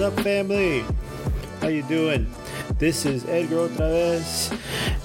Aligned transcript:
What's 0.00 0.16
up, 0.16 0.24
family? 0.24 0.80
How 1.60 1.68
you 1.68 1.82
doing? 1.82 2.32
This 2.78 3.04
is 3.04 3.26
Edgar 3.26 3.68
OtraVez, 3.68 4.50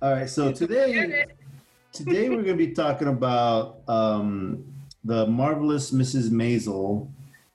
All 0.02 0.12
right. 0.12 0.30
So 0.30 0.52
today, 0.52 1.26
today 1.94 2.28
we're 2.28 2.42
going 2.42 2.58
to 2.58 2.66
be 2.66 2.72
talking 2.72 3.08
about 3.08 3.82
um, 3.88 4.66
the 5.04 5.28
marvelous 5.28 5.92
Mrs. 5.92 6.32
Maisel. 6.32 7.08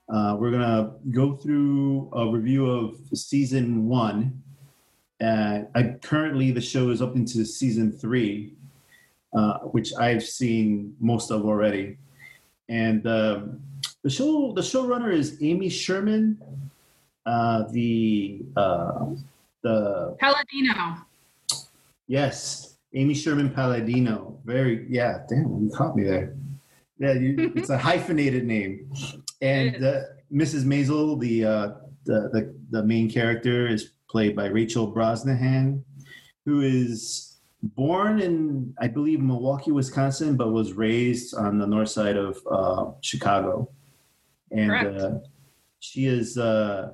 Uh, 0.07 0.37
we're 0.39 0.49
going 0.49 0.61
to 0.61 0.91
go 1.11 1.35
through 1.35 2.09
a 2.13 2.31
review 2.31 2.65
of 2.65 2.95
season 3.13 3.87
one. 3.87 4.41
Uh, 5.21 5.63
I 5.75 5.97
currently 6.01 6.51
the 6.51 6.61
show 6.61 6.89
is 6.89 7.01
up 7.01 7.17
into 7.17 7.43
season 7.43 7.91
three, 7.91 8.53
uh, 9.37 9.59
which 9.59 9.93
I've 9.99 10.23
seen 10.23 10.95
most 11.01 11.29
of 11.29 11.45
already, 11.45 11.97
and 12.69 13.05
um, 13.05 13.61
the 14.01 14.09
show 14.09 14.53
the 14.53 14.61
showrunner 14.61 15.13
is 15.13 15.37
Amy 15.41 15.67
Sherman. 15.67 16.41
Uh, 17.25 17.65
the 17.71 18.45
uh, 18.55 19.07
the 19.61 20.15
Palladino. 20.17 21.05
Yes, 22.07 22.68
Amy 22.93 23.13
Sherman 23.13 23.49
Palladino. 23.49 24.39
Very, 24.45 24.85
yeah. 24.89 25.19
Damn, 25.29 25.63
you 25.63 25.71
caught 25.75 25.95
me 25.95 26.03
there. 26.03 26.35
Yeah, 26.97 27.13
you, 27.13 27.51
it's 27.55 27.69
a 27.69 27.77
hyphenated 27.89 28.45
name. 28.45 28.91
And 29.41 29.83
uh, 29.83 30.01
Mrs. 30.31 30.63
Maisel, 30.63 31.19
the, 31.19 31.45
uh, 31.45 31.69
the 32.05 32.29
the 32.31 32.55
the 32.71 32.83
main 32.83 33.09
character, 33.09 33.67
is 33.67 33.91
played 34.09 34.35
by 34.35 34.47
Rachel 34.47 34.91
Brosnahan, 34.91 35.83
who 36.45 36.61
is 36.61 37.37
born 37.61 38.19
in, 38.19 38.73
I 38.79 38.87
believe, 38.87 39.19
Milwaukee, 39.19 39.71
Wisconsin, 39.71 40.35
but 40.35 40.51
was 40.51 40.73
raised 40.73 41.35
on 41.35 41.59
the 41.59 41.67
north 41.67 41.89
side 41.89 42.17
of 42.17 42.39
uh, 42.49 42.91
Chicago. 43.01 43.69
And 44.51 44.71
uh, 44.71 45.11
she 45.79 46.07
is 46.07 46.37
uh, 46.37 46.91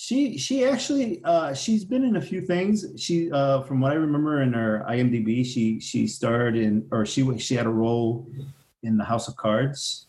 she 0.00 0.38
she 0.38 0.64
actually 0.64 1.20
uh, 1.24 1.52
she's 1.52 1.84
been 1.84 2.04
in 2.04 2.14
a 2.16 2.20
few 2.20 2.40
things. 2.40 2.86
She 2.96 3.32
uh, 3.32 3.62
from 3.62 3.80
what 3.80 3.90
I 3.90 3.96
remember 3.96 4.42
in 4.42 4.52
her 4.52 4.86
IMDb, 4.88 5.44
she 5.44 5.80
she 5.80 6.06
starred 6.06 6.56
in 6.56 6.86
or 6.92 7.04
she 7.04 7.36
she 7.38 7.56
had 7.56 7.66
a 7.66 7.70
role 7.70 8.24
in 8.84 8.96
the 8.96 9.02
House 9.02 9.26
of 9.26 9.36
Cards. 9.36 10.06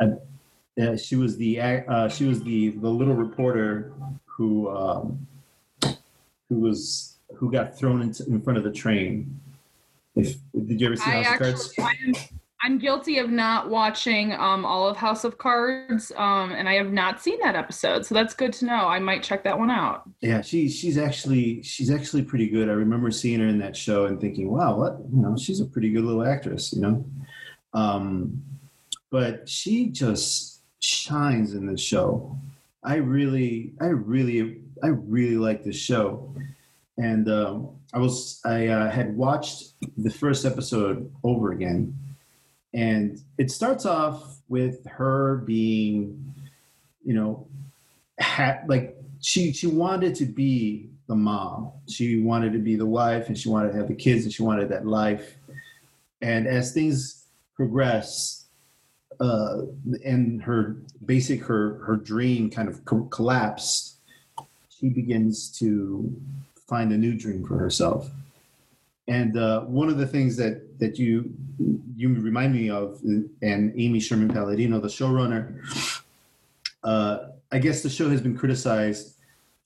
And, 0.00 0.18
uh, 0.80 0.96
she 0.96 1.14
was 1.14 1.36
the 1.36 1.60
uh, 1.60 2.08
she 2.08 2.24
was 2.24 2.42
the 2.42 2.70
the 2.70 2.88
little 2.88 3.14
reporter 3.14 3.92
who 4.26 4.68
um, 4.70 5.24
who 6.48 6.56
was 6.58 7.14
who 7.36 7.52
got 7.52 7.78
thrown 7.78 8.02
into, 8.02 8.26
in 8.26 8.42
front 8.42 8.58
of 8.58 8.64
the 8.64 8.72
train. 8.72 9.38
If 10.16 10.34
did 10.66 10.80
you 10.80 10.88
ever 10.88 10.96
see 10.96 11.10
I 11.10 11.22
House 11.22 11.26
of 11.26 11.32
actually, 11.34 11.74
Cards? 11.76 12.32
I'm, 12.62 12.78
guilty 12.78 13.18
of 13.18 13.30
not 13.30 13.70
watching 13.70 14.32
um, 14.32 14.64
all 14.64 14.88
of 14.88 14.96
House 14.96 15.24
of 15.24 15.38
Cards, 15.38 16.12
um, 16.16 16.52
and 16.52 16.68
I 16.68 16.74
have 16.74 16.92
not 16.92 17.20
seen 17.20 17.38
that 17.40 17.56
episode. 17.56 18.06
So 18.06 18.14
that's 18.14 18.34
good 18.34 18.52
to 18.54 18.66
know. 18.66 18.86
I 18.86 18.98
might 18.98 19.22
check 19.22 19.42
that 19.44 19.58
one 19.58 19.70
out. 19.70 20.08
Yeah, 20.20 20.40
she 20.42 20.68
she's 20.68 20.98
actually 20.98 21.62
she's 21.62 21.90
actually 21.90 22.22
pretty 22.22 22.48
good. 22.48 22.68
I 22.68 22.72
remember 22.72 23.10
seeing 23.10 23.40
her 23.40 23.46
in 23.46 23.58
that 23.58 23.76
show 23.76 24.06
and 24.06 24.20
thinking, 24.20 24.50
wow, 24.50 24.76
what 24.76 24.98
you 25.12 25.22
know, 25.22 25.36
she's 25.36 25.60
a 25.60 25.66
pretty 25.66 25.90
good 25.90 26.04
little 26.04 26.24
actress, 26.24 26.72
you 26.72 26.80
know. 26.80 27.04
Um, 27.74 28.42
but 29.10 29.48
she 29.48 29.88
just 29.88 30.60
shines 30.80 31.54
in 31.54 31.66
this 31.66 31.80
show. 31.80 32.36
I 32.84 32.96
really, 32.96 33.72
I 33.80 33.86
really, 33.86 34.62
I 34.82 34.88
really 34.88 35.36
like 35.36 35.64
this 35.64 35.76
show, 35.76 36.34
and 36.96 37.28
um, 37.28 37.70
I 37.92 37.98
was 37.98 38.40
I 38.44 38.68
uh, 38.68 38.90
had 38.90 39.16
watched 39.16 39.72
the 39.96 40.10
first 40.10 40.44
episode 40.44 41.10
over 41.24 41.52
again, 41.52 41.96
and 42.74 43.20
it 43.38 43.50
starts 43.50 43.86
off 43.86 44.40
with 44.48 44.86
her 44.86 45.36
being, 45.46 46.34
you 47.04 47.14
know, 47.14 47.46
ha- 48.20 48.60
like 48.66 48.96
she 49.20 49.52
she 49.52 49.66
wanted 49.66 50.14
to 50.16 50.26
be 50.26 50.90
the 51.06 51.14
mom. 51.14 51.72
She 51.88 52.20
wanted 52.20 52.52
to 52.52 52.58
be 52.58 52.76
the 52.76 52.86
wife, 52.86 53.28
and 53.28 53.38
she 53.38 53.48
wanted 53.48 53.72
to 53.72 53.78
have 53.78 53.88
the 53.88 53.94
kids, 53.94 54.24
and 54.24 54.32
she 54.32 54.42
wanted 54.42 54.68
that 54.68 54.86
life. 54.86 55.36
And 56.20 56.46
as 56.46 56.72
things 56.72 57.24
progress, 57.54 58.46
uh, 59.20 59.62
and 60.04 60.42
her 60.42 60.76
basic 61.04 61.42
her 61.42 61.78
her 61.84 61.96
dream 61.96 62.50
kind 62.50 62.68
of 62.68 62.84
co- 62.84 63.04
collapsed, 63.04 63.96
she 64.68 64.88
begins 64.90 65.50
to 65.58 66.14
find 66.68 66.92
a 66.92 66.96
new 66.98 67.14
dream 67.14 67.44
for 67.44 67.56
herself. 67.56 68.10
And 69.08 69.36
uh, 69.38 69.62
one 69.62 69.88
of 69.88 69.96
the 69.98 70.06
things 70.06 70.36
that 70.36 70.78
that 70.78 70.98
you 70.98 71.32
you 71.96 72.08
remind 72.14 72.54
me 72.54 72.70
of, 72.70 73.00
and 73.42 73.72
Amy 73.76 73.98
Sherman 74.00 74.28
Palladino, 74.28 74.78
the 74.78 74.88
showrunner, 74.88 75.60
uh, 76.84 77.18
I 77.50 77.58
guess 77.58 77.82
the 77.82 77.90
show 77.90 78.08
has 78.10 78.20
been 78.20 78.36
criticized 78.36 79.16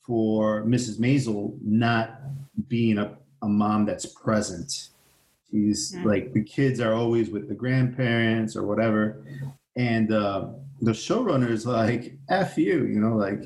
for 0.05 0.63
Mrs. 0.63 0.99
Maisel 0.99 1.57
not 1.63 2.19
being 2.67 2.97
a, 2.97 3.17
a 3.41 3.47
mom 3.47 3.85
that's 3.85 4.05
present. 4.05 4.89
She's 5.51 5.93
Mm. 5.95 6.05
like 6.05 6.33
the 6.33 6.43
kids 6.43 6.79
are 6.79 6.93
always 6.93 7.29
with 7.29 7.47
the 7.47 7.53
grandparents 7.53 8.55
or 8.55 8.65
whatever, 8.65 9.23
and 9.75 10.11
uh, 10.11 10.47
the 10.81 10.91
showrunner 10.91 11.49
is 11.49 11.65
like, 11.67 12.17
"F 12.29 12.57
you," 12.57 12.85
you 12.85 12.99
know, 12.99 13.15
like, 13.17 13.43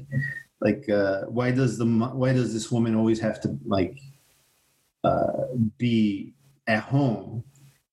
like 0.62 0.88
uh, 0.90 1.24
why 1.24 1.52
does 1.52 1.78
the 1.78 1.86
why 1.86 2.32
does 2.32 2.54
this 2.54 2.72
woman 2.72 2.96
always 2.96 3.20
have 3.20 3.42
to 3.42 3.58
like 3.66 3.98
be 5.78 6.34
at 6.68 6.84
home 6.84 7.44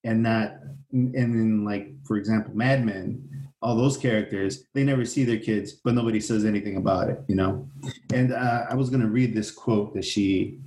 and 0.05 0.23
not 0.23 0.55
and 0.93 1.15
then 1.15 1.65
like 1.65 1.93
for 2.05 2.17
example 2.17 2.55
Mad 2.55 2.85
Men 2.85 3.49
all 3.63 3.77
those 3.77 3.97
characters 3.97 4.65
they 4.75 4.85
never 4.85 5.05
see 5.05 5.25
their 5.25 5.39
kids 5.39 5.73
but 5.73 5.95
nobody 5.95 6.21
says 6.21 6.45
anything 6.45 6.77
about 6.77 7.09
it 7.09 7.21
you 7.29 7.35
know 7.35 7.69
and 8.13 8.33
uh, 8.33 8.65
I 8.69 8.75
was 8.75 8.91
gonna 8.91 9.07
read 9.07 9.35
this 9.35 9.51
quote 9.51 9.95
that 9.95 10.05
she 10.05 10.59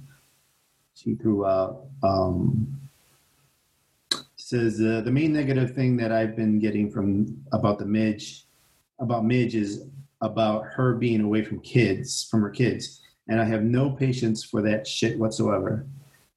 she 0.95 1.15
threw 1.15 1.45
out 1.45 1.85
um, 2.03 2.79
says 4.35 4.81
uh, 4.81 5.01
the 5.01 5.11
main 5.11 5.33
negative 5.33 5.75
thing 5.75 5.97
that 5.97 6.11
I've 6.11 6.35
been 6.35 6.59
getting 6.59 6.89
from 6.89 7.43
about 7.51 7.79
the 7.79 7.85
Midge 7.85 8.45
about 8.99 9.25
Midge 9.25 9.55
is 9.55 9.83
about 10.21 10.65
her 10.65 10.95
being 10.95 11.21
away 11.21 11.43
from 11.43 11.59
kids 11.59 12.27
from 12.29 12.41
her 12.41 12.49
kids 12.49 13.01
and 13.27 13.41
I 13.41 13.45
have 13.45 13.63
no 13.63 13.89
patience 13.89 14.43
for 14.43 14.61
that 14.61 14.87
shit 14.87 15.19
whatsoever. 15.19 15.85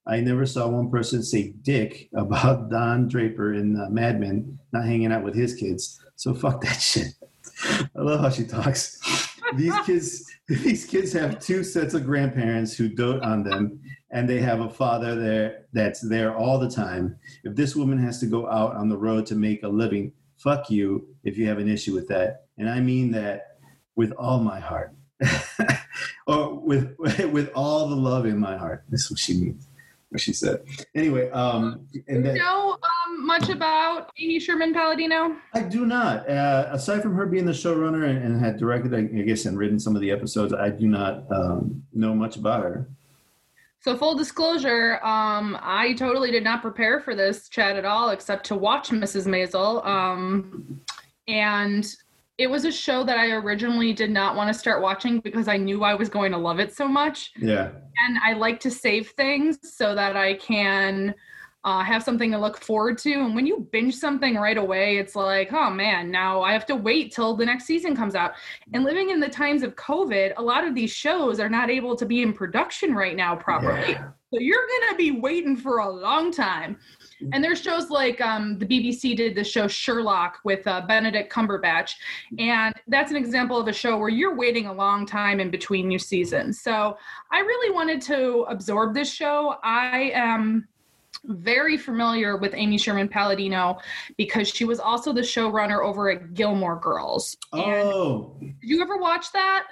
I 0.07 0.21
never 0.21 0.47
saw 0.47 0.69
one 0.69 0.91
person 0.91 1.23
say 1.23 1.55
dick 1.63 2.09
about 2.15 2.71
Don 2.71 3.09
Draper 3.09 3.55
in 3.55 3.77
uh, 3.77 3.89
Mad 3.91 4.21
Men 4.21 4.59
not 4.73 4.85
hanging 4.85 5.13
out 5.13 5.25
with 5.25 5.35
his 5.35 5.55
kids. 5.55 6.01
So 6.17 6.35
fuck 6.35 6.63
that 6.63 6.81
shit. 6.81 7.15
I 7.65 8.01
love 8.01 8.21
how 8.21 8.31
she 8.31 8.45
talks. 8.45 9.01
These 9.57 9.79
kids, 9.87 10.31
these 10.49 10.87
kids 10.87 11.13
have 11.13 11.41
two 11.41 11.63
sets 11.65 11.95
of 11.95 12.05
grandparents 12.07 12.75
who 12.77 12.89
dote 12.89 13.23
on 13.23 13.43
them, 13.43 13.81
and 14.11 14.29
they 14.29 14.41
have 14.41 14.61
a 14.61 14.71
father 14.71 15.15
there 15.15 15.67
that's 15.73 16.01
there 16.01 16.35
all 16.35 16.59
the 16.59 16.71
time. 16.71 17.17
If 17.45 17.55
this 17.55 17.77
woman 17.77 17.99
has 17.99 18.19
to 18.21 18.27
go 18.27 18.49
out 18.49 18.75
on 18.75 18.89
the 18.89 18.97
road 18.97 19.27
to 19.27 19.35
make 19.35 19.63
a 19.63 19.69
living, 19.69 20.13
fuck 20.39 20.71
you 20.71 21.07
if 21.25 21.37
you 21.37 21.47
have 21.49 21.59
an 21.59 21.69
issue 21.69 21.95
with 21.95 22.09
that. 22.09 22.47
And 22.59 22.69
I 22.69 22.81
mean 22.81 23.11
that 23.13 23.59
with 23.97 24.13
all 24.13 24.41
my 24.41 24.61
heart. 24.61 24.95
or 26.27 26.55
with 26.55 26.97
with 26.99 27.51
all 27.55 27.89
the 27.89 27.97
love 27.97 28.25
in 28.25 28.39
my 28.39 28.57
heart. 28.57 28.85
That's 28.89 29.11
what 29.11 29.21
she 29.21 29.35
means. 29.35 29.69
What 30.11 30.21
she 30.21 30.33
said. 30.33 30.65
Anyway, 30.97 31.31
um, 31.31 31.87
and 32.09 32.23
Do 32.23 32.23
then 32.23 32.37
you 32.37 32.43
know 32.43 32.73
um, 32.73 33.27
much 33.27 33.49
about 33.49 34.11
Amy 34.19 34.41
Sherman 34.41 34.75
Palladino? 34.75 35.37
I 35.55 35.61
do 35.63 35.87
not. 35.87 36.29
Uh, 36.29 36.69
aside 36.73 37.01
from 37.01 37.15
her 37.15 37.27
being 37.27 37.45
the 37.45 37.53
showrunner 37.53 38.09
and, 38.09 38.19
and 38.19 38.41
had 38.41 38.59
directed, 38.59 38.93
I 38.93 39.03
guess, 39.03 39.45
and 39.45 39.57
written 39.57 39.79
some 39.79 39.95
of 39.95 40.03
the 40.03 40.11
episodes, 40.11 40.53
I 40.53 40.69
do 40.71 40.89
not 40.89 41.31
um, 41.31 41.85
know 41.93 42.13
much 42.13 42.37
about 42.37 42.65
her. 42.65 42.89
So 43.83 43.97
full 43.97 44.17
disclosure, 44.17 44.99
um, 45.05 45.57
I 45.63 45.95
totally 45.95 46.33
did 46.33 46.43
not 46.43 46.61
prepare 46.61 47.01
for 47.01 47.15
this 47.15 47.49
chat 47.49 47.77
at 47.77 47.85
all, 47.85 48.11
except 48.11 48.45
to 48.47 48.57
watch 48.57 48.91
Mrs. 48.91 49.27
Maisel. 49.27 49.87
Um, 49.87 50.81
and 51.29 51.87
it 52.41 52.49
was 52.49 52.65
a 52.65 52.73
show 52.73 53.05
that 53.05 53.19
I 53.19 53.33
originally 53.33 53.93
did 53.93 54.11
not 54.11 54.35
want 54.35 54.51
to 54.51 54.59
start 54.59 54.81
watching 54.81 55.21
because 55.21 55.47
I 55.47 55.59
knew 55.59 55.85
I 55.85 55.93
was 55.95 56.09
going 56.09 56.33
to 56.33 56.39
love 56.39 56.59
it 56.59 56.75
so 56.75 56.89
much. 56.89 57.33
Yeah. 57.39 57.69
And 57.99 58.19
I 58.25 58.33
like 58.33 58.59
to 58.61 58.71
save 58.71 59.11
things 59.11 59.59
so 59.63 59.95
that 59.95 60.17
I 60.17 60.37
can 60.37 61.15
uh, 61.65 61.85
have 61.85 62.03
something 62.03 62.31
to 62.31 62.39
look 62.39 62.63
forward 62.63 62.97
to. 63.01 63.13
And 63.13 63.35
when 63.35 63.45
you 63.45 63.69
binge 63.71 63.95
something 63.95 64.37
right 64.37 64.57
away, 64.57 64.97
it's 64.97 65.15
like, 65.15 65.53
oh 65.53 65.69
man, 65.69 66.11
now 66.11 66.41
I 66.41 66.55
have 66.55 66.65
to 66.67 66.77
wait 66.77 67.13
till 67.13 67.37
the 67.37 67.45
next 67.45 67.67
season 67.67 67.95
comes 67.95 68.15
out. 68.15 68.33
And 68.73 68.85
living 68.85 69.11
in 69.11 69.21
the 69.21 69.29
times 69.29 69.63
of 69.63 69.77
COVID, 69.77 70.33
a 70.39 70.43
lot 70.43 70.67
of 70.67 70.75
these 70.75 70.91
shows 70.91 71.41
are 71.41 71.51
not 71.51 71.69
able 71.69 71.95
to 71.95 72.07
be 72.07 72.23
in 72.23 72.33
production 72.33 72.95
right 72.95 73.17
now 73.17 73.37
properly. 73.37 73.91
Yeah. 73.91 74.13
So 74.33 74.39
you're 74.39 74.67
going 74.67 74.91
to 74.93 74.97
be 74.97 75.21
waiting 75.21 75.57
for 75.57 75.79
a 75.79 75.89
long 75.91 76.31
time. 76.31 76.79
And 77.33 77.43
there's 77.43 77.61
shows 77.61 77.91
like 77.91 78.21
um, 78.21 78.59
the 78.59 78.65
BBC 78.67 79.17
did 79.17 79.35
the 79.35 79.43
show 79.43 79.67
Sherlock 79.67 80.39
with 80.45 80.67
uh, 80.67 80.83
Benedict 80.83 81.33
Cumberbatch. 81.33 81.95
And 82.39 82.75
that's 82.87 83.11
an 83.11 83.17
example 83.17 83.59
of 83.59 83.67
a 83.67 83.73
show 83.73 83.99
where 83.99 84.09
you're 84.09 84.37
waiting 84.37 84.67
a 84.67 84.73
long 84.73 85.05
time 85.05 85.41
in 85.41 85.51
between 85.51 85.89
new 85.89 85.99
seasons. 85.99 86.63
So 86.63 86.97
I 87.33 87.41
really 87.41 87.75
wanted 87.75 88.01
to 88.03 88.47
absorb 88.49 88.95
this 88.95 89.13
show. 89.13 89.57
I 89.65 90.13
am 90.15 90.69
very 91.25 91.77
familiar 91.77 92.37
with 92.37 92.55
Amy 92.55 92.79
Sherman 92.79 93.09
Palladino 93.09 93.79
because 94.17 94.49
she 94.49 94.65
was 94.65 94.79
also 94.79 95.13
the 95.13 95.21
showrunner 95.21 95.85
over 95.85 96.09
at 96.09 96.35
Gilmore 96.35 96.77
Girls. 96.77 97.37
And 97.53 97.65
Oh, 97.65 98.37
did 98.41 98.55
you 98.63 98.81
ever 98.81 98.97
watch 98.97 99.33
that? 99.33 99.67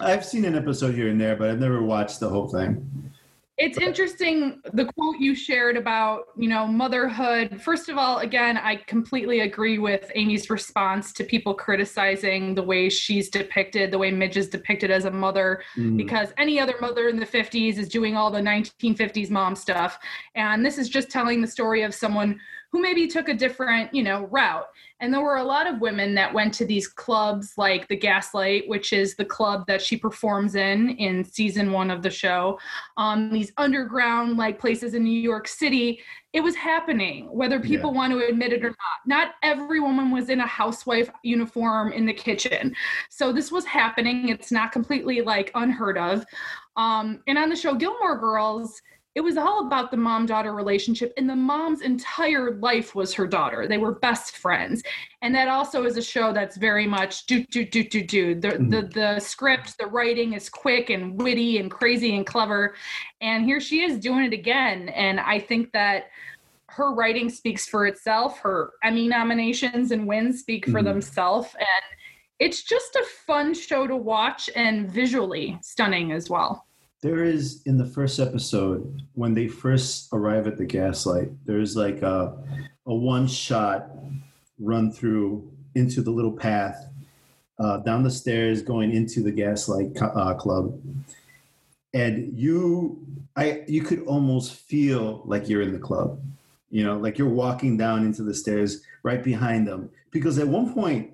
I've 0.00 0.24
seen 0.24 0.44
an 0.44 0.54
episode 0.54 0.94
here 0.94 1.08
and 1.08 1.20
there, 1.20 1.36
but 1.36 1.50
I've 1.50 1.60
never 1.60 1.82
watched 1.82 2.20
the 2.20 2.28
whole 2.28 2.48
thing. 2.48 3.12
It's 3.58 3.76
interesting 3.76 4.60
the 4.72 4.84
quote 4.84 5.16
you 5.18 5.34
shared 5.34 5.76
about, 5.76 6.26
you 6.36 6.48
know, 6.48 6.64
motherhood. 6.64 7.60
First 7.60 7.88
of 7.88 7.98
all, 7.98 8.18
again, 8.18 8.56
I 8.56 8.76
completely 8.76 9.40
agree 9.40 9.78
with 9.78 10.12
Amy's 10.14 10.48
response 10.48 11.12
to 11.14 11.24
people 11.24 11.54
criticizing 11.54 12.54
the 12.54 12.62
way 12.62 12.88
she's 12.88 13.28
depicted, 13.28 13.90
the 13.90 13.98
way 13.98 14.12
Midge 14.12 14.36
is 14.36 14.48
depicted 14.48 14.92
as 14.92 15.06
a 15.06 15.10
mother, 15.10 15.62
Mm. 15.76 15.96
because 15.96 16.32
any 16.38 16.60
other 16.60 16.76
mother 16.80 17.08
in 17.08 17.18
the 17.18 17.26
50s 17.26 17.78
is 17.78 17.88
doing 17.88 18.16
all 18.16 18.30
the 18.30 18.40
1950s 18.40 19.28
mom 19.28 19.56
stuff. 19.56 19.98
And 20.36 20.64
this 20.64 20.78
is 20.78 20.88
just 20.88 21.10
telling 21.10 21.40
the 21.40 21.48
story 21.48 21.82
of 21.82 21.92
someone 21.92 22.38
who 22.70 22.80
maybe 22.82 23.06
took 23.06 23.28
a 23.28 23.34
different, 23.34 23.92
you 23.94 24.02
know, 24.02 24.26
route. 24.26 24.66
And 25.00 25.14
there 25.14 25.22
were 25.22 25.36
a 25.36 25.44
lot 25.44 25.66
of 25.66 25.80
women 25.80 26.14
that 26.16 26.34
went 26.34 26.52
to 26.54 26.66
these 26.66 26.86
clubs 26.88 27.54
like 27.56 27.86
the 27.88 27.96
Gaslight, 27.96 28.68
which 28.68 28.92
is 28.92 29.14
the 29.14 29.24
club 29.24 29.66
that 29.68 29.80
she 29.80 29.96
performs 29.96 30.54
in 30.54 30.90
in 30.90 31.24
season 31.24 31.72
one 31.72 31.90
of 31.90 32.02
the 32.02 32.10
show. 32.10 32.58
Um, 32.96 33.30
these 33.32 33.52
underground 33.56 34.36
like 34.36 34.58
places 34.58 34.94
in 34.94 35.04
New 35.04 35.20
York 35.20 35.48
City. 35.48 36.00
It 36.34 36.40
was 36.42 36.54
happening, 36.56 37.26
whether 37.32 37.58
people 37.58 37.90
Yeah. 37.90 37.96
want 37.96 38.12
to 38.12 38.26
admit 38.26 38.52
it 38.52 38.62
or 38.62 38.68
not. 38.68 38.76
Not 39.06 39.34
every 39.42 39.80
woman 39.80 40.10
was 40.10 40.28
in 40.28 40.40
a 40.40 40.46
housewife 40.46 41.08
uniform 41.22 41.92
in 41.92 42.04
the 42.04 42.12
kitchen. 42.12 42.76
So 43.08 43.32
this 43.32 43.50
was 43.50 43.64
happening. 43.64 44.28
It's 44.28 44.52
not 44.52 44.72
completely 44.72 45.22
like 45.22 45.50
unheard 45.54 45.96
of. 45.96 46.26
Um, 46.76 47.22
and 47.26 47.38
on 47.38 47.48
the 47.48 47.56
show 47.56 47.74
Gilmore 47.74 48.18
Girls, 48.18 48.82
it 49.18 49.24
was 49.24 49.36
all 49.36 49.66
about 49.66 49.90
the 49.90 49.96
mom 49.96 50.26
daughter 50.26 50.54
relationship, 50.54 51.12
and 51.16 51.28
the 51.28 51.34
mom's 51.34 51.80
entire 51.80 52.54
life 52.60 52.94
was 52.94 53.12
her 53.14 53.26
daughter. 53.26 53.66
They 53.66 53.76
were 53.76 53.96
best 53.96 54.36
friends. 54.36 54.80
And 55.22 55.34
that 55.34 55.48
also 55.48 55.82
is 55.82 55.96
a 55.96 56.02
show 56.02 56.32
that's 56.32 56.56
very 56.56 56.86
much 56.86 57.26
do, 57.26 57.42
do, 57.46 57.64
do, 57.64 57.82
do, 57.82 58.04
do. 58.04 58.34
The, 58.36 58.50
the, 58.50 58.88
the 58.94 59.18
script, 59.18 59.76
the 59.76 59.88
writing 59.88 60.34
is 60.34 60.48
quick 60.48 60.90
and 60.90 61.20
witty 61.20 61.58
and 61.58 61.68
crazy 61.68 62.14
and 62.14 62.24
clever. 62.24 62.76
And 63.20 63.44
here 63.44 63.60
she 63.60 63.82
is 63.82 63.98
doing 63.98 64.24
it 64.24 64.32
again. 64.32 64.88
And 64.90 65.18
I 65.18 65.40
think 65.40 65.72
that 65.72 66.04
her 66.68 66.94
writing 66.94 67.28
speaks 67.28 67.66
for 67.66 67.88
itself. 67.88 68.38
Her 68.38 68.74
Emmy 68.84 69.08
nominations 69.08 69.90
and 69.90 70.06
wins 70.06 70.38
speak 70.38 70.64
for 70.66 70.80
Mhm. 70.80 70.84
themselves. 70.84 71.48
And 71.58 71.84
it's 72.38 72.62
just 72.62 72.94
a 72.94 73.04
fun 73.26 73.52
show 73.52 73.88
to 73.88 73.96
watch 73.96 74.48
and 74.54 74.88
visually 74.88 75.58
stunning 75.60 76.12
as 76.12 76.30
well. 76.30 76.67
There 77.00 77.22
is 77.22 77.62
in 77.64 77.78
the 77.78 77.86
first 77.86 78.18
episode 78.18 79.02
when 79.14 79.34
they 79.34 79.46
first 79.46 80.08
arrive 80.12 80.48
at 80.48 80.56
the 80.56 80.64
gaslight. 80.64 81.28
There's 81.44 81.76
like 81.76 82.02
a, 82.02 82.36
a 82.86 82.94
one 82.94 83.28
shot 83.28 83.88
run 84.58 84.90
through 84.90 85.48
into 85.76 86.02
the 86.02 86.10
little 86.10 86.32
path 86.32 86.88
uh, 87.58 87.78
down 87.78 88.02
the 88.02 88.10
stairs 88.10 88.62
going 88.62 88.92
into 88.92 89.22
the 89.22 89.32
gaslight 89.32 89.96
uh, 90.00 90.34
club, 90.34 90.80
and 91.94 92.38
you, 92.38 93.04
I, 93.36 93.64
you 93.66 93.82
could 93.82 94.04
almost 94.04 94.54
feel 94.54 95.22
like 95.24 95.48
you're 95.48 95.62
in 95.62 95.72
the 95.72 95.78
club. 95.78 96.20
You 96.70 96.84
know, 96.84 96.98
like 96.98 97.16
you're 97.16 97.28
walking 97.28 97.76
down 97.76 98.04
into 98.04 98.22
the 98.22 98.34
stairs 98.34 98.82
right 99.02 99.22
behind 99.22 99.66
them 99.66 99.90
because 100.10 100.38
at 100.38 100.46
one 100.46 100.74
point, 100.74 101.12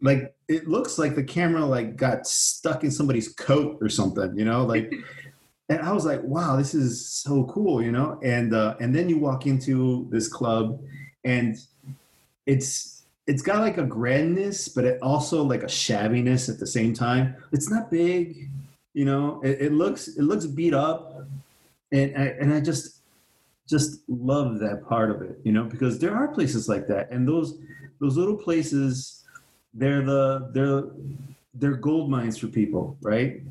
like 0.00 0.34
it 0.48 0.68
looks 0.68 0.98
like 0.98 1.14
the 1.14 1.22
camera 1.22 1.64
like 1.64 1.96
got 1.96 2.26
stuck 2.26 2.82
in 2.82 2.90
somebody's 2.90 3.28
coat 3.28 3.78
or 3.80 3.88
something. 3.88 4.36
You 4.36 4.44
know, 4.44 4.64
like 4.64 4.92
and 5.68 5.80
I 5.80 5.92
was 5.92 6.04
like, 6.04 6.22
wow, 6.22 6.56
this 6.56 6.74
is 6.74 7.06
so 7.06 7.44
cool, 7.44 7.82
you 7.82 7.90
know. 7.90 8.18
And 8.22 8.54
uh, 8.54 8.76
and 8.80 8.94
then 8.94 9.08
you 9.08 9.18
walk 9.18 9.46
into 9.46 10.06
this 10.10 10.28
club, 10.28 10.80
and 11.24 11.56
it's 12.46 13.02
it's 13.26 13.42
got 13.42 13.60
like 13.60 13.78
a 13.78 13.84
grandness, 13.84 14.68
but 14.68 14.84
it 14.84 15.02
also 15.02 15.42
like 15.42 15.64
a 15.64 15.66
shabbiness 15.66 16.48
at 16.48 16.58
the 16.60 16.66
same 16.66 16.94
time. 16.94 17.34
It's 17.52 17.68
not 17.68 17.90
big, 17.90 18.48
you 18.94 19.04
know. 19.04 19.40
It, 19.42 19.60
it 19.60 19.72
looks 19.72 20.08
it 20.08 20.22
looks 20.22 20.46
beat 20.46 20.74
up, 20.74 21.26
and 21.90 22.16
I, 22.16 22.26
and 22.40 22.54
I 22.54 22.60
just 22.60 23.00
just 23.68 24.02
love 24.08 24.60
that 24.60 24.86
part 24.86 25.10
of 25.10 25.22
it, 25.22 25.40
you 25.42 25.50
know, 25.50 25.64
because 25.64 25.98
there 25.98 26.14
are 26.14 26.28
places 26.28 26.68
like 26.68 26.86
that, 26.86 27.10
and 27.10 27.26
those 27.26 27.58
those 28.00 28.16
little 28.16 28.36
places, 28.36 29.24
they're 29.74 30.04
the 30.04 30.50
they're 30.54 30.84
they're 31.54 31.76
gold 31.76 32.08
mines 32.08 32.38
for 32.38 32.46
people, 32.46 32.96
right? 33.00 33.42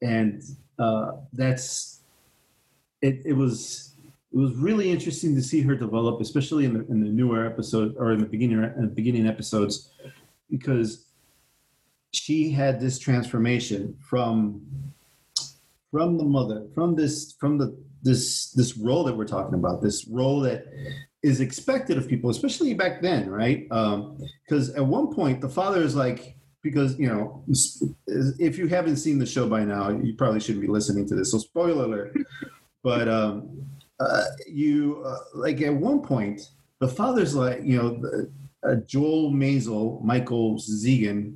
And 0.00 0.42
uh, 0.80 1.12
that's 1.32 2.00
it. 3.02 3.22
It 3.24 3.34
was 3.34 3.94
it 4.32 4.38
was 4.38 4.54
really 4.54 4.90
interesting 4.90 5.34
to 5.34 5.42
see 5.42 5.60
her 5.60 5.74
develop, 5.74 6.20
especially 6.20 6.64
in 6.64 6.74
the 6.74 6.80
in 6.86 7.00
the 7.00 7.10
newer 7.10 7.46
episode 7.46 7.94
or 7.98 8.12
in 8.12 8.20
the 8.20 8.26
beginning 8.26 8.62
in 8.62 8.82
the 8.82 8.94
beginning 8.94 9.26
episodes, 9.26 9.90
because 10.50 11.06
she 12.12 12.50
had 12.50 12.80
this 12.80 12.98
transformation 12.98 13.96
from 14.00 14.62
from 15.90 16.16
the 16.16 16.24
mother 16.24 16.66
from 16.74 16.94
this 16.94 17.34
from 17.38 17.58
the 17.58 17.76
this 18.02 18.52
this 18.52 18.76
role 18.76 19.04
that 19.04 19.16
we're 19.16 19.26
talking 19.26 19.54
about 19.54 19.82
this 19.82 20.06
role 20.08 20.40
that 20.40 20.64
is 21.22 21.40
expected 21.40 21.98
of 21.98 22.08
people 22.08 22.30
especially 22.30 22.74
back 22.74 23.02
then 23.02 23.28
right 23.28 23.68
because 23.68 24.70
at 24.70 24.84
one 24.84 25.12
point 25.12 25.40
the 25.40 25.48
father 25.48 25.82
is 25.82 25.94
like 25.94 26.36
because 26.62 26.98
you 26.98 27.08
know 27.08 27.42
if 28.06 28.58
you 28.58 28.66
haven't 28.66 28.96
seen 28.96 29.18
the 29.18 29.26
show 29.26 29.48
by 29.48 29.64
now 29.64 29.88
you 29.90 30.14
probably 30.14 30.40
shouldn't 30.40 30.60
be 30.60 30.68
listening 30.68 31.06
to 31.08 31.14
this 31.14 31.32
so 31.32 31.38
spoiler 31.38 31.84
alert. 31.84 32.16
But 32.82 33.08
um 33.08 33.66
uh, 34.00 34.24
you 34.48 35.02
uh, 35.04 35.18
like 35.34 35.60
at 35.60 35.74
one 35.74 36.00
point 36.00 36.40
the 36.78 36.88
father's 36.88 37.34
like 37.34 37.62
you 37.62 37.76
know 37.76 37.90
the, 37.90 38.30
uh, 38.66 38.76
joel 38.86 39.30
maisel 39.30 40.02
michael 40.02 40.56
zegen 40.56 41.34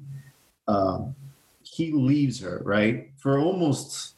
um, 0.66 1.14
he 1.62 1.93
leaves 1.93 2.40
her 2.40 2.62
right? 2.64 3.11
For 3.19 3.38
almost 3.38 4.14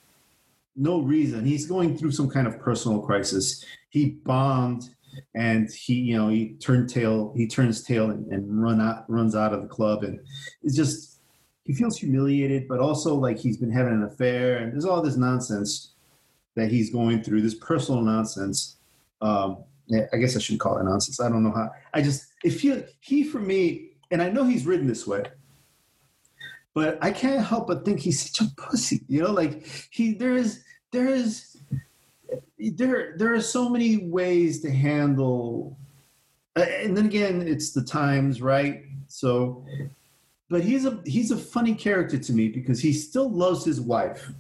no 0.77 1.01
reason. 1.01 1.45
He's 1.45 1.67
going 1.67 1.97
through 1.97 2.13
some 2.13 2.29
kind 2.29 2.47
of 2.47 2.61
personal 2.61 3.01
crisis. 3.01 3.65
He 3.89 4.11
bombed 4.11 4.91
and 5.35 5.71
he 5.71 5.95
you 5.95 6.17
know 6.17 6.29
he 6.29 6.55
turned 6.55 6.89
tail 6.89 7.33
he 7.37 7.47
turns 7.47 7.83
tail 7.83 8.11
and, 8.11 8.31
and 8.33 8.63
run 8.63 8.81
out 8.81 9.09
runs 9.09 9.35
out 9.35 9.53
of 9.53 9.63
the 9.63 9.69
club. 9.69 10.03
And 10.03 10.21
it's 10.63 10.77
just 10.77 11.21
he 11.65 11.75
feels 11.75 11.99
humiliated 11.99 12.69
but 12.69 12.79
also 12.79 13.15
like 13.15 13.39
he's 13.39 13.57
been 13.57 13.71
having 13.71 13.95
an 13.95 14.05
affair. 14.05 14.59
And 14.59 14.73
there's 14.73 14.85
all 14.85 15.03
this 15.03 15.17
nonsense 15.17 15.93
that 16.55 16.71
he's 16.71 16.91
going 16.91 17.23
through 17.23 17.43
this 17.43 17.55
personal 17.55 18.01
nonsense. 18.01 18.77
Um 19.21 19.65
i 20.13 20.17
guess 20.17 20.37
i 20.37 20.41
shouldn't 20.41 20.61
call 20.61 20.79
it 20.79 20.85
nonsense. 20.85 21.21
I 21.21 21.29
don't 21.29 21.45
know 21.45 21.53
how 21.53 21.71
i 21.95 22.03
just 22.03 22.33
it 22.43 22.51
feel 22.51 22.83
he 23.01 23.23
for 23.23 23.39
me 23.39 23.91
and 24.11 24.21
i 24.21 24.29
know 24.29 24.45
he's 24.45 24.67
written 24.67 24.87
this 24.87 25.07
way 25.07 25.23
but 26.75 26.99
i 27.01 27.13
can't 27.13 27.45
help 27.45 27.69
but 27.69 27.85
think 27.85 28.01
he's 28.01 28.21
such 28.21 28.47
a 28.47 28.51
pussy 28.57 29.05
you 29.09 29.23
know? 29.23 29.31
Like 29.31 29.65
he 29.91 30.15
there 30.15 30.35
is 30.35 30.65
there 30.91 31.07
is 31.07 31.56
there 32.59 33.15
there 33.17 33.35
are 33.35 33.41
so 33.41 33.69
many 33.69 34.09
ways 34.09 34.61
to 34.61 34.71
handle 34.71 35.77
uh, 36.57 36.61
and 36.61 36.97
then 36.97 37.07
again 37.07 37.47
it's 37.47 37.73
the 37.73 37.83
times 37.83 38.41
right 38.41 38.85
so 39.09 39.65
but 40.49 40.63
he's 40.63 40.87
a 40.87 41.01
he's 41.05 41.31
a 41.31 41.37
funny 41.37 41.75
character 41.75 42.19
to 42.19 42.33
me 42.33 42.49
because 42.49 42.81
he 42.81 42.93
still 42.93 43.31
loves 43.31 43.65
his 43.65 43.81
wife 43.81 44.31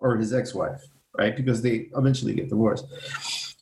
or 0.00 0.16
his 0.16 0.32
ex-wife 0.32 0.82
right 1.16 1.36
because 1.36 1.62
they 1.62 1.88
eventually 1.96 2.34
get 2.34 2.48
divorced 2.48 2.86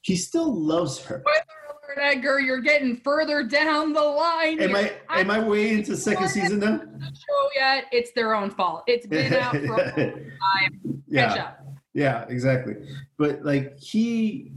he 0.03 0.17
still 0.17 0.55
loves 0.55 0.99
her 1.05 1.21
Spoiler 1.21 1.99
alert, 1.99 2.17
Edgar, 2.17 2.41
you're 2.41 2.61
getting 2.61 2.97
further 2.97 3.43
down 3.43 3.93
the 3.93 4.01
line. 4.01 4.59
am 4.61 4.75
i 4.75 4.93
am 5.11 5.31
i 5.31 5.39
way 5.39 5.73
into 5.73 5.97
second 5.97 6.29
season 6.29 6.61
now 6.61 6.81
show 7.29 7.49
yet. 7.55 7.85
It's 7.93 8.13
their 8.13 8.35
own 8.35 8.51
fault. 8.51 8.85
It's 8.87 9.07
been 9.07 9.33
out 9.35 9.53
for 9.53 9.59
a 9.59 9.67
long 9.69 9.95
time. 9.95 11.03
Catch 11.13 11.39
up. 11.39 11.58
Yeah, 11.99 12.25
exactly. 12.29 12.77
But 13.17 13.45
like 13.45 13.77
he, 13.81 14.53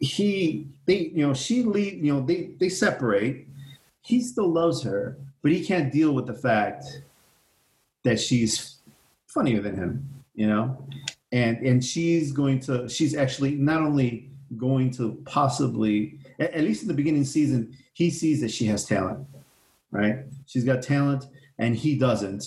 he, 0.00 0.68
they, 0.84 1.10
you 1.14 1.26
know, 1.26 1.32
she 1.32 1.62
leave, 1.62 2.04
you 2.04 2.12
know, 2.12 2.20
they 2.20 2.50
they 2.60 2.68
separate. 2.68 3.48
He 4.02 4.20
still 4.20 4.50
loves 4.52 4.82
her, 4.82 5.16
but 5.40 5.50
he 5.50 5.64
can't 5.64 5.90
deal 5.90 6.12
with 6.12 6.26
the 6.26 6.34
fact 6.34 6.84
that 8.02 8.20
she's 8.20 8.76
funnier 9.28 9.62
than 9.62 9.76
him, 9.76 10.06
you 10.34 10.46
know, 10.46 10.76
and 11.32 11.56
and 11.66 11.82
she's 11.82 12.32
going 12.32 12.60
to, 12.60 12.86
she's 12.86 13.16
actually 13.16 13.54
not 13.54 13.80
only 13.80 14.28
going 14.58 14.90
to 14.90 15.22
possibly, 15.24 16.18
at, 16.38 16.52
at 16.52 16.64
least 16.64 16.82
in 16.82 16.88
the 16.88 16.94
beginning 16.94 17.24
season, 17.24 17.74
he 17.94 18.10
sees 18.10 18.42
that 18.42 18.50
she 18.50 18.66
has 18.66 18.84
talent, 18.84 19.26
right? 19.90 20.18
She's 20.44 20.64
got 20.64 20.82
talent, 20.82 21.24
and 21.58 21.74
he 21.74 21.96
doesn't, 21.96 22.44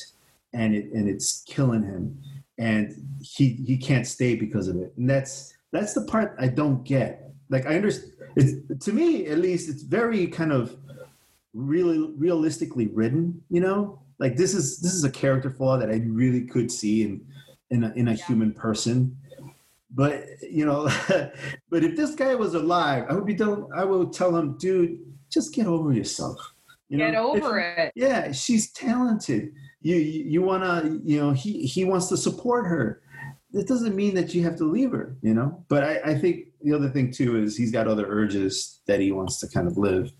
and 0.54 0.76
it 0.76 0.92
and 0.94 1.10
it's 1.10 1.44
killing 1.48 1.82
him 1.82 2.22
and 2.58 2.94
he 3.22 3.50
he 3.66 3.78
can't 3.78 4.08
stay 4.08 4.36
because 4.36 4.68
of 4.68 4.78
it. 4.78 4.94
And 4.98 5.10
that's 5.10 5.54
that's 5.72 5.94
the 5.94 6.02
part 6.04 6.36
i 6.40 6.48
don't 6.48 6.84
get. 6.84 7.32
Like 7.50 7.66
i 7.66 7.76
understand 7.76 8.14
it's, 8.36 8.86
to 8.86 8.94
me 8.94 9.28
at 9.28 9.40
least 9.40 9.70
it's 9.70 9.84
very 9.84 10.28
kind 10.28 10.52
of 10.52 10.76
really 11.54 12.12
realistically 12.18 12.88
written 12.88 13.42
you 13.50 13.62
know? 13.62 14.00
Like 14.20 14.36
this 14.36 14.54
is 14.56 14.80
this 14.80 14.94
is 14.94 15.04
a 15.04 15.12
character 15.12 15.52
flaw 15.52 15.78
that 15.78 15.90
i 15.90 16.02
really 16.06 16.42
could 16.42 16.72
see 16.72 17.04
in 17.04 17.26
in 17.70 17.84
a, 17.84 17.94
in 17.96 18.08
a 18.08 18.14
yeah. 18.14 18.26
human 18.26 18.54
person. 18.54 19.18
But 19.92 20.26
you 20.42 20.66
know 20.66 20.84
but 21.70 21.84
if 21.84 21.96
this 21.96 22.16
guy 22.16 22.36
was 22.36 22.54
alive 22.54 23.06
i 23.10 23.14
would 23.14 23.26
be 23.26 23.36
done 23.36 23.68
i 23.76 23.84
would 23.84 24.14
tell 24.14 24.36
him 24.36 24.58
dude 24.58 25.00
just 25.30 25.54
get 25.54 25.68
over 25.68 25.94
yourself. 25.94 26.54
You 26.90 26.98
get 26.98 27.14
know? 27.14 27.36
over 27.36 27.60
if, 27.60 27.78
it. 27.78 27.92
Yeah 27.96 28.32
she's 28.32 28.72
talented 28.72 29.52
you 29.88 30.24
you 30.34 30.42
want 30.42 30.64
to 30.64 31.02
you 31.04 31.20
know 31.20 31.32
he 31.32 31.66
he 31.66 31.86
wants 31.86 32.08
to 32.08 32.18
support 32.18 32.68
her. 32.68 33.02
It 33.54 33.68
doesn't 33.68 33.96
mean 33.96 34.14
that 34.16 34.34
you 34.34 34.44
have 34.44 34.58
to 34.58 34.66
leave 34.66 34.92
her 34.92 35.16
you 35.22 35.34
know? 35.34 35.64
But 35.70 35.84
I, 35.84 36.12
I 36.12 36.16
think 36.16 36.48
the 36.62 36.74
other 36.74 36.90
thing 36.90 37.12
too 37.12 37.42
is 37.42 37.56
he's 37.56 37.72
got 37.72 37.88
other 37.88 38.06
urges 38.06 38.82
that 38.88 39.00
he 39.00 39.12
wants 39.12 39.40
to 39.40 39.48
kind 39.48 39.68
of 39.68 39.78
live. 39.78 40.12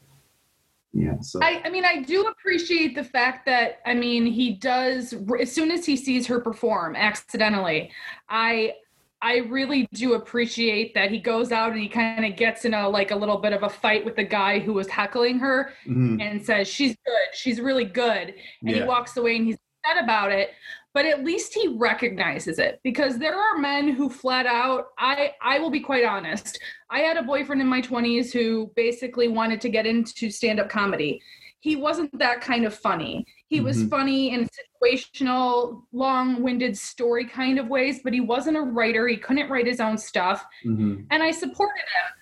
Yeah 0.94 1.20
so. 1.22 1.40
I, 1.44 1.62
I 1.66 1.70
mean 1.70 1.86
i 1.86 2.02
do 2.02 2.26
appreciate 2.28 2.96
the 2.96 3.04
fact 3.04 3.46
that 3.46 3.82
i 3.86 3.94
mean 3.94 4.26
he 4.26 4.54
does 4.54 5.14
as 5.40 5.52
soon 5.52 5.70
as 5.70 5.86
he 5.86 5.98
sees 5.98 6.26
her 6.26 6.40
perform 6.40 6.96
accidentally 6.96 7.92
i 8.30 8.74
I 9.22 9.38
really 9.38 9.88
do 9.94 10.14
appreciate 10.14 10.94
that 10.94 11.10
he 11.10 11.20
goes 11.20 11.52
out 11.52 11.72
and 11.72 11.82
he 11.82 11.90
kind 11.90 12.24
of 12.24 12.36
gets 12.36 12.66
in 12.66 12.74
a 12.74 12.88
like 12.88 13.12
a 13.12 13.16
little 13.16 13.38
bit 13.38 13.54
of 13.54 13.64
a 13.64 13.70
fight 13.70 14.06
with 14.06 14.16
the 14.16 14.24
guy 14.24 14.60
who 14.60 14.74
was 14.74 14.88
heckling 14.88 15.40
her 15.40 15.72
mm-hmm. 15.88 16.22
and 16.22 16.44
says 16.46 16.68
she's 16.68 16.96
good, 17.06 17.28
she's 17.34 17.60
really 17.60 17.86
good, 17.86 18.36
and 18.62 18.70
yeah. 18.70 18.76
he 18.76 18.84
walks 18.84 19.18
away 19.18 19.38
and 19.38 19.48
he's 19.48 19.58
upset 19.84 20.04
about 20.04 20.32
it. 20.32 20.52
But 20.94 21.06
at 21.06 21.24
least 21.24 21.54
he 21.54 21.76
recognizes 21.78 22.60
it 22.60 22.80
because 22.84 23.18
there 23.18 23.36
are 23.36 23.58
men 23.58 23.90
who 23.90 24.10
flat 24.10 24.46
out. 24.46 24.88
I 24.98 25.34
I 25.42 25.60
will 25.60 25.72
be 25.72 25.80
quite 25.80 26.06
honest. 26.06 26.60
I 26.90 27.00
had 27.00 27.18
a 27.18 27.24
boyfriend 27.24 27.62
in 27.62 27.68
my 27.68 27.82
twenties 27.82 28.32
who 28.32 28.72
basically 28.76 29.28
wanted 29.28 29.62
to 29.62 29.70
get 29.70 29.86
into 29.86 30.30
stand 30.30 30.60
up 30.60 30.70
comedy. 30.70 31.22
He 31.60 31.76
wasn't 31.76 32.18
that 32.20 32.42
kind 32.42 32.66
of 32.66 32.76
funny. 32.76 33.26
He 33.48 33.62
was 33.62 33.78
mm-hmm. 33.78 33.90
funny 33.90 34.34
in 34.34 34.48
situational, 34.82 35.84
long 35.92 36.42
winded 36.44 36.78
story 36.78 37.26
kind 37.26 37.60
of 37.60 37.68
ways, 37.68 38.02
but 38.04 38.14
he 38.14 38.20
wasn't 38.20 38.58
a 38.58 38.62
writer. 38.62 39.08
He 39.08 39.18
couldn't 39.18 39.50
write 39.50 39.68
his 39.68 39.80
own 39.80 39.98
stuff. 39.98 40.46
Mm-hmm. 40.66 41.04
And 41.12 41.24
I 41.24 41.32
supported 41.32 41.80
him. 41.80 42.14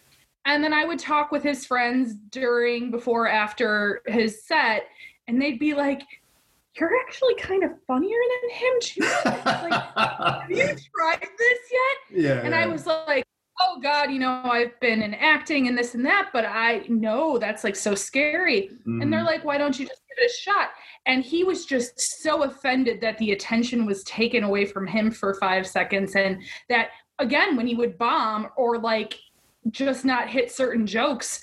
And 0.45 0.63
then 0.63 0.73
I 0.73 0.85
would 0.85 0.99
talk 0.99 1.31
with 1.31 1.43
his 1.43 1.65
friends 1.65 2.13
during, 2.29 2.91
before, 2.91 3.27
after 3.27 4.01
his 4.05 4.43
set, 4.45 4.87
and 5.27 5.41
they'd 5.41 5.59
be 5.59 5.73
like, 5.73 6.01
you're 6.79 6.95
actually 7.07 7.35
kind 7.35 7.63
of 7.63 7.71
funnier 7.87 8.17
than 8.41 8.49
him 8.51 8.73
too. 8.81 9.01
like, 9.25 9.73
have 9.95 10.49
you 10.49 10.65
tried 10.65 11.27
this 11.37 11.59
yet? 11.71 12.23
Yeah. 12.23 12.39
And 12.41 12.51
yeah. 12.51 12.59
I 12.59 12.67
was 12.67 12.85
like, 12.85 13.25
oh 13.61 13.79
God, 13.81 14.11
you 14.11 14.19
know, 14.19 14.41
I've 14.43 14.77
been 14.79 15.01
in 15.01 15.13
acting 15.13 15.67
and 15.67 15.77
this 15.77 15.95
and 15.95 16.05
that, 16.05 16.29
but 16.33 16.45
I 16.45 16.83
know 16.89 17.37
that's 17.37 17.63
like 17.63 17.75
so 17.75 17.95
scary. 17.95 18.69
Mm. 18.85 19.01
And 19.01 19.13
they're 19.13 19.21
mm-hmm. 19.21 19.27
like, 19.27 19.45
why 19.45 19.57
don't 19.57 19.79
you 19.79 19.87
just 19.87 20.01
give 20.09 20.23
it 20.23 20.29
a 20.29 20.33
shot? 20.33 20.69
And 21.05 21.23
he 21.23 21.43
was 21.43 21.65
just 21.65 21.99
so 22.23 22.43
offended 22.43 22.99
that 23.01 23.17
the 23.17 23.31
attention 23.31 23.85
was 23.85 24.03
taken 24.03 24.43
away 24.43 24.65
from 24.65 24.87
him 24.87 25.11
for 25.11 25.35
five 25.35 25.67
seconds. 25.67 26.15
And 26.15 26.41
that, 26.69 26.89
again, 27.19 27.55
when 27.55 27.67
he 27.67 27.75
would 27.75 27.97
bomb 27.97 28.49
or 28.57 28.77
like 28.77 29.19
just 29.71 30.05
not 30.05 30.29
hit 30.29 30.51
certain 30.51 30.85
jokes, 30.85 31.41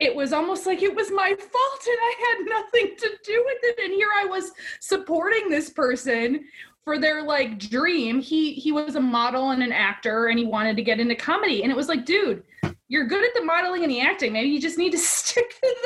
it 0.00 0.14
was 0.14 0.32
almost 0.32 0.64
like 0.64 0.82
it 0.82 0.94
was 0.94 1.10
my 1.10 1.28
fault 1.28 1.86
and 1.86 1.98
I 2.00 2.14
had 2.28 2.46
nothing 2.48 2.96
to 2.98 3.10
do 3.24 3.42
with 3.44 3.58
it. 3.62 3.84
And 3.84 3.92
here 3.92 4.10
I 4.16 4.24
was 4.26 4.52
supporting 4.80 5.48
this 5.48 5.70
person 5.70 6.44
for 6.84 6.98
their 6.98 7.22
like 7.22 7.58
dream. 7.58 8.20
He 8.20 8.52
he 8.54 8.72
was 8.72 8.94
a 8.94 9.00
model 9.00 9.50
and 9.50 9.62
an 9.62 9.72
actor 9.72 10.28
and 10.28 10.38
he 10.38 10.46
wanted 10.46 10.76
to 10.76 10.82
get 10.82 11.00
into 11.00 11.16
comedy. 11.16 11.62
And 11.62 11.72
it 11.72 11.76
was 11.76 11.88
like, 11.88 12.04
dude, 12.04 12.44
you're 12.90 13.04
good 13.04 13.22
at 13.22 13.34
the 13.34 13.44
modeling 13.44 13.82
and 13.82 13.92
the 13.92 14.00
acting. 14.00 14.32
Maybe 14.32 14.48
you 14.48 14.58
just 14.60 14.78
need 14.78 14.92
to 14.92 14.98
stick 14.98 15.50
to 15.50 15.76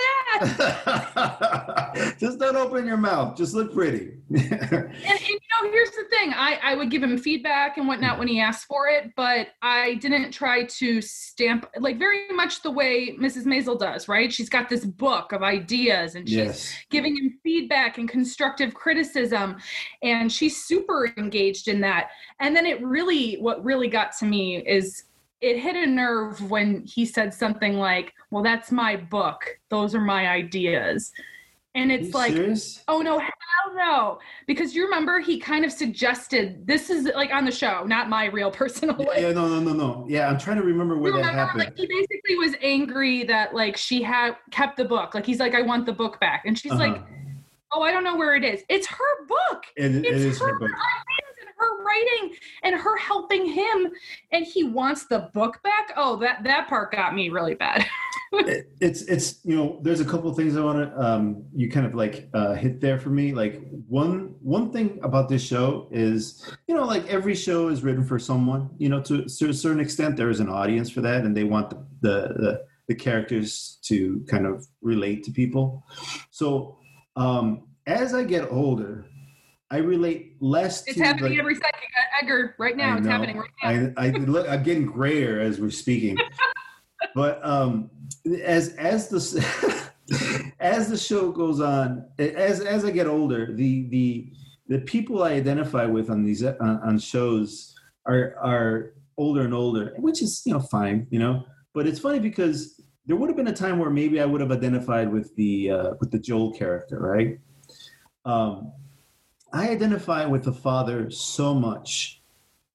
that. 0.41 2.15
just 2.19 2.39
don't 2.39 2.57
open 2.57 2.87
your 2.87 2.97
mouth. 2.97 3.37
Just 3.37 3.55
look 3.55 3.75
pretty. 3.75 4.13
and, 4.31 4.43
and, 4.43 5.21
you 5.29 5.39
know, 5.63 5.71
here's 5.71 5.91
the 5.91 6.05
thing. 6.11 6.33
I, 6.33 6.61
I 6.63 6.75
would 6.77 6.91
give 6.91 7.03
him 7.03 7.19
feedback 7.19 7.77
and 7.77 7.89
whatnot 7.89 8.21
when 8.21 8.29
he 8.29 8.41
asked 8.41 8.67
for 8.67 8.87
it, 8.87 9.13
but 9.17 9.49
I 9.63 9.97
didn't 9.97 10.31
try 10.31 10.63
to 10.65 11.01
stamp 11.03 11.69
like 11.79 11.99
very 11.99 12.29
much 12.31 12.63
the 12.63 12.71
way 12.71 13.17
Mrs. 13.21 13.47
Maisel 13.47 13.79
does, 13.79 14.07
right? 14.07 14.33
She's 14.33 14.49
got 14.49 14.69
this 14.69 14.85
book 14.85 15.33
of 15.33 15.43
ideas 15.43 16.15
and 16.15 16.29
she's 16.29 16.37
yes. 16.37 16.75
giving 16.89 17.17
him 17.17 17.39
feedback 17.43 17.99
and 17.99 18.09
constructive 18.09 18.75
criticism. 18.75 19.57
And 20.03 20.31
she's 20.31 20.65
super 20.65 21.13
engaged 21.17 21.67
in 21.67 21.81
that. 21.81 22.11
And 22.39 22.55
then 22.55 22.65
it 22.65 22.81
really, 22.83 23.35
what 23.35 23.65
really 23.65 23.89
got 23.89 24.17
to 24.19 24.25
me 24.25 24.59
is 24.59 25.05
it 25.43 25.59
hit 25.59 25.75
a 25.75 25.87
nerve 25.87 26.51
when 26.51 26.85
he 26.87 27.05
said 27.05 27.35
something 27.35 27.75
like, 27.75 28.15
"Well, 28.31 28.43
that's 28.43 28.71
my 28.71 28.97
book. 28.97 29.59
Those 29.69 29.95
are 29.95 30.01
my 30.01 30.29
ideas." 30.29 31.13
And 31.75 31.91
it's 31.91 32.15
like, 32.15 32.33
serious? 32.33 32.85
"Oh 32.87 33.03
no, 33.03 33.19
hell 33.19 33.75
no!" 33.75 34.19
Because 34.47 34.75
you 34.75 34.85
remember 34.85 35.19
he 35.19 35.41
kind 35.41 35.65
of 35.65 35.73
suggested 35.73 36.65
this 36.67 36.91
is 36.91 37.11
like 37.15 37.33
on 37.33 37.45
the 37.45 37.51
show, 37.51 37.83
not 37.85 38.09
my 38.09 38.27
real 38.27 38.51
personal. 38.51 38.97
Yeah, 39.01 39.19
yeah 39.19 39.33
no, 39.33 39.49
no, 39.49 39.61
no, 39.61 39.73
no. 39.73 40.07
Yeah, 40.09 40.29
I'm 40.29 40.39
trying 40.39 40.59
to 40.59 40.63
remember 40.63 40.97
where 40.97 41.13
that 41.13 41.35
happened. 41.35 41.65
Like 41.65 41.77
he 41.77 41.87
basically 41.87 42.37
was 42.37 42.55
angry 42.63 43.25
that 43.25 43.53
like 43.53 43.77
she 43.77 44.01
had 44.01 44.37
kept 44.53 44.77
the 44.77 44.85
book. 44.85 45.15
Like 45.15 45.27
he's 45.27 45.41
like, 45.41 45.55
"I 45.55 45.63
want 45.63 45.87
the 45.87 45.93
book 45.93 46.21
back," 46.21 46.45
and 46.47 46.57
she's 46.57 46.73
uh-huh. 46.73 46.89
like, 46.89 47.03
"Oh, 47.73 47.83
I 47.83 47.91
don't 47.91 48.05
know 48.05 48.17
where 48.17 48.37
it 48.37 48.45
is. 48.45 48.63
It's 48.69 48.87
her 48.87 49.27
book. 49.27 49.65
It, 49.77 49.97
it's 49.97 50.07
it 50.07 50.15
is 50.15 50.39
her, 50.39 50.53
her 50.53 50.59
book." 50.61 50.71
Her 51.63 51.85
writing 51.85 52.37
and 52.63 52.75
her 52.75 52.97
helping 52.97 53.47
him 53.47 53.93
and 54.33 54.45
he 54.45 54.65
wants 54.65 55.07
the 55.07 55.31
book 55.33 55.63
back? 55.63 55.93
Oh 55.97 56.17
that 56.17 56.43
that 56.45 56.69
part 56.69 56.93
got 56.93 57.15
me 57.15 57.29
really 57.29 57.55
bad. 57.55 57.87
It, 58.35 58.73
it's 58.81 59.03
it's 59.03 59.41
you 59.45 59.55
know 59.55 59.79
there's 59.83 60.01
a 60.01 60.07
couple 60.07 60.31
of 60.31 60.37
things 60.39 60.57
i 60.57 60.63
want 60.63 60.79
to 60.79 60.99
um 60.99 61.45
you 61.55 61.71
kind 61.71 61.85
of 61.85 61.95
like 61.95 62.31
uh 62.33 62.55
hit 62.55 62.81
there 62.81 62.99
for 62.99 63.11
me. 63.11 63.35
Like 63.35 63.61
one 63.89 64.37
one 64.41 64.73
thing 64.73 64.99
about 65.03 65.29
this 65.29 65.43
show 65.43 65.87
is 65.91 66.51
you 66.67 66.75
know 66.75 66.87
like 66.87 67.07
every 67.09 67.35
show 67.35 67.69
is 67.69 67.83
written 67.83 68.03
for 68.03 68.19
someone. 68.19 68.71
You 68.79 68.89
know 68.89 69.03
to, 69.03 69.27
to 69.27 69.51
a 69.51 69.53
certain 69.53 69.81
extent 69.81 70.17
there 70.17 70.31
is 70.31 70.41
an 70.41 70.49
audience 70.49 70.89
for 70.89 71.03
that 71.03 71.27
and 71.27 71.37
they 71.37 71.45
want 71.45 71.69
the, 71.69 71.77
the, 72.01 72.29
the 72.43 72.65
the 72.89 72.95
characters 72.95 73.79
to 73.83 74.25
kind 74.27 74.47
of 74.47 74.67
relate 74.81 75.25
to 75.25 75.31
people. 75.31 75.85
So 76.31 76.79
um 77.17 77.65
as 77.87 78.15
i 78.15 78.23
get 78.23 78.51
older 78.51 79.05
I 79.73 79.79
relate 79.79 80.37
less. 80.41 80.87
It's 80.87 81.01
happening 81.01 81.31
like, 81.31 81.39
every 81.39 81.55
second, 81.55 81.81
Edgar. 82.21 82.55
Right 82.59 82.77
now, 82.77 82.99
it's 82.99 83.07
happening 83.07 83.39
right 83.39 83.51
now. 83.63 83.93
I, 83.97 84.09
I 84.09 84.11
look. 84.11 84.47
I'm 84.47 84.63
getting 84.63 84.85
grayer 84.85 85.41
as 85.41 85.59
we're 85.59 85.71
speaking. 85.71 86.19
but 87.15 87.41
um, 87.43 87.91
as 88.45 88.75
as 88.75 89.09
the 89.09 89.91
as 90.61 90.91
the 90.91 90.99
show 90.99 91.33
goes 91.33 91.63
on, 91.63 92.05
as 92.19 92.61
as 92.61 92.85
I 92.85 92.91
get 92.91 93.07
older, 93.07 93.51
the 93.51 93.89
the 93.89 94.31
the 94.69 94.81
people 94.81 95.23
I 95.23 95.33
identify 95.33 95.87
with 95.87 96.11
on 96.11 96.23
these 96.23 96.45
on, 96.45 96.61
on 96.61 96.99
shows 96.99 97.75
are 98.07 98.37
are 98.43 98.93
older 99.17 99.41
and 99.41 99.55
older, 99.55 99.95
which 99.97 100.21
is 100.21 100.43
you 100.45 100.53
know 100.53 100.61
fine, 100.61 101.07
you 101.11 101.19
know. 101.19 101.45
But 101.73 101.87
it's 101.87 101.99
funny 101.99 102.19
because 102.19 102.79
there 103.07 103.17
would 103.17 103.31
have 103.31 103.39
been 103.39 103.49
a 103.49 103.55
time 103.55 103.79
where 103.79 103.89
maybe 103.89 104.21
I 104.21 104.27
would 104.27 104.43
have 104.43 104.53
identified 104.53 105.11
with 105.11 105.35
the 105.37 105.71
uh, 105.71 105.91
with 105.99 106.11
the 106.11 106.19
Joel 106.19 106.53
character, 106.53 106.99
right? 107.01 107.39
Um, 108.27 108.73
I 109.53 109.69
identify 109.69 110.25
with 110.25 110.45
the 110.45 110.53
father 110.53 111.11
so 111.11 111.55
much 111.55 112.23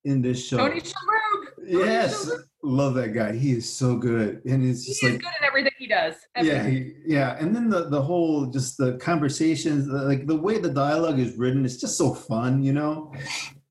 in 0.05 0.21
this 0.21 0.45
show. 0.45 0.57
Tony 0.57 0.79
Shalhoub. 0.79 1.47
Yes, 1.65 2.31
love 2.63 2.93
that 2.95 3.09
guy. 3.09 3.35
He 3.35 3.51
is 3.51 3.71
so 3.71 3.97
good, 3.97 4.41
and 4.45 4.63
it's 4.63 4.85
just 4.85 5.01
he 5.01 5.09
like 5.09 5.21
good 5.21 5.31
at 5.41 5.45
everything 5.45 5.71
he 5.77 5.87
does. 5.87 6.15
Everything. 6.35 6.73
Yeah, 6.73 6.79
he, 6.79 6.93
yeah, 7.05 7.37
and 7.39 7.55
then 7.55 7.69
the 7.69 7.89
the 7.89 8.01
whole 8.01 8.45
just 8.45 8.77
the 8.77 8.93
conversations, 8.97 9.87
the, 9.87 10.03
like 10.03 10.27
the 10.27 10.35
way 10.35 10.59
the 10.59 10.69
dialogue 10.69 11.19
is 11.19 11.35
written, 11.35 11.65
it's 11.65 11.77
just 11.77 11.97
so 11.97 12.13
fun, 12.13 12.63
you 12.63 12.73
know. 12.73 13.13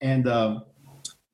And 0.01 0.29
um, 0.29 0.65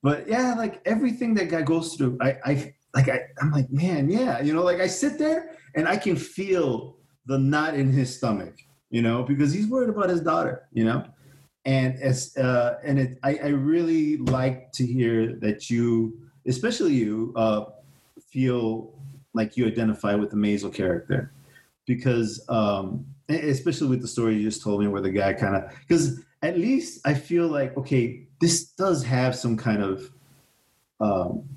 but 0.03 0.29
yeah, 0.29 0.55
like 0.55 0.83
everything 0.85 1.35
that 1.35 1.49
guy 1.49 1.63
goes 1.63 1.95
through, 1.95 2.19
I 2.21 2.37
I 2.45 2.75
like 2.95 3.09
I 3.09 3.23
I'm 3.41 3.51
like 3.51 3.71
man, 3.71 4.09
yeah, 4.11 4.41
you 4.41 4.53
know, 4.55 4.63
like 4.63 4.81
I 4.81 4.87
sit 4.87 5.19
there 5.19 5.57
and 5.75 5.89
I 5.89 5.97
can 5.97 6.17
feel 6.17 6.99
the 7.27 7.39
knot 7.39 7.75
in 7.75 7.91
his 7.91 8.15
stomach, 8.15 8.55
you 8.91 9.03
know, 9.03 9.23
because 9.23 9.53
he's 9.53 9.67
worried 9.67 9.89
about 9.89 10.11
his 10.11 10.21
daughter, 10.21 10.69
you 10.73 10.85
know 10.85 11.07
and 11.65 12.01
as 12.01 12.37
uh, 12.37 12.79
and 12.85 12.99
it, 12.99 13.19
I, 13.23 13.39
I 13.43 13.49
really 13.49 14.17
like 14.17 14.73
to 14.73 14.87
hear 14.87 15.35
that 15.37 15.71
you, 15.71 16.19
especially 16.47 16.95
you, 16.95 17.33
uh, 17.37 17.67
feel 18.21 18.93
like 19.35 19.57
you 19.57 19.67
identify 19.67 20.15
with 20.15 20.31
the 20.31 20.37
Maisel 20.37 20.75
character. 20.75 21.33
Because 21.87 22.45
um, 22.49 23.05
especially 23.29 23.89
with 23.89 24.03
the 24.03 24.09
story 24.09 24.37
you 24.37 24.43
just 24.43 24.63
told 24.63 24.81
me 24.81 24.89
where 24.89 25.01
the 25.01 25.11
guy 25.11 25.33
kind 25.33 25.57
of 25.57 25.73
because 25.81 26.21
at 26.43 26.57
least 26.57 27.01
I 27.05 27.15
feel 27.15 27.49
like 27.49 27.77
okay 27.77 28.27
this 28.41 28.67
does 28.71 29.03
have 29.05 29.35
some 29.35 29.57
kind 29.57 29.83
of 29.83 30.11
um, 31.01 31.49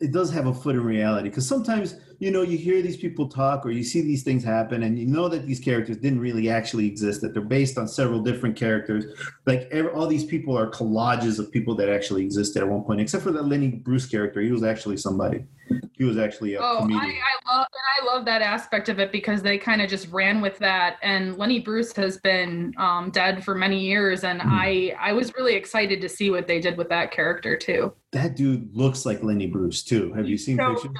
it 0.00 0.12
does 0.12 0.30
have 0.32 0.46
a 0.46 0.54
foot 0.54 0.76
in 0.76 0.84
reality. 0.84 1.28
Because 1.28 1.48
sometimes 1.48 1.96
you 2.18 2.30
know 2.30 2.42
you 2.42 2.56
hear 2.56 2.82
these 2.82 2.96
people 2.96 3.28
talk 3.28 3.64
or 3.64 3.70
you 3.70 3.82
see 3.82 4.00
these 4.00 4.22
things 4.22 4.44
happen 4.44 4.82
and 4.82 4.98
you 4.98 5.06
know 5.06 5.28
that 5.28 5.46
these 5.46 5.60
characters 5.60 5.96
didn't 5.96 6.20
really 6.20 6.48
actually 6.48 6.86
exist 6.86 7.20
that 7.20 7.32
they're 7.32 7.42
based 7.42 7.78
on 7.78 7.88
several 7.88 8.20
different 8.20 8.56
characters. 8.56 9.04
Like 9.46 9.68
every, 9.70 9.90
all 9.90 10.06
these 10.06 10.24
people 10.24 10.56
are 10.56 10.70
collages 10.70 11.38
of 11.38 11.50
people 11.50 11.74
that 11.76 11.88
actually 11.88 12.24
existed 12.24 12.62
at 12.62 12.68
one 12.68 12.82
point 12.82 13.00
except 13.00 13.22
for 13.22 13.32
that 13.32 13.46
lenny 13.46 13.68
bruce 13.68 14.06
character. 14.06 14.40
He 14.40 14.52
was 14.52 14.62
actually 14.62 14.96
somebody. 14.96 15.44
He 15.92 16.04
was 16.04 16.18
actually 16.18 16.54
a 16.54 16.60
oh 16.60 16.80
comedian. 16.80 17.00
I, 17.02 17.52
I 17.52 17.56
love 17.56 17.66
i 17.72 18.04
love 18.04 18.24
that 18.24 18.42
aspect 18.42 18.88
of 18.88 18.98
it 18.98 19.10
because 19.10 19.42
they 19.42 19.56
kind 19.56 19.80
of 19.80 19.88
just 19.88 20.08
ran 20.08 20.40
with 20.40 20.58
that. 20.58 20.98
And 21.02 21.36
lenny 21.38 21.60
bruce 21.60 21.94
has 21.96 22.18
been 22.18 22.74
um, 22.76 23.10
dead 23.10 23.44
for 23.44 23.54
many 23.54 23.80
years 23.80 24.24
and 24.24 24.40
mm. 24.40 24.48
i 24.48 24.94
i 25.00 25.12
was 25.12 25.34
really 25.34 25.54
excited 25.54 26.00
to 26.00 26.08
see 26.08 26.30
what 26.30 26.46
they 26.46 26.60
did 26.60 26.76
with 26.76 26.88
that 26.90 27.10
character 27.10 27.56
too. 27.56 27.92
That 28.12 28.36
dude 28.36 28.74
looks 28.74 29.06
like 29.06 29.22
lenny 29.22 29.46
bruce 29.46 29.82
too. 29.82 30.12
Have 30.12 30.28
you 30.28 30.38
seen 30.38 30.56
so 30.56 30.74
pictures. 30.74 30.92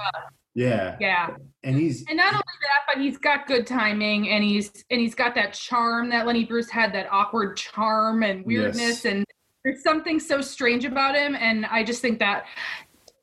Yeah. 0.54 0.96
Yeah. 1.00 1.30
And 1.62 1.76
he's 1.76 2.04
and 2.08 2.16
not 2.16 2.32
only 2.32 2.42
that, 2.42 2.94
but 2.94 3.02
he's 3.02 3.18
got 3.18 3.46
good 3.46 3.66
timing 3.66 4.28
and 4.30 4.44
he's 4.44 4.70
and 4.90 5.00
he's 5.00 5.14
got 5.14 5.34
that 5.34 5.52
charm 5.52 6.11
that 6.11 6.26
Lenny 6.26 6.44
Bruce 6.44 6.70
had, 6.70 6.92
that 6.94 7.08
awkward 7.11 7.56
charm 7.56 8.23
and 8.23 8.44
weirdness 8.46 9.04
yes. 9.04 9.04
and 9.04 9.25
there's 9.64 9.82
something 9.82 10.20
so 10.20 10.40
strange 10.40 10.84
about 10.84 11.16
him. 11.16 11.34
And 11.34 11.66
I 11.66 11.82
just 11.82 12.02
think 12.02 12.18
that 12.18 12.44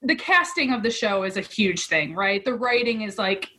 the 0.01 0.15
casting 0.15 0.73
of 0.73 0.81
the 0.81 0.89
show 0.89 1.23
is 1.23 1.37
a 1.37 1.41
huge 1.41 1.85
thing, 1.85 2.15
right? 2.15 2.43
The 2.43 2.55
writing 2.55 3.03
is 3.03 3.17
like 3.17 3.49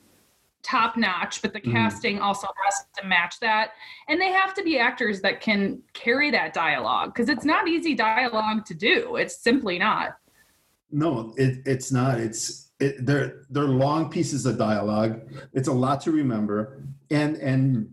top 0.62 0.96
notch, 0.96 1.42
but 1.42 1.52
the 1.52 1.60
mm. 1.60 1.72
casting 1.72 2.18
also 2.18 2.48
has 2.64 2.84
to 2.98 3.06
match 3.06 3.38
that. 3.40 3.70
And 4.08 4.20
they 4.20 4.32
have 4.32 4.52
to 4.54 4.62
be 4.62 4.78
actors 4.78 5.20
that 5.22 5.40
can 5.40 5.80
carry 5.92 6.30
that 6.32 6.52
dialogue 6.52 7.14
because 7.14 7.28
it's 7.28 7.44
not 7.44 7.68
easy 7.68 7.94
dialogue 7.94 8.64
to 8.66 8.74
do. 8.74 9.16
It's 9.16 9.38
simply 9.38 9.78
not. 9.78 10.16
No, 10.90 11.32
it, 11.36 11.62
it's 11.64 11.92
not. 11.92 12.18
It's 12.20 12.71
it, 12.82 13.06
they're 13.06 13.44
they're 13.50 13.64
long 13.64 14.10
pieces 14.10 14.44
of 14.44 14.58
dialogue. 14.58 15.20
It's 15.52 15.68
a 15.68 15.72
lot 15.72 16.00
to 16.02 16.10
remember, 16.10 16.82
and 17.10 17.36
and 17.36 17.92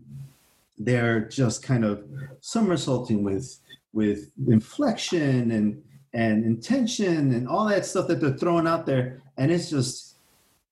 they're 0.78 1.20
just 1.20 1.62
kind 1.62 1.84
of 1.84 2.04
somersaulting 2.40 3.22
with 3.22 3.58
with 3.92 4.30
inflection 4.48 5.52
and 5.52 5.82
and 6.12 6.44
intention 6.44 7.32
and 7.32 7.46
all 7.46 7.68
that 7.68 7.86
stuff 7.86 8.08
that 8.08 8.20
they're 8.20 8.36
throwing 8.36 8.66
out 8.66 8.84
there. 8.84 9.22
And 9.36 9.52
it's 9.52 9.70
just, 9.70 10.16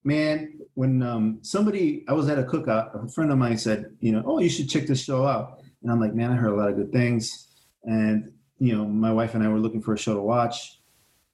man, 0.02 0.58
when 0.74 1.00
um, 1.02 1.38
somebody 1.42 2.04
I 2.08 2.12
was 2.12 2.28
at 2.28 2.40
a 2.40 2.42
cookout, 2.42 3.04
a 3.04 3.08
friend 3.08 3.30
of 3.30 3.38
mine 3.38 3.56
said, 3.56 3.96
you 4.00 4.10
know, 4.10 4.22
oh, 4.26 4.40
you 4.40 4.48
should 4.48 4.68
check 4.68 4.86
this 4.88 5.02
show 5.02 5.26
out. 5.26 5.60
And 5.82 5.92
I'm 5.92 6.00
like, 6.00 6.14
man, 6.14 6.32
I 6.32 6.34
heard 6.34 6.52
a 6.52 6.56
lot 6.56 6.70
of 6.70 6.76
good 6.76 6.92
things. 6.92 7.46
And 7.84 8.32
you 8.58 8.76
know, 8.76 8.84
my 8.84 9.12
wife 9.12 9.34
and 9.34 9.44
I 9.44 9.48
were 9.48 9.60
looking 9.60 9.80
for 9.80 9.94
a 9.94 9.98
show 9.98 10.14
to 10.14 10.20
watch 10.20 10.80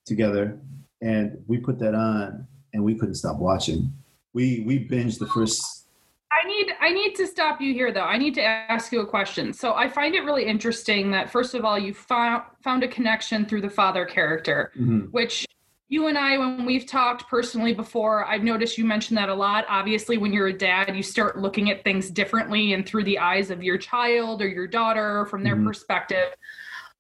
together, 0.05 0.61
and 1.01 1.43
we 1.47 1.57
put 1.57 1.79
that 1.79 1.95
on 1.95 2.47
and 2.75 2.85
we 2.85 2.95
couldn't 2.95 3.15
stop 3.15 3.39
watching. 3.39 3.91
We 4.35 4.61
we 4.67 4.87
binged 4.87 5.19
the 5.19 5.27
first. 5.27 5.87
I 6.31 6.47
need 6.47 6.73
I 6.81 6.91
need 6.91 7.15
to 7.15 7.27
stop 7.27 7.61
you 7.61 7.73
here 7.73 7.93
though. 7.93 8.01
I 8.01 8.19
need 8.19 8.35
to 8.35 8.43
ask 8.43 8.93
you 8.93 9.01
a 9.01 9.07
question. 9.07 9.53
So 9.53 9.75
I 9.75 9.89
find 9.89 10.15
it 10.15 10.21
really 10.21 10.45
interesting 10.45 11.11
that 11.13 11.31
first 11.31 11.55
of 11.55 11.65
all 11.65 11.79
you 11.79 11.95
found 11.95 12.43
found 12.63 12.83
a 12.83 12.89
connection 12.89 13.47
through 13.47 13.63
the 13.63 13.71
father 13.71 14.05
character, 14.05 14.73
mm-hmm. 14.77 15.07
which 15.13 15.47
you 15.89 16.09
and 16.09 16.19
I, 16.19 16.39
when 16.39 16.65
we've 16.65 16.87
talked 16.87 17.29
personally 17.29 17.73
before, 17.73 18.25
I've 18.27 18.43
noticed 18.43 18.79
you 18.79 18.85
mention 18.85 19.15
that 19.17 19.29
a 19.29 19.35
lot. 19.35 19.65
Obviously, 19.69 20.17
when 20.17 20.33
you're 20.33 20.49
a 20.49 20.53
dad, 20.53 20.97
you 20.97 21.03
start 21.03 21.39
looking 21.39 21.71
at 21.71 21.85
things 21.85 22.11
differently 22.11 22.73
and 22.73 22.85
through 22.85 23.05
the 23.05 23.19
eyes 23.19 23.51
of 23.51 23.63
your 23.63 23.79
child 23.79 24.43
or 24.43 24.49
your 24.49 24.67
daughter 24.67 25.27
from 25.27 25.45
their 25.45 25.55
mm-hmm. 25.55 25.69
perspective. 25.69 26.35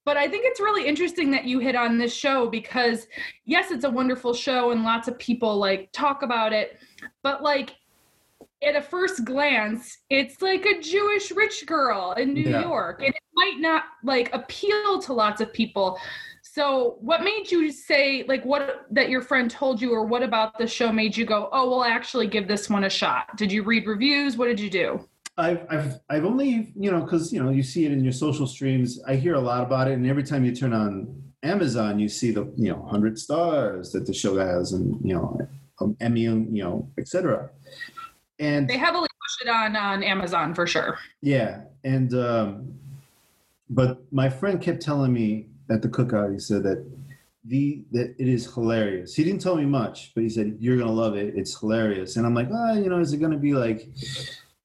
But 0.04 0.16
I 0.16 0.28
think 0.28 0.44
it's 0.46 0.60
really 0.60 0.86
interesting 0.86 1.30
that 1.30 1.44
you 1.44 1.58
hit 1.58 1.74
on 1.74 1.96
this 1.96 2.14
show 2.14 2.48
because, 2.48 3.06
yes, 3.46 3.70
it's 3.70 3.84
a 3.84 3.90
wonderful 3.90 4.34
show 4.34 4.70
and 4.70 4.84
lots 4.84 5.08
of 5.08 5.18
people 5.18 5.56
like 5.56 5.90
talk 5.92 6.22
about 6.22 6.52
it. 6.52 6.78
But 7.22 7.42
like 7.42 7.76
at 8.62 8.76
a 8.76 8.82
first 8.82 9.24
glance, 9.24 9.98
it's 10.10 10.42
like 10.42 10.66
a 10.66 10.80
Jewish 10.80 11.30
rich 11.30 11.64
girl 11.66 12.12
in 12.12 12.34
New 12.34 12.50
yeah. 12.50 12.62
York, 12.62 13.00
and 13.00 13.14
it 13.14 13.22
might 13.34 13.56
not 13.58 13.84
like 14.02 14.34
appeal 14.34 15.00
to 15.02 15.12
lots 15.12 15.40
of 15.40 15.52
people. 15.52 15.98
So, 16.42 16.96
what 17.00 17.22
made 17.22 17.50
you 17.50 17.70
say 17.72 18.24
like 18.28 18.44
what 18.44 18.86
that 18.90 19.08
your 19.08 19.22
friend 19.22 19.50
told 19.50 19.80
you, 19.80 19.92
or 19.92 20.04
what 20.04 20.22
about 20.22 20.58
the 20.58 20.66
show 20.66 20.92
made 20.92 21.16
you 21.16 21.24
go, 21.24 21.48
"Oh, 21.52 21.68
we'll 21.68 21.84
actually 21.84 22.26
give 22.26 22.48
this 22.48 22.70
one 22.70 22.84
a 22.84 22.90
shot"? 22.90 23.36
Did 23.36 23.50
you 23.50 23.62
read 23.62 23.86
reviews? 23.86 24.36
What 24.36 24.46
did 24.46 24.60
you 24.60 24.70
do? 24.70 25.08
I've, 25.36 25.66
I've, 25.68 26.00
I've 26.08 26.24
only, 26.24 26.72
you 26.76 26.90
know, 26.90 27.00
because, 27.00 27.32
you 27.32 27.42
know, 27.42 27.50
you 27.50 27.62
see 27.62 27.84
it 27.84 27.92
in 27.92 28.04
your 28.04 28.12
social 28.12 28.46
streams. 28.46 29.02
I 29.06 29.16
hear 29.16 29.34
a 29.34 29.40
lot 29.40 29.62
about 29.62 29.88
it. 29.88 29.94
And 29.94 30.06
every 30.06 30.22
time 30.22 30.44
you 30.44 30.54
turn 30.54 30.72
on 30.72 31.22
Amazon, 31.42 31.98
you 31.98 32.08
see 32.08 32.30
the, 32.30 32.52
you 32.56 32.70
know, 32.70 32.78
100 32.78 33.18
stars 33.18 33.90
that 33.92 34.06
the 34.06 34.14
show 34.14 34.36
has 34.38 34.72
and, 34.72 34.98
you 35.04 35.14
know, 35.14 35.38
um, 35.80 35.96
Emmy, 36.00 36.20
you 36.20 36.62
know, 36.62 36.88
etc. 36.98 37.50
And 38.38 38.68
they 38.68 38.78
heavily 38.78 39.08
push 39.08 39.46
it 39.46 39.50
on, 39.50 39.74
on 39.74 40.02
Amazon 40.04 40.54
for 40.54 40.66
sure. 40.66 40.98
Yeah. 41.20 41.62
And, 41.82 42.14
um, 42.14 42.78
but 43.68 44.00
my 44.12 44.28
friend 44.28 44.60
kept 44.60 44.82
telling 44.82 45.12
me 45.12 45.46
at 45.70 45.82
the 45.82 45.88
cookout, 45.88 46.32
he 46.32 46.38
said 46.38 46.62
that 46.62 46.86
the 47.46 47.84
that 47.92 48.14
it 48.18 48.28
is 48.28 48.52
hilarious. 48.52 49.14
He 49.14 49.24
didn't 49.24 49.40
tell 49.40 49.56
me 49.56 49.66
much, 49.66 50.12
but 50.14 50.22
he 50.22 50.30
said 50.30 50.56
you're 50.60 50.78
gonna 50.78 50.92
love 50.92 51.16
it. 51.16 51.34
It's 51.36 51.58
hilarious, 51.58 52.16
and 52.16 52.24
I'm 52.24 52.34
like, 52.34 52.48
ah, 52.50 52.70
oh, 52.70 52.74
you 52.74 52.88
know, 52.88 53.00
is 53.00 53.12
it 53.12 53.18
gonna 53.18 53.36
be 53.36 53.52
like 53.52 53.88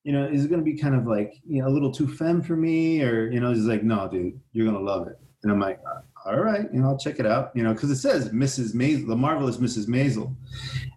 you 0.03 0.13
know, 0.13 0.25
is 0.25 0.45
it 0.45 0.49
going 0.49 0.61
to 0.61 0.65
be 0.65 0.77
kind 0.77 0.95
of 0.95 1.05
like, 1.05 1.33
you 1.47 1.61
know, 1.61 1.67
a 1.67 1.71
little 1.71 1.91
too 1.91 2.07
femme 2.07 2.41
for 2.41 2.55
me? 2.55 3.01
Or, 3.03 3.29
you 3.29 3.39
know, 3.39 3.51
he's 3.51 3.65
like, 3.65 3.83
no, 3.83 4.07
dude, 4.07 4.39
you're 4.53 4.65
going 4.65 4.77
to 4.77 4.83
love 4.83 5.07
it. 5.07 5.19
And 5.43 5.51
I'm 5.51 5.59
like, 5.59 5.79
all 6.25 6.39
right, 6.39 6.67
you 6.73 6.81
know, 6.81 6.89
I'll 6.89 6.97
check 6.97 7.19
it 7.19 7.25
out, 7.25 7.51
you 7.55 7.63
know, 7.63 7.73
because 7.73 7.89
it 7.91 7.97
says 7.97 8.29
Mrs. 8.29 8.75
Maisel, 8.75 9.07
the 9.07 9.15
marvelous 9.15 9.57
Mrs. 9.57 9.87
Maisel. 9.87 10.35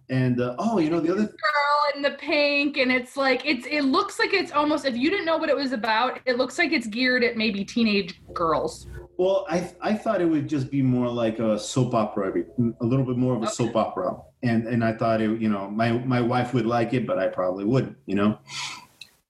And, 0.09 0.41
uh, 0.41 0.55
oh, 0.59 0.79
you 0.79 0.89
know, 0.89 0.99
the 0.99 1.11
other 1.11 1.25
girl 1.25 1.95
in 1.95 2.01
the 2.01 2.11
pink, 2.11 2.77
and 2.77 2.91
it's 2.91 3.15
like, 3.15 3.45
it's, 3.45 3.65
it 3.67 3.81
looks 3.81 4.19
like 4.19 4.33
it's 4.33 4.51
almost, 4.51 4.85
if 4.85 4.97
you 4.97 5.09
didn't 5.09 5.25
know 5.25 5.37
what 5.37 5.49
it 5.49 5.55
was 5.55 5.71
about, 5.71 6.19
it 6.25 6.37
looks 6.37 6.57
like 6.57 6.71
it's 6.71 6.87
geared 6.87 7.23
at 7.23 7.37
maybe 7.37 7.63
teenage 7.63 8.21
girls. 8.33 8.87
Well, 9.17 9.45
I, 9.49 9.71
I 9.79 9.93
thought 9.93 10.21
it 10.21 10.25
would 10.25 10.49
just 10.49 10.69
be 10.69 10.81
more 10.81 11.07
like 11.07 11.39
a 11.39 11.57
soap 11.57 11.93
opera, 11.93 12.33
a 12.81 12.85
little 12.85 13.05
bit 13.05 13.15
more 13.15 13.35
of 13.35 13.43
a 13.43 13.45
okay. 13.45 13.53
soap 13.53 13.75
opera. 13.75 14.17
And, 14.41 14.67
and 14.67 14.83
I 14.83 14.91
thought 14.91 15.21
it, 15.21 15.39
you 15.39 15.49
know, 15.49 15.69
my, 15.69 15.91
my 15.91 16.19
wife 16.19 16.53
would 16.53 16.65
like 16.65 16.93
it, 16.93 17.07
but 17.07 17.17
I 17.17 17.27
probably 17.27 17.63
wouldn't, 17.63 17.95
you 18.07 18.15
know? 18.15 18.39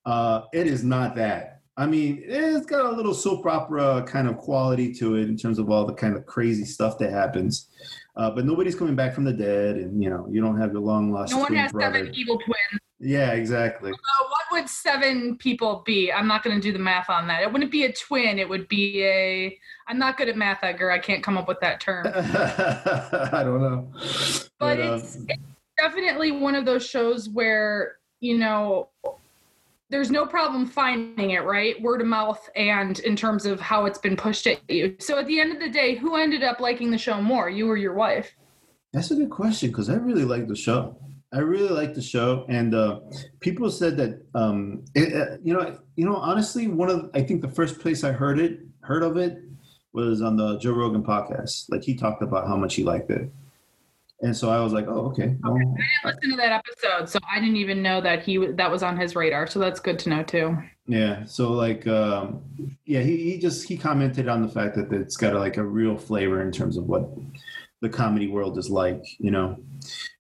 Uh, 0.06 0.42
it 0.54 0.68
is 0.68 0.84
not 0.84 1.16
that. 1.16 1.62
I 1.76 1.88
mean, 1.88 2.22
it's 2.24 2.68
got 2.68 2.86
a 2.86 2.92
little 2.92 3.16
soap 3.16 3.48
opera 3.48 4.04
kind 4.08 4.28
of 4.28 4.38
quality 4.38 4.94
to 4.96 5.16
it 5.16 5.28
in 5.28 5.36
terms 5.36 5.58
of 5.58 5.72
all 5.72 5.86
the 5.86 5.94
kind 5.94 6.16
of 6.16 6.26
crazy 6.26 6.66
stuff 6.66 7.00
that 7.00 7.12
happens. 7.12 7.68
Uh, 8.16 8.30
but 8.30 8.46
nobody's 8.46 8.76
coming 8.76 8.96
back 8.96 9.16
from 9.16 9.24
the 9.24 9.34
dead, 9.34 9.78
and 9.78 10.02
you 10.02 10.10
know, 10.10 10.28
you 10.30 10.40
don't 10.40 10.60
have 10.60 10.72
your 10.72 10.82
long 10.82 11.12
lost. 11.12 11.34
No 11.34 11.40
one 11.40 11.56
has 11.56 11.72
brother. 11.72 11.98
seven 11.98 12.14
evil 12.14 12.38
twins. 12.38 12.82
Yeah, 13.00 13.32
exactly. 13.32 13.92
Uh, 13.92 14.24
what 14.30 14.42
would 14.52 14.70
seven 14.70 15.36
people 15.38 15.82
be? 15.84 16.12
I'm 16.12 16.28
not 16.28 16.44
going 16.44 16.56
to 16.56 16.62
do 16.62 16.72
the 16.72 16.80
math 16.80 17.10
on 17.10 17.28
that. 17.28 17.42
It 17.42 17.52
wouldn't 17.52 17.72
be 17.72 17.86
a 17.86 17.92
twin. 17.92 18.38
It 18.38 18.48
would 18.48 18.68
be 18.68 19.04
a. 19.04 19.60
I'm 19.88 19.98
not 19.98 20.16
good 20.16 20.30
at 20.30 20.38
math, 20.38 20.60
Edgar. 20.64 20.92
I 20.92 21.00
can't 21.00 21.24
come 21.24 21.40
up 21.40 21.48
with 21.48 21.60
that 21.62 21.80
term. 21.80 22.06
I 22.14 23.42
don't 23.44 23.62
know. 23.62 23.90
But, 24.60 24.78
but 24.78 24.80
it's, 24.80 25.16
um, 25.16 25.26
it's 25.28 25.42
definitely 25.80 26.32
one 26.32 26.54
of 26.54 26.66
those 26.66 26.86
shows 26.86 27.30
where 27.30 27.98
you 28.20 28.38
know 28.38 28.90
there's 29.94 30.10
no 30.10 30.26
problem 30.26 30.66
finding 30.66 31.32
it, 31.32 31.44
right? 31.44 31.80
Word 31.80 32.02
of 32.02 32.08
mouth 32.08 32.50
and 32.56 32.98
in 33.02 33.16
terms 33.16 33.46
of 33.46 33.60
how 33.60 33.86
it's 33.86 34.00
been 34.00 34.18
pushed 34.18 34.48
at 34.48 34.60
you. 34.68 34.96
So 34.98 35.20
at 35.20 35.28
the 35.28 35.40
end 35.40 35.54
of 35.54 35.60
the 35.60 35.70
day, 35.70 35.94
who 35.94 36.16
ended 36.16 36.42
up 36.42 36.60
liking 36.60 36.90
the 36.90 36.98
show 36.98 37.22
more, 37.22 37.48
you 37.48 37.70
or 37.70 37.78
your 37.78 37.94
wife? 37.94 38.36
That's 38.92 39.12
a 39.12 39.16
good 39.16 39.30
question 39.30 39.70
because 39.70 39.92
I 39.92 39.94
really 39.94 40.26
like 40.26 40.48
the 40.48 40.56
show. 40.56 40.98
I 41.32 41.42
really 41.42 41.70
like 41.70 41.94
the 41.94 42.02
show, 42.02 42.46
and 42.50 42.74
uh, 42.74 43.02
people 43.40 43.70
said 43.70 43.96
that 43.98 44.26
um, 44.34 44.84
it, 44.96 45.14
uh, 45.16 45.38
you 45.44 45.54
know, 45.54 45.80
you 45.96 46.06
know, 46.06 46.16
honestly, 46.16 46.68
one 46.68 46.90
of 46.90 47.12
I 47.14 47.22
think 47.22 47.42
the 47.42 47.48
first 47.48 47.80
place 47.80 48.04
I 48.04 48.14
heard 48.14 48.40
it, 48.40 48.62
heard 48.82 49.04
of 49.04 49.18
it, 49.18 49.44
was 49.94 50.24
on 50.24 50.38
the 50.38 50.58
Joe 50.58 50.74
Rogan 50.74 51.04
podcast. 51.04 51.66
Like 51.70 51.84
he 51.84 51.96
talked 51.96 52.24
about 52.24 52.48
how 52.48 52.56
much 52.56 52.74
he 52.76 52.84
liked 52.84 53.12
it, 53.12 53.32
and 54.24 54.36
so 54.36 54.50
I 54.50 54.62
was 54.62 54.72
like, 54.72 54.88
oh, 54.88 55.08
okay. 55.12 55.36
Well, 55.44 55.54
okay. 55.54 55.64
I 56.06 56.12
didn't 56.12 56.16
listen 56.16 56.30
to 56.32 56.38
that 56.38 56.64
episode, 56.66 57.10
so 57.10 57.20
I 57.30 57.42
didn't 57.42 57.58
even 57.58 57.84
know 57.84 58.00
that 58.00 58.24
he 58.24 58.38
that 58.38 58.72
was 58.72 58.82
on 58.82 58.98
his 58.98 59.16
radar. 59.16 59.48
So 59.48 59.60
that's 59.60 59.82
good 59.82 60.00
to 60.00 60.10
know 60.10 60.24
too. 60.24 60.58
Yeah. 60.88 61.26
So 61.26 61.52
like, 61.52 61.86
um, 61.88 62.42
yeah, 62.86 63.02
he, 63.02 63.18
he 63.32 63.38
just 63.38 63.68
he 63.68 63.78
commented 63.78 64.30
on 64.30 64.42
the 64.42 64.48
fact 64.48 64.76
that 64.76 64.92
it's 64.94 65.18
got 65.18 65.34
a, 65.34 65.40
like 65.40 65.58
a 65.58 65.64
real 65.64 65.98
flavor 65.98 66.42
in 66.42 66.54
terms 66.54 66.78
of 66.78 66.86
what 66.86 67.10
the 67.82 67.90
comedy 67.90 68.28
world 68.28 68.58
is 68.58 68.70
like, 68.70 69.04
you 69.20 69.30
know. 69.30 69.58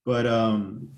But 0.05 0.27
um, 0.27 0.89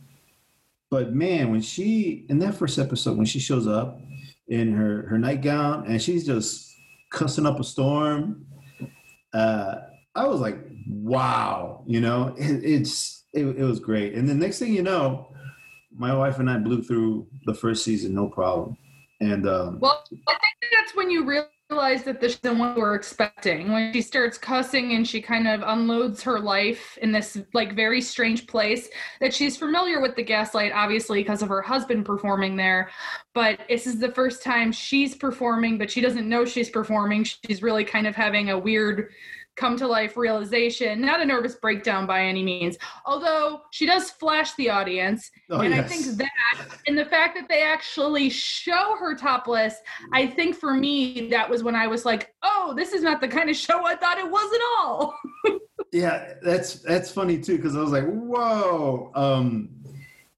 but 0.90 1.14
man, 1.14 1.52
when 1.52 1.62
she 1.62 2.26
in 2.28 2.40
that 2.40 2.56
first 2.56 2.80
episode 2.80 3.18
when 3.18 3.28
she 3.28 3.40
shows 3.40 3.68
up 3.68 4.02
in 4.48 4.74
her 4.74 5.04
her 5.10 5.20
nightgown 5.20 5.86
and 5.88 6.02
she's 6.02 6.26
just 6.26 6.74
cussing 7.12 7.46
up 7.46 7.60
a 7.60 7.64
storm 7.64 8.46
uh, 9.36 9.82
I 10.16 10.26
was 10.28 10.40
like, 10.40 10.58
wow, 10.88 11.84
you 11.86 12.02
know, 12.02 12.36
it, 12.38 12.64
it's 12.64 13.24
it, 13.34 13.46
it 13.46 13.64
was 13.64 13.80
great. 13.80 14.14
And 14.14 14.28
the 14.28 14.36
next 14.36 14.60
thing 14.60 14.74
you 14.74 14.84
know, 14.84 15.28
my 15.96 16.16
wife 16.16 16.40
and 16.40 16.50
I 16.50 16.58
blew 16.58 16.82
through 16.82 17.28
the 17.46 17.54
first 17.54 17.84
season, 17.84 18.14
no 18.14 18.30
problem. 18.30 18.78
And 19.22 19.48
um, 19.48 19.80
well, 19.80 20.04
I 20.28 20.32
think 20.32 20.74
that's 20.74 20.96
when 20.96 21.10
you 21.10 21.26
realize 21.26 22.04
that 22.04 22.22
this 22.22 22.38
isn't 22.44 22.60
what 22.60 22.76
we're 22.76 22.96
expecting. 22.96 23.72
When 23.72 23.92
she 23.94 24.02
starts 24.02 24.38
cussing 24.38 24.94
and 24.94 25.08
she 25.08 25.22
kind 25.22 25.48
of 25.48 25.62
unloads 25.66 26.22
her 26.24 26.40
life 26.40 26.98
in 27.02 27.12
this 27.12 27.38
like 27.54 27.76
very 27.76 28.02
strange 28.02 28.46
place 28.46 28.90
that 29.22 29.34
she's 29.34 29.58
familiar 29.58 30.02
with 30.02 30.16
the 30.16 30.24
gaslight, 30.24 30.72
obviously 30.74 31.22
because 31.22 31.42
of 31.42 31.50
her 31.50 31.62
husband 31.62 32.06
performing 32.06 32.56
there. 32.56 32.90
But 33.34 33.62
this 33.70 33.88
is 33.88 34.00
the 34.00 34.12
first 34.12 34.44
time 34.44 34.72
she's 34.72 35.16
performing, 35.16 35.78
but 35.78 35.90
she 35.90 36.02
doesn't 36.02 36.28
know 36.28 36.46
she's 36.46 36.70
performing. 36.70 37.24
She's 37.24 37.64
really 37.64 37.86
kind 37.86 38.06
of 38.06 38.16
having 38.16 38.50
a 38.50 38.60
weird 38.60 39.10
come 39.56 39.78
to 39.78 39.88
life 39.88 40.18
realization, 40.18 41.02
not 41.02 41.22
a 41.22 41.26
nervous 41.26 41.56
breakdown 41.56 42.06
by 42.06 42.24
any 42.26 42.44
means. 42.44 42.78
Although 43.06 43.62
she 43.72 43.86
does 43.86 44.12
flash 44.12 44.54
the 44.56 44.70
audience. 44.70 45.32
Oh, 45.50 45.62
and 45.62 45.74
yes. 45.74 45.86
I 45.86 45.88
think 45.88 46.18
that 46.18 46.30
and 46.88 46.98
the 46.98 47.06
fact 47.06 47.36
that 47.36 47.48
they 47.48 47.64
actually 47.64 48.30
show 48.30 48.96
her 49.00 49.16
topless, 49.16 49.76
I 50.14 50.28
think 50.28 50.56
for 50.56 50.74
me 50.74 51.30
that 51.30 51.50
was 51.50 51.64
when 51.64 51.76
I 51.76 51.88
was 51.88 52.06
like, 52.06 52.34
"Oh, 52.44 52.74
this 52.76 52.94
is 52.94 53.02
not 53.02 53.22
the 53.22 53.28
kind 53.28 53.50
of 53.50 53.56
show 53.56 53.86
I 53.86 53.96
thought 53.96 54.18
it 54.18 54.30
was 54.30 54.54
at 54.54 54.62
all." 54.78 55.18
yeah, 55.92 56.34
that's 56.42 56.76
that's 56.80 57.12
funny 57.12 57.40
too 57.40 57.58
because 57.58 57.76
I 57.76 57.80
was 57.80 57.92
like, 57.92 58.06
whoa. 58.06 59.12
Um, 59.16 59.70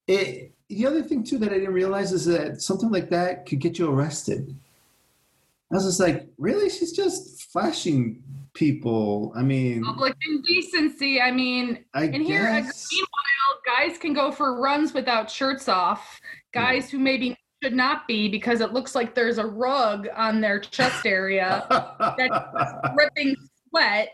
it, 0.08 0.53
the 0.69 0.86
other 0.86 1.01
thing 1.01 1.23
too 1.23 1.38
that 1.39 1.51
I 1.51 1.56
didn't 1.56 1.73
realize 1.73 2.12
is 2.12 2.25
that 2.25 2.62
something 2.62 2.91
like 2.91 3.10
that 3.10 3.45
could 3.45 3.60
get 3.60 3.80
you 3.80 3.89
arrested. 3.89 4.56
I 5.71 5.75
was 5.75 5.86
just 5.86 5.99
like, 5.99 6.27
really? 6.38 6.69
She's 6.69 6.93
just 6.93 7.51
flashing 7.51 8.23
people. 8.58 9.32
I 9.36 9.43
mean, 9.43 9.84
Public 9.84 10.15
indecency. 10.28 11.22
I 11.22 11.32
mean, 11.32 11.86
I 11.93 12.06
and 12.06 12.24
here, 12.24 12.48
uh, 12.48 12.62
guess. 12.62 12.88
meanwhile, 12.91 13.62
guys 13.65 13.98
can 14.00 14.13
go 14.13 14.32
for 14.32 14.60
runs 14.60 14.93
without 14.93 15.30
shirts 15.30 15.70
off. 15.70 16.20
Guys 16.54 16.89
who 16.89 16.98
maybe 16.98 17.38
should 17.63 17.74
not 17.74 18.08
be 18.08 18.28
because 18.28 18.62
it 18.62 18.74
looks 18.74 18.96
like 18.96 19.13
there's 19.13 19.38
a 19.38 19.46
rug 19.46 20.08
on 20.15 20.41
their 20.41 20.60
chest 20.60 21.06
area. 21.06 21.65
That's 22.17 22.96
dripping 22.96 23.36
sweat. 23.70 24.10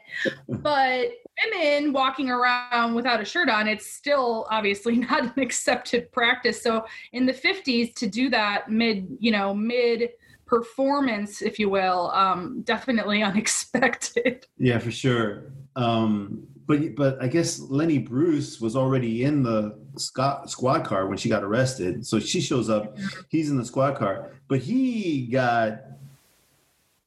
But 0.49 1.07
women 1.43 1.93
walking 1.93 2.29
around 2.29 2.95
without 2.95 3.21
a 3.21 3.25
shirt 3.25 3.49
on, 3.49 3.67
it's 3.67 3.93
still 3.93 4.45
obviously 4.49 4.95
not 5.09 5.23
an 5.23 5.41
accepted 5.41 6.11
practice. 6.11 6.61
So 6.61 6.85
in 7.13 7.25
the 7.25 7.33
50s, 7.33 7.95
to 7.95 8.07
do 8.07 8.29
that 8.29 8.69
mid, 8.69 9.07
you 9.19 9.31
know, 9.31 9.53
mid 9.53 10.09
performance, 10.53 11.41
if 11.41 11.57
you 11.57 11.69
will, 11.69 12.11
um, 12.11 12.61
definitely 12.63 13.23
unexpected. 13.31 14.45
yeah, 14.57 14.77
for 14.77 14.91
sure. 14.91 15.51
Um, 15.75 16.47
but 16.67 16.95
but 16.95 17.21
I 17.21 17.27
guess 17.27 17.59
Lenny 17.59 17.97
Bruce 17.97 18.61
was 18.61 18.75
already 18.75 19.23
in 19.23 19.43
the 19.43 19.77
squad, 19.97 20.49
squad 20.49 20.85
car 20.85 21.07
when 21.07 21.17
she 21.17 21.27
got 21.27 21.43
arrested. 21.43 22.05
So 22.05 22.19
she 22.19 22.39
shows 22.39 22.69
up. 22.69 22.97
He's 23.29 23.49
in 23.49 23.57
the 23.57 23.65
squad 23.65 23.97
car, 23.97 24.31
but 24.47 24.59
he 24.59 25.27
got 25.27 25.81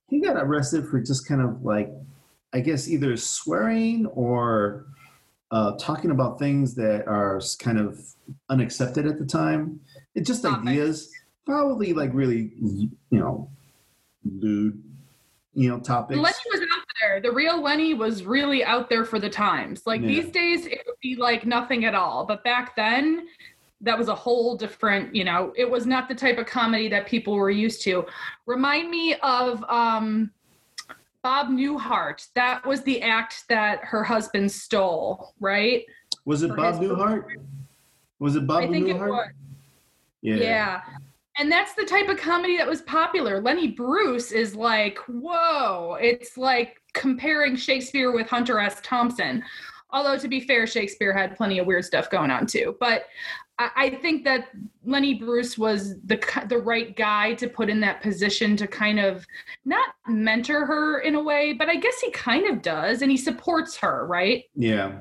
he 0.08 0.20
got 0.20 0.36
arrested 0.36 0.86
for 0.88 1.00
just 1.00 1.26
kind 1.26 1.40
of 1.40 1.64
like 1.64 1.90
I 2.52 2.60
guess 2.60 2.88
either 2.88 3.16
swearing 3.16 4.06
or 4.06 4.86
uh, 5.50 5.72
talking 5.78 6.10
about 6.10 6.38
things 6.38 6.74
that 6.74 7.06
are 7.06 7.40
kind 7.58 7.78
of 7.78 8.00
unaccepted 8.50 9.06
at 9.06 9.18
the 9.18 9.24
time. 9.24 9.80
It's 10.14 10.26
just 10.26 10.44
ideas, 10.44 11.10
probably 11.46 11.92
like 11.92 12.10
really 12.12 12.52
you 12.58 12.90
know 13.10 13.48
lewd, 14.24 14.82
you 15.54 15.68
know 15.70 15.78
topics. 15.78 16.18
Lenny 16.20 16.34
was 16.52 16.60
out 16.60 16.84
there. 17.00 17.20
The 17.20 17.30
real 17.32 17.62
Lenny 17.62 17.94
was 17.94 18.24
really 18.24 18.64
out 18.64 18.90
there 18.90 19.04
for 19.04 19.18
the 19.18 19.30
times. 19.30 19.86
Like 19.86 20.00
Yeah. 20.02 20.08
these 20.08 20.30
days, 20.30 20.66
it 20.66 20.82
would 20.86 20.98
be 21.00 21.16
like 21.16 21.46
nothing 21.46 21.84
at 21.84 21.94
all. 21.94 22.26
But 22.26 22.42
back 22.44 22.74
then, 22.76 23.28
that 23.80 23.96
was 23.96 24.08
a 24.08 24.14
whole 24.14 24.56
different, 24.56 25.14
you 25.14 25.22
know, 25.22 25.52
it 25.56 25.70
was 25.70 25.86
not 25.86 26.08
the 26.08 26.14
type 26.14 26.38
of 26.38 26.46
comedy 26.46 26.88
that 26.88 27.06
people 27.06 27.34
were 27.34 27.50
used 27.50 27.82
to. 27.82 28.04
Remind 28.46 28.90
me 28.90 29.14
of 29.22 29.62
um, 29.68 30.30
Bob 31.22 31.48
Newhart. 31.48 32.26
That 32.34 32.66
was 32.66 32.82
the 32.82 33.02
act 33.02 33.44
that 33.48 33.80
her 33.84 34.02
husband 34.02 34.50
stole, 34.50 35.34
right? 35.40 35.84
Was 36.24 36.42
it 36.42 36.48
for 36.48 36.56
Bob 36.56 36.80
Newhart? 36.80 37.24
Was 38.18 38.34
it 38.34 38.46
Bob 38.46 38.64
I 38.64 38.68
think 38.68 38.88
it 38.88 38.96
Newhart? 38.96 39.08
was. 39.10 39.28
Yeah. 40.22 40.36
Yeah. 40.36 40.80
And 41.38 41.52
that's 41.52 41.74
the 41.74 41.84
type 41.84 42.08
of 42.08 42.16
comedy 42.16 42.56
that 42.56 42.66
was 42.66 42.82
popular. 42.82 43.40
Lenny 43.40 43.68
Bruce 43.68 44.32
is 44.32 44.56
like, 44.56 44.98
whoa, 45.06 45.98
it's 46.00 46.36
like 46.36 46.80
comparing 46.94 47.56
Shakespeare 47.56 48.10
with 48.12 48.28
Hunter 48.28 48.58
S. 48.58 48.80
Thompson. 48.82 49.42
Although, 49.90 50.18
to 50.18 50.28
be 50.28 50.40
fair, 50.40 50.66
Shakespeare 50.66 51.12
had 51.12 51.36
plenty 51.36 51.58
of 51.58 51.66
weird 51.66 51.84
stuff 51.84 52.10
going 52.10 52.30
on 52.30 52.46
too. 52.46 52.76
But 52.80 53.06
I, 53.58 53.70
I 53.76 53.90
think 53.90 54.24
that 54.24 54.48
Lenny 54.84 55.14
Bruce 55.14 55.56
was 55.56 55.94
the 56.04 56.18
the 56.48 56.58
right 56.58 56.96
guy 56.96 57.34
to 57.34 57.48
put 57.48 57.68
in 57.68 57.80
that 57.80 58.02
position 58.02 58.56
to 58.56 58.66
kind 58.66 58.98
of 58.98 59.26
not 59.64 59.90
mentor 60.08 60.66
her 60.66 61.00
in 61.00 61.14
a 61.14 61.22
way, 61.22 61.52
but 61.52 61.68
I 61.68 61.76
guess 61.76 62.00
he 62.00 62.10
kind 62.10 62.46
of 62.46 62.62
does, 62.62 63.02
and 63.02 63.10
he 63.10 63.16
supports 63.16 63.76
her, 63.76 64.06
right? 64.06 64.44
Yeah. 64.54 64.92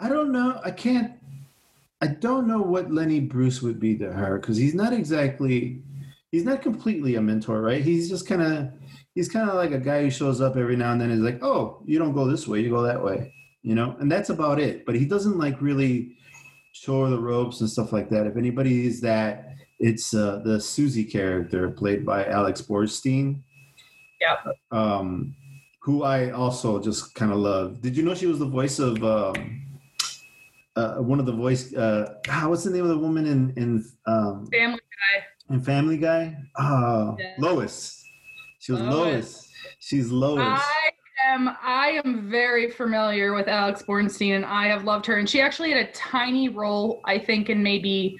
I 0.00 0.08
don't 0.08 0.32
know. 0.32 0.60
I 0.64 0.70
can't. 0.70 1.12
I 2.00 2.06
don't 2.06 2.46
know 2.46 2.62
what 2.62 2.92
Lenny 2.92 3.20
Bruce 3.20 3.60
would 3.60 3.80
be 3.80 3.96
to 3.98 4.12
her 4.12 4.38
because 4.38 4.56
he's 4.56 4.74
not 4.74 4.92
exactly. 4.92 5.82
He's 6.30 6.44
not 6.44 6.62
completely 6.62 7.16
a 7.16 7.20
mentor, 7.20 7.60
right? 7.60 7.82
He's 7.82 8.08
just 8.08 8.26
kind 8.28 8.42
of. 8.42 8.70
He's 9.14 9.28
kind 9.28 9.48
of 9.48 9.56
like 9.56 9.72
a 9.72 9.80
guy 9.80 10.02
who 10.02 10.10
shows 10.10 10.40
up 10.40 10.56
every 10.56 10.76
now 10.76 10.92
and 10.92 11.00
then. 11.00 11.10
and 11.10 11.18
Is 11.18 11.24
like, 11.24 11.42
oh, 11.42 11.82
you 11.86 11.98
don't 11.98 12.12
go 12.12 12.26
this 12.26 12.46
way, 12.46 12.60
you 12.60 12.70
go 12.70 12.82
that 12.82 13.02
way, 13.02 13.32
you 13.62 13.74
know, 13.74 13.96
and 13.98 14.10
that's 14.10 14.30
about 14.30 14.60
it. 14.60 14.86
But 14.86 14.94
he 14.94 15.06
doesn't 15.06 15.38
like 15.38 15.60
really 15.60 16.16
show 16.72 17.04
her 17.04 17.10
the 17.10 17.18
ropes 17.18 17.60
and 17.60 17.68
stuff 17.68 17.92
like 17.92 18.08
that. 18.10 18.26
If 18.26 18.36
anybody 18.36 18.86
is 18.86 19.00
that, 19.00 19.48
it's 19.80 20.14
uh, 20.14 20.40
the 20.44 20.60
Susie 20.60 21.04
character 21.04 21.70
played 21.70 22.06
by 22.06 22.26
Alex 22.26 22.62
Borstein. 22.62 23.42
Yeah. 24.20 24.36
Um, 24.70 25.34
who 25.82 26.02
I 26.02 26.30
also 26.30 26.80
just 26.80 27.14
kind 27.14 27.32
of 27.32 27.38
love. 27.38 27.80
Did 27.80 27.96
you 27.96 28.02
know 28.02 28.14
she 28.14 28.26
was 28.26 28.38
the 28.38 28.46
voice 28.46 28.78
of 28.78 29.02
um, 29.02 29.62
uh, 30.78 31.02
one 31.02 31.18
of 31.18 31.26
the 31.26 31.32
voice? 31.32 31.74
Uh, 31.74 32.14
ah, 32.28 32.46
what's 32.48 32.64
the 32.64 32.70
name 32.70 32.84
of 32.84 32.90
the 32.90 32.98
woman 32.98 33.26
in 33.26 33.52
in 33.56 33.84
um, 34.06 34.46
Family 34.52 34.78
Guy? 34.78 35.54
in 35.54 35.60
Family 35.60 35.96
Guy? 35.96 36.36
Uh, 36.56 37.14
Yeah. 37.18 37.34
Lois. 37.38 38.04
She 38.60 38.72
was 38.72 38.80
Lois. 38.80 38.92
Lois. 38.92 39.52
She's 39.80 40.10
Lois. 40.10 40.40
I 40.40 40.90
am 41.26 41.56
I 41.62 42.00
am 42.04 42.30
very 42.30 42.70
familiar 42.70 43.34
with 43.34 43.48
Alex 43.48 43.82
Borstein 43.82 44.36
and 44.36 44.44
I 44.44 44.66
have 44.66 44.84
loved 44.84 45.06
her 45.06 45.16
and 45.16 45.28
she 45.28 45.40
actually 45.40 45.70
had 45.70 45.84
a 45.88 45.92
tiny 45.92 46.48
role 46.48 47.00
I 47.04 47.18
think 47.18 47.50
in 47.50 47.62
maybe 47.62 48.16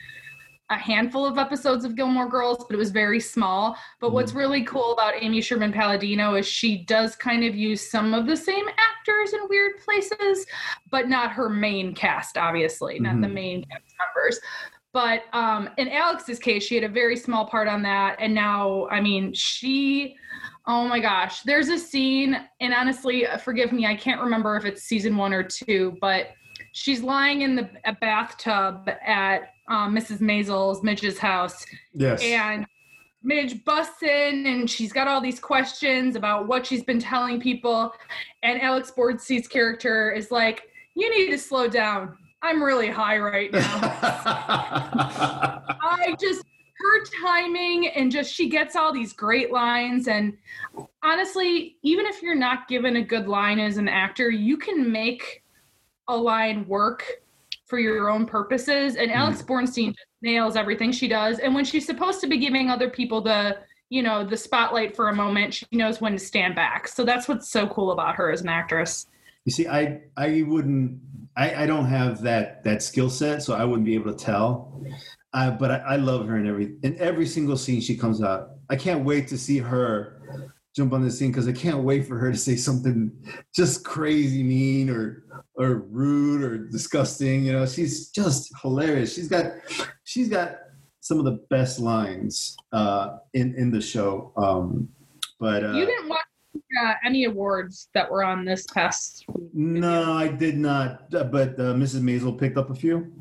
a 0.70 0.76
handful 0.76 1.24
of 1.24 1.38
episodes 1.38 1.84
of 1.84 1.94
Gilmore 1.96 2.28
Girls 2.28 2.64
but 2.68 2.74
it 2.74 2.78
was 2.78 2.90
very 2.90 3.20
small 3.20 3.76
but 4.00 4.12
what's 4.12 4.32
really 4.34 4.64
cool 4.64 4.92
about 4.92 5.14
Amy 5.20 5.40
Sherman 5.40 5.72
Palladino 5.72 6.34
is 6.34 6.46
she 6.46 6.84
does 6.84 7.16
kind 7.16 7.42
of 7.44 7.54
use 7.54 7.90
some 7.90 8.12
of 8.12 8.26
the 8.26 8.36
same 8.36 8.66
actors 8.68 9.32
in 9.32 9.40
weird 9.48 9.78
places 9.84 10.46
but 10.90 11.08
not 11.08 11.32
her 11.32 11.48
main 11.48 11.94
cast 11.94 12.36
obviously 12.36 12.98
not 12.98 13.20
the 13.20 13.26
Mhm. 13.26 13.32
main 13.32 13.64
cast 13.64 13.84
members 13.98 14.40
but 14.92 15.22
um 15.32 15.70
in 15.78 15.88
Alex's 15.88 16.38
case 16.38 16.62
she 16.64 16.74
had 16.74 16.84
a 16.84 16.88
very 16.88 17.16
small 17.16 17.46
part 17.46 17.68
on 17.68 17.82
that 17.82 18.16
and 18.20 18.34
now 18.34 18.86
I 18.88 19.00
mean 19.00 19.32
she 19.32 20.16
Oh 20.70 20.86
my 20.86 21.00
gosh. 21.00 21.40
There's 21.44 21.70
a 21.70 21.78
scene, 21.78 22.36
and 22.60 22.74
honestly, 22.74 23.26
uh, 23.26 23.38
forgive 23.38 23.72
me, 23.72 23.86
I 23.86 23.94
can't 23.96 24.20
remember 24.20 24.54
if 24.54 24.66
it's 24.66 24.82
season 24.82 25.16
one 25.16 25.32
or 25.32 25.42
two, 25.42 25.96
but 25.98 26.32
she's 26.72 27.02
lying 27.02 27.40
in 27.40 27.56
the 27.56 27.70
a 27.86 27.94
bathtub 27.94 28.86
at 29.02 29.54
um, 29.68 29.94
Mrs. 29.94 30.20
Maisel's, 30.20 30.82
Midge's 30.82 31.18
house, 31.18 31.64
yes. 31.92 32.22
and 32.22 32.66
Midge 33.22 33.64
busts 33.64 34.02
in 34.02 34.46
and 34.46 34.70
she's 34.70 34.92
got 34.92 35.08
all 35.08 35.20
these 35.20 35.40
questions 35.40 36.16
about 36.16 36.46
what 36.46 36.66
she's 36.66 36.84
been 36.84 37.00
telling 37.00 37.40
people. 37.40 37.92
And 38.42 38.60
Alex 38.60 38.92
Borstein's 38.96 39.48
character 39.48 40.12
is 40.12 40.30
like, 40.30 40.68
You 40.94 41.10
need 41.16 41.30
to 41.30 41.38
slow 41.38 41.68
down. 41.68 42.16
I'm 42.42 42.62
really 42.62 42.88
high 42.88 43.18
right 43.18 43.52
now. 43.52 43.60
I 45.82 46.14
just 46.20 46.44
her 46.78 47.04
timing 47.20 47.88
and 47.88 48.10
just 48.10 48.32
she 48.32 48.48
gets 48.48 48.76
all 48.76 48.92
these 48.92 49.12
great 49.12 49.52
lines 49.52 50.06
and 50.06 50.36
honestly 51.02 51.76
even 51.82 52.06
if 52.06 52.22
you're 52.22 52.36
not 52.36 52.68
given 52.68 52.96
a 52.96 53.02
good 53.02 53.26
line 53.26 53.58
as 53.58 53.78
an 53.78 53.88
actor 53.88 54.30
you 54.30 54.56
can 54.56 54.90
make 54.90 55.42
a 56.06 56.16
line 56.16 56.66
work 56.68 57.04
for 57.68 57.78
your 57.78 58.08
own 58.08 58.26
purposes 58.26 58.96
and 58.96 59.10
alex 59.10 59.42
borstein 59.42 59.94
nails 60.22 60.56
everything 60.56 60.90
she 60.90 61.06
does 61.06 61.38
and 61.38 61.54
when 61.54 61.64
she's 61.64 61.86
supposed 61.86 62.20
to 62.20 62.26
be 62.26 62.38
giving 62.38 62.70
other 62.70 62.90
people 62.90 63.20
the 63.20 63.58
you 63.90 64.02
know 64.02 64.24
the 64.24 64.36
spotlight 64.36 64.94
for 64.96 65.08
a 65.08 65.14
moment 65.14 65.54
she 65.54 65.66
knows 65.72 66.00
when 66.00 66.12
to 66.12 66.18
stand 66.18 66.54
back 66.54 66.88
so 66.88 67.04
that's 67.04 67.28
what's 67.28 67.50
so 67.50 67.66
cool 67.68 67.92
about 67.92 68.14
her 68.14 68.30
as 68.30 68.42
an 68.42 68.48
actress 68.48 69.06
You 69.44 69.52
see, 69.52 69.66
I 69.66 70.02
I 70.16 70.42
wouldn't. 70.42 71.00
I, 71.34 71.62
I 71.62 71.66
don't 71.66 71.86
have 71.86 72.20
that 72.22 72.62
that 72.64 72.82
skill 72.82 73.08
set, 73.08 73.42
so 73.42 73.54
I 73.54 73.64
wouldn't 73.64 73.86
be 73.86 73.94
able 73.94 74.12
to 74.12 74.24
tell. 74.24 74.82
Uh, 75.32 75.52
but 75.52 75.70
I, 75.70 75.78
I 75.94 75.96
love 75.96 76.26
her 76.28 76.36
in 76.36 76.46
every 76.46 76.76
in 76.82 76.98
every 76.98 77.26
single 77.26 77.56
scene 77.56 77.80
she 77.80 77.96
comes 77.96 78.20
out. 78.20 78.58
I 78.68 78.76
can't 78.76 79.04
wait 79.06 79.28
to 79.28 79.38
see 79.38 79.56
her 79.58 80.20
jump 80.78 80.92
on 80.92 81.02
the 81.02 81.10
scene 81.10 81.32
because 81.32 81.48
I 81.48 81.52
can't 81.52 81.78
wait 81.78 82.06
for 82.06 82.16
her 82.18 82.30
to 82.30 82.38
say 82.38 82.54
something 82.54 83.10
just 83.54 83.84
crazy 83.84 84.44
mean 84.44 84.88
or 84.88 85.24
or 85.54 85.74
rude 85.90 86.42
or 86.42 86.56
disgusting. 86.56 87.44
You 87.44 87.52
know, 87.52 87.66
she's 87.66 88.10
just 88.10 88.52
hilarious. 88.62 89.14
She's 89.14 89.28
got 89.28 89.52
she's 90.04 90.28
got 90.28 90.58
some 91.00 91.18
of 91.18 91.24
the 91.24 91.40
best 91.50 91.80
lines 91.80 92.56
uh, 92.72 93.18
in 93.34 93.54
in 93.56 93.72
the 93.72 93.80
show. 93.80 94.32
Um, 94.36 94.88
but 95.40 95.64
uh, 95.64 95.72
you 95.72 95.84
didn't 95.84 96.08
watch 96.08 96.20
uh, 96.80 96.94
any 97.04 97.24
awards 97.24 97.88
that 97.94 98.08
were 98.08 98.22
on 98.22 98.44
this 98.44 98.64
past 98.72 99.24
week. 99.28 99.50
No, 99.52 100.12
I 100.12 100.28
did 100.28 100.56
not. 100.56 101.12
Uh, 101.12 101.24
but 101.24 101.54
uh, 101.54 101.74
Mrs. 101.74 102.02
Maisel 102.02 102.38
picked 102.38 102.56
up 102.56 102.70
a 102.70 102.74
few. 102.74 103.12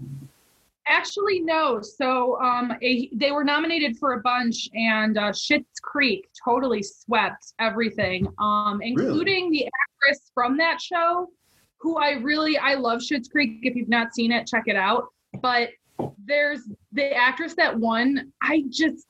Actually, 0.90 1.42
no. 1.42 1.82
So 1.82 2.40
um, 2.42 2.74
a, 2.82 3.10
they 3.14 3.32
were 3.32 3.44
nominated 3.44 3.98
for 3.98 4.14
a 4.14 4.22
bunch, 4.22 4.70
and 4.74 5.18
uh, 5.18 5.32
Schitt's 5.32 5.80
Creek 5.82 6.30
totally 6.44 6.82
swept 6.82 7.54
everything, 7.60 8.28
um, 8.40 8.80
including 8.82 9.50
really? 9.50 9.60
the 9.60 9.66
actress 9.66 10.32
from 10.34 10.58
that 10.58 10.82
show, 10.82 11.28
who 11.80 11.98
I 11.98 12.12
really 12.12 12.58
I 12.58 12.76
love 12.76 13.00
Schitt's 13.00 13.28
Creek. 13.28 13.60
If 13.64 13.76
you've 13.76 13.90
not 13.90 14.14
seen 14.14 14.32
it, 14.32 14.48
check 14.48 14.64
it 14.68 14.76
out. 14.76 15.08
But 15.42 15.70
there's 16.26 16.62
the 16.94 17.14
actress 17.14 17.54
that 17.56 17.78
won. 17.78 18.32
I 18.42 18.64
just 18.70 19.06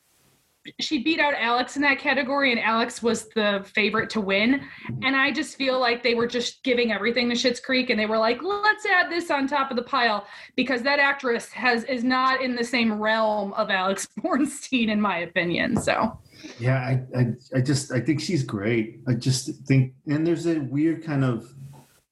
she 0.80 1.04
beat 1.04 1.20
out 1.20 1.34
Alex 1.38 1.76
in 1.76 1.82
that 1.84 2.00
category, 2.00 2.52
and 2.52 2.60
Alex 2.60 3.02
was 3.02 3.28
the 3.30 3.66
favorite 3.74 4.10
to 4.12 4.22
win. 4.22 4.60
Mm-hmm. 4.60 5.04
And 5.04 5.16
I 5.16 5.32
just 5.32 5.56
feel 5.56 5.80
like 5.80 6.04
they 6.04 6.16
were 6.16 6.28
just 6.28 6.64
giving 6.64 6.92
everything 6.92 7.30
to 7.30 7.36
Schitt's 7.36 7.60
Creek, 7.60 7.90
and 7.90 8.00
they 8.00 8.06
were 8.06 8.18
like, 8.18 8.42
"Let's 8.42 8.86
add 8.86 9.12
this 9.12 9.32
on 9.32 9.48
top 9.48 9.72
of 9.72 9.78
the 9.78 9.84
pile," 9.84 10.26
because 10.56 10.82
that 10.84 11.00
actress 11.00 11.52
has 11.52 11.84
is 11.86 12.04
not 12.04 12.42
in 12.42 12.56
the 12.56 12.64
same 12.64 13.00
realm 13.02 13.54
of 13.54 13.70
Alex 13.70 14.08
Borstein, 14.20 14.90
in 14.90 15.02
my 15.02 15.20
opinion. 15.20 15.80
So. 15.82 16.20
Yeah, 16.60 16.78
I, 16.78 17.20
I, 17.20 17.26
I 17.56 17.62
just 17.62 17.92
I 17.92 18.00
think 18.00 18.22
she's 18.22 18.44
great. 18.44 19.00
I 19.08 19.14
just 19.14 19.50
think, 19.66 19.94
and 20.08 20.26
there's 20.26 20.46
a 20.46 20.60
weird 20.60 21.04
kind 21.04 21.24
of 21.24 21.52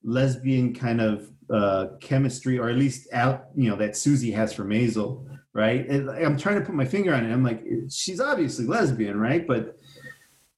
lesbian 0.02 0.74
kind 0.74 1.00
of 1.00 1.30
uh, 1.48 1.86
chemistry, 2.00 2.58
or 2.58 2.68
at 2.68 2.76
least 2.76 3.08
out, 3.12 3.46
you 3.54 3.70
know, 3.70 3.76
that 3.76 3.96
Susie 3.96 4.32
has 4.32 4.52
for 4.52 4.64
Maisel 4.64 5.24
right? 5.56 5.88
And 5.88 6.10
I'm 6.10 6.36
trying 6.36 6.60
to 6.60 6.64
put 6.64 6.74
my 6.74 6.84
finger 6.84 7.14
on 7.14 7.24
it. 7.24 7.32
I'm 7.32 7.42
like, 7.42 7.64
she's 7.90 8.20
obviously 8.20 8.66
lesbian, 8.66 9.18
right? 9.18 9.46
But 9.46 9.78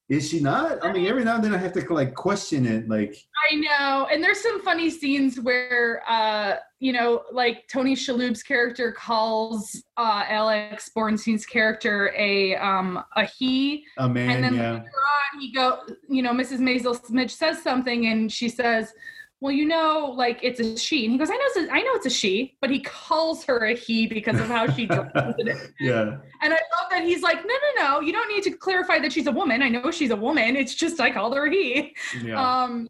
is 0.09 0.29
she 0.29 0.41
not? 0.41 0.85
I 0.85 0.91
mean, 0.91 1.07
every 1.07 1.23
now 1.23 1.37
and 1.37 1.45
then 1.45 1.55
I 1.55 1.59
have 1.59 1.73
to 1.75 1.95
like 1.95 2.15
question 2.15 2.67
it. 2.67 2.89
Like, 2.89 3.15
I 3.51 3.57
know, 3.57 4.09
and 4.11 4.25
there's 4.25 4.41
some 4.41 4.61
funny 4.63 4.91
scenes 4.91 5.39
where, 5.39 6.03
uh, 6.09 6.57
you 6.81 6.93
know, 6.93 7.23
like 7.31 7.69
Tony 7.71 7.95
Shalhoub's 7.95 8.43
character 8.43 8.91
calls 8.91 9.83
uh, 9.97 10.25
Alex 10.27 10.91
Borstein's 10.97 11.47
character 11.47 12.13
a 12.17 12.57
um, 12.57 13.05
a 13.17 13.25
he, 13.25 13.85
a 13.99 14.09
man, 14.09 14.31
and 14.31 14.45
then 14.45 14.55
yeah. 14.55 14.73
later 14.73 14.85
on 14.85 15.41
he 15.41 15.53
go, 15.53 15.81
you 16.09 16.23
know, 16.23 16.33
Mrs. 16.33 16.59
Maisel 16.59 17.01
Smith 17.07 17.31
says 17.31 17.63
something, 17.63 18.07
and 18.07 18.33
she 18.33 18.49
says 18.49 18.93
well, 19.41 19.53
you 19.53 19.67
know, 19.67 20.13
like 20.17 20.41
it's 20.43 20.59
a 20.59 20.77
she. 20.77 21.05
And 21.05 21.13
he 21.13 21.19
goes, 21.19 21.31
I 21.31 21.35
know, 21.35 21.43
it's 21.43 21.57
a, 21.57 21.73
I 21.73 21.81
know 21.83 21.93
it's 21.95 22.07
a 22.07 22.11
she, 22.11 22.57
but 22.61 22.71
he 22.71 22.81
calls 22.81 23.45
her 23.45 23.67
a 23.67 23.75
he 23.75 24.07
because 24.07 24.41
of 24.41 24.47
how 24.47 24.69
she 24.73 24.87
dresses 24.87 25.35
it. 25.39 25.73
yeah. 25.79 26.17
And 26.43 26.53
I 26.53 26.59
love 26.59 26.91
that 26.91 27.05
he's 27.05 27.23
like, 27.23 27.37
no, 27.37 27.55
no, 27.55 27.85
no, 27.85 28.01
you 28.01 28.13
don't 28.13 28.29
need 28.29 28.43
to 28.45 28.51
clarify 28.51 28.99
that 28.99 29.13
she's 29.13 29.29
a 29.29 29.33
woman. 29.33 29.63
I 29.63 29.69
know 29.69 29.91
she's 29.93 30.11
a 30.11 30.17
woman. 30.17 30.57
It's 30.57 30.75
just 30.75 31.01
I 31.01 31.11
called 31.13 31.37
her 31.37 31.47
a 31.47 31.51
he. 31.51 31.95
Yeah. 32.23 32.63
Um, 32.63 32.89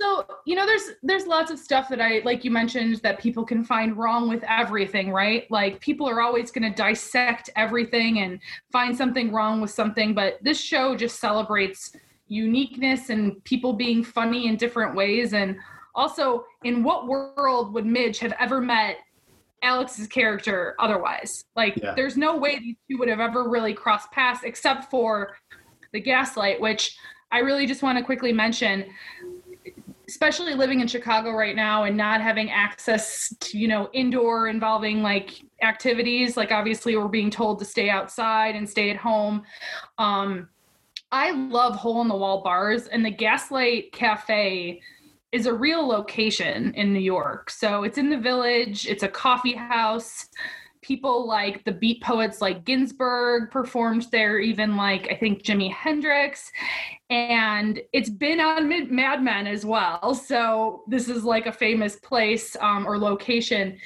so 0.00 0.26
you 0.46 0.56
know, 0.56 0.66
there's 0.66 0.90
there's 1.02 1.26
lots 1.26 1.52
of 1.52 1.58
stuff 1.60 1.88
that 1.90 2.00
I 2.00 2.22
like 2.24 2.42
you 2.42 2.50
mentioned 2.50 2.96
that 3.04 3.20
people 3.20 3.44
can 3.44 3.62
find 3.62 3.96
wrong 3.96 4.28
with 4.28 4.42
everything, 4.48 5.12
right? 5.12 5.48
Like 5.48 5.78
people 5.80 6.08
are 6.08 6.20
always 6.20 6.50
going 6.50 6.68
to 6.68 6.76
dissect 6.76 7.50
everything 7.54 8.18
and 8.18 8.40
find 8.72 8.96
something 8.96 9.30
wrong 9.30 9.60
with 9.60 9.70
something, 9.70 10.12
but 10.12 10.38
this 10.42 10.60
show 10.60 10.96
just 10.96 11.20
celebrates 11.20 11.94
uniqueness 12.26 13.10
and 13.10 13.44
people 13.44 13.74
being 13.74 14.02
funny 14.02 14.48
in 14.48 14.56
different 14.56 14.96
ways 14.96 15.34
and 15.34 15.56
also, 15.94 16.44
in 16.64 16.82
what 16.82 17.06
world 17.06 17.72
would 17.74 17.86
Midge 17.86 18.18
have 18.18 18.34
ever 18.38 18.60
met 18.60 18.96
Alex's 19.62 20.06
character 20.06 20.74
otherwise? 20.78 21.44
Like, 21.54 21.76
yeah. 21.76 21.94
there's 21.94 22.16
no 22.16 22.36
way 22.36 22.58
these 22.58 22.76
two 22.90 22.98
would 22.98 23.08
have 23.08 23.20
ever 23.20 23.48
really 23.48 23.74
crossed 23.74 24.10
paths 24.10 24.42
except 24.44 24.90
for 24.90 25.36
the 25.92 26.00
gaslight, 26.00 26.60
which 26.60 26.96
I 27.30 27.38
really 27.38 27.66
just 27.66 27.82
want 27.82 27.98
to 27.98 28.04
quickly 28.04 28.32
mention 28.32 28.86
especially 30.12 30.52
living 30.52 30.80
in 30.80 30.86
Chicago 30.86 31.30
right 31.30 31.56
now 31.56 31.84
and 31.84 31.96
not 31.96 32.20
having 32.20 32.50
access 32.50 33.34
to, 33.40 33.56
you 33.56 33.66
know, 33.66 33.88
indoor 33.94 34.48
involving 34.48 35.02
like 35.02 35.40
activities, 35.62 36.36
like 36.36 36.52
obviously 36.52 36.94
we're 36.94 37.08
being 37.08 37.30
told 37.30 37.58
to 37.58 37.64
stay 37.64 37.88
outside 37.88 38.54
and 38.54 38.68
stay 38.68 38.90
at 38.90 38.96
home. 38.98 39.42
Um, 39.96 40.50
I 41.12 41.30
love 41.30 41.76
hole 41.76 42.02
in 42.02 42.08
the 42.08 42.16
wall 42.16 42.42
bars 42.42 42.88
and 42.88 43.02
the 43.02 43.10
Gaslight 43.10 43.92
Cafe 43.92 44.82
is 45.32 45.46
a 45.46 45.52
real 45.52 45.86
location 45.86 46.74
in 46.74 46.92
New 46.92 47.00
York. 47.00 47.50
So 47.50 47.84
it's 47.84 47.98
in 47.98 48.10
the 48.10 48.18
village, 48.18 48.86
it's 48.86 49.02
a 49.02 49.08
coffee 49.08 49.54
house. 49.54 50.28
People 50.82 51.26
like 51.26 51.64
the 51.64 51.72
beat 51.72 52.02
poets 52.02 52.40
like 52.40 52.64
Ginsberg 52.64 53.50
performed 53.50 54.08
there, 54.10 54.40
even 54.40 54.76
like 54.76 55.08
I 55.10 55.16
think 55.16 55.42
Jimi 55.42 55.72
Hendrix. 55.72 56.50
And 57.08 57.80
it's 57.92 58.10
been 58.10 58.40
on 58.40 58.94
Mad 58.94 59.22
Men 59.22 59.46
as 59.46 59.64
well. 59.64 60.14
So 60.14 60.82
this 60.88 61.08
is 61.08 61.24
like 61.24 61.46
a 61.46 61.52
famous 61.52 61.96
place 61.96 62.56
um, 62.60 62.86
or 62.86 62.98
location. 62.98 63.78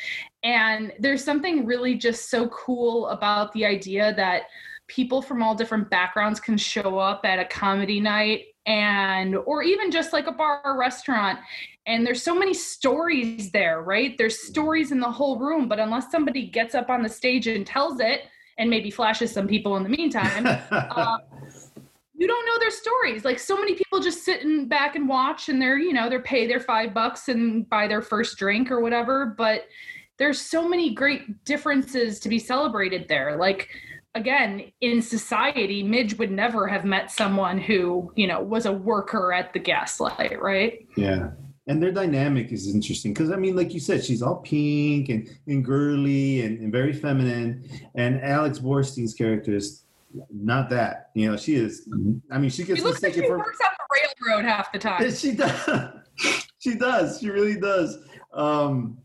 And 0.42 0.92
there's 0.98 1.22
something 1.22 1.66
really 1.66 1.96
just 1.96 2.30
so 2.30 2.48
cool 2.48 3.08
about 3.08 3.52
the 3.52 3.66
idea 3.66 4.14
that 4.14 4.44
people 4.88 5.20
from 5.20 5.42
all 5.42 5.54
different 5.54 5.90
backgrounds 5.90 6.40
can 6.40 6.56
show 6.56 6.98
up 6.98 7.20
at 7.24 7.38
a 7.38 7.44
comedy 7.44 8.00
night 8.00 8.44
and 8.66 9.36
or 9.36 9.62
even 9.62 9.90
just 9.90 10.12
like 10.12 10.26
a 10.26 10.32
bar 10.32 10.60
or 10.64 10.78
restaurant 10.78 11.38
and 11.86 12.04
there's 12.04 12.22
so 12.22 12.34
many 12.34 12.52
stories 12.52 13.50
there 13.52 13.82
right? 13.82 14.16
There's 14.18 14.42
stories 14.42 14.92
in 14.92 15.00
the 15.00 15.10
whole 15.10 15.38
room 15.38 15.68
but 15.68 15.78
unless 15.78 16.10
somebody 16.10 16.46
gets 16.46 16.74
up 16.74 16.90
on 16.90 17.02
the 17.02 17.08
stage 17.08 17.46
and 17.46 17.66
tells 17.66 18.00
it 18.00 18.22
and 18.58 18.68
maybe 18.68 18.90
flashes 18.90 19.32
some 19.32 19.46
people 19.46 19.76
in 19.76 19.82
the 19.82 19.88
meantime 19.88 20.46
uh, 20.70 21.18
you 22.18 22.26
don't 22.26 22.46
know 22.46 22.58
their 22.58 22.70
stories. 22.70 23.26
Like 23.26 23.38
so 23.38 23.58
many 23.58 23.74
people 23.74 24.00
just 24.00 24.24
sitting 24.24 24.68
back 24.68 24.96
and 24.96 25.06
watch 25.08 25.48
and 25.48 25.60
they're 25.60 25.78
you 25.78 25.92
know 25.92 26.08
they're 26.08 26.22
pay 26.22 26.46
their 26.46 26.60
five 26.60 26.94
bucks 26.94 27.28
and 27.28 27.68
buy 27.68 27.86
their 27.86 28.02
first 28.02 28.38
drink 28.38 28.70
or 28.70 28.80
whatever 28.80 29.26
but 29.26 29.66
there's 30.18 30.40
so 30.40 30.68
many 30.68 30.94
great 30.94 31.44
differences 31.44 32.18
to 32.20 32.28
be 32.28 32.38
celebrated 32.38 33.06
there. 33.08 33.36
Like 33.36 33.68
again 34.16 34.72
in 34.80 35.00
society 35.02 35.82
midge 35.82 36.18
would 36.18 36.30
never 36.30 36.66
have 36.66 36.84
met 36.84 37.10
someone 37.10 37.58
who 37.58 38.10
you 38.16 38.26
know 38.26 38.40
was 38.40 38.66
a 38.66 38.72
worker 38.72 39.32
at 39.32 39.52
the 39.52 39.58
gaslight 39.58 40.40
right? 40.40 40.86
Yeah. 40.96 41.30
And 41.68 41.82
their 41.82 41.90
dynamic 41.90 42.52
is 42.52 42.72
interesting 42.72 43.12
because 43.12 43.30
i 43.30 43.36
mean 43.36 43.54
like 43.54 43.74
you 43.74 43.80
said 43.80 44.04
she's 44.04 44.22
all 44.22 44.36
pink 44.36 45.08
and, 45.10 45.28
and 45.46 45.64
girly 45.64 46.42
and, 46.42 46.58
and 46.58 46.72
very 46.72 46.92
feminine. 46.92 47.68
And 47.94 48.20
alex 48.22 48.58
borstein's 48.58 49.14
character 49.14 49.54
is 49.54 49.82
not 50.32 50.70
that 50.70 51.10
you 51.14 51.30
know 51.30 51.36
she 51.36 51.54
is 51.54 51.88
i 52.30 52.38
mean 52.38 52.48
she 52.48 52.64
gets 52.64 52.78
she 52.78 52.84
looks 52.84 53.02
like 53.02 53.14
she 53.14 53.20
for, 53.20 53.38
works 53.38 53.58
on 53.60 53.72
the 53.78 54.26
railroad 54.26 54.44
half 54.44 54.72
the 54.72 54.78
time. 54.78 55.02
She 55.12 55.32
does. 55.32 55.90
She 56.58 56.74
does. 56.74 57.20
She 57.20 57.28
really 57.28 57.60
does. 57.60 57.98
Um 58.32 58.96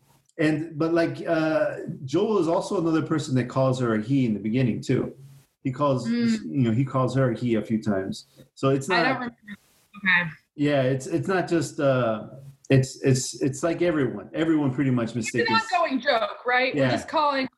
and 0.41 0.77
but 0.77 0.93
like 0.93 1.23
uh, 1.27 1.75
Joel 2.05 2.39
is 2.39 2.47
also 2.47 2.79
another 2.79 3.01
person 3.01 3.35
that 3.35 3.45
calls 3.45 3.79
her 3.79 3.95
a 3.95 4.01
he 4.01 4.25
in 4.25 4.33
the 4.33 4.39
beginning 4.39 4.81
too. 4.81 5.13
He 5.63 5.71
calls 5.71 6.07
mm. 6.07 6.39
you 6.43 6.63
know 6.63 6.71
he 6.71 6.83
calls 6.83 7.15
her 7.15 7.31
a 7.31 7.37
he 7.37 7.55
a 7.55 7.61
few 7.61 7.81
times. 7.81 8.25
So 8.55 8.69
it's 8.69 8.87
not. 8.89 8.99
I 8.99 9.03
don't 9.03 9.15
remember. 9.15 9.35
Okay. 9.97 10.31
Yeah, 10.55 10.81
it's 10.81 11.07
it's 11.07 11.27
not 11.27 11.47
just. 11.47 11.79
uh 11.79 12.27
it's 12.71 13.01
it's 13.01 13.41
it's 13.41 13.63
like 13.63 13.81
everyone. 13.81 14.29
Everyone 14.33 14.73
pretty 14.73 14.91
much 14.91 15.13
mistakes. 15.13 15.49
It's 15.51 15.71
an 15.73 15.77
ongoing 15.77 15.99
joke, 15.99 16.45
right? 16.45 16.73
Yeah. 16.73 16.85
We're 16.85 16.91
just 16.91 17.09
calling 17.09 17.49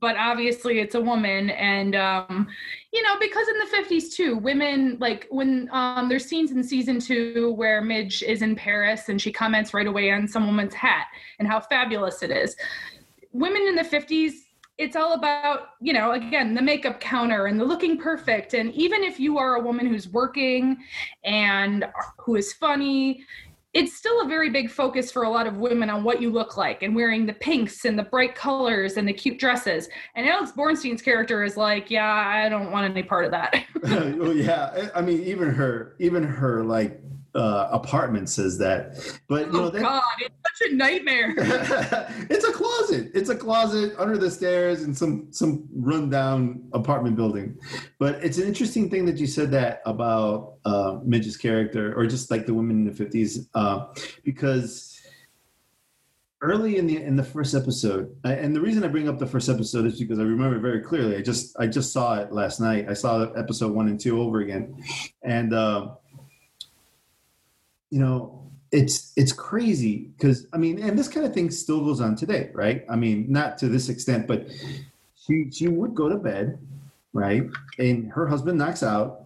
but 0.00 0.16
obviously 0.16 0.80
it's 0.80 0.94
a 0.94 1.00
woman, 1.00 1.50
and 1.50 1.94
um, 1.94 2.46
you 2.92 3.02
know 3.02 3.16
because 3.20 3.46
in 3.48 3.58
the 3.58 3.76
50s 3.76 4.12
too, 4.14 4.36
women 4.36 4.96
like 5.00 5.26
when 5.30 5.68
um, 5.72 6.08
there's 6.08 6.26
scenes 6.26 6.50
in 6.50 6.62
season 6.62 6.98
two 6.98 7.52
where 7.56 7.80
Midge 7.80 8.22
is 8.22 8.42
in 8.42 8.56
Paris 8.56 9.08
and 9.08 9.20
she 9.20 9.32
comments 9.32 9.72
right 9.72 9.86
away 9.86 10.10
on 10.10 10.26
some 10.26 10.46
woman's 10.46 10.74
hat 10.74 11.06
and 11.38 11.48
how 11.48 11.60
fabulous 11.60 12.22
it 12.22 12.30
is. 12.30 12.56
Women 13.32 13.62
in 13.62 13.74
the 13.74 13.82
50s 13.82 14.32
it's 14.76 14.96
all 14.96 15.12
about 15.12 15.68
you 15.80 15.92
know 15.92 16.12
again 16.12 16.52
the 16.52 16.62
makeup 16.62 16.98
counter 16.98 17.46
and 17.46 17.60
the 17.60 17.64
looking 17.64 17.96
perfect 17.96 18.54
and 18.54 18.72
even 18.72 19.04
if 19.04 19.20
you 19.20 19.38
are 19.38 19.54
a 19.54 19.62
woman 19.62 19.86
who's 19.86 20.08
working 20.08 20.76
and 21.22 21.84
who 22.18 22.34
is 22.34 22.52
funny 22.54 23.24
it's 23.74 23.94
still 23.96 24.22
a 24.22 24.28
very 24.28 24.50
big 24.50 24.70
focus 24.70 25.10
for 25.10 25.24
a 25.24 25.28
lot 25.28 25.48
of 25.48 25.56
women 25.56 25.90
on 25.90 26.04
what 26.04 26.22
you 26.22 26.30
look 26.30 26.56
like 26.56 26.82
and 26.82 26.94
wearing 26.94 27.26
the 27.26 27.32
pinks 27.32 27.84
and 27.84 27.98
the 27.98 28.04
bright 28.04 28.36
colors 28.36 28.96
and 28.96 29.06
the 29.06 29.12
cute 29.12 29.38
dresses. 29.38 29.88
And 30.14 30.28
Alex 30.28 30.52
Borstein's 30.52 31.02
character 31.02 31.42
is 31.42 31.56
like, 31.56 31.90
yeah, 31.90 32.06
I 32.06 32.48
don't 32.48 32.70
want 32.70 32.88
any 32.88 33.02
part 33.02 33.24
of 33.24 33.32
that. 33.32 33.64
well, 33.82 34.32
yeah, 34.32 34.90
I 34.94 35.00
mean, 35.02 35.24
even 35.24 35.50
her, 35.50 35.96
even 35.98 36.22
her 36.22 36.62
like 36.62 37.00
uh, 37.34 37.68
apartment 37.72 38.28
says 38.28 38.58
that. 38.58 39.18
But 39.28 39.46
you 39.46 39.52
know, 39.52 39.64
oh, 39.64 39.70
that, 39.70 39.82
God, 39.82 40.02
it's 40.20 40.34
such 40.54 40.70
a 40.70 40.74
nightmare. 40.74 41.34
it's 42.30 42.44
a 42.44 42.52
closet. 42.52 43.10
It's 43.14 43.28
a 43.28 43.36
closet 43.36 43.94
under 43.98 44.16
the 44.16 44.30
stairs 44.30 44.82
in 44.82 44.94
some 44.94 45.32
some 45.32 45.68
rundown 45.74 46.68
apartment 46.72 47.16
building. 47.16 47.58
But 47.98 48.22
it's 48.24 48.38
an 48.38 48.46
interesting 48.46 48.88
thing 48.90 49.04
that 49.06 49.18
you 49.18 49.26
said 49.26 49.50
that 49.52 49.82
about 49.84 50.54
uh, 50.64 50.98
Midge's 51.04 51.36
character, 51.36 51.94
or 51.98 52.06
just 52.06 52.30
like 52.30 52.46
the 52.46 52.54
women 52.54 52.76
in 52.76 52.84
the 52.84 52.92
fifties, 52.92 53.48
uh, 53.54 53.86
because 54.22 55.00
early 56.40 56.76
in 56.76 56.86
the 56.86 57.02
in 57.02 57.16
the 57.16 57.24
first 57.24 57.54
episode, 57.54 58.14
and 58.24 58.54
the 58.54 58.60
reason 58.60 58.84
I 58.84 58.88
bring 58.88 59.08
up 59.08 59.18
the 59.18 59.26
first 59.26 59.48
episode 59.48 59.86
is 59.86 59.98
because 59.98 60.18
I 60.18 60.22
remember 60.22 60.58
very 60.60 60.82
clearly. 60.82 61.16
I 61.16 61.22
just 61.22 61.58
I 61.58 61.66
just 61.66 61.92
saw 61.92 62.14
it 62.14 62.32
last 62.32 62.60
night. 62.60 62.86
I 62.88 62.94
saw 62.94 63.24
episode 63.32 63.72
one 63.72 63.88
and 63.88 63.98
two 63.98 64.20
over 64.20 64.40
again, 64.40 64.82
and 65.22 65.52
uh, 65.52 65.94
you 67.90 67.98
know 67.98 68.44
it's 68.74 69.12
it's 69.16 69.32
crazy 69.32 70.10
because 70.18 70.46
I 70.52 70.58
mean, 70.58 70.82
and 70.82 70.98
this 70.98 71.08
kind 71.08 71.24
of 71.24 71.32
thing 71.32 71.50
still 71.50 71.84
goes 71.84 72.00
on 72.00 72.16
today, 72.16 72.50
right? 72.52 72.84
I 72.90 72.96
mean, 72.96 73.26
not 73.28 73.56
to 73.58 73.68
this 73.68 73.88
extent, 73.88 74.26
but 74.26 74.46
she 75.16 75.50
she 75.50 75.68
would 75.68 75.94
go 75.94 76.08
to 76.08 76.16
bed, 76.16 76.58
right, 77.12 77.44
and 77.78 78.10
her 78.12 78.26
husband 78.26 78.58
knocks 78.58 78.82
out, 78.82 79.22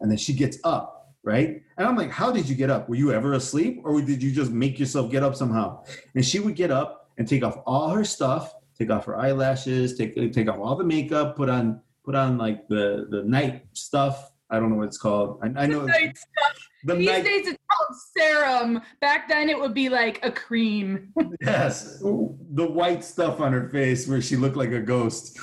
and 0.00 0.10
then 0.10 0.18
she 0.18 0.32
gets 0.32 0.58
up 0.64 0.96
right? 1.22 1.60
And 1.76 1.86
I'm 1.86 1.96
like, 1.98 2.10
how 2.10 2.32
did 2.32 2.48
you 2.48 2.54
get 2.54 2.70
up? 2.70 2.88
Were 2.88 2.94
you 2.94 3.12
ever 3.12 3.34
asleep 3.34 3.82
or 3.84 4.00
did 4.00 4.22
you 4.22 4.32
just 4.32 4.50
make 4.50 4.78
yourself 4.80 5.10
get 5.10 5.22
up 5.22 5.36
somehow? 5.36 5.84
And 6.14 6.24
she 6.24 6.40
would 6.40 6.56
get 6.56 6.70
up 6.70 7.10
and 7.18 7.28
take 7.28 7.44
off 7.44 7.58
all 7.66 7.90
her 7.90 8.04
stuff, 8.04 8.54
take 8.78 8.88
off 8.90 9.04
her 9.04 9.16
eyelashes, 9.18 9.98
take 9.98 10.14
take 10.32 10.48
off 10.48 10.58
all 10.58 10.76
the 10.76 10.84
makeup, 10.96 11.36
put 11.36 11.50
on 11.50 11.82
put 12.06 12.14
on 12.14 12.38
like 12.38 12.66
the 12.68 13.06
the 13.10 13.22
night 13.24 13.66
stuff. 13.74 14.32
I 14.48 14.58
don't 14.58 14.70
know 14.70 14.76
what 14.76 14.86
it's 14.88 14.96
called. 14.96 15.38
I, 15.42 15.64
I 15.64 15.66
know 15.66 15.80
the 15.82 15.88
night 15.88 16.16
stuff. 16.16 16.56
The 16.84 16.94
These 16.94 17.06
night- 17.08 17.24
days 17.24 17.46
it's 17.48 17.58
serum. 18.16 18.80
Back 19.00 19.28
then 19.28 19.48
it 19.48 19.58
would 19.58 19.74
be 19.74 19.88
like 19.88 20.20
a 20.22 20.30
cream. 20.30 21.12
yes, 21.40 21.98
the 22.00 22.66
white 22.66 23.04
stuff 23.04 23.40
on 23.40 23.52
her 23.52 23.68
face 23.68 24.06
where 24.08 24.20
she 24.20 24.36
looked 24.36 24.56
like 24.56 24.72
a 24.72 24.80
ghost. 24.80 25.38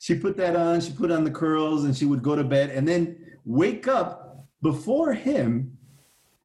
She 0.00 0.14
put 0.14 0.36
that 0.36 0.54
on. 0.54 0.80
She 0.80 0.92
put 0.92 1.10
on 1.10 1.24
the 1.24 1.30
curls, 1.30 1.84
and 1.84 1.96
she 1.96 2.04
would 2.04 2.22
go 2.22 2.36
to 2.36 2.44
bed, 2.44 2.70
and 2.70 2.86
then 2.86 3.16
wake 3.44 3.88
up 3.88 4.46
before 4.62 5.12
him 5.12 5.76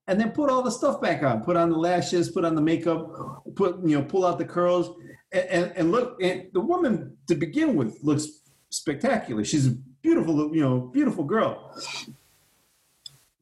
and 0.08 0.20
then 0.20 0.32
put 0.32 0.50
all 0.50 0.62
the 0.62 0.72
stuff 0.72 1.00
back 1.00 1.24
on 1.24 1.42
put 1.42 1.56
on 1.56 1.70
the 1.70 1.78
lashes 1.78 2.30
put 2.30 2.44
on 2.44 2.56
the 2.56 2.62
makeup 2.62 3.44
put 3.56 3.80
you 3.86 3.98
know 3.98 4.04
pull 4.04 4.26
out 4.26 4.38
the 4.38 4.46
curls 4.46 4.92
and, 5.32 5.46
and, 5.46 5.74
and 5.78 5.92
look 5.92 6.22
and 6.22 6.48
the 6.52 6.60
woman 6.60 7.16
to 7.28 7.36
begin 7.36 7.76
with 7.76 7.98
looks 8.04 8.28
spectacular 8.70 9.46
she's 9.46 9.68
a 9.68 9.72
beautiful 10.02 10.54
you 10.54 10.62
know 10.62 10.80
beautiful 10.80 11.24
girl 11.24 11.74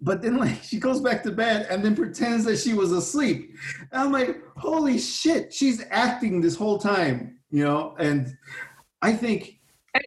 but 0.01 0.21
then 0.21 0.38
like 0.38 0.62
she 0.63 0.79
goes 0.79 1.01
back 1.01 1.23
to 1.23 1.31
bed 1.31 1.67
and 1.69 1.83
then 1.83 1.95
pretends 1.95 2.45
that 2.45 2.57
she 2.57 2.73
was 2.73 2.91
asleep 2.91 3.55
and 3.91 4.01
i'm 4.01 4.12
like 4.12 4.41
holy 4.55 4.97
shit 4.97 5.51
she's 5.53 5.83
acting 5.89 6.39
this 6.39 6.55
whole 6.55 6.77
time 6.77 7.39
you 7.49 7.63
know 7.63 7.95
and 7.99 8.38
i 9.01 9.12
think 9.12 9.60
edgar 9.95 10.05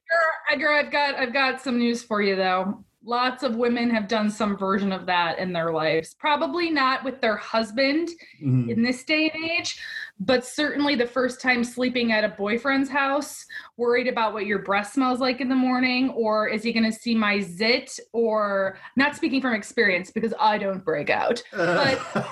edgar 0.52 0.72
i've 0.72 0.92
got 0.92 1.14
i've 1.16 1.32
got 1.32 1.60
some 1.60 1.78
news 1.78 2.02
for 2.02 2.22
you 2.22 2.36
though 2.36 2.84
lots 3.04 3.42
of 3.42 3.56
women 3.56 3.90
have 3.90 4.08
done 4.08 4.30
some 4.30 4.56
version 4.56 4.92
of 4.92 5.06
that 5.06 5.38
in 5.38 5.52
their 5.52 5.72
lives. 5.72 6.14
Probably 6.14 6.70
not 6.70 7.04
with 7.04 7.20
their 7.20 7.36
husband 7.36 8.10
mm-hmm. 8.42 8.70
in 8.70 8.82
this 8.82 9.04
day 9.04 9.30
and 9.32 9.44
age, 9.44 9.80
but 10.20 10.44
certainly 10.44 10.94
the 10.94 11.06
first 11.06 11.40
time 11.40 11.64
sleeping 11.64 12.12
at 12.12 12.24
a 12.24 12.28
boyfriend's 12.28 12.90
house, 12.90 13.46
worried 13.78 14.06
about 14.06 14.34
what 14.34 14.44
your 14.44 14.58
breath 14.58 14.92
smells 14.92 15.18
like 15.18 15.40
in 15.40 15.48
the 15.48 15.56
morning, 15.56 16.10
or 16.10 16.46
is 16.46 16.62
he 16.62 16.72
going 16.72 16.84
to 16.84 16.92
see 16.92 17.14
my 17.14 17.40
zit? 17.40 17.98
Or 18.12 18.78
not 18.96 19.16
speaking 19.16 19.40
from 19.40 19.54
experience 19.54 20.10
because 20.10 20.34
I 20.38 20.58
don't 20.58 20.84
break 20.84 21.08
out, 21.08 21.42
but 21.52 21.98
but 22.14 22.26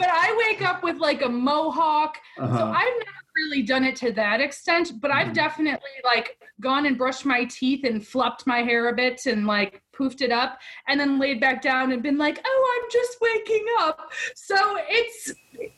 I 0.00 0.48
wake 0.48 0.66
up 0.66 0.82
with 0.82 0.96
like 0.96 1.22
a 1.22 1.28
mohawk, 1.28 2.16
uh-huh. 2.38 2.58
so 2.58 2.64
I've 2.64 2.94
never 3.04 3.25
really 3.36 3.62
done 3.62 3.84
it 3.84 3.96
to 3.96 4.12
that 4.12 4.40
extent, 4.40 5.00
but 5.00 5.10
I've 5.10 5.26
mm-hmm. 5.26 5.34
definitely 5.34 5.96
like 6.04 6.38
gone 6.60 6.86
and 6.86 6.98
brushed 6.98 7.24
my 7.24 7.44
teeth 7.44 7.84
and 7.84 8.04
flopped 8.04 8.46
my 8.46 8.58
hair 8.58 8.88
a 8.88 8.94
bit 8.94 9.26
and 9.26 9.46
like 9.46 9.82
poofed 9.94 10.22
it 10.22 10.32
up 10.32 10.58
and 10.88 10.98
then 10.98 11.18
laid 11.18 11.40
back 11.40 11.62
down 11.62 11.92
and 11.92 12.02
been 12.02 12.18
like, 12.18 12.40
oh, 12.44 12.80
I'm 12.82 12.90
just 12.90 13.18
waking 13.20 13.66
up. 13.80 14.10
So 14.34 14.56
it's, 14.88 15.34
it, 15.52 15.72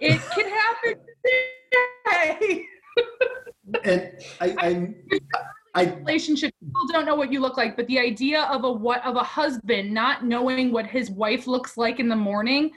it 0.00 0.20
can 0.34 0.50
happen 0.50 0.94
today. 2.40 2.66
and 3.84 4.12
I, 4.40 4.54
I, 4.58 4.94
I 5.74 5.84
relationship 5.84 6.54
people 6.60 6.86
don't 6.88 7.06
know 7.06 7.14
what 7.14 7.32
you 7.32 7.40
look 7.40 7.56
like 7.56 7.76
but 7.76 7.86
the 7.86 7.98
idea 7.98 8.42
of 8.42 8.64
a 8.64 8.70
what 8.70 9.04
of 9.06 9.16
a 9.16 9.22
husband 9.22 9.92
not 9.92 10.24
knowing 10.24 10.70
what 10.70 10.86
his 10.86 11.10
wife 11.10 11.46
looks 11.46 11.78
like 11.78 11.98
in 11.98 12.08
the 12.08 12.16
morning 12.16 12.72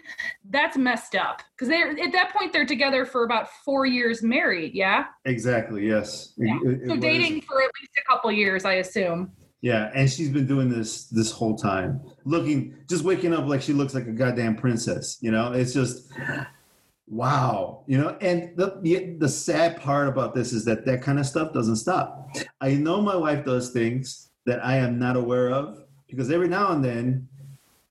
that's 0.49 0.77
messed 0.77 1.15
up. 1.15 1.41
Because 1.55 1.67
they're 1.67 1.91
at 1.91 2.11
that 2.13 2.33
point 2.33 2.53
they're 2.53 2.65
together 2.65 3.05
for 3.05 3.25
about 3.25 3.49
four 3.65 3.85
years 3.85 4.23
married 4.23 4.73
yeah? 4.73 5.05
Exactly 5.25 5.87
yes. 5.87 6.33
Yeah. 6.37 6.57
It, 6.63 6.83
it, 6.83 6.87
so 6.87 6.95
dating 6.95 7.41
for 7.41 7.61
at 7.61 7.69
least 7.81 7.91
a 7.97 8.11
couple 8.11 8.31
years 8.31 8.63
i 8.63 8.75
assume. 8.75 9.31
Yeah 9.61 9.91
and 9.93 10.09
she's 10.09 10.29
been 10.29 10.47
doing 10.47 10.69
this 10.69 11.07
this 11.07 11.31
whole 11.31 11.57
time. 11.57 12.01
Looking 12.23 12.75
just 12.87 13.03
waking 13.03 13.33
up 13.33 13.45
like 13.45 13.61
she 13.61 13.73
looks 13.73 13.93
like 13.93 14.07
a 14.07 14.13
goddamn 14.13 14.55
princess 14.55 15.17
you 15.21 15.31
know? 15.31 15.51
It's 15.51 15.73
just 15.73 16.13
wow 17.07 17.83
you 17.85 17.97
know 17.97 18.17
and 18.21 18.55
the, 18.57 19.15
the, 19.19 19.29
sad 19.29 19.79
part 19.79 20.07
about 20.07 20.33
this 20.33 20.51
is 20.51 20.65
that 20.65 20.85
that 20.85 21.03
kind 21.03 21.19
of 21.19 21.25
stuff 21.25 21.53
doesn't 21.53 21.75
stop. 21.75 22.35
I 22.61 22.73
know 22.73 22.99
my 22.99 23.15
wife 23.15 23.45
does 23.45 23.69
things 23.69 24.29
that 24.45 24.63
i 24.65 24.75
am 24.75 24.97
not 24.97 25.15
aware 25.15 25.49
of 25.51 25.83
because 26.07 26.31
every 26.31 26.47
now 26.47 26.71
and 26.71 26.83
then 26.83 27.27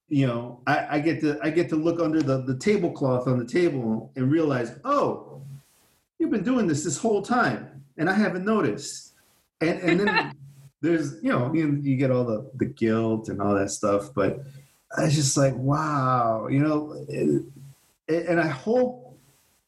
you 0.08 0.26
know 0.26 0.60
i, 0.66 0.96
I 0.96 0.98
get 0.98 1.20
to 1.20 1.38
i 1.42 1.50
get 1.50 1.68
to 1.68 1.76
look 1.76 2.00
under 2.00 2.22
the, 2.22 2.42
the 2.42 2.56
tablecloth 2.56 3.28
on 3.28 3.38
the 3.38 3.44
table 3.44 4.10
and 4.16 4.32
realize 4.32 4.72
oh 4.84 5.40
you've 6.18 6.30
been 6.30 6.44
doing 6.44 6.66
this 6.66 6.82
this 6.82 6.98
whole 6.98 7.22
time 7.22 7.84
and 7.98 8.10
i 8.10 8.14
haven't 8.14 8.44
noticed. 8.44 9.12
And 9.60 9.80
and 9.80 10.00
then 10.00 10.32
there's 10.80 11.22
you 11.22 11.30
know 11.30 11.52
you, 11.54 11.78
you 11.82 11.96
get 11.96 12.10
all 12.10 12.24
the 12.24 12.50
the 12.56 12.66
guilt 12.66 13.28
and 13.28 13.40
all 13.40 13.54
that 13.54 13.70
stuff 13.70 14.12
but 14.12 14.40
i 14.98 15.04
was 15.04 15.14
just 15.14 15.36
like 15.36 15.54
wow 15.54 16.48
you 16.48 16.58
know 16.58 17.04
it, 17.08 17.44
and 18.08 18.40
I 18.40 18.48
hope 18.48 19.03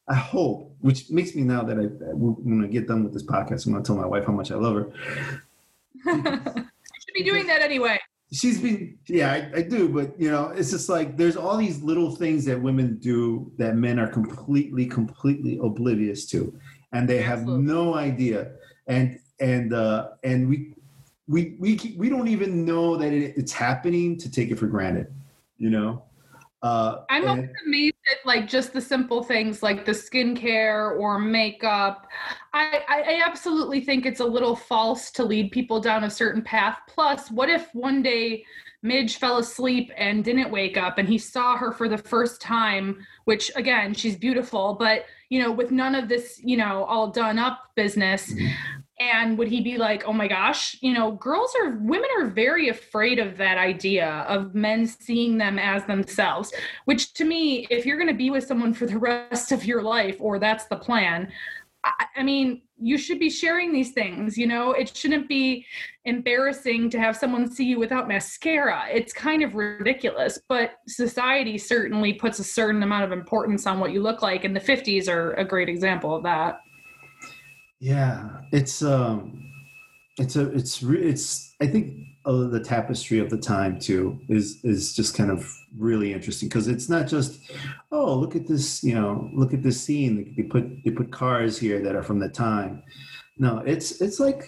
I 0.09 0.14
hope, 0.14 0.77
which 0.81 1.11
makes 1.11 1.35
me 1.35 1.42
now 1.42 1.62
that 1.64 1.79
I 1.79 1.85
when 2.14 2.62
I 2.64 2.69
get 2.69 2.87
done 2.87 3.03
with 3.03 3.12
this 3.12 3.25
podcast, 3.25 3.66
I'm 3.66 3.73
gonna 3.73 3.85
tell 3.85 3.97
my 3.97 4.07
wife 4.07 4.25
how 4.25 4.33
much 4.33 4.53
I 4.53 4.55
love 4.55 4.75
her. 4.75 4.92
you 6.05 6.64
should 7.05 7.14
be 7.14 7.25
doing 7.25 7.47
that 7.49 7.61
anyway. 7.61 7.99
She's 8.33 8.61
been, 8.61 8.99
yeah, 9.07 9.33
I, 9.33 9.59
I, 9.59 9.62
do, 9.62 9.88
but 9.88 10.19
you 10.21 10.31
know, 10.31 10.49
it's 10.49 10.73
just 10.73 10.88
like 10.88 11.16
there's 11.16 11.37
all 11.37 11.57
these 11.57 11.81
little 11.81 12.11
things 12.14 12.45
that 12.47 12.61
women 12.61 12.99
do 12.99 13.53
that 13.57 13.77
men 13.77 14.01
are 14.01 14.09
completely, 14.09 14.87
completely 14.87 15.61
oblivious 15.62 16.27
to, 16.27 16.53
and 16.92 17.09
they 17.09 17.23
have 17.23 17.40
Absolutely. 17.40 17.73
no 17.73 17.95
idea. 17.95 18.53
And 18.88 19.19
and 19.40 19.73
uh, 19.73 20.11
and 20.25 20.49
we 20.49 20.75
we 21.29 21.57
we 21.59 21.95
we 21.97 22.09
don't 22.09 22.29
even 22.29 22.64
know 22.64 22.97
that 22.97 23.12
it, 23.12 23.35
it's 23.37 23.53
happening 23.53 24.19
to 24.19 24.31
take 24.31 24.51
it 24.51 24.59
for 24.59 24.66
granted, 24.66 25.12
you 25.59 25.71
know. 25.71 26.03
Uh, 26.62 27.05
I'm 27.11 27.27
and, 27.29 27.51
amazed 27.66 27.97
at 28.11 28.27
like 28.27 28.49
just 28.49 28.73
the 28.73 28.81
simple 28.81 29.23
things 29.23 29.62
like 29.62 29.85
the 29.85 29.92
skincare 29.92 30.99
or 30.99 31.19
makeup. 31.19 32.07
I, 32.53 32.83
I 32.88 33.23
absolutely 33.25 33.81
think 33.81 34.07
it's 34.07 34.21
a 34.21 34.25
little 34.25 34.57
false 34.57 35.11
to 35.12 35.25
lead 35.25 35.53
people 35.53 35.81
down 35.81 36.05
a 36.05 36.11
certain 36.11 36.42
path. 36.42 36.79
Plus, 36.88 37.31
what 37.31 37.51
if 37.51 37.69
one 37.75 38.03
day 38.03 38.45
Midge 38.83 39.16
fell 39.19 39.38
asleep 39.38 39.90
and 39.97 40.25
didn't 40.25 40.51
wake 40.51 40.77
up 40.77 40.99
and 40.99 41.09
he 41.09 41.19
saw 41.19 41.57
her 41.57 41.73
for 41.73 41.88
the 41.88 41.99
first 41.99 42.40
time, 42.40 43.05
which 43.25 43.51
again, 43.57 43.92
she's 43.92 44.16
beautiful, 44.16 44.77
but 44.79 45.05
you 45.29 45.40
know, 45.42 45.51
with 45.51 45.71
none 45.71 45.95
of 45.95 46.09
this, 46.09 46.40
you 46.42 46.57
know, 46.57 46.85
all 46.85 47.11
done 47.11 47.38
up 47.38 47.71
business. 47.75 48.33
And 48.99 49.37
would 49.37 49.49
he 49.49 49.61
be 49.61 49.77
like 49.77 50.05
oh 50.07 50.13
my 50.13 50.27
gosh 50.27 50.77
you 50.81 50.95
know 50.95 51.13
girls 51.13 51.55
are 51.61 51.77
women 51.81 52.09
are 52.19 52.29
very 52.29 52.71
afraid 52.71 53.19
of 53.19 53.37
that 53.37 53.59
idea 53.59 54.25
of 54.27 54.55
men 54.55 54.87
seeing 54.87 55.37
them 55.37 55.59
as 55.59 55.85
themselves 55.85 56.51
which 56.87 57.13
to 57.15 57.27
me 57.27 57.67
if 57.69 57.85
you're 57.85 57.99
going 57.99 58.09
to 58.09 58.15
be 58.15 58.31
with 58.31 58.47
someone 58.47 58.73
for 58.73 58.87
the 58.87 58.99
rest 59.31 59.53
of 59.53 59.67
your 59.67 59.83
life 59.83 60.17
or 60.19 60.39
that's 60.39 60.65
the 60.67 60.77
plan 60.77 61.31
I, 61.85 62.07
I 62.16 62.23
mean 62.23 62.62
you 62.79 62.97
should 62.97 63.18
be 63.18 63.29
sharing 63.29 63.70
these 63.70 63.93
things 63.93 64.39
you 64.39 64.47
know? 64.47 64.73
It 64.73 64.97
shouldn't 64.97 65.29
be 65.29 65.66
embarrassing 66.07 66.89
to 66.91 66.99
have 66.99 67.16
someone 67.16 67.51
see 67.51 67.64
you 67.64 67.79
without 67.79 68.09
mascara. 68.09 68.85
It's 68.91 69.12
kind 69.12 69.43
of 69.43 69.55
ridiculous 69.55 70.39
but 70.49 70.79
society 70.89 71.59
certainly 71.59 72.14
puts 72.14 72.39
a 72.39 72.45
certain 72.45 72.83
amount 72.83 73.05
of 73.05 73.12
importance 73.12 73.66
on 73.66 73.79
what 73.79 73.93
you 73.93 74.01
look 74.01 74.23
like 74.23 74.45
and 74.45 74.57
the 74.57 74.61
50s 74.61 75.07
are 75.07 75.35
a 75.35 75.45
great 75.45 75.68
example 75.68 76.16
of 76.16 76.23
that 76.23 76.61
yeah, 77.81 78.41
it's 78.53 78.83
um, 78.83 79.53
it's 80.18 80.37
a 80.37 80.51
it's 80.53 80.83
re- 80.83 81.03
it's 81.03 81.55
I 81.61 81.66
think 81.66 81.95
uh, 82.24 82.49
the 82.49 82.61
tapestry 82.61 83.18
of 83.18 83.31
the 83.31 83.39
time 83.39 83.79
too 83.79 84.18
is 84.29 84.59
is 84.64 84.95
just 84.95 85.16
kind 85.16 85.31
of 85.31 85.47
really 85.79 86.12
interesting 86.12 86.49
because 86.49 86.68
it's 86.68 86.89
not 86.89 87.07
just 87.07 87.51
oh 87.93 88.14
look 88.14 88.35
at 88.35 88.49
this 88.49 88.83
you 88.83 88.95
know 88.95 89.31
look 89.35 89.53
at 89.53 89.62
this 89.62 89.81
scene 89.81 90.35
they 90.37 90.43
put 90.43 90.66
they 90.85 90.91
put 90.91 91.12
cars 91.12 91.59
here 91.59 91.81
that 91.83 91.95
are 91.95 92.03
from 92.03 92.18
the 92.18 92.29
time. 92.29 92.83
No, 93.39 93.59
it's 93.66 94.01
it's 94.01 94.18
like 94.18 94.45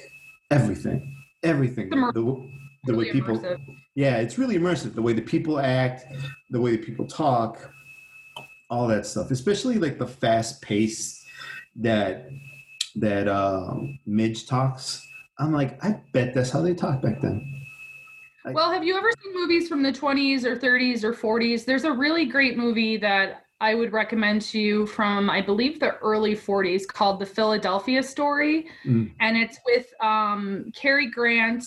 everything, 0.50 1.14
everything. 1.42 1.90
The, 1.90 2.48
the 2.84 2.92
really 2.92 3.06
way 3.06 3.12
people, 3.12 3.38
immersive. 3.38 3.60
yeah, 3.94 4.16
it's 4.16 4.38
really 4.38 4.56
immersive. 4.56 4.94
The 4.94 5.02
way 5.02 5.12
the 5.12 5.20
people 5.20 5.58
act, 5.58 6.06
the 6.50 6.60
way 6.60 6.70
the 6.70 6.78
people 6.78 7.06
talk, 7.06 7.70
all 8.70 8.86
that 8.88 9.04
stuff, 9.04 9.30
especially 9.30 9.78
like 9.78 9.98
the 9.98 10.06
fast 10.06 10.62
pace 10.62 11.22
that 11.76 12.30
that 13.00 13.28
um, 13.28 13.98
Midge 14.06 14.46
talks. 14.46 15.06
I'm 15.38 15.52
like, 15.52 15.82
I 15.84 16.00
bet 16.12 16.34
that's 16.34 16.50
how 16.50 16.62
they 16.62 16.74
talked 16.74 17.02
back 17.02 17.20
then. 17.20 17.62
I- 18.44 18.52
Well, 18.52 18.72
have 18.72 18.84
you 18.84 18.96
ever 18.96 19.10
seen 19.22 19.34
movies 19.34 19.68
from 19.68 19.82
the 19.82 19.92
20s 19.92 20.44
or 20.44 20.56
30s 20.56 21.04
or 21.04 21.12
40s? 21.12 21.64
There's 21.64 21.84
a 21.84 21.92
really 21.92 22.24
great 22.26 22.56
movie 22.56 22.96
that 22.98 23.44
I 23.60 23.74
would 23.74 23.92
recommend 23.92 24.42
to 24.42 24.60
you 24.60 24.86
from, 24.86 25.28
I 25.28 25.40
believe, 25.42 25.80
the 25.80 25.96
early 25.98 26.36
40s 26.36 26.86
called 26.86 27.20
The 27.20 27.26
Philadelphia 27.26 28.02
Story. 28.02 28.68
Mm. 28.84 29.10
And 29.20 29.36
it's 29.36 29.58
with 29.66 29.92
um, 30.00 30.70
Cary 30.74 31.10
Grant, 31.10 31.64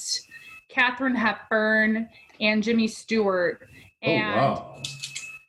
Katharine 0.70 1.16
Hepburn, 1.16 2.08
and 2.40 2.64
Jimmy 2.64 2.88
Stewart. 2.88 3.68
Oh 4.04 4.12
wow! 4.14 4.71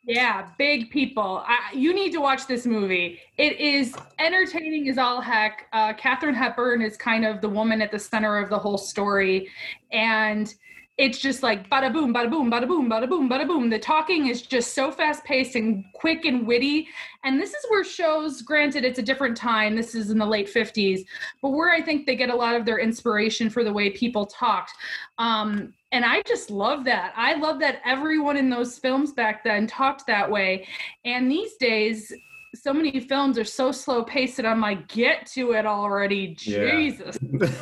Yeah, 0.05 0.48
big 0.59 0.90
people. 0.90 1.44
I, 1.46 1.72
you 1.74 1.94
need 1.94 2.11
to 2.12 2.20
watch 2.20 2.48
this 2.48 2.66
movie. 2.66 3.20
It 3.38 3.61
is 3.61 3.94
entertaining 4.18 4.88
as 4.88 4.98
all 4.98 5.20
heck. 5.20 5.68
Uh, 5.72 5.92
Katharine 5.92 6.34
Hepburn 6.34 6.82
is 6.82 6.96
kind 6.96 7.24
of 7.24 7.40
the 7.40 7.48
woman 7.48 7.80
at 7.80 7.92
the 7.92 8.00
center 8.00 8.36
of 8.38 8.50
the 8.50 8.59
whole 8.59 8.78
story, 8.78 9.48
and 9.92 10.53
it's 10.99 11.18
just 11.18 11.43
like 11.43 11.70
bada 11.70 11.90
boom, 11.93 12.12
bada 12.12 12.30
boom, 12.30 12.51
bada 12.51 12.68
boom, 12.68 12.88
bada 12.88 13.09
boom, 13.09 13.28
bada 13.28 13.47
boom. 13.47 13.70
The 13.70 13.78
talking 13.78 14.26
is 14.26 14.43
just 14.43 14.74
so 14.74 14.93
fast 14.93 15.24
paced 15.24 15.57
and 15.57 15.84
quick 15.95 16.26
and 16.26 16.47
witty. 16.47 16.86
And 17.24 17.40
this 17.40 17.51
is 17.51 17.64
where 17.70 17.82
shows, 17.82 18.43
granted, 18.43 18.84
it's 18.84 18.99
a 18.99 19.03
different 19.03 19.36
time. 19.36 19.74
This 19.74 19.95
is 19.95 20.11
in 20.11 20.18
the 20.18 20.26
late 20.26 20.53
50s, 20.53 21.01
but 21.40 21.51
where 21.51 21.70
I 21.70 21.80
think 21.80 22.07
they 22.07 22.14
get 22.14 22.28
a 22.28 22.36
lot 22.36 22.57
of 22.57 22.66
their 22.66 22.78
inspiration 22.78 23.49
for 23.49 23.64
the 23.64 23.72
way 23.72 23.90
people 23.90 24.26
talked. 24.26 24.72
Um, 25.16 25.72
and 25.93 26.05
I 26.05 26.22
just 26.22 26.51
love 26.51 26.84
that. 26.84 27.14
I 27.16 27.34
love 27.34 27.59
that 27.61 27.80
everyone 27.84 28.36
in 28.36 28.51
those 28.51 28.78
films 28.78 29.12
back 29.12 29.45
then 29.45 29.66
talked 29.66 30.07
that 30.07 30.30
way. 30.30 30.66
And 31.05 31.30
these 31.30 31.57
days, 31.57 32.12
so 32.55 32.72
many 32.72 33.00
films 33.00 33.38
are 33.38 33.44
so 33.44 33.72
slow 33.72 34.03
paced 34.05 34.36
that 34.36 34.46
I'm 34.46 34.61
like, 34.61 34.88
get 34.88 35.26
to 35.34 35.53
it 35.53 35.64
already. 35.66 36.36
Yeah. 36.42 36.70
Jesus. 36.76 37.18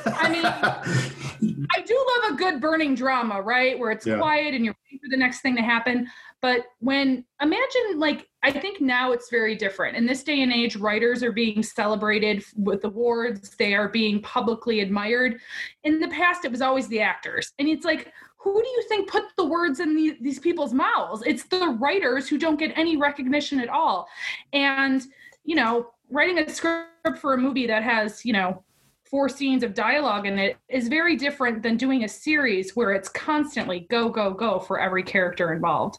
I 0.07 0.28
mean, 0.28 0.45
I 1.70 1.80
do 1.82 2.07
love 2.22 2.32
a 2.32 2.36
good 2.36 2.61
burning 2.61 2.95
drama, 2.95 3.41
right? 3.41 3.78
Where 3.78 3.93
it's 3.93 4.07
Yeah. 4.07 4.18
quiet 4.18 4.55
and 4.55 4.64
you're 4.64 4.74
waiting 4.86 4.99
for 4.99 5.09
the 5.11 5.16
next 5.16 5.41
thing 5.41 5.55
to 5.57 5.62
happen. 5.62 6.09
But 6.43 6.64
when 6.78 7.24
imagine 7.41 7.99
like 7.99 8.26
I 8.43 8.51
think 8.51 8.80
now 8.80 9.12
it's 9.12 9.28
very 9.30 9.55
different. 9.55 9.97
In 9.97 10.07
this 10.07 10.22
day 10.24 10.43
and 10.43 10.53
age, 10.53 10.76
writers 10.76 11.22
are 11.22 11.32
being 11.32 11.62
celebrated 11.62 12.43
with 12.57 12.84
awards. 12.84 13.51
They 13.57 13.74
are 13.74 13.88
being 13.88 14.22
publicly 14.22 14.80
admired. 14.80 15.41
In 15.84 16.01
the 16.01 16.09
past, 16.09 16.45
it 16.47 16.51
was 16.51 16.62
always 16.62 16.88
the 16.88 17.01
actors. 17.01 17.53
And 17.59 17.68
it's 17.68 17.84
like, 17.84 18.11
who 18.43 18.55
do 18.62 18.68
you 18.68 18.82
think 18.88 19.09
put 19.09 19.24
the 19.36 19.45
words 19.45 19.80
in 19.80 19.95
the, 19.95 20.16
these 20.20 20.38
people's 20.38 20.72
mouths? 20.72 21.22
It's 21.26 21.45
the 21.45 21.76
writers 21.78 22.28
who 22.28 22.38
don't 22.38 22.59
get 22.59 22.72
any 22.76 22.97
recognition 22.97 23.61
at 23.61 23.68
all. 23.68 24.09
And, 24.55 25.03
you 25.45 25.57
know, 25.57 25.91
writing 26.11 26.38
a 26.38 26.49
script 26.49 27.18
for 27.18 27.34
a 27.34 27.38
movie 27.38 27.66
that 27.66 27.82
has, 27.82 28.24
you 28.24 28.32
know, 28.32 28.62
four 29.05 29.28
scenes 29.28 29.62
of 29.62 29.74
dialogue 29.74 30.26
in 30.26 30.38
it 30.38 30.57
is 30.68 30.88
very 30.88 31.16
different 31.16 31.62
than 31.62 31.76
doing 31.76 32.05
a 32.05 32.09
series 32.09 32.74
where 32.74 32.93
it's 32.93 33.09
constantly 33.11 33.80
go, 33.91 34.09
go, 34.09 34.32
go 34.32 34.59
for 34.59 34.80
every 34.80 35.03
character 35.03 35.53
involved. 35.53 35.99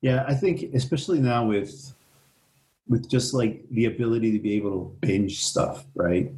Yeah, 0.00 0.24
I 0.26 0.34
think 0.34 0.74
especially 0.74 1.20
now 1.20 1.46
with 1.46 1.92
with 2.86 3.08
just 3.08 3.32
like 3.32 3.64
the 3.70 3.86
ability 3.86 4.30
to 4.32 4.38
be 4.38 4.54
able 4.54 4.70
to 4.70 4.96
binge 5.06 5.42
stuff, 5.42 5.86
right? 5.94 6.30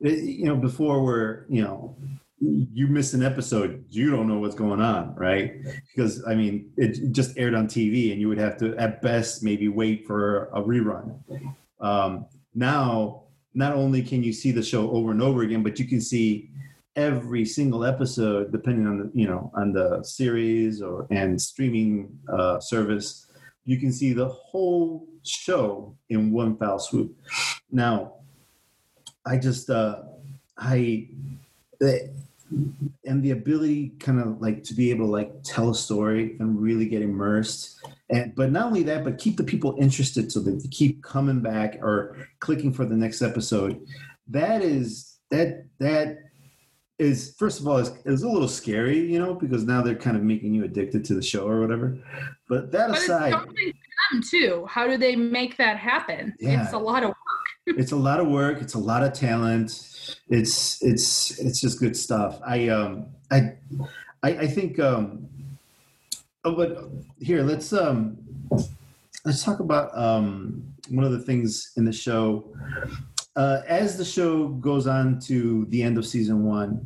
It- 0.00 0.24
you 0.24 0.46
know, 0.46 0.56
before 0.56 1.04
we're, 1.04 1.44
you 1.48 1.62
know 1.62 1.94
you 2.42 2.88
miss 2.88 3.14
an 3.14 3.22
episode, 3.22 3.84
you 3.88 4.10
don't 4.10 4.26
know 4.26 4.38
what's 4.38 4.54
going 4.54 4.80
on, 4.80 5.14
right? 5.14 5.54
Because 5.86 6.24
I 6.26 6.34
mean, 6.34 6.72
it 6.76 7.12
just 7.12 7.38
aired 7.38 7.54
on 7.54 7.68
TV, 7.68 8.10
and 8.10 8.20
you 8.20 8.28
would 8.28 8.38
have 8.38 8.56
to, 8.58 8.76
at 8.76 9.00
best, 9.00 9.42
maybe 9.42 9.68
wait 9.68 10.06
for 10.06 10.46
a 10.46 10.60
rerun. 10.60 11.18
Um, 11.80 12.26
now, 12.54 13.22
not 13.54 13.74
only 13.74 14.02
can 14.02 14.22
you 14.22 14.32
see 14.32 14.50
the 14.50 14.62
show 14.62 14.90
over 14.90 15.12
and 15.12 15.22
over 15.22 15.42
again, 15.42 15.62
but 15.62 15.78
you 15.78 15.86
can 15.86 16.00
see 16.00 16.50
every 16.96 17.44
single 17.44 17.84
episode 17.84 18.52
depending 18.52 18.86
on 18.86 18.98
the 18.98 19.10
you 19.14 19.26
know 19.26 19.50
on 19.54 19.72
the 19.72 20.02
series 20.02 20.82
or 20.82 21.06
and 21.10 21.40
streaming 21.40 22.10
uh, 22.30 22.60
service 22.60 23.28
you 23.64 23.78
can 23.78 23.90
see 23.90 24.12
the 24.12 24.28
whole 24.28 25.06
show 25.22 25.96
in 26.10 26.30
one 26.30 26.54
foul 26.58 26.78
swoop 26.78 27.16
now 27.70 28.12
i 29.24 29.38
just 29.38 29.70
uh 29.70 30.02
i 30.58 31.08
eh, 31.80 32.08
and 33.04 33.22
the 33.22 33.30
ability 33.30 33.92
kind 33.98 34.20
of 34.20 34.40
like 34.40 34.62
to 34.64 34.74
be 34.74 34.90
able 34.90 35.06
to 35.06 35.12
like 35.12 35.32
tell 35.42 35.70
a 35.70 35.74
story 35.74 36.36
and 36.40 36.60
really 36.60 36.86
get 36.86 37.02
immersed 37.02 37.80
and 38.10 38.34
but 38.34 38.50
not 38.50 38.66
only 38.66 38.82
that 38.82 39.04
but 39.04 39.18
keep 39.18 39.36
the 39.36 39.44
people 39.44 39.76
interested 39.78 40.30
so 40.30 40.40
that 40.40 40.62
they 40.62 40.68
keep 40.68 41.02
coming 41.02 41.40
back 41.40 41.78
or 41.82 42.28
clicking 42.40 42.72
for 42.72 42.84
the 42.84 42.96
next 42.96 43.22
episode 43.22 43.80
that 44.28 44.62
is 44.62 45.18
that 45.30 45.64
that 45.78 46.18
is 46.98 47.34
first 47.38 47.60
of 47.60 47.66
all 47.66 47.78
is, 47.78 47.92
is 48.04 48.22
a 48.22 48.28
little 48.28 48.48
scary 48.48 49.00
you 49.00 49.18
know 49.18 49.34
because 49.34 49.64
now 49.64 49.82
they're 49.82 49.94
kind 49.94 50.16
of 50.16 50.22
making 50.22 50.54
you 50.54 50.64
addicted 50.64 51.04
to 51.04 51.14
the 51.14 51.22
show 51.22 51.46
or 51.46 51.60
whatever 51.60 51.98
but 52.48 52.70
that 52.70 52.88
But 52.88 52.96
it's 52.96 53.04
aside 53.04 53.32
something 53.32 53.72
for 53.72 54.14
them 54.14 54.22
too. 54.22 54.66
How 54.68 54.86
do 54.86 54.96
they 54.96 55.16
make 55.16 55.56
that 55.56 55.78
happen? 55.78 56.34
Yeah. 56.38 56.64
It's 56.64 56.72
a 56.72 56.78
lot 56.78 57.02
of 57.02 57.12
it's 57.66 57.92
a 57.92 57.96
lot 57.96 58.20
of 58.20 58.26
work 58.28 58.60
it's 58.60 58.74
a 58.74 58.78
lot 58.78 59.02
of 59.02 59.12
talent 59.12 59.88
it's 60.28 60.82
it's 60.82 61.38
it's 61.38 61.60
just 61.60 61.78
good 61.78 61.96
stuff. 61.96 62.40
I 62.44 62.68
um 62.68 63.06
i 63.30 63.52
i, 64.22 64.30
I 64.30 64.46
think 64.46 64.78
um 64.80 65.28
oh 66.44 66.54
but 66.56 66.88
here 67.20 67.42
let's 67.42 67.72
um 67.72 68.18
let's 69.24 69.44
talk 69.44 69.60
about 69.60 69.96
um 69.96 70.64
one 70.90 71.04
of 71.04 71.12
the 71.12 71.20
things 71.20 71.72
in 71.76 71.84
the 71.84 71.92
show. 71.92 72.52
Uh 73.36 73.60
as 73.68 73.96
the 73.96 74.04
show 74.04 74.48
goes 74.48 74.86
on 74.88 75.20
to 75.20 75.64
the 75.66 75.82
end 75.82 75.96
of 75.98 76.04
season 76.04 76.44
one 76.44 76.84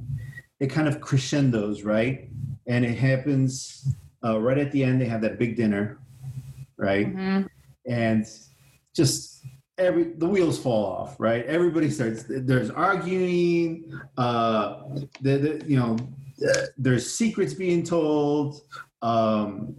it 0.61 0.69
kind 0.69 0.89
of 0.89 1.01
crescendos 1.01 1.83
right? 1.85 2.29
And 2.67 2.85
it 2.85 2.97
happens 2.99 3.89
uh, 4.25 4.39
right 4.41 4.59
at 4.59 4.73
the 4.73 4.83
end 4.85 5.01
they 5.01 5.07
have 5.07 5.23
that 5.23 5.39
big 5.39 5.57
dinner 5.57 5.99
right? 6.77 7.07
Mhm. 7.15 7.49
and 7.87 8.27
just 8.95 9.45
every 9.79 10.05
the 10.05 10.27
wheels 10.27 10.59
fall 10.59 10.87
off 10.87 11.17
right 11.19 11.45
everybody 11.47 11.91
starts 11.91 12.25
there's 12.29 12.71
arguing 12.71 13.93
uh 14.17 14.83
the, 15.21 15.37
the 15.39 15.65
you 15.67 15.79
know 15.79 15.97
uh, 16.49 16.67
there's 16.79 17.11
secrets 17.11 17.53
being 17.53 17.83
told 17.83 18.61
um 19.03 19.75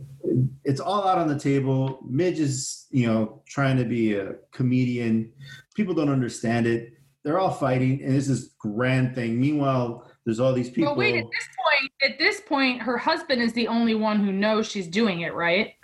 it's 0.65 0.79
all 0.79 1.07
out 1.07 1.17
on 1.17 1.27
the 1.27 1.37
table 1.39 1.99
midge 2.07 2.39
is 2.39 2.85
you 2.91 3.07
know 3.07 3.41
trying 3.47 3.75
to 3.77 3.85
be 3.85 4.13
a 4.15 4.35
comedian 4.51 5.31
people 5.73 5.93
don't 5.95 6.09
understand 6.09 6.67
it 6.67 6.93
they're 7.23 7.39
all 7.39 7.51
fighting 7.51 8.01
and 8.03 8.15
it's 8.15 8.27
this 8.27 8.49
grand 8.59 9.15
thing 9.15 9.39
meanwhile 9.39 10.09
there's 10.25 10.39
all 10.39 10.53
these 10.53 10.69
people 10.69 10.91
But 10.93 10.97
wait, 10.97 11.15
at 11.15 11.23
this 11.23 11.47
point, 11.57 11.91
at 12.11 12.19
this 12.19 12.41
point, 12.41 12.81
her 12.81 12.97
husband 12.97 13.41
is 13.41 13.53
the 13.53 13.65
only 13.69 13.95
one 13.95 14.19
who 14.19 14.33
knows 14.33 14.67
she's 14.67 14.85
doing 14.89 15.21
it, 15.21 15.33
right? 15.33 15.75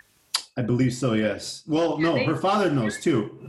I 0.58 0.60
believe 0.60 0.92
so. 0.92 1.14
Yes. 1.14 1.62
Well, 1.66 1.96
Yeah, 1.98 2.08
no, 2.08 2.14
they- 2.16 2.24
her 2.26 2.36
father 2.36 2.70
knows 2.70 3.00
too. 3.00 3.48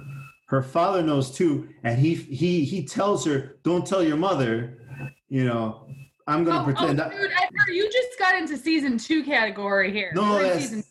Her 0.55 0.63
father 0.63 1.03
knows 1.03 1.31
too, 1.31 1.67
and 1.83 1.99
he 1.99 2.15
he 2.15 2.63
he 2.63 2.85
tells 2.85 3.25
her, 3.25 3.57
"Don't 3.63 3.85
tell 3.85 4.01
your 4.01 4.15
mother." 4.15 4.79
You 5.27 5.43
know, 5.43 5.85
I'm 6.27 6.45
gonna 6.45 6.59
Oh, 6.59 6.61
oh 6.61 6.63
pretend. 6.63 7.01
oh, 7.01 7.09
dude, 7.09 7.29
Edgar, 7.29 7.71
you 7.73 7.91
just 7.91 8.17
got 8.17 8.35
into 8.35 8.55
season 8.55 8.97
two 8.97 9.21
category 9.25 9.91
here. 9.91 10.13
no, 10.15 10.41
that's 10.41 10.59
season- 10.59 10.83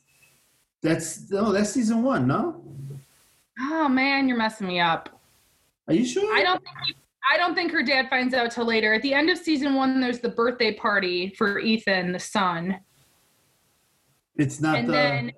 that's 0.82 1.30
no, 1.30 1.50
that's 1.50 1.70
season 1.70 2.02
one. 2.02 2.26
No, 2.26 2.62
oh 3.58 3.88
man, 3.88 4.28
you're 4.28 4.36
messing 4.36 4.66
me 4.66 4.80
up. 4.80 5.08
are 5.88 5.94
you 5.94 6.04
sure? 6.04 6.30
I 6.34 6.42
don't 6.42 6.62
think 6.62 6.96
I 7.32 7.38
don't 7.38 7.54
think 7.54 7.72
her 7.72 7.82
dad 7.82 8.10
finds 8.10 8.34
out 8.34 8.50
till 8.50 8.66
later. 8.66 8.92
At 8.92 9.00
the 9.00 9.14
end 9.14 9.30
of 9.30 9.38
season 9.38 9.74
one, 9.76 9.98
there's 9.98 10.20
the 10.20 10.28
birthday 10.28 10.74
party 10.74 11.30
for 11.38 11.58
Ethan, 11.58 12.12
the 12.12 12.18
son. 12.18 12.80
It's 14.36 14.60
not 14.60 14.76
and 14.76 14.88
the. 14.88 14.92
then 14.92 15.32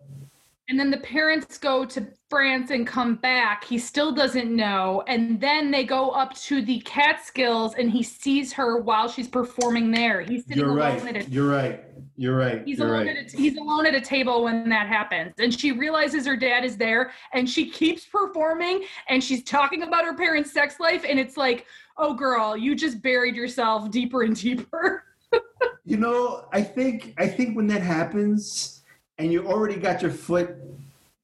and 0.68 0.80
then 0.80 0.90
the 0.90 0.98
parents 0.98 1.58
go 1.58 1.84
to 1.84 2.08
France 2.28 2.70
and 2.70 2.86
come 2.86 3.16
back. 3.16 3.64
He 3.64 3.78
still 3.78 4.12
doesn't 4.12 4.54
know. 4.54 5.04
And 5.06 5.40
then 5.40 5.70
they 5.70 5.84
go 5.84 6.10
up 6.10 6.34
to 6.34 6.60
the 6.62 6.80
Catskills 6.80 7.74
and 7.74 7.90
he 7.90 8.02
sees 8.02 8.52
her 8.54 8.80
while 8.80 9.08
she's 9.08 9.28
performing 9.28 9.90
there. 9.90 10.22
He's 10.22 10.44
sitting 10.44 10.58
you're 10.58 10.70
alone 10.78 11.04
right. 11.04 11.16
at 11.16 11.26
a 11.26 11.30
You're 11.30 11.48
right. 11.48 11.84
You're 12.16 12.36
right. 12.36 12.62
He's 12.64 12.78
you're 12.78 12.88
alone, 12.88 13.06
right. 13.06 13.16
at 13.16 13.32
a, 13.32 13.36
he's 13.36 13.56
alone 13.56 13.86
at 13.86 13.94
a 13.94 14.00
table 14.00 14.44
when 14.44 14.68
that 14.70 14.88
happens. 14.88 15.34
And 15.38 15.52
she 15.52 15.72
realizes 15.72 16.26
her 16.26 16.36
dad 16.36 16.64
is 16.64 16.76
there 16.76 17.12
and 17.32 17.48
she 17.48 17.70
keeps 17.70 18.04
performing 18.06 18.84
and 19.08 19.22
she's 19.22 19.44
talking 19.44 19.82
about 19.82 20.04
her 20.04 20.14
parents' 20.14 20.52
sex 20.52 20.80
life. 20.80 21.04
And 21.08 21.20
it's 21.20 21.36
like, 21.36 21.66
oh, 21.98 22.14
girl, 22.14 22.56
you 22.56 22.74
just 22.74 23.02
buried 23.02 23.36
yourself 23.36 23.90
deeper 23.90 24.22
and 24.22 24.34
deeper. 24.34 25.04
You 25.88 25.96
know, 25.98 26.48
I 26.52 26.62
think 26.62 27.14
I 27.16 27.28
think 27.28 27.56
when 27.56 27.68
that 27.68 27.80
happens, 27.80 28.82
and 29.18 29.32
you 29.32 29.46
already 29.46 29.76
got 29.76 30.02
your 30.02 30.10
foot, 30.10 30.56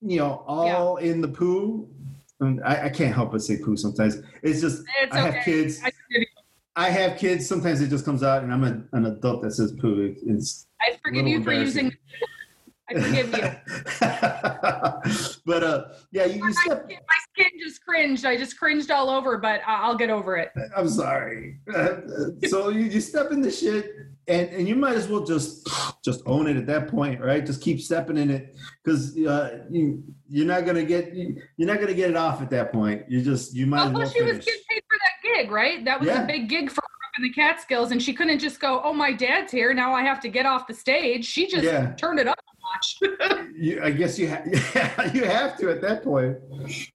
you 0.03 0.19
know, 0.19 0.45
all 0.47 0.97
in 0.97 1.21
the 1.21 1.29
poo. 1.29 1.89
and 2.41 2.63
I, 2.65 2.87
I 2.87 2.89
can't 2.89 3.15
help 3.15 3.33
but 3.33 3.43
say 3.43 3.59
poo 3.59 3.77
sometimes. 3.77 4.19
It's 4.43 4.61
just 4.61 4.83
It's 5.01 5.15
I 5.15 5.31
have 5.31 5.45
kids. 5.45 5.81
I. 5.85 5.91
I 6.75 6.89
have 6.89 7.19
kids. 7.19 7.47
Sometimes 7.47 7.83
it 7.83 7.89
just 7.89 8.05
comes 8.05 8.23
out, 8.23 8.43
and 8.43 8.53
I'm 8.53 8.65
a, 8.65 8.83
an 8.97 9.05
adult 9.05 9.43
that 9.43 9.53
says 9.53 9.73
poo. 9.73 10.15
It's 10.27 10.67
I 10.81 10.99
forgive 11.05 11.27
you 11.27 11.45
for 11.45 11.53
using. 11.53 11.95
I 12.97 13.01
forgive 13.03 13.37
you. 13.37 13.51
but 15.47 15.63
uh, 15.63 15.85
yeah, 16.13 16.25
you, 16.27 16.35
you 16.35 16.41
My 16.41 16.51
step. 16.53 16.85
skin, 16.85 16.99
my 17.09 17.45
skin 17.45 17.51
just 17.63 17.85
cringed. 17.85 18.25
I 18.27 18.37
just 18.37 18.59
cringed 18.59 18.91
all 18.91 19.11
over, 19.11 19.39
but 19.39 19.61
I'll 19.67 19.97
get 19.97 20.11
over 20.11 20.37
it. 20.37 20.51
I'm 20.77 20.89
sorry. 20.89 21.59
So 22.49 22.69
you, 22.69 22.81
you 22.85 23.01
step 23.01 23.31
in 23.31 23.41
the 23.41 23.51
shit, 23.51 23.93
and 24.29 24.49
and 24.51 24.69
you 24.69 24.77
might 24.77 24.97
as 24.97 25.09
well 25.09 25.25
just 25.25 25.69
just 26.05 26.23
own 26.27 26.47
it 26.49 26.57
at 26.57 26.67
that 26.67 26.89
point, 26.89 27.21
right? 27.21 27.45
Just 27.45 27.63
keep 27.63 27.81
stepping 27.81 28.17
in 28.19 28.31
it 28.31 28.57
because 28.85 29.17
uh, 29.17 29.65
you 29.71 30.03
you're 30.29 30.47
not 30.47 30.67
gonna 30.67 30.85
get 30.85 31.15
you're 31.15 31.69
not 31.69 31.81
gonna 31.81 31.95
get 31.95 32.11
it 32.11 32.17
off 32.17 32.43
at 32.43 32.51
that 32.51 32.73
point. 32.73 33.05
You 33.09 33.23
just 33.23 33.55
you 33.55 33.67
might 33.67 33.87
as 33.87 33.93
well 33.93 34.09
she 34.09 34.23
was 34.23 34.31
finish. 34.33 34.45
getting 34.45 34.61
paid 34.69 34.83
for 34.89 34.99
that 34.99 35.37
gig, 35.37 35.51
right? 35.51 35.85
That 35.85 36.01
was 36.01 36.09
Yeah. 36.09 36.25
a 36.25 36.27
big 36.27 36.49
gig 36.49 36.71
for 36.71 36.83
in 37.19 37.25
the 37.25 37.31
Catskills, 37.31 37.91
and 37.93 38.03
she 38.03 38.15
couldn't 38.15 38.39
just 38.39 38.59
go, 38.59 38.81
"Oh, 38.83 38.95
my 38.95 39.13
dad's 39.13 39.53
here. 39.53 39.75
Now 39.75 39.93
I 39.93 40.03
have 40.03 40.19
to 40.21 40.29
get 40.29 40.47
off 40.47 40.67
the 40.67 40.75
stage." 40.75 41.27
She 41.27 41.47
just 41.47 41.65
Yeah. 41.65 41.93
turned 41.93 42.19
it 42.19 42.27
up 42.27 42.39
a 42.63 43.07
notch. 43.07 43.49
You, 43.55 43.83
I 43.83 43.91
guess 43.91 44.19
you 44.19 44.29
ha- 44.29 44.43
yeah, 44.47 45.13
you 45.15 45.25
have 45.25 45.57
to 45.59 45.71
at 45.71 45.81
that 45.83 46.03
point. 46.03 46.39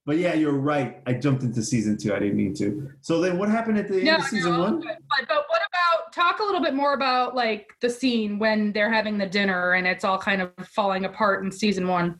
But 0.05 0.17
yeah, 0.17 0.33
you're 0.33 0.57
right. 0.57 1.01
I 1.05 1.13
jumped 1.13 1.43
into 1.43 1.61
season 1.61 1.97
two. 1.97 2.13
I 2.13 2.19
didn't 2.19 2.37
mean 2.37 2.53
to. 2.55 2.89
So 3.01 3.21
then, 3.21 3.37
what 3.37 3.49
happened 3.49 3.77
at 3.77 3.87
the 3.87 3.99
end 3.99 4.21
of 4.21 4.27
season 4.27 4.53
no, 4.53 4.59
one? 4.59 4.79
But, 4.79 4.97
but 5.27 5.45
what 5.47 5.61
about 5.61 6.13
talk 6.13 6.39
a 6.39 6.43
little 6.43 6.61
bit 6.61 6.73
more 6.73 6.93
about 6.93 7.35
like 7.35 7.73
the 7.81 7.89
scene 7.89 8.39
when 8.39 8.71
they're 8.71 8.91
having 8.91 9.17
the 9.17 9.27
dinner 9.27 9.73
and 9.73 9.85
it's 9.85 10.03
all 10.03 10.17
kind 10.17 10.41
of 10.41 10.51
falling 10.67 11.05
apart 11.05 11.43
in 11.43 11.51
season 11.51 11.87
one? 11.87 12.19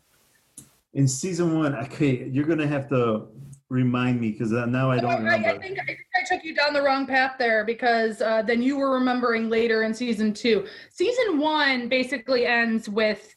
In 0.93 1.07
season 1.07 1.57
one, 1.57 1.75
okay, 1.75 2.27
you're 2.27 2.45
gonna 2.45 2.67
have 2.67 2.87
to 2.89 3.27
remind 3.69 4.21
me 4.21 4.31
because 4.31 4.51
now 4.51 4.89
I 4.89 4.99
don't 4.99 5.11
I, 5.11 5.17
remember. 5.17 5.49
I 5.49 5.57
think 5.57 5.79
I 5.79 5.85
think 5.85 5.99
I 6.15 6.35
took 6.35 6.43
you 6.43 6.55
down 6.55 6.73
the 6.73 6.81
wrong 6.81 7.05
path 7.05 7.35
there 7.37 7.65
because 7.65 8.21
uh, 8.21 8.41
then 8.41 8.61
you 8.61 8.77
were 8.77 8.91
remembering 8.91 9.49
later 9.49 9.83
in 9.83 9.93
season 9.93 10.33
two. 10.33 10.65
Season 10.89 11.37
one 11.37 11.89
basically 11.89 12.45
ends 12.45 12.87
with 12.87 13.35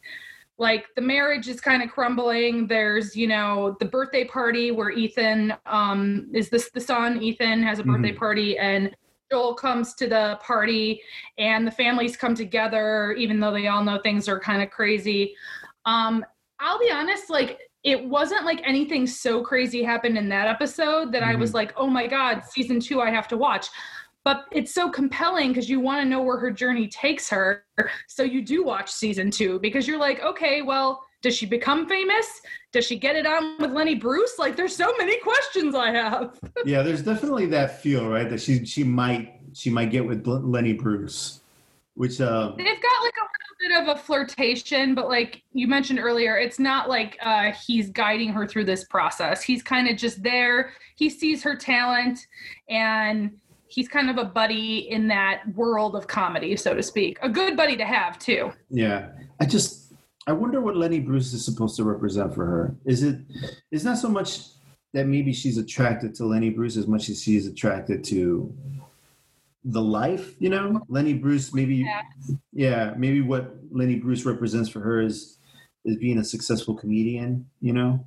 like 0.59 0.87
the 0.95 1.01
marriage 1.03 1.49
is 1.49 1.61
kind 1.61 1.83
of 1.83 1.91
crumbling. 1.91 2.67
There's 2.67 3.17
you 3.17 3.27
know 3.27 3.77
the 3.81 3.87
birthday 3.87 4.25
party 4.25 4.71
where 4.71 4.91
Ethan 4.91 5.55
um, 5.67 6.29
is 6.33 6.49
this 6.49 6.71
the 6.71 6.81
son. 6.81 7.23
Ethan 7.23 7.63
has 7.63 7.79
a 7.79 7.85
birthday 7.85 8.13
Mhm. 8.13 8.19
party 8.19 8.59
and. 8.59 8.95
Joel 9.33 9.55
comes 9.55 9.95
to 9.95 10.09
the 10.09 10.41
party 10.43 11.01
and 11.39 11.65
the 11.65 11.71
families 11.71 12.17
come 12.17 12.35
together, 12.35 13.13
even 13.13 13.39
though 13.39 13.53
they 13.53 13.69
all 13.69 13.85
know 13.85 14.01
things 14.03 14.29
are 14.29 14.41
kind 14.41 14.61
of 14.61 14.71
crazy. 14.71 15.37
Um, 15.85 16.25
I'll 16.59 16.81
be 16.81 16.91
honest, 16.91 17.31
like 17.31 17.61
it 17.83 18.05
wasn't 18.05 18.45
like 18.45 18.61
anything 18.65 19.07
so 19.07 19.43
crazy 19.43 19.83
happened 19.83 20.19
in 20.19 20.29
that 20.29 20.47
episode 20.47 21.13
that 21.13 21.23
I 21.23 21.35
was 21.35 21.51
mm-hmm. 21.51 21.57
like, 21.57 21.75
oh 21.77 21.87
my 21.87 22.07
God, 22.07 22.43
season 22.45 22.81
two, 22.81 23.01
I 23.01 23.11
have 23.11 23.29
to 23.29 23.37
watch. 23.37 23.69
But 24.23 24.45
it's 24.53 24.75
so 24.75 24.91
compelling 24.91 25.49
because 25.49 25.71
you 25.71 25.81
want 25.81 26.03
to 26.03 26.09
know 26.09 26.21
where 26.21 26.39
her 26.39 26.51
journey 26.51 26.89
takes 26.89 27.29
her. 27.31 27.65
So 28.07 28.23
you 28.23 28.43
do 28.43 28.63
watch 28.63 28.91
season 28.91 29.31
two 29.31 29.59
because 29.61 29.89
you're 29.89 29.99
like, 29.99 30.21
okay, 30.21 30.61
well, 30.61 31.03
does 31.23 31.37
she 31.37 31.47
become 31.47 31.89
famous? 31.89 32.27
Does 32.73 32.87
she 32.87 32.99
get 32.99 33.17
it 33.17 33.27
on 33.27 33.57
with 33.59 33.73
Lenny 33.73 33.95
Bruce? 33.95 34.39
Like, 34.39 34.57
there's 34.57 34.77
so 34.77 34.93
many 34.99 35.19
questions 35.21 35.75
I 35.75 35.91
have. 35.91 36.39
yeah, 36.65 36.83
there's 36.83 37.03
definitely 37.03 37.47
that 37.47 37.81
feel, 37.81 38.09
right? 38.09 38.29
That 38.29 38.41
she 38.41 38.65
she 38.65 38.85
might 38.85 39.41
she 39.53 39.71
might 39.71 39.91
get 39.91 40.07
with 40.07 40.27
Lenny 40.27 40.73
Bruce, 40.73 41.41
which 42.01 42.19
uh, 42.19 42.53
They've 42.57 42.65
got 42.65 43.03
like 43.05 43.15
a 43.19 43.29
little 43.69 43.85
bit 43.85 43.91
of 43.91 43.95
a 43.95 44.01
flirtation, 44.01 44.95
but 44.95 45.11
like 45.11 45.43
you 45.53 45.69
mentioned 45.69 45.99
earlier, 45.99 46.39
it's 46.39 46.59
not 46.59 46.89
like 46.89 47.19
uh, 47.21 47.53
he's 47.67 47.91
guiding 47.91 48.31
her 48.31 48.47
through 48.47 48.65
this 48.65 48.85
process. 48.85 49.43
He's 49.43 49.63
kind 49.63 49.87
of 49.87 49.99
just 49.99 50.23
there. 50.23 50.73
He 50.97 51.11
sees 51.11 51.43
her 51.43 51.55
talent 51.55 52.27
and 52.71 53.39
he's 53.67 53.87
kind 53.87 54.09
of 54.09 54.17
a 54.17 54.25
buddy 54.25 54.89
in 54.89 55.09
that 55.09 55.43
world 55.55 55.95
of 55.95 56.07
comedy, 56.07 56.57
so 56.57 56.73
to 56.73 56.83
speak. 56.83 57.19
A 57.21 57.29
good 57.29 57.55
buddy 57.55 57.77
to 57.77 57.85
have, 57.85 58.19
too. 58.19 58.51
yeah, 58.71 59.11
I 59.39 59.45
just 59.45 59.93
I 60.27 60.33
wonder 60.33 60.63
what 60.63 60.79
Lenny 60.79 61.01
Bruce 61.01 61.35
is 61.35 61.45
supposed 61.45 61.77
to 61.77 61.85
represent 61.85 62.35
for 62.35 62.47
her. 62.47 62.77
Is 62.87 63.03
it? 63.03 63.19
It's 63.73 63.85
not 63.85 63.99
so 63.99 64.09
much 64.09 64.41
that 64.95 65.07
maybe 65.07 65.35
she's 65.35 65.59
attracted 65.59 66.15
to 66.15 66.25
Lenny 66.25 66.49
Bruce 66.49 66.79
as 66.79 66.87
much 66.87 67.11
as 67.11 67.23
she's 67.23 67.47
attracted 67.47 68.03
to 68.05 68.55
the 69.65 69.81
life. 69.83 70.35
You 70.39 70.51
know, 70.51 70.83
Lenny 70.89 71.15
Bruce. 71.15 71.53
Maybe 71.53 71.87
Yeah. 72.53 72.95
maybe 72.97 73.21
what 73.21 73.57
Lenny 73.71 73.97
Bruce 73.97 74.25
represents 74.25 74.69
for 74.69 74.81
her 74.81 75.01
is 75.01 75.39
is 75.85 75.97
being 75.97 76.19
a 76.19 76.25
successful 76.25 76.75
comedian. 76.75 77.47
You 77.61 77.73
know. 77.73 78.05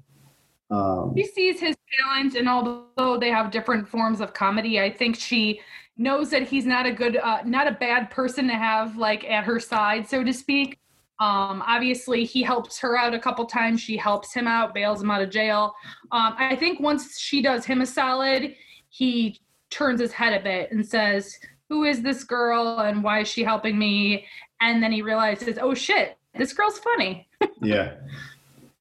Um, 0.72 1.14
She 1.16 1.26
sees 1.26 1.60
his 1.60 1.76
talent, 2.00 2.36
and 2.36 2.50
although 2.50 3.18
they 3.18 3.30
have 3.30 3.52
different 3.52 3.88
forms 3.88 4.22
of 4.22 4.34
comedy, 4.34 4.80
I 4.80 4.90
think 4.92 5.16
she 5.16 5.62
knows 5.98 6.32
that 6.32 6.44
he's 6.44 6.66
not 6.66 6.88
a 6.88 6.92
good, 6.92 7.18
uh, 7.18 7.44
not 7.46 7.68
a 7.68 7.72
bad 7.72 8.10
person 8.10 8.48
to 8.48 8.54
have 8.56 8.98
like 8.98 9.24
at 9.26 9.44
her 9.44 9.60
side, 9.60 10.08
so 10.08 10.24
to 10.24 10.34
speak. 10.34 10.80
Um, 11.20 11.62
obviously, 11.68 12.26
he 12.26 12.42
helps 12.42 12.80
her 12.80 12.98
out 12.98 13.14
a 13.14 13.20
couple 13.20 13.46
times. 13.46 13.80
She 13.82 13.96
helps 13.96 14.34
him 14.34 14.48
out, 14.48 14.74
bails 14.74 15.04
him 15.04 15.12
out 15.12 15.22
of 15.22 15.30
jail. 15.30 15.74
Um, 16.12 16.34
I 16.40 16.56
think 16.56 16.80
once 16.80 17.20
she 17.20 17.42
does 17.42 17.66
him 17.66 17.82
a 17.82 17.86
solid, 17.86 18.56
he 18.90 19.40
turns 19.74 20.00
his 20.00 20.12
head 20.12 20.34
a 20.34 20.44
bit 20.44 20.72
and 20.72 20.86
says, 20.86 21.38
"Who 21.70 21.84
is 21.84 22.02
this 22.02 22.24
girl, 22.24 22.80
and 22.80 23.04
why 23.04 23.22
is 23.22 23.28
she 23.28 23.44
helping 23.44 23.78
me?" 23.78 24.26
And 24.62 24.82
then 24.82 24.92
he 24.92 25.02
realizes, 25.02 25.58
"Oh 25.62 25.74
shit, 25.74 26.18
this 26.36 26.54
girl's 26.54 26.80
funny." 26.80 27.28
yeah. 27.62 27.96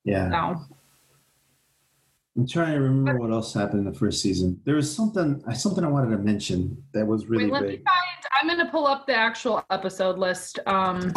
Yeah. 0.04 0.30
So. 0.30 0.60
I'm 2.36 2.46
trying 2.46 2.72
to 2.72 2.80
remember 2.80 3.20
what 3.20 3.30
else 3.30 3.52
happened 3.52 3.86
in 3.86 3.92
the 3.92 3.98
first 3.98 4.22
season. 4.22 4.58
There 4.64 4.76
was 4.76 4.94
something 4.94 5.42
something 5.54 5.84
I 5.84 5.88
wanted 5.88 6.16
to 6.16 6.22
mention 6.22 6.82
that 6.94 7.06
was 7.06 7.26
really 7.26 7.44
Wait, 7.44 7.52
let 7.52 7.62
me 7.62 7.68
big. 7.76 7.84
find. 7.84 8.22
I'm 8.40 8.48
gonna 8.48 8.70
pull 8.70 8.86
up 8.86 9.06
the 9.06 9.14
actual 9.14 9.62
episode 9.70 10.18
list. 10.18 10.58
Um, 10.66 11.12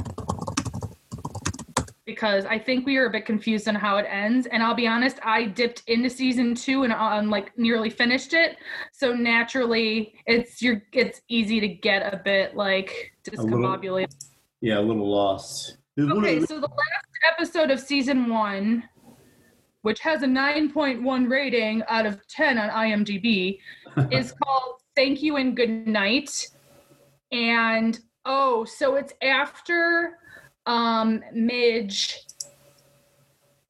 because 2.05 2.45
I 2.45 2.59
think 2.59 2.85
we 2.85 2.97
were 2.99 3.07
a 3.07 3.09
bit 3.09 3.25
confused 3.25 3.67
on 3.67 3.75
how 3.75 3.97
it 3.97 4.05
ends. 4.07 4.45
And 4.47 4.61
I'll 4.61 4.75
be 4.75 4.87
honest, 4.87 5.17
I 5.23 5.45
dipped 5.45 5.83
into 5.87 6.09
season 6.09 6.53
two 6.53 6.83
and 6.83 6.93
um, 6.93 7.29
like 7.29 7.57
nearly 7.57 7.89
finished 7.89 8.33
it. 8.33 8.57
So 8.93 9.13
naturally, 9.13 10.13
it's 10.27 10.61
your 10.61 10.81
it's 10.93 11.21
easy 11.29 11.59
to 11.59 11.67
get 11.67 12.13
a 12.13 12.17
bit 12.17 12.55
like 12.55 13.13
little- 13.31 13.45
discombobulated. 13.45 14.13
Yeah, 14.61 14.79
a 14.79 14.81
little 14.81 15.09
lost. 15.09 15.77
It 15.97 16.01
was 16.01 16.09
one 16.09 16.17
of 16.17 16.23
Okay, 16.23 16.45
so 16.45 16.59
the 16.59 16.67
last 16.67 17.33
episode 17.33 17.71
of 17.71 17.79
season 17.79 18.29
one, 18.29 18.83
which 19.81 19.99
has 20.01 20.23
a 20.23 20.27
9.1 20.27 21.29
rating 21.29 21.83
out 21.87 22.05
of 22.05 22.25
10 22.27 22.57
on 22.57 22.69
IMDb, 22.69 23.59
is 24.11 24.33
called 24.43 24.81
Thank 24.95 25.21
You 25.21 25.37
and 25.37 25.55
Good 25.55 25.87
Night. 25.87 26.47
And 27.31 27.99
oh, 28.25 28.65
so 28.65 28.95
it's 28.95 29.13
after 29.21 30.17
um 30.65 31.23
Midge 31.33 32.21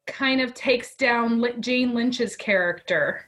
kind 0.08 0.42
of 0.42 0.54
takes 0.54 0.96
down 0.96 1.44
Jane 1.60 1.94
Lynch's 1.94 2.36
character. 2.36 3.28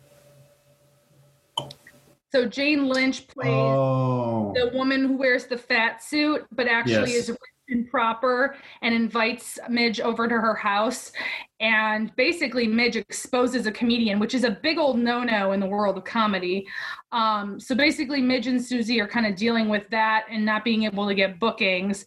So 2.32 2.45
Jane 2.45 2.88
Lynch 2.88 3.28
plays 3.28 3.49
oh, 3.49 4.53
the 4.53 4.70
woman 4.74 5.05
who 5.05 5.18
wears 5.18 5.47
the 5.47 5.57
fat 5.57 6.03
suit, 6.03 6.45
but 6.51 6.68
actually 6.68 7.13
Yes. 7.13 7.30
is 7.30 7.38
and 7.70 7.89
proper 7.89 8.55
and 8.82 8.93
invites 8.93 9.59
Midge 9.70 9.99
over 9.99 10.28
to 10.28 10.36
her 10.36 10.55
house. 10.55 11.11
And 11.59 12.15
basically, 12.15 12.68
Midge 12.68 12.95
exposes 12.95 13.65
a 13.65 13.72
comedian, 13.72 14.20
which 14.20 14.36
is 14.36 14.43
a 14.43 14.51
big 14.51 14.78
old 14.78 14.99
no 14.99 15.24
no 15.24 15.51
in 15.51 15.59
the 15.59 15.65
world 15.65 15.97
of 15.97 16.03
comedy. 16.03 16.68
Um, 17.11 17.59
so 17.59 17.76
basically, 17.76 18.22
Midge 18.22 18.47
and 18.47 18.63
Susie 18.63 19.01
are 19.01 19.07
kind 19.07 19.26
of 19.26 19.36
dealing 19.36 19.70
with 19.70 19.89
that 19.89 20.26
and 20.30 20.45
not 20.45 20.63
being 20.63 20.84
able 20.84 21.07
to 21.07 21.15
get 21.15 21.39
bookings. 21.39 22.05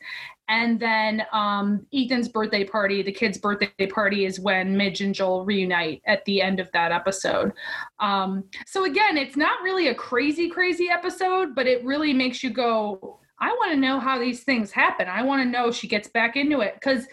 And 0.48 0.80
then 0.80 1.22
um, 1.32 1.86
Ethan's 1.94 2.28
birthday 2.28 2.64
party, 2.64 3.02
the 3.02 3.12
kid's 3.12 3.38
birthday 3.38 3.86
party, 3.86 4.24
is 4.24 4.40
when 4.40 4.76
Midge 4.76 5.00
and 5.00 5.14
Joel 5.14 5.44
reunite 5.44 6.02
at 6.06 6.24
the 6.24 6.42
end 6.42 6.58
of 6.58 6.68
that 6.72 6.90
episode. 6.90 7.52
Um, 8.00 8.42
so 8.66 8.84
again, 8.84 9.16
it's 9.16 9.36
not 9.36 9.62
really 9.62 9.88
a 9.88 9.94
crazy, 9.94 10.50
crazy 10.50 10.88
episode, 10.88 11.54
but 11.54 11.68
it 11.68 11.84
really 11.84 12.12
makes 12.12 12.42
you 12.42 12.50
go, 12.50 13.20
I 13.40 13.52
want 13.52 13.72
to 13.72 13.76
know 13.76 13.98
how 13.98 14.18
these 14.18 14.42
things 14.42 14.70
happen. 14.70 15.08
I 15.08 15.22
want 15.22 15.42
to 15.42 15.48
know 15.48 15.70
she 15.70 15.88
gets 15.88 16.08
back 16.08 16.36
into 16.36 16.60
it 16.60 16.74
because 16.74 17.06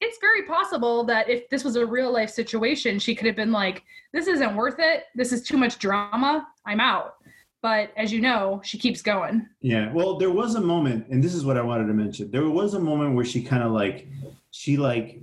it's 0.00 0.18
very 0.20 0.42
possible 0.42 1.04
that 1.04 1.28
if 1.30 1.48
this 1.48 1.64
was 1.64 1.76
a 1.76 1.86
real 1.86 2.12
life 2.12 2.30
situation, 2.30 2.98
she 2.98 3.14
could 3.14 3.26
have 3.26 3.36
been 3.36 3.52
like, 3.52 3.82
this 4.12 4.26
isn't 4.26 4.56
worth 4.56 4.76
it. 4.78 5.04
This 5.14 5.32
is 5.32 5.42
too 5.42 5.56
much 5.56 5.78
drama. 5.78 6.46
I'm 6.66 6.80
out. 6.80 7.14
But 7.62 7.92
as 7.96 8.12
you 8.12 8.20
know, 8.20 8.60
she 8.64 8.76
keeps 8.76 9.00
going. 9.02 9.48
yeah. 9.60 9.92
Well, 9.92 10.18
there 10.18 10.32
was 10.32 10.56
a 10.56 10.60
moment, 10.60 11.06
and 11.08 11.22
this 11.22 11.32
is 11.32 11.44
what 11.44 11.56
I 11.56 11.62
wanted 11.62 11.86
to 11.86 11.94
mention. 11.94 12.30
There 12.30 12.48
was 12.50 12.74
a 12.74 12.80
moment 12.80 13.14
where 13.14 13.24
she 13.24 13.42
kind 13.42 13.62
of 13.62 13.70
like, 13.70 14.08
she 14.50 14.76
like, 14.76 15.20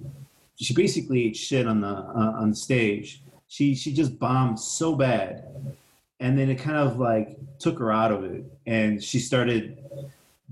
she 0.56 0.74
basically 0.74 1.26
ate 1.26 1.36
shit 1.36 1.68
on 1.68 1.82
the 1.82 1.88
uh, 1.88 2.34
on 2.38 2.54
stage. 2.54 3.22
She 3.50 3.76
she 3.76 3.94
just 3.94 4.18
bombed 4.20 4.60
so 4.60 4.96
bad, 4.96 5.44
and 6.22 6.40
then 6.40 6.50
it 6.50 6.60
kind 6.60 6.78
of 6.78 6.98
like 6.98 7.38
took 7.60 7.78
her 7.80 7.92
out 7.92 8.12
of 8.12 8.24
it, 8.24 8.46
and 8.66 9.04
she 9.04 9.20
started 9.20 9.78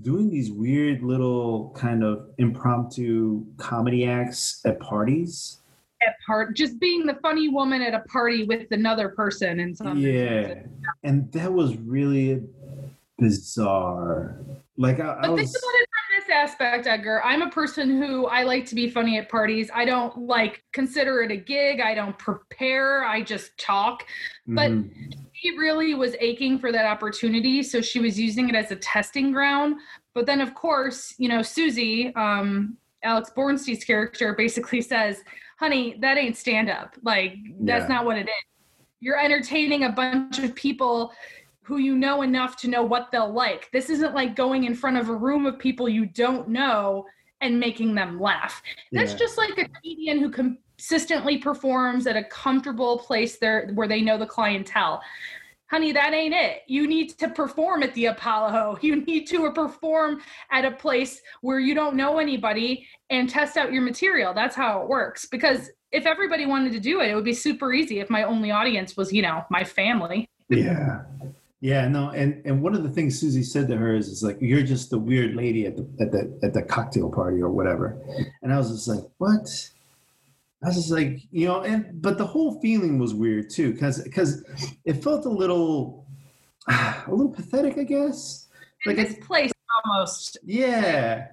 doing 0.02 0.30
these 0.30 0.50
weird 0.50 1.02
little 1.02 1.70
kind 1.76 2.04
of 2.04 2.30
impromptu 2.38 3.44
comedy 3.56 4.06
acts 4.06 4.60
at 4.64 4.78
parties. 4.80 5.60
At 6.06 6.14
part, 6.24 6.56
just 6.56 6.78
being 6.78 7.06
the 7.06 7.14
funny 7.22 7.48
woman 7.48 7.82
at 7.82 7.94
a 7.94 8.00
party 8.00 8.44
with 8.44 8.70
another 8.70 9.08
person 9.08 9.60
and 9.60 9.76
some 9.76 9.98
Yeah, 9.98 10.62
and 11.02 11.30
that 11.32 11.52
was 11.52 11.76
really 11.78 12.42
bizarre. 13.18 14.38
Like 14.76 15.00
I, 15.00 15.14
I 15.14 15.20
But 15.22 15.36
think 15.36 15.40
was, 15.40 15.56
about 15.56 15.74
it 15.74 15.88
from 15.88 16.08
aspect, 16.30 16.86
Edgar, 16.86 17.22
I'm 17.24 17.42
a 17.42 17.50
person 17.50 18.00
who 18.00 18.26
I 18.26 18.42
like 18.44 18.66
to 18.66 18.74
be 18.74 18.88
funny 18.88 19.18
at 19.18 19.28
parties. 19.28 19.70
I 19.74 19.84
don't 19.84 20.16
like 20.26 20.62
consider 20.72 21.22
it 21.22 21.30
a 21.30 21.36
gig. 21.36 21.80
I 21.80 21.94
don't 21.94 22.18
prepare. 22.18 23.04
I 23.04 23.22
just 23.22 23.58
talk. 23.58 24.04
But 24.46 24.70
Mhm. 24.70 25.27
She 25.40 25.56
really 25.56 25.94
was 25.94 26.16
aching 26.20 26.58
for 26.58 26.72
that 26.72 26.84
opportunity, 26.84 27.62
so 27.62 27.80
she 27.80 28.00
was 28.00 28.18
using 28.18 28.48
it 28.48 28.54
as 28.56 28.70
a 28.72 28.76
testing 28.76 29.30
ground. 29.30 29.76
But 30.14 30.26
then, 30.26 30.40
of 30.40 30.54
course, 30.54 31.14
you 31.18 31.28
know, 31.28 31.42
Susie, 31.42 32.12
um, 32.16 32.76
Alex 33.04 33.30
Borstein's 33.36 33.84
character, 33.84 34.34
basically 34.34 34.80
says, 34.94 35.22
"Honey, 35.60 35.96
that 36.00 36.18
ain't 36.18 36.36
stand 36.36 36.68
up. 36.68 36.96
Like 37.02 37.36
that's 37.60 37.88
Yeah. 37.88 37.94
not 37.96 38.04
what 38.04 38.16
it 38.18 38.26
is. 38.28 38.78
You're 39.00 39.18
entertaining 39.20 39.84
a 39.84 39.90
bunch 39.92 40.38
of 40.40 40.54
people." 40.54 41.12
Who 41.62 41.76
you 41.76 41.96
know 41.98 42.22
enough 42.22 42.56
to 42.62 42.68
know 42.68 42.82
what 42.82 43.10
they'll 43.12 43.30
like. 43.30 43.70
This 43.72 43.90
isn't 43.90 44.14
like 44.14 44.34
going 44.34 44.64
in 44.64 44.74
front 44.74 44.96
of 44.96 45.10
a 45.10 45.14
room 45.14 45.44
of 45.44 45.58
people 45.58 45.86
you 45.86 46.06
don't 46.06 46.48
know 46.48 47.04
and 47.42 47.60
making 47.60 47.94
them 47.94 48.18
laugh. 48.18 48.62
That's 48.90 49.12
Yeah. 49.12 49.18
just 49.18 49.36
like 49.36 49.50
a 49.58 49.68
comedian 49.68 50.18
who 50.20 50.30
consistently 50.78 51.38
performs 51.38 52.06
at 52.06 52.16
a 52.16 52.22
comfortable 52.24 52.98
place 52.98 53.38
there 53.38 53.70
where 53.74 53.88
they 53.88 54.00
know 54.00 54.16
the 54.16 54.26
clientele. 54.26 55.02
Honey, 55.70 55.92
that 55.92 56.14
ain't 56.14 56.32
it. 56.32 56.62
You 56.66 56.86
need 56.86 57.18
to 57.18 57.28
perform 57.28 57.82
at 57.82 57.92
the 57.94 58.06
Apollo. 58.06 58.78
You 58.82 59.04
need 59.04 59.26
to 59.26 59.50
perform 59.50 60.22
at 60.50 60.64
a 60.64 60.70
place 60.70 61.20
where 61.42 61.58
you 61.58 61.74
don't 61.74 61.96
know 61.96 62.18
anybody 62.18 62.86
and 63.10 63.28
test 63.28 63.56
out 63.56 63.72
your 63.72 63.82
material. 63.82 64.32
That's 64.32 64.54
how 64.54 64.80
it 64.82 64.88
works. 64.88 65.26
Because 65.26 65.70
if 65.90 66.06
everybody 66.06 66.46
wanted 66.46 66.72
to 66.72 66.80
do 66.80 67.00
it, 67.00 67.10
it 67.10 67.14
would 67.14 67.24
be 67.24 67.34
super 67.34 67.72
easy 67.72 67.98
if 67.98 68.08
my 68.08 68.22
only 68.22 68.50
audience 68.50 68.96
was, 68.96 69.12
you 69.12 69.22
know, 69.22 69.44
my 69.50 69.64
family. 69.64 70.28
yeah 70.48 71.02
yeah 71.60 71.88
no 71.88 72.10
and 72.10 72.40
and 72.46 72.62
one 72.62 72.72
of 72.72 72.84
the 72.84 72.88
things 72.88 73.18
susie 73.18 73.42
said 73.42 73.66
to 73.66 73.76
her 73.76 73.96
is, 73.96 74.06
is 74.06 74.22
like 74.22 74.38
you're 74.40 74.62
just 74.62 74.90
the 74.90 74.98
weird 74.98 75.34
lady 75.34 75.66
at 75.66 75.76
the 75.76 75.82
at 76.00 76.12
the 76.12 76.38
at 76.44 76.54
the 76.54 76.62
cocktail 76.62 77.10
party 77.10 77.42
or 77.42 77.50
whatever 77.50 78.00
and 78.42 78.52
i 78.52 78.56
was 78.56 78.70
just 78.70 78.86
like 78.86 79.04
what 79.18 79.44
i 80.62 80.66
was 80.66 80.76
just 80.76 80.90
like 80.90 81.20
you 81.30 81.46
know 81.46 81.60
and 81.62 82.00
but 82.02 82.18
the 82.18 82.26
whole 82.26 82.60
feeling 82.60 82.98
was 82.98 83.14
weird 83.14 83.48
too 83.50 83.72
because 83.72 84.02
because 84.02 84.44
it 84.84 85.02
felt 85.02 85.24
a 85.26 85.28
little 85.28 86.06
a 86.68 87.04
little 87.08 87.30
pathetic 87.30 87.78
i 87.78 87.84
guess 87.84 88.48
like 88.86 88.96
this 88.96 89.12
it, 89.12 89.22
place 89.22 89.52
almost 89.84 90.38
yeah 90.44 91.28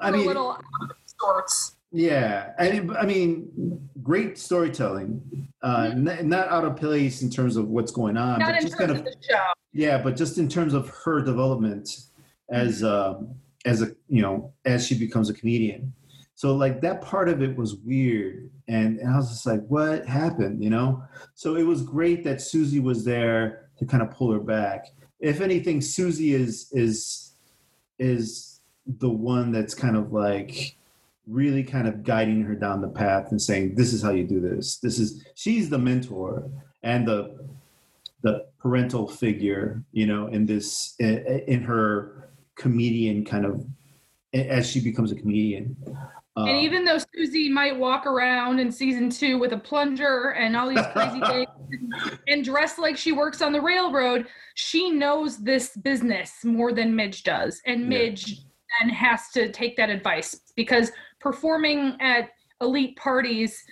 I 0.00 0.10
mean 0.10 0.26
little 0.26 0.50
out 0.50 0.90
of 0.90 0.96
sorts. 1.20 1.74
Yeah, 1.90 2.52
I, 2.58 2.86
I 3.00 3.06
mean, 3.06 3.88
great 4.02 4.36
storytelling. 4.38 5.48
Uh, 5.62 5.88
n- 5.92 6.28
not 6.28 6.48
out 6.48 6.64
of 6.64 6.76
place 6.76 7.22
in 7.22 7.30
terms 7.30 7.56
of 7.56 7.68
what's 7.68 7.90
going 7.90 8.16
on, 8.18 8.38
Mm-hmm. 8.38 8.40
Not 8.40 8.48
but 8.52 8.56
in 8.56 8.62
just 8.62 8.78
terms 8.78 8.90
kind 8.90 8.90
of 8.92 8.96
of 8.98 9.04
the 9.04 9.16
show. 9.28 9.42
yeah, 9.72 9.98
but 10.02 10.14
just 10.14 10.36
in 10.38 10.48
terms 10.48 10.74
of 10.74 10.88
her 11.04 11.22
development 11.22 11.88
as 12.50 12.84
um, 12.84 13.34
as 13.64 13.80
a 13.82 13.88
you 14.08 14.20
know 14.22 14.52
as 14.66 14.86
she 14.86 14.98
becomes 14.98 15.30
a 15.30 15.34
comedian. 15.34 15.92
So 16.38 16.54
like 16.54 16.80
that 16.82 17.00
part 17.02 17.28
of 17.28 17.42
it 17.42 17.56
was 17.56 17.74
weird, 17.74 18.48
and, 18.68 19.00
and 19.00 19.12
I 19.12 19.16
was 19.16 19.28
just 19.28 19.44
like, 19.44 19.66
what 19.66 20.06
happened? 20.06 20.62
You 20.62 20.70
know. 20.70 21.02
So 21.34 21.56
it 21.56 21.64
was 21.64 21.82
great 21.82 22.22
that 22.22 22.40
Susie 22.40 22.78
was 22.78 23.04
there 23.04 23.70
to 23.80 23.84
kind 23.84 24.04
of 24.04 24.12
pull 24.12 24.30
her 24.30 24.38
back. 24.38 24.86
If 25.18 25.40
anything, 25.40 25.80
Susie 25.80 26.34
is 26.34 26.70
is 26.70 27.32
is 27.98 28.60
the 28.86 29.10
one 29.10 29.50
that's 29.50 29.74
kind 29.74 29.96
of 29.96 30.12
like 30.12 30.76
really 31.26 31.64
kind 31.64 31.88
of 31.88 32.04
guiding 32.04 32.44
her 32.44 32.54
down 32.54 32.82
the 32.82 32.88
path 32.88 33.32
and 33.32 33.42
saying 33.42 33.74
this 33.74 33.92
is 33.92 34.00
how 34.00 34.12
you 34.12 34.24
do 34.24 34.40
this 34.40 34.78
this 34.78 34.98
is 34.98 35.26
she's 35.34 35.68
the 35.68 35.78
mentor 35.78 36.48
and 36.84 37.06
the 37.06 37.36
the 38.22 38.46
parental 38.58 39.06
figure 39.06 39.82
you 39.92 40.06
know 40.06 40.28
in 40.28 40.46
this 40.46 40.94
in, 41.00 41.18
in 41.46 41.62
her 41.62 42.30
comedian 42.54 43.24
kind 43.26 43.44
of 43.44 43.66
as 44.32 44.70
she 44.70 44.80
becomes 44.80 45.12
a 45.12 45.14
comedian 45.14 45.76
And 46.46 46.56
Um, 46.56 46.64
even 46.64 46.84
though 46.84 46.98
Susie 47.14 47.48
might 47.48 47.76
walk 47.76 48.06
around 48.06 48.58
in 48.58 48.70
season 48.70 49.10
two 49.10 49.38
with 49.38 49.52
a 49.52 49.58
plunger 49.58 50.30
and 50.30 50.56
all 50.56 50.68
these 50.68 50.86
crazy 50.92 51.20
things 51.26 52.18
and 52.28 52.44
dress 52.44 52.78
like 52.78 52.96
she 52.96 53.12
works 53.12 53.42
on 53.42 53.52
the 53.52 53.60
railroad, 53.60 54.26
she 54.54 54.90
knows 54.90 55.38
this 55.38 55.76
business 55.76 56.44
more 56.44 56.72
than 56.72 56.94
Midge 56.94 57.22
does. 57.22 57.60
And 57.66 57.82
Yeah. 57.82 57.88
Midge 57.88 58.40
then 58.80 58.90
has 58.90 59.30
to 59.30 59.50
take 59.50 59.76
that 59.76 59.90
advice 59.90 60.40
because 60.54 60.92
performing 61.20 61.96
at 62.00 62.30
elite 62.60 62.96
parties 62.96 63.62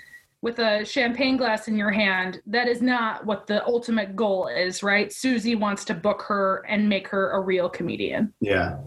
with 0.42 0.58
a 0.58 0.84
champagne 0.84 1.36
glass 1.36 1.66
in 1.66 1.76
your 1.76 1.90
hand, 1.90 2.40
that 2.46 2.68
is 2.68 2.80
not 2.82 3.24
what 3.26 3.46
the 3.46 3.64
ultimate 3.66 4.14
goal 4.14 4.48
is, 4.48 4.82
right? 4.82 5.12
Susie 5.12 5.54
wants 5.56 5.84
to 5.86 5.94
book 5.94 6.22
her 6.22 6.64
and 6.68 6.88
make 6.88 7.08
her 7.08 7.32
a 7.32 7.40
real 7.40 7.68
comedian. 7.68 8.32
Yeah, 8.40 8.78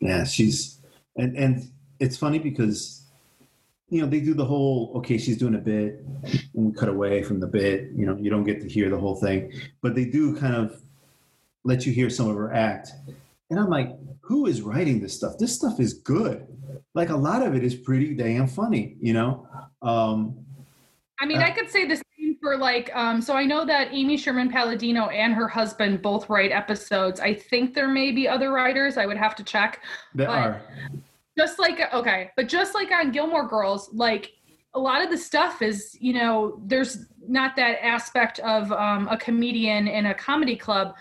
yeah, 0.00 0.24
she's 0.24 0.80
and 1.16 1.36
and 1.36 1.70
it's 1.98 2.16
funny 2.16 2.38
because 2.38 2.99
you 3.90 4.00
know 4.00 4.06
they 4.08 4.20
do 4.20 4.34
the 4.34 4.44
whole 4.44 4.92
okay, 4.96 5.18
she's 5.18 5.36
doing 5.36 5.54
a 5.56 5.58
bit, 5.58 6.04
and 6.54 6.66
we 6.66 6.72
cut 6.72 6.88
away 6.88 7.22
from 7.22 7.40
the 7.40 7.46
bit. 7.46 7.90
You 7.94 8.06
know, 8.06 8.16
you 8.16 8.30
don't 8.30 8.44
get 8.44 8.60
to 8.62 8.68
hear 8.68 8.88
the 8.88 8.98
whole 8.98 9.16
thing, 9.16 9.52
but 9.82 9.94
they 9.94 10.04
do 10.04 10.36
kind 10.36 10.54
of 10.54 10.80
let 11.64 11.84
you 11.84 11.92
hear 11.92 12.08
some 12.08 12.28
of 12.30 12.36
her 12.36 12.52
act. 12.54 12.90
And 13.50 13.58
I'm 13.58 13.68
like, 13.68 13.90
who 14.20 14.46
is 14.46 14.62
writing 14.62 15.00
this 15.00 15.14
stuff? 15.14 15.34
This 15.38 15.54
stuff 15.54 15.80
is 15.80 15.94
good. 15.94 16.46
Like 16.94 17.10
a 17.10 17.16
lot 17.16 17.42
of 17.46 17.54
it 17.54 17.64
is 17.64 17.74
pretty 17.74 18.14
damn 18.14 18.46
funny, 18.46 18.96
you 19.00 19.12
know. 19.12 19.46
Um, 19.82 20.36
I 21.20 21.26
mean, 21.26 21.38
Uh, 21.38 21.46
I 21.46 21.50
could 21.50 21.68
say 21.68 21.84
the 21.86 21.96
same 21.96 22.36
for 22.40 22.56
like, 22.56 22.90
um, 22.94 23.20
so 23.20 23.34
I 23.34 23.44
know 23.44 23.66
that 23.66 23.88
Amy 23.92 24.16
Sherman 24.16 24.50
Palladino 24.50 25.08
and 25.08 25.34
her 25.34 25.48
husband 25.48 26.00
both 26.00 26.30
write 26.30 26.52
episodes. 26.52 27.18
I 27.20 27.34
think 27.34 27.74
there 27.74 27.88
may 27.88 28.12
be 28.12 28.26
other 28.28 28.52
writers. 28.52 28.96
I 28.96 29.04
would 29.04 29.18
have 29.18 29.34
to 29.36 29.44
check. 29.44 29.82
there 30.14 30.28
But- 30.28 30.38
are 30.38 30.62
Just 31.38 31.58
like, 31.58 31.80
okay, 31.92 32.30
but 32.36 32.48
just 32.48 32.74
like 32.74 32.90
on 32.90 33.12
Gilmore 33.12 33.46
Girls, 33.46 33.90
like 33.92 34.32
a 34.74 34.78
lot 34.78 35.02
of 35.02 35.10
the 35.10 35.18
stuff 35.18 35.62
is, 35.62 35.96
you 36.00 36.12
know, 36.12 36.60
there's 36.66 37.06
not 37.26 37.56
that 37.56 37.84
aspect 37.84 38.38
of 38.40 38.70
um, 38.72 39.08
a 39.08 39.16
comedian 39.16 39.88
in 39.88 40.06
a 40.06 40.14
comedy 40.14 40.56
club, 40.56 40.94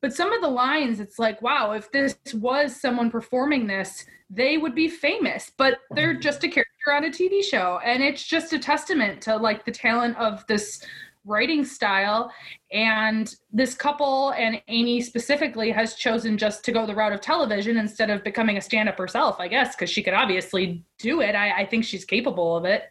but 0.00 0.12
some 0.12 0.32
of 0.32 0.40
the 0.40 0.48
lines, 0.48 0.98
it's 0.98 1.18
like, 1.18 1.40
wow, 1.42 1.72
if 1.72 1.90
this 1.92 2.16
was 2.34 2.74
someone 2.74 3.10
performing 3.10 3.66
this, 3.66 4.04
they 4.28 4.56
would 4.56 4.74
be 4.74 4.88
famous, 4.88 5.52
but 5.56 5.78
they're 5.94 6.14
just 6.14 6.42
a 6.42 6.48
character 6.48 6.92
on 6.92 7.04
a 7.04 7.10
TV 7.10 7.44
show. 7.44 7.80
And 7.84 8.02
it's 8.02 8.24
just 8.24 8.52
a 8.52 8.58
testament 8.58 9.20
to 9.22 9.36
like 9.36 9.64
the 9.64 9.70
talent 9.70 10.16
of 10.16 10.44
this 10.46 10.84
writing 11.24 11.64
style. 11.64 12.32
And 12.72 13.34
this 13.52 13.74
couple 13.74 14.30
and 14.30 14.60
Amy 14.68 15.00
specifically 15.00 15.70
has 15.70 15.94
chosen 15.94 16.36
just 16.36 16.64
to 16.64 16.72
go 16.72 16.86
the 16.86 16.94
route 16.94 17.12
of 17.12 17.20
television 17.20 17.76
instead 17.76 18.10
of 18.10 18.24
becoming 18.24 18.56
a 18.56 18.60
stand 18.60 18.88
up 18.88 18.98
herself, 18.98 19.36
I 19.38 19.48
guess, 19.48 19.74
because 19.74 19.90
she 19.90 20.02
could 20.02 20.14
obviously 20.14 20.84
do 20.98 21.20
it. 21.20 21.34
I, 21.34 21.62
I 21.62 21.66
think 21.66 21.84
she's 21.84 22.04
capable 22.04 22.56
of 22.56 22.64
it. 22.64 22.90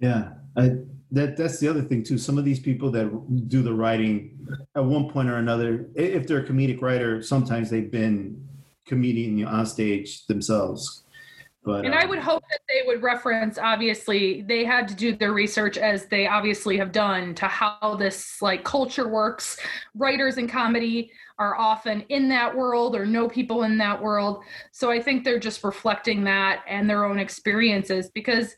Yeah, 0.00 0.30
I, 0.56 0.76
that 1.12 1.36
that's 1.36 1.58
the 1.58 1.68
other 1.68 1.82
thing 1.82 2.02
too. 2.02 2.18
Some 2.18 2.36
of 2.38 2.44
these 2.44 2.60
people 2.60 2.90
that 2.90 3.48
do 3.48 3.62
the 3.62 3.72
writing 3.72 4.38
at 4.74 4.84
one 4.84 5.08
point 5.08 5.28
or 5.28 5.36
another, 5.36 5.88
if 5.94 6.26
they're 6.26 6.40
a 6.40 6.46
comedic 6.46 6.82
writer, 6.82 7.22
sometimes 7.22 7.70
they've 7.70 7.90
been 7.90 8.46
comedian 8.86 9.44
on 9.44 9.66
stage 9.66 10.26
themselves. 10.26 11.04
But 11.66 11.84
And 11.84 11.96
I 11.96 12.02
um, 12.02 12.10
would 12.10 12.20
hope 12.20 12.44
that 12.48 12.60
they 12.68 12.86
would 12.86 13.02
reference, 13.02 13.58
obviously, 13.58 14.42
they 14.42 14.64
had 14.64 14.86
to 14.86 14.94
do 14.94 15.16
their 15.16 15.32
research 15.32 15.76
as 15.76 16.06
they 16.06 16.28
obviously 16.28 16.76
have 16.78 16.92
done 16.92 17.34
to 17.34 17.46
how 17.46 17.96
this 17.98 18.40
like 18.40 18.62
culture 18.62 19.08
works. 19.08 19.58
Writers 19.96 20.38
in 20.38 20.46
comedy 20.46 21.10
are 21.40 21.58
often 21.58 22.02
in 22.08 22.28
that 22.28 22.56
world 22.56 22.94
or 22.94 23.04
know 23.04 23.28
people 23.28 23.64
in 23.64 23.76
that 23.78 24.00
world. 24.00 24.44
So 24.70 24.92
I 24.92 25.02
think 25.02 25.24
they're 25.24 25.40
just 25.40 25.64
reflecting 25.64 26.22
that 26.22 26.62
and 26.68 26.88
their 26.88 27.04
own 27.04 27.18
experiences 27.18 28.10
because 28.10 28.54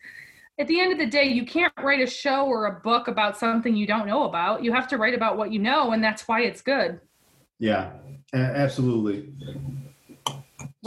at 0.59 0.67
the 0.67 0.79
end 0.79 0.93
of 0.93 0.99
the 0.99 1.07
day, 1.07 1.25
you 1.25 1.47
can't 1.47 1.73
write 1.79 2.03
a 2.03 2.07
show 2.07 2.45
or 2.45 2.67
a 2.67 2.81
book 2.81 3.09
about 3.09 3.39
something 3.39 3.75
you 3.75 3.87
don't 3.87 4.07
know 4.07 4.25
about. 4.25 4.63
You 4.63 4.75
have 4.75 4.87
to 4.89 4.99
write 4.99 5.15
about 5.15 5.39
what 5.39 5.51
you 5.51 5.61
know, 5.61 5.93
and 5.93 6.05
that's 6.05 6.29
why 6.29 6.43
it's 6.43 6.61
good. 6.61 7.01
yeah, 7.59 7.93
absolutely. 8.35 9.33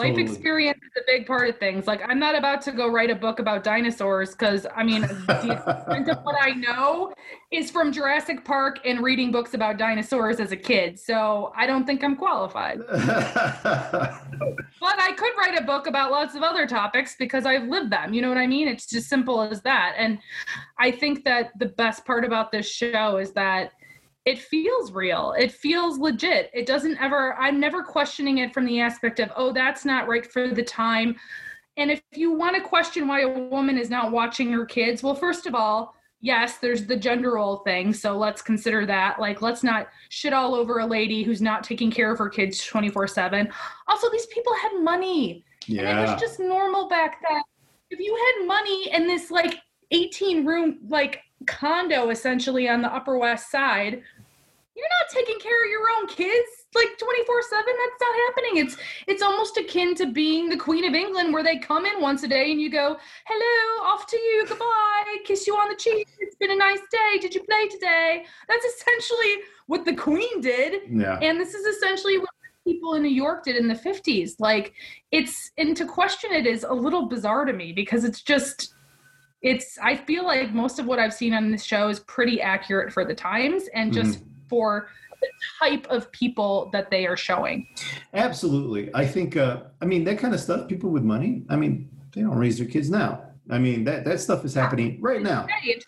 Life 0.02 0.16
Totally. 0.16 0.32
experience 0.32 0.80
is 0.84 1.04
a 1.04 1.06
big 1.06 1.28
part 1.28 1.48
of 1.48 1.60
things. 1.60 1.86
Like, 1.86 2.02
I'm 2.04 2.18
not 2.18 2.36
about 2.36 2.64
to 2.64 2.72
go 2.72 2.88
write 2.88 3.12
a 3.12 3.16
book 3.16 3.38
about 3.38 3.64
dinosaurs 3.64 4.32
because, 4.32 4.66
I 4.76 4.82
mean, 4.82 5.02
the 5.02 5.86
extent 5.86 6.10
of 6.10 6.24
what 6.24 6.36
I 6.42 6.54
know 6.54 7.14
is 7.52 7.70
from 7.70 7.92
Jurassic 7.92 8.44
Park 8.44 8.80
and 8.84 9.04
reading 9.04 9.32
books 9.32 9.54
about 9.54 9.78
dinosaurs 9.78 10.40
as 10.40 10.52
a 10.52 10.58
kid. 10.58 11.00
So 11.00 11.54
I 11.56 11.68
don't 11.68 11.86
think 11.86 12.04
I'm 12.04 12.16
qualified. 12.16 12.80
But 14.82 15.00
I 15.00 15.12
could 15.12 15.34
write 15.38 15.60
a 15.60 15.64
book 15.64 15.86
about 15.86 16.10
lots 16.10 16.34
of 16.34 16.42
other 16.42 16.66
topics 16.66 17.16
because 17.16 17.46
I've 17.46 17.68
lived 17.68 17.92
them. 17.92 18.16
You 18.16 18.24
know 18.24 18.30
what 18.30 18.40
I 18.40 18.48
mean? 18.48 18.68
It's 18.68 18.88
just 18.88 19.08
simple 19.08 19.40
as 19.40 19.62
that. 19.62 19.94
And 19.96 20.18
I 20.80 20.90
think 20.90 21.24
that 21.26 21.52
the 21.60 21.68
best 21.68 22.04
part 22.04 22.26
about 22.26 22.52
this 22.52 22.68
show 22.68 23.18
is 23.18 23.32
that 23.34 23.74
it 24.26 24.40
feels 24.40 24.92
real. 24.92 25.34
It 25.38 25.52
feels 25.52 25.98
legit. 25.98 26.52
It 26.54 26.66
doesn't 26.66 27.02
ever, 27.02 27.36
I'm 27.36 27.60
never 27.60 27.84
questioning 27.84 28.40
it 28.40 28.54
from 28.54 28.66
the 28.66 28.80
aspect 28.80 29.20
of, 29.20 29.32
oh, 29.36 29.52
that's 29.52 29.84
not 29.84 30.08
right 30.08 30.26
for 30.26 30.50
the 30.50 30.64
time. 30.64 31.16
And 31.78 31.90
if 31.90 32.02
you 32.14 32.32
want 32.32 32.56
to 32.56 32.62
question 32.62 33.08
why 33.08 33.22
a 33.22 33.30
woman 33.30 33.78
is 33.78 33.90
not 33.90 34.12
watching 34.12 34.52
her 34.52 34.66
kids, 34.66 35.02
well, 35.02 35.16
first 35.16 35.48
of 35.48 35.56
all, 35.56 35.96
yes, 36.20 36.58
there's 36.58 36.86
the 36.86 36.96
gender 36.96 37.34
role 37.34 37.58
thing. 37.58 37.94
So 37.94 38.16
let's 38.16 38.44
consider 38.44 38.86
that. 38.86 39.20
Like, 39.20 39.42
let's 39.42 39.64
not 39.64 39.88
shit 40.10 40.34
all 40.34 40.54
over 40.54 40.80
a 40.80 40.86
lady 40.86 41.24
who's 41.24 41.42
not 41.42 41.64
taking 41.64 41.90
care 41.90 42.12
of 42.12 42.20
her 42.20 42.30
kids 42.30 42.64
24 42.64 43.08
7. 43.08 43.50
Also, 43.88 44.10
these 44.12 44.28
people 44.28 44.54
had 44.62 44.84
money. 44.84 45.44
And 45.68 46.00
it 46.00 46.12
was 46.12 46.22
just 46.22 46.40
normal 46.40 46.88
back 46.88 47.24
then. 47.28 47.42
If 47.90 48.00
you 48.00 48.16
had 48.16 48.48
money 48.48 48.92
and 48.92 49.10
this 49.10 49.32
like 49.32 49.56
18 49.92 50.46
room 50.46 50.80
like 50.88 51.22
condo 51.46 52.10
essentially 52.10 52.70
on 52.70 52.82
the 52.82 52.94
Upper 52.94 53.18
West 53.18 53.52
Side, 53.52 54.02
you're 54.76 54.88
not 54.88 55.10
taking 55.14 55.40
care 55.40 55.64
of 55.64 55.70
your 55.70 55.82
own 56.00 56.08
kids 56.08 56.48
like 56.74 56.98
24 56.98 57.42
7 57.42 57.64
that's 57.66 58.02
not 58.02 58.16
happening 58.28 58.66
it's 58.66 58.78
it's 59.08 59.22
almost 59.22 59.58
akin 59.58 59.94
to 59.94 60.10
being 60.12 60.48
the 60.48 60.56
queen 60.56 60.86
of 60.86 60.94
england 60.94 61.34
where 61.34 61.44
they 61.44 61.58
come 61.58 61.86
in 61.86 62.02
once 62.02 62.24
a 62.24 62.28
day 62.28 62.52
and 62.52 62.62
you 62.62 62.70
go 62.70 62.96
hello 63.26 63.86
off 63.92 64.08
to 64.08 64.16
you 64.18 64.46
goodbye 64.48 65.18
kiss 65.26 65.46
you 65.46 65.54
on 65.56 65.68
the 65.68 65.76
cheek 65.76 66.08
it's 66.20 66.38
been 66.38 66.52
a 66.52 66.56
nice 66.56 66.80
day 66.90 67.20
did 67.20 67.36
you 67.36 67.44
play 67.44 67.68
today 67.68 68.24
that's 68.48 68.66
essentially 68.66 69.42
what 69.68 69.84
the 69.84 69.94
queen 69.94 70.40
did 70.40 70.84
Yeah. 70.90 71.20
and 71.22 71.40
this 71.40 71.54
is 71.54 71.66
essentially 71.66 72.18
what 72.18 72.30
people 72.66 72.94
in 72.94 73.02
New 73.04 73.10
York 73.10 73.44
did 73.44 73.56
in 73.56 73.68
the 73.68 73.74
50s. 73.74 74.34
Like 74.40 74.74
it's 75.12 75.52
and 75.58 75.76
to 75.78 75.84
question 75.86 76.32
it 76.32 76.46
is 76.46 76.64
a 76.64 76.72
little 76.74 77.08
bizarre 77.08 77.44
to 77.46 77.54
me 77.54 77.74
because 77.74 78.04
it's 78.04 78.22
just 78.22 78.76
it's 79.42 79.78
I 79.82 79.96
feel 79.96 80.24
like 80.24 80.54
most 80.54 80.80
of 80.80 80.86
what 80.86 81.00
I've 81.00 81.14
seen 81.14 81.34
on 81.34 81.52
this 81.52 81.64
show 81.64 81.90
is 81.90 82.00
pretty 82.02 82.42
accurate 82.42 82.94
for 82.94 83.06
the 83.06 83.16
times 83.16 83.64
and 83.74 83.92
just 83.92 84.20
for 84.48 84.90
the 85.22 85.28
type 85.60 85.88
of 85.90 86.12
people 86.12 86.70
that 86.74 86.90
they 86.90 87.06
are 87.06 87.18
showing. 87.18 87.68
Absolutely. 88.14 88.90
I 88.94 89.06
think, 89.06 89.38
uh, 89.38 89.62
I 89.82 89.86
mean, 89.86 90.04
that 90.06 90.18
kind 90.18 90.34
of 90.34 90.40
stuff, 90.40 90.68
people 90.68 90.90
with 90.90 91.04
money, 91.04 91.44
I 91.50 91.56
mean, 91.56 91.90
they 92.14 92.22
don't 92.22 92.38
raise 92.38 92.58
their 92.58 92.68
kids 92.68 92.90
now. 92.90 93.24
I 93.50 93.60
mean, 93.60 93.84
that, 93.86 94.04
that 94.06 94.20
stuff 94.20 94.46
is 94.46 94.54
happening 94.54 95.00
right 95.02 95.22
now. 95.22 95.48
Hey, 95.48 95.74
in 95.74 95.80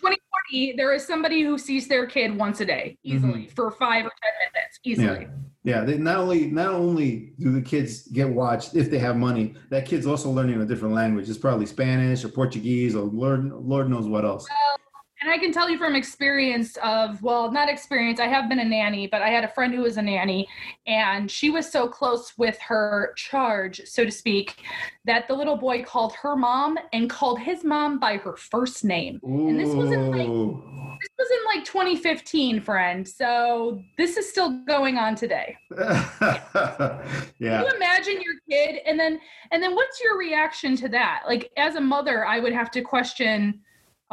2020, 0.51 0.75
there 0.77 0.93
is 0.93 1.05
somebody 1.05 1.41
who 1.41 1.57
sees 1.57 1.87
their 1.87 2.05
kid 2.05 2.35
once 2.35 2.61
a 2.61 2.65
day 2.65 2.97
mm-hmm. 3.05 3.15
easily 3.15 3.47
for 3.47 3.71
five 3.71 4.05
or 4.05 4.11
10 4.11 4.31
minutes 4.53 4.79
easily. 4.83 5.27
Yeah. 5.63 5.83
They 5.83 5.97
not 5.97 6.17
only, 6.17 6.47
not 6.47 6.69
only 6.69 7.33
do 7.39 7.51
the 7.51 7.61
kids 7.61 8.07
get 8.07 8.29
watched 8.29 8.75
if 8.75 8.91
they 8.91 8.99
have 8.99 9.15
money, 9.15 9.55
that 9.69 9.85
kid's 9.85 10.05
also 10.05 10.29
learning 10.29 10.61
a 10.61 10.65
different 10.65 10.93
language. 10.93 11.29
It's 11.29 11.37
probably 11.37 11.65
Spanish 11.65 12.23
or 12.23 12.29
Portuguese 12.29 12.95
or 12.95 13.03
Lord, 13.03 13.51
Lord 13.51 13.89
knows 13.89 14.07
what 14.07 14.25
else. 14.25 14.45
And 15.23 15.31
I 15.31 15.37
can 15.37 15.53
tell 15.53 15.69
you 15.69 15.77
from 15.77 15.95
experience 15.95 16.77
of, 16.83 17.23
well, 17.23 17.49
not 17.49 17.69
experience, 17.69 18.19
I 18.19 18.27
have 18.27 18.49
been 18.49 18.59
a 18.59 18.65
nanny, 18.65 19.07
but 19.07 19.21
I 19.21 19.29
had 19.29 19.45
a 19.45 19.47
friend 19.47 19.73
who 19.73 19.83
was 19.83 19.95
a 19.95 20.01
nanny, 20.01 20.49
and 20.85 21.31
she 21.31 21.49
was 21.49 21.71
so 21.71 21.87
close 21.87 22.37
with 22.37 22.59
her 22.59 23.13
charge, 23.15 23.81
so 23.85 24.03
to 24.03 24.11
speak, 24.11 24.57
that 25.05 25.29
the 25.29 25.33
little 25.33 25.55
boy 25.55 25.81
called 25.81 26.13
her 26.21 26.35
mom 26.35 26.77
and 26.91 27.09
called 27.09 27.39
his 27.39 27.63
mom 27.63 27.99
by 27.99 28.17
her 28.17 28.35
first 28.35 28.83
name. 28.83 29.21
And 29.23 29.57
this 29.57 29.73
was 29.73 29.91
in 29.91 30.11
like 30.11 30.27
this 30.27 31.09
was 31.17 31.29
in 31.31 31.45
like 31.55 31.65
2015, 31.65 32.59
friend. 32.59 33.07
So 33.07 33.81
this 33.97 34.17
is 34.17 34.29
still 34.29 34.61
going 34.65 34.97
on 34.97 35.15
today. 35.15 35.57
yeah. 35.79 36.99
Can 37.39 37.65
you 37.65 37.71
imagine 37.75 38.21
your 38.21 38.35
kid 38.49 38.81
and 38.85 38.99
then 38.99 39.21
and 39.51 39.63
then 39.63 39.73
what's 39.73 40.01
your 40.01 40.17
reaction 40.17 40.75
to 40.77 40.89
that? 40.89 41.23
Like 41.25 41.49
as 41.55 41.75
a 41.75 41.81
mother, 41.81 42.25
I 42.25 42.39
would 42.39 42.53
have 42.53 42.71
to 42.71 42.81
question, 42.81 43.61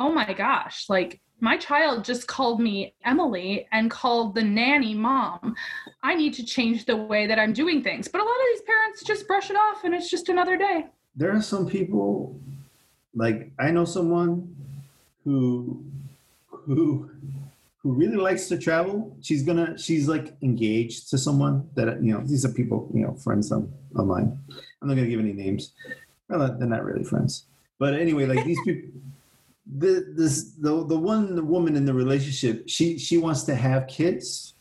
oh 0.01 0.11
my 0.11 0.32
gosh, 0.32 0.86
like 0.88 1.20
my 1.40 1.57
child 1.57 2.05
just 2.05 2.26
called 2.26 2.61
me 2.61 2.94
Emilie 3.05 3.68
and 3.70 3.90
called 3.90 4.34
the 4.34 4.42
nanny 4.42 4.94
mom. 4.94 5.55
I 6.03 6.14
need 6.14 6.34
to 6.34 6.44
change 6.44 6.86
the 6.86 6.96
way 6.96 7.26
that 7.26 7.38
I'm 7.38 7.53
doing 7.53 7.82
things. 7.82 8.09
But 8.09 8.20
a 8.20 8.24
lot 8.24 8.30
of 8.30 8.46
these 8.53 8.62
parents 8.62 9.05
just 9.05 9.28
brush 9.28 9.51
it 9.51 9.57
off 9.57 9.84
and 9.84 9.94
it's 9.94 10.11
just 10.11 10.28
another 10.28 10.57
day. 10.57 10.86
there 11.16 11.32
are 11.36 11.42
some 11.42 11.66
people 11.66 12.38
like 13.14 13.51
i 13.59 13.70
know 13.70 13.84
someone 13.84 14.55
who 15.24 15.84
who 16.51 17.11
who 17.82 17.92
really 17.92 18.16
likes 18.16 18.46
to 18.48 18.57
travel 18.57 19.16
she's 19.20 19.42
gonna 19.42 19.76
she's 19.76 20.07
like 20.09 20.36
engaged 20.42 21.11
to 21.11 21.18
someone 21.18 21.68
that 21.74 22.03
you 22.03 22.12
know 22.12 22.22
these 22.24 22.44
are 22.44 22.53
people 22.61 22.88
you 22.94 23.03
know 23.03 23.14
friends 23.14 23.51
of 23.51 23.68
mine 23.92 24.38
i'm 24.80 24.88
not 24.88 24.94
gonna 24.94 25.09
give 25.09 25.20
any 25.20 25.32
names 25.32 25.72
well 26.28 26.57
they're 26.59 26.68
not 26.68 26.84
really 26.84 27.05
friends 27.05 27.44
but 27.78 27.94
anyway 27.94 28.24
like 28.24 28.44
these 28.44 28.61
people 28.64 28.88
the 29.66 30.12
this 30.16 30.52
the 30.54 30.84
the 30.86 30.98
one 30.98 31.46
woman 31.46 31.76
in 31.76 31.84
the 31.84 31.94
relationship 31.94 32.68
she 32.68 32.98
she 32.98 33.18
wants 33.18 33.44
to 33.44 33.54
have 33.54 33.86
kids 33.86 34.54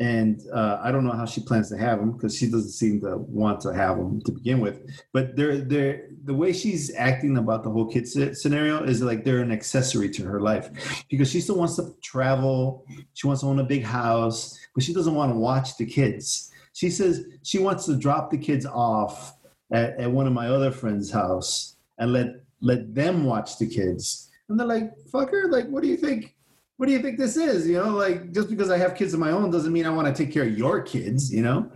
and 0.00 0.40
uh, 0.52 0.78
I 0.80 0.92
don't 0.92 1.04
know 1.04 1.12
how 1.12 1.26
she 1.26 1.40
plans 1.40 1.68
to 1.70 1.76
have 1.76 1.98
them 1.98 2.12
because 2.12 2.36
she 2.36 2.48
doesn't 2.48 2.70
seem 2.70 3.00
to 3.00 3.16
want 3.16 3.60
to 3.62 3.74
have 3.74 3.96
them 3.96 4.20
to 4.22 4.32
begin 4.32 4.60
with. 4.60 4.88
But 5.12 5.34
they're 5.34 5.58
they're 5.58 6.08
the 6.24 6.34
way 6.34 6.52
she's 6.52 6.94
acting 6.94 7.36
about 7.36 7.64
the 7.64 7.70
whole 7.70 7.86
kid 7.86 8.06
scenario 8.06 8.84
is 8.84 9.02
like 9.02 9.24
they're 9.24 9.40
an 9.40 9.50
accessory 9.50 10.08
to 10.10 10.24
her 10.24 10.40
life 10.40 11.04
because 11.10 11.30
she 11.30 11.40
still 11.40 11.56
wants 11.56 11.76
to 11.76 11.94
travel. 12.00 12.86
She 13.14 13.26
wants 13.26 13.42
to 13.42 13.48
own 13.48 13.58
a 13.58 13.64
big 13.64 13.82
house, 13.82 14.56
but 14.74 14.84
she 14.84 14.94
doesn't 14.94 15.14
want 15.14 15.32
to 15.32 15.38
watch 15.38 15.76
the 15.76 15.86
kids. 15.86 16.52
She 16.74 16.90
says 16.90 17.24
she 17.42 17.58
wants 17.58 17.84
to 17.86 17.96
drop 17.96 18.30
the 18.30 18.38
kids 18.38 18.66
off 18.66 19.34
at, 19.72 19.98
at 19.98 20.10
one 20.10 20.28
of 20.28 20.32
my 20.32 20.48
other 20.48 20.70
friends' 20.70 21.10
house 21.10 21.74
and 21.98 22.12
let 22.12 22.28
let 22.60 22.94
them 22.94 23.24
watch 23.24 23.58
the 23.58 23.66
kids. 23.66 24.30
And 24.48 24.58
they're 24.58 24.66
like, 24.66 24.92
"Fucker! 25.12 25.50
Like, 25.50 25.68
what 25.68 25.82
do 25.82 25.88
you 25.88 25.96
think? 25.96 26.34
what 26.78 26.86
do 26.86 26.92
you 26.92 27.00
think 27.00 27.18
this 27.18 27.36
is? 27.36 27.68
You 27.68 27.82
know, 27.82 27.90
like 27.90 28.32
just 28.32 28.48
because 28.48 28.70
I 28.70 28.78
have 28.78 28.94
kids 28.94 29.12
of 29.12 29.18
my 29.18 29.32
own 29.32 29.50
doesn't 29.50 29.72
mean 29.72 29.84
I 29.84 29.90
want 29.90 30.06
to 30.06 30.24
take 30.24 30.32
care 30.32 30.44
of 30.44 30.56
your 30.56 30.80
kids, 30.80 31.30
you 31.30 31.42
know? 31.42 31.70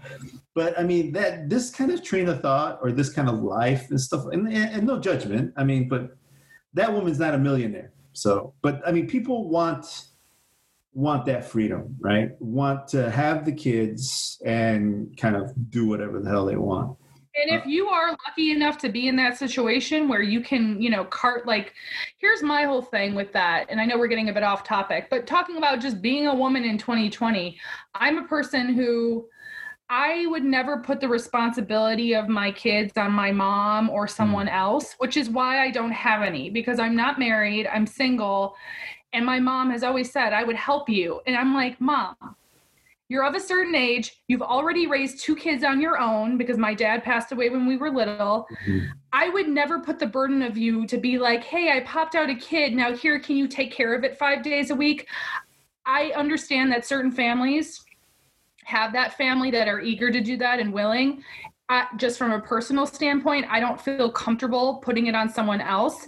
But 0.55 0.78
I 0.78 0.85
mean, 0.85 1.12
that 1.12 1.51
this 1.51 1.70
kind 1.70 1.91
of 1.91 2.05
train 2.05 2.28
of 2.28 2.41
thought 2.41 2.78
or 2.83 2.93
this 2.93 3.12
kind 3.12 3.28
of 3.28 3.41
life 3.41 3.91
and 3.91 4.01
stuff, 4.01 4.26
and, 4.30 4.47
and 4.53 4.87
no 4.87 5.01
judgment. 5.01 5.53
I 5.57 5.64
mean, 5.64 5.89
but 5.89 6.16
that 6.74 6.93
woman's 6.93 7.18
not 7.18 7.35
a 7.35 7.39
millionaire. 7.39 7.93
So, 8.12 8.55
but 8.62 8.80
I 8.87 8.93
mean, 8.93 9.09
people 9.09 9.49
want 9.49 10.05
want 10.95 11.26
that 11.26 11.45
freedom, 11.47 11.97
right? 11.99 12.30
Want 12.41 12.87
to 12.89 13.11
have 13.11 13.45
the 13.45 13.53
kids 13.53 14.41
and 14.45 15.16
kind 15.16 15.35
of 15.35 15.53
do 15.70 15.89
whatever 15.89 16.20
the 16.20 16.30
hell 16.30 16.47
they 16.47 16.57
want. 16.57 16.97
And 17.35 17.59
if 17.59 17.66
you 17.66 17.89
are 17.89 18.11
lucky 18.11 18.51
enough 18.51 18.76
to 18.78 18.91
be 18.91 19.09
in 19.09 19.16
that 19.16 19.39
situation 19.39 20.07
where 20.07 20.20
you 20.20 20.43
can, 20.43 20.80
you 20.80 20.91
know, 20.91 21.05
cart 21.05 21.47
like, 21.47 21.72
here's 22.18 22.43
my 22.43 22.64
whole 22.64 22.83
thing 22.83 23.14
with 23.14 23.33
that. 23.33 23.66
And 23.70 23.80
I 23.80 23.87
know 23.87 23.99
we're 23.99 24.09
getting 24.09 24.28
a 24.28 24.33
bit 24.35 24.43
off 24.43 24.64
topic, 24.64 25.09
but 25.09 25.26
talking 25.26 25.57
about 25.57 25.80
just 25.80 26.03
being 26.03 26.26
a 26.26 26.35
woman 26.35 26.64
in 26.64 26.76
2020, 26.76 27.59
I'm 27.95 28.18
a 28.18 28.28
person 28.28 28.74
who 28.74 29.26
I 29.89 30.26
would 30.26 30.45
never 30.45 30.78
put 30.78 31.01
the 31.01 31.09
responsibility 31.09 32.14
of 32.14 32.28
my 32.28 32.51
kids 32.51 32.93
on 32.97 33.12
my 33.12 33.30
mom 33.30 33.91
or 33.91 34.07
hmm. 34.07 34.11
someone 34.12 34.49
else, 34.49 34.95
which 34.99 35.16
is 35.16 35.28
why 35.28 35.62
I 35.62 35.70
don't 35.70 35.93
have 35.93 36.22
any 36.22 36.51
because 36.51 36.78
I'm 36.78 36.97
not 36.97 37.18
married, 37.18 37.66
I'm 37.66 37.87
single. 37.87 38.57
And 39.12 39.26
my 39.26 39.39
mom 39.39 39.70
has 39.70 39.83
always 39.83 40.11
said, 40.11 40.33
I 40.33 40.45
would 40.45 40.57
help 40.57 40.89
you. 40.89 41.20
And 41.26 41.37
I'm 41.37 41.55
like, 41.55 41.78
Mom, 41.78 42.16
you're 43.12 43.26
of 43.26 43.34
a 43.34 43.40
certain 43.40 43.74
age. 43.74 44.22
You've 44.26 44.40
already 44.40 44.86
raised 44.86 45.22
two 45.22 45.36
kids 45.36 45.62
on 45.62 45.82
your 45.82 45.98
own 45.98 46.38
because 46.38 46.56
my 46.56 46.72
dad 46.72 47.04
passed 47.04 47.30
away 47.30 47.50
when 47.50 47.66
we 47.66 47.76
were 47.76 47.90
little. 47.90 48.48
Mhm. 48.66 48.88
I 49.12 49.28
would 49.28 49.48
never 49.48 49.80
put 49.80 49.98
the 49.98 50.06
burden 50.06 50.40
of 50.40 50.56
you 50.56 50.86
to 50.86 50.96
be 50.96 51.18
like, 51.18 51.44
hey, 51.44 51.70
I 51.70 51.80
popped 51.80 52.14
out 52.14 52.30
a 52.30 52.34
kid. 52.34 52.74
Now, 52.74 52.94
here, 52.94 53.20
can 53.20 53.36
you 53.36 53.46
take 53.46 53.70
care 53.70 53.92
of 53.94 54.02
it 54.02 54.16
five 54.16 54.42
days 54.42 54.70
a 54.70 54.74
week? 54.74 55.06
I 55.84 56.12
understand 56.16 56.72
that 56.72 56.86
certain 56.86 57.10
families 57.10 57.84
have 58.64 58.94
that 58.94 59.18
family 59.18 59.50
that 59.50 59.68
are 59.68 59.80
eager 59.80 60.10
to 60.10 60.22
do 60.22 60.38
that 60.38 60.58
and 60.58 60.72
willing. 60.72 61.22
Just 61.96 62.18
from 62.18 62.32
a 62.32 62.40
personal 62.40 62.86
standpoint, 62.86 63.46
I 63.50 63.60
don't 63.60 63.80
feel 63.80 64.10
comfortable 64.10 64.76
putting 64.76 65.06
it 65.06 65.14
on 65.14 65.28
someone 65.28 65.60
else. 65.60 66.06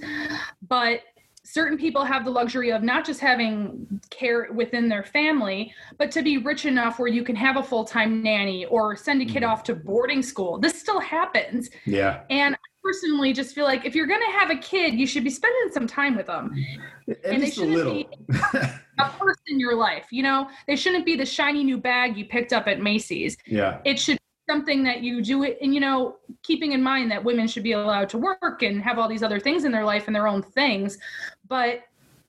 But 0.67 1.01
certain 1.45 1.77
people 1.79 2.05
have 2.05 2.25
the 2.25 2.31
luxury 2.31 2.73
of 2.73 2.83
not 2.83 3.05
just 3.05 3.21
having 3.21 3.87
care 4.11 4.49
within 4.53 4.89
their 4.89 5.05
family, 5.05 5.73
but 5.99 6.11
to 6.11 6.23
be 6.23 6.39
rich 6.39 6.65
enough 6.67 6.99
where 6.99 7.09
you 7.09 7.23
can 7.23 7.37
have 7.37 7.57
a 7.59 7.63
full 7.63 7.85
time 7.85 8.23
nanny 8.23 8.65
or 8.67 8.97
send 8.97 9.21
a 9.23 9.25
kid 9.27 9.43
Mhm. 9.43 9.49
off 9.51 9.63
to 9.65 9.75
boarding 9.75 10.23
school. 10.23 10.59
This 10.59 10.81
still 10.81 11.01
happens. 11.01 11.71
Yeah. 11.85 12.23
And 12.31 12.55
I 12.55 12.59
personally 12.83 13.33
just 13.33 13.55
feel 13.55 13.65
like 13.65 13.85
if 13.85 13.95
you're 13.95 14.07
going 14.07 14.21
to 14.21 14.39
have 14.39 14.51
a 14.51 14.57
kid, 14.57 14.95
you 14.95 15.07
should 15.07 15.25
be 15.25 15.31
spending 15.31 15.71
some 15.73 15.87
time 15.87 16.17
with 16.17 16.27
them. 16.27 16.51
At 17.09 17.19
And 17.25 17.43
they 17.43 17.51
shouldn't 17.51 17.73
little. 17.75 17.95
be- 17.95 18.09
A 19.01 19.09
person 19.19 19.43
in 19.49 19.59
your 19.61 19.75
life, 19.75 20.07
you 20.13 20.23
know, 20.23 20.49
they 20.69 20.77
shouldn't 20.77 21.05
be 21.05 21.17
the 21.17 21.27
shiny 21.27 21.65
new 21.65 21.77
bag 21.79 22.17
you 22.17 22.25
picked 22.27 22.53
up 22.53 22.69
at 22.69 22.81
Macy's. 22.81 23.37
yeah. 23.47 23.79
It 23.85 23.99
should 23.99 24.19
something 24.49 24.83
that 24.85 25.03
you 25.03 25.23
do 25.23 25.43
it, 25.43 25.59
and 25.63 25.75
you 25.75 25.81
know, 25.81 26.17
keeping 26.43 26.73
in 26.73 26.83
mind 26.83 27.11
that 27.11 27.23
women 27.23 27.47
should 27.47 27.63
be 27.63 27.73
allowed 27.73 28.09
to 28.11 28.19
work 28.19 28.63
and 28.63 28.83
have 28.83 28.99
all 28.99 29.09
these 29.09 29.23
other 29.23 29.41
things 29.41 29.65
in 29.65 29.73
their 29.73 29.85
life 29.85 30.07
and 30.07 30.15
their 30.15 30.27
own 30.27 30.43
things, 30.43 30.99
but 31.49 31.81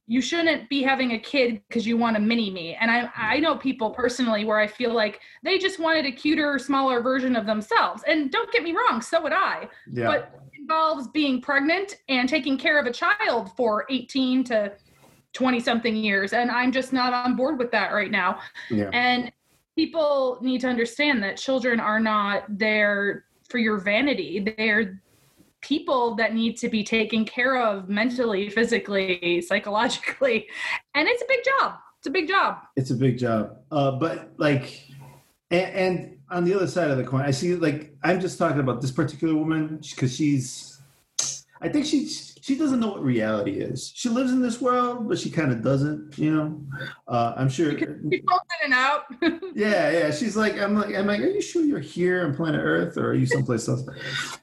you 0.07 0.21
shouldn't 0.21 0.69
be 0.69 0.83
having 0.83 1.13
a 1.13 1.19
kid 1.19 1.61
because 1.67 1.87
you 1.87 1.97
want 1.97 2.15
a 2.15 2.19
mini 2.19 2.51
me. 2.51 2.75
And 2.75 2.91
I 2.91 3.09
I 3.15 3.39
know 3.39 3.55
people 3.55 3.89
personally 3.89 4.45
where 4.45 4.59
I 4.59 4.67
feel 4.67 4.93
like 4.93 5.19
they 5.43 5.57
just 5.57 5.79
wanted 5.79 6.05
a 6.05 6.11
cuter, 6.11 6.59
smaller 6.59 7.01
version 7.01 7.35
of 7.35 7.45
themselves. 7.45 8.03
And 8.07 8.31
don't 8.31 8.51
get 8.51 8.63
me 8.63 8.73
wrong, 8.73 9.01
so 9.01 9.21
would 9.21 9.33
I 9.33 9.67
Yeah. 9.91 10.05
but 10.05 10.39
it 10.53 10.59
involves 10.61 11.07
being 11.07 11.41
pregnant 11.41 11.97
and 12.07 12.29
taking 12.29 12.57
care 12.57 12.79
of 12.79 12.85
a 12.85 12.91
child 12.91 13.51
for 13.57 13.85
18 13.89 14.43
to 14.45 14.73
20 15.33 15.59
something 15.59 15.95
years 15.97 16.31
and 16.31 16.49
i'm 16.49 16.71
just 16.71 16.93
not 16.93 17.11
on 17.13 17.35
board 17.35 17.59
with 17.59 17.69
that 17.69 17.91
right 17.91 18.09
now 18.09 18.39
yeah. 18.71 18.89
and 18.93 19.31
people 19.75 20.37
need 20.41 20.61
to 20.61 20.67
understand 20.67 21.21
that 21.23 21.37
children 21.37 21.79
are 21.79 21.99
not 21.99 22.43
there 22.49 23.25
for 23.49 23.57
your 23.57 23.77
vanity 23.77 24.53
they're 24.57 25.01
people 25.61 26.15
that 26.15 26.33
need 26.33 26.55
to 26.55 26.69
be 26.69 26.83
taken 26.83 27.25
care 27.25 27.61
of 27.61 27.89
mentally 27.89 28.49
physically 28.49 29.41
psychologically 29.41 30.47
and 30.93 31.07
it's 31.07 31.21
a 31.21 31.25
big 31.27 31.39
job 31.43 31.73
it's 31.97 32.07
a 32.07 32.11
big 32.11 32.27
job 32.27 32.57
It's 32.75 32.91
a 32.91 32.95
big 32.95 33.17
job. 33.17 33.57
Uh, 33.71 33.91
but 33.91 34.33
like, 34.37 34.85
And, 35.49 35.75
and 35.75 36.17
on 36.29 36.43
the 36.43 36.53
other 36.53 36.67
side 36.67 36.91
of 36.91 36.97
the 36.97 37.03
coin, 37.03 37.21
I 37.21 37.31
see 37.31 37.55
like 37.55 37.95
I'm 38.03 38.19
just 38.19 38.37
talking 38.37 38.59
about 38.59 38.81
this 38.81 38.91
particular 38.91 39.35
woman 39.35 39.79
because 39.81 40.15
she's. 40.15 40.71
I 41.61 41.69
think 41.69 41.85
she 41.85 42.07
she 42.07 42.55
doesn't 42.57 42.79
know 42.79 42.89
what 42.89 43.03
reality 43.03 43.53
is. 43.53 43.91
She 43.95 44.09
lives 44.09 44.31
in 44.31 44.41
this 44.41 44.61
world, 44.61 45.07
but 45.07 45.17
she 45.17 45.31
kind 45.31 45.51
of 45.51 45.63
doesn't. 45.63 46.17
You 46.17 46.35
know, 46.35 46.61
uh, 47.07 47.33
I'm 47.37 47.49
sure. 47.49 47.77
She 47.77 47.85
in 47.85 48.09
and 48.65 48.73
out. 48.73 49.05
yeah, 49.55 49.89
yeah. 49.91 50.11
She's 50.11 50.35
like, 50.35 50.59
I'm 50.59 50.75
like, 50.75 50.93
I'm 50.95 51.07
like, 51.07 51.21
are 51.21 51.27
you 51.27 51.41
sure 51.41 51.63
you're 51.63 51.79
here 51.79 52.25
on 52.25 52.35
planet 52.35 52.61
Earth 52.61 52.97
or 52.97 53.11
are 53.11 53.13
you 53.13 53.25
someplace 53.25 53.67
else? 53.67 53.83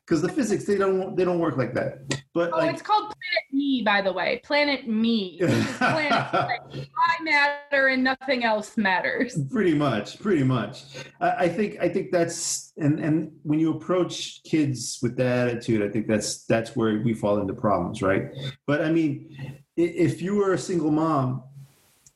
Because 0.05 0.23
the 0.23 0.29
physics 0.29 0.65
they 0.65 0.79
don't 0.79 1.15
they 1.17 1.25
don't 1.25 1.39
work 1.39 1.57
like 1.57 1.75
that. 1.75 2.23
But 2.33 2.53
oh, 2.53 2.59
like, 2.59 2.73
it's 2.73 2.83
called 2.83 3.03
Planet 3.03 3.53
Me, 3.53 3.83
by 3.85 4.01
the 4.01 4.13
way. 4.13 4.41
Planet 4.45 4.89
Me. 4.89 5.39
planet 5.41 6.11
like, 6.11 6.61
I 6.73 7.23
matter 7.23 7.89
and 7.89 8.03
nothing 8.03 8.45
else 8.45 8.77
matters. 8.77 9.39
Pretty 9.51 9.75
much, 9.75 10.19
pretty 10.21 10.45
much. 10.45 10.85
I, 11.21 11.31
I 11.31 11.49
think 11.49 11.79
I 11.81 11.89
think 11.89 12.11
that's 12.11 12.73
and 12.79 12.99
and 13.01 13.33
when 13.43 13.59
you 13.59 13.75
approach 13.75 14.43
kids 14.45 14.99
with 15.03 15.17
that 15.17 15.49
attitude, 15.49 15.83
I 15.83 15.89
think 15.89 16.07
that's 16.07 16.45
that's 16.47 16.75
where 16.75 17.03
we 17.03 17.13
fall 17.13 17.39
into 17.39 17.55
problems, 17.55 18.01
right? 18.01 18.31
But 18.67 18.83
I 18.83 18.91
mean, 18.91 19.61
if 19.77 20.23
you 20.23 20.37
were 20.37 20.55
a 20.55 20.59
single 20.59 20.91
mom, 20.91 21.43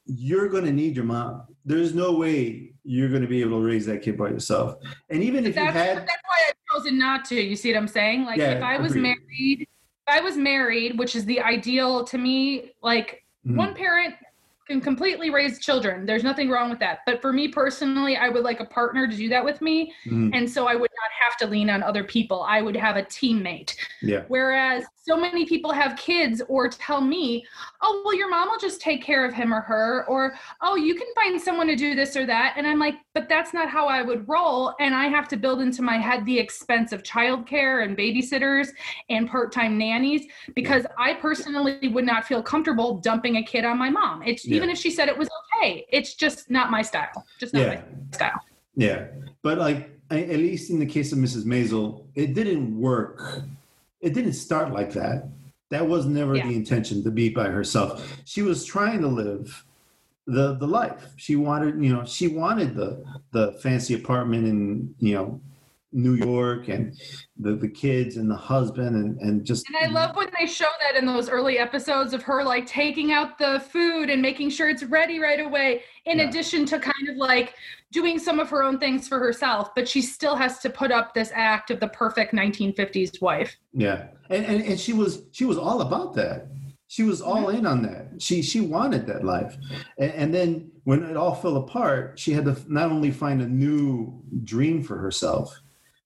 you're 0.07 0.48
going 0.48 0.64
to 0.64 0.72
need 0.72 0.96
your 0.96 1.04
mom. 1.04 1.42
There's 1.66 1.94
no 1.94 2.12
way 2.12 2.72
you're 2.84 3.08
going 3.08 3.22
to 3.22 3.28
be 3.28 3.40
able 3.40 3.58
to 3.60 3.66
raise 3.66 3.84
that 3.86 4.00
kid 4.00 4.16
by 4.16 4.28
yourself. 4.28 4.76
And 5.10 5.22
even 5.22 5.44
if 5.44 5.56
that's, 5.56 5.74
you 5.74 5.80
had, 5.80 5.96
that's 5.98 6.22
why 6.24 6.48
I 6.48 6.52
chosen 6.72 6.96
not 6.98 7.24
to. 7.26 7.34
You 7.34 7.56
see 7.56 7.72
what 7.72 7.78
I'm 7.78 7.88
saying? 7.88 8.24
Like 8.24 8.38
Yeah, 8.38 8.52
if 8.52 8.62
I 8.62 8.78
was 8.78 8.92
agreed. 8.92 9.02
married, 9.02 9.60
if 9.62 9.68
I 10.06 10.20
was 10.20 10.36
married, 10.36 10.96
which 10.96 11.16
is 11.16 11.24
the 11.24 11.40
ideal 11.40 12.04
to 12.04 12.16
me, 12.18 12.70
like 12.82 13.24
Mhm. 13.44 13.56
one 13.56 13.74
parent 13.74 14.14
can 14.66 14.80
completely 14.80 15.30
raise 15.30 15.60
children. 15.60 16.04
There's 16.06 16.24
nothing 16.24 16.50
wrong 16.50 16.70
with 16.70 16.80
that. 16.80 17.00
But 17.06 17.22
for 17.22 17.32
me 17.32 17.48
personally, 17.48 18.16
I 18.16 18.28
would 18.28 18.42
like 18.42 18.60
a 18.60 18.64
partner 18.64 19.06
to 19.06 19.16
do 19.16 19.28
that 19.28 19.44
with 19.44 19.60
me. 19.62 19.92
Mhm. 20.06 20.30
And 20.34 20.50
so 20.50 20.66
I 20.66 20.74
would 20.74 20.90
not 20.90 21.10
have 21.24 21.36
to 21.38 21.46
lean 21.46 21.70
on 21.70 21.82
other 21.82 22.02
people. 22.02 22.42
I 22.42 22.62
would 22.62 22.76
have 22.76 22.96
a 22.96 23.02
teammate. 23.04 23.76
yeah, 24.02 24.22
Whereas 24.28 24.84
so 25.04 25.16
many 25.16 25.46
people 25.46 25.72
have 25.72 25.96
kids 25.96 26.42
or 26.48 26.68
tell 26.68 27.00
me, 27.00 27.46
oh, 27.80 28.02
well, 28.04 28.14
your 28.16 28.28
mom 28.28 28.48
will 28.48 28.58
just 28.58 28.80
take 28.80 29.02
care 29.02 29.24
of 29.24 29.32
him 29.32 29.54
or 29.54 29.60
her, 29.60 30.04
or 30.08 30.34
oh, 30.62 30.74
you 30.74 30.96
can 30.96 31.06
find 31.14 31.40
someone 31.40 31.68
to 31.68 31.76
do 31.76 31.94
this 31.94 32.16
or 32.16 32.26
that. 32.26 32.54
And 32.56 32.66
I'm 32.66 32.80
like, 32.80 32.96
but 33.14 33.28
that's 33.28 33.54
not 33.54 33.68
how 33.68 33.86
I 33.86 34.02
would 34.02 34.28
roll. 34.28 34.74
And 34.80 34.94
I 34.94 35.06
have 35.06 35.28
to 35.28 35.36
build 35.36 35.60
into 35.60 35.82
my 35.82 35.96
head 35.98 36.24
the 36.24 36.38
expense 36.38 36.92
of 36.92 37.04
childcare 37.04 37.84
and 37.84 37.96
babysitters 37.96 38.68
and 39.10 39.28
part 39.28 39.52
time 39.52 39.78
nannies 39.78 40.26
because 40.54 40.84
I 40.98 41.14
personally 41.14 41.88
would 41.88 42.04
not 42.04 42.26
feel 42.26 42.42
comfortable 42.42 42.98
dumping 42.98 43.36
a 43.36 43.44
kid 43.44 43.64
on 43.64 43.78
my 43.78 43.90
mom. 43.90 44.22
It's 44.24 44.44
Yeah. 44.44 44.55
Even 44.57 44.70
if 44.70 44.78
she 44.78 44.90
said 44.90 45.09
it 45.09 45.16
was 45.16 45.28
okay, 45.59 45.86
it's 45.90 46.14
just 46.14 46.50
not 46.50 46.70
my 46.70 46.82
style. 46.82 47.24
Just 47.38 47.52
not 47.54 47.61
Yeah. 47.62 47.74
my 47.74 47.82
style. 48.12 48.40
yeah. 48.76 49.07
But 49.42 49.59
like, 49.59 49.90
at 50.11 50.28
least 50.38 50.70
in 50.70 50.78
the 50.78 50.86
case 50.86 51.12
of 51.12 51.18
Mrs. 51.18 51.44
Maisel, 51.44 52.04
it 52.14 52.34
didn't 52.34 52.78
work. 52.80 53.42
It 54.00 54.12
didn't 54.14 54.34
start 54.34 54.72
like 54.72 54.92
that. 54.92 55.28
That 55.70 55.88
was 55.88 56.07
never 56.07 56.36
Yeah. 56.36 56.46
the 56.46 56.54
intention 56.54 57.02
to 57.04 57.11
be 57.11 57.28
by 57.28 57.48
herself. 57.48 57.90
She 58.24 58.42
was 58.42 58.64
trying 58.64 59.00
to 59.00 59.09
live 59.09 59.64
the 60.26 60.54
the 60.54 60.66
life. 60.66 61.12
She 61.16 61.36
wanted, 61.36 61.82
you 61.82 61.92
know, 61.94 62.04
she 62.04 62.28
wanted 62.28 62.74
the 62.74 63.04
the 63.32 63.52
fancy 63.62 63.94
apartment 63.94 64.46
and 64.46 64.94
you 64.98 65.14
know, 65.14 65.40
New 65.97 66.12
York 66.14 66.68
and 66.68 66.94
the 67.38 67.57
the 67.57 67.68
kids 67.68 68.18
and 68.18 68.30
the 68.30 68.36
husband 68.36 68.94
and 68.97 69.18
and 69.20 69.44
just 69.47 69.66
And 69.66 69.76
I 69.76 69.86
love 69.90 70.14
when 70.14 70.28
they 70.38 70.47
show 70.47 70.68
that 70.82 70.94
in 70.99 71.07
those 71.07 71.30
early 71.30 71.59
episodes 71.59 72.12
of 72.12 72.22
her 72.24 72.44
like 72.44 72.66
taking 72.66 73.12
out 73.12 73.38
the 73.38 73.61
food 73.72 74.11
and 74.11 74.20
making 74.20 74.51
sure 74.51 74.68
it's 74.68 74.82
ready 74.84 75.18
right 75.18 75.40
away, 75.40 75.82
in 76.05 76.18
Yeah. 76.18 76.28
addition 76.28 76.66
to 76.66 76.78
kind 76.78 77.09
of 77.09 77.16
like 77.16 77.55
doing 77.92 78.18
some 78.18 78.38
of 78.38 78.51
her 78.51 78.62
own 78.62 78.78
things 78.78 79.09
for 79.09 79.18
herself, 79.18 79.74
but 79.74 79.88
she 79.88 80.03
still 80.03 80.36
has 80.36 80.59
to 80.59 80.68
put 80.68 80.92
up 80.92 81.14
this 81.14 81.30
act 81.34 81.70
of 81.70 81.80
the 81.80 81.88
perfect 81.88 82.34
1950s 82.34 83.22
wife. 83.22 83.57
Yeah, 83.72 84.09
and, 84.28 84.44
and 84.44 84.62
and 84.62 84.78
she 84.78 84.92
was 84.92 85.22
she 85.32 85.47
was 85.47 85.57
all 85.57 85.80
about 85.80 86.14
that. 86.16 86.49
She 86.88 87.05
was 87.05 87.20
all 87.22 87.49
in 87.49 87.64
on 87.66 87.82
that. 87.82 88.20
She 88.20 88.42
she 88.42 88.61
wanted 88.61 89.07
that 89.07 89.24
life, 89.24 89.57
and, 89.99 90.12
and 90.12 90.34
then 90.34 90.70
when 90.84 91.03
it 91.05 91.16
all 91.16 91.34
fell 91.34 91.57
apart, 91.57 92.18
she 92.18 92.32
had 92.32 92.44
to 92.44 92.55
not 92.68 92.92
only 92.92 93.11
find 93.11 93.40
a 93.40 93.49
new 93.49 94.22
dream 94.44 94.82
for 94.84 94.99
herself, 94.99 95.59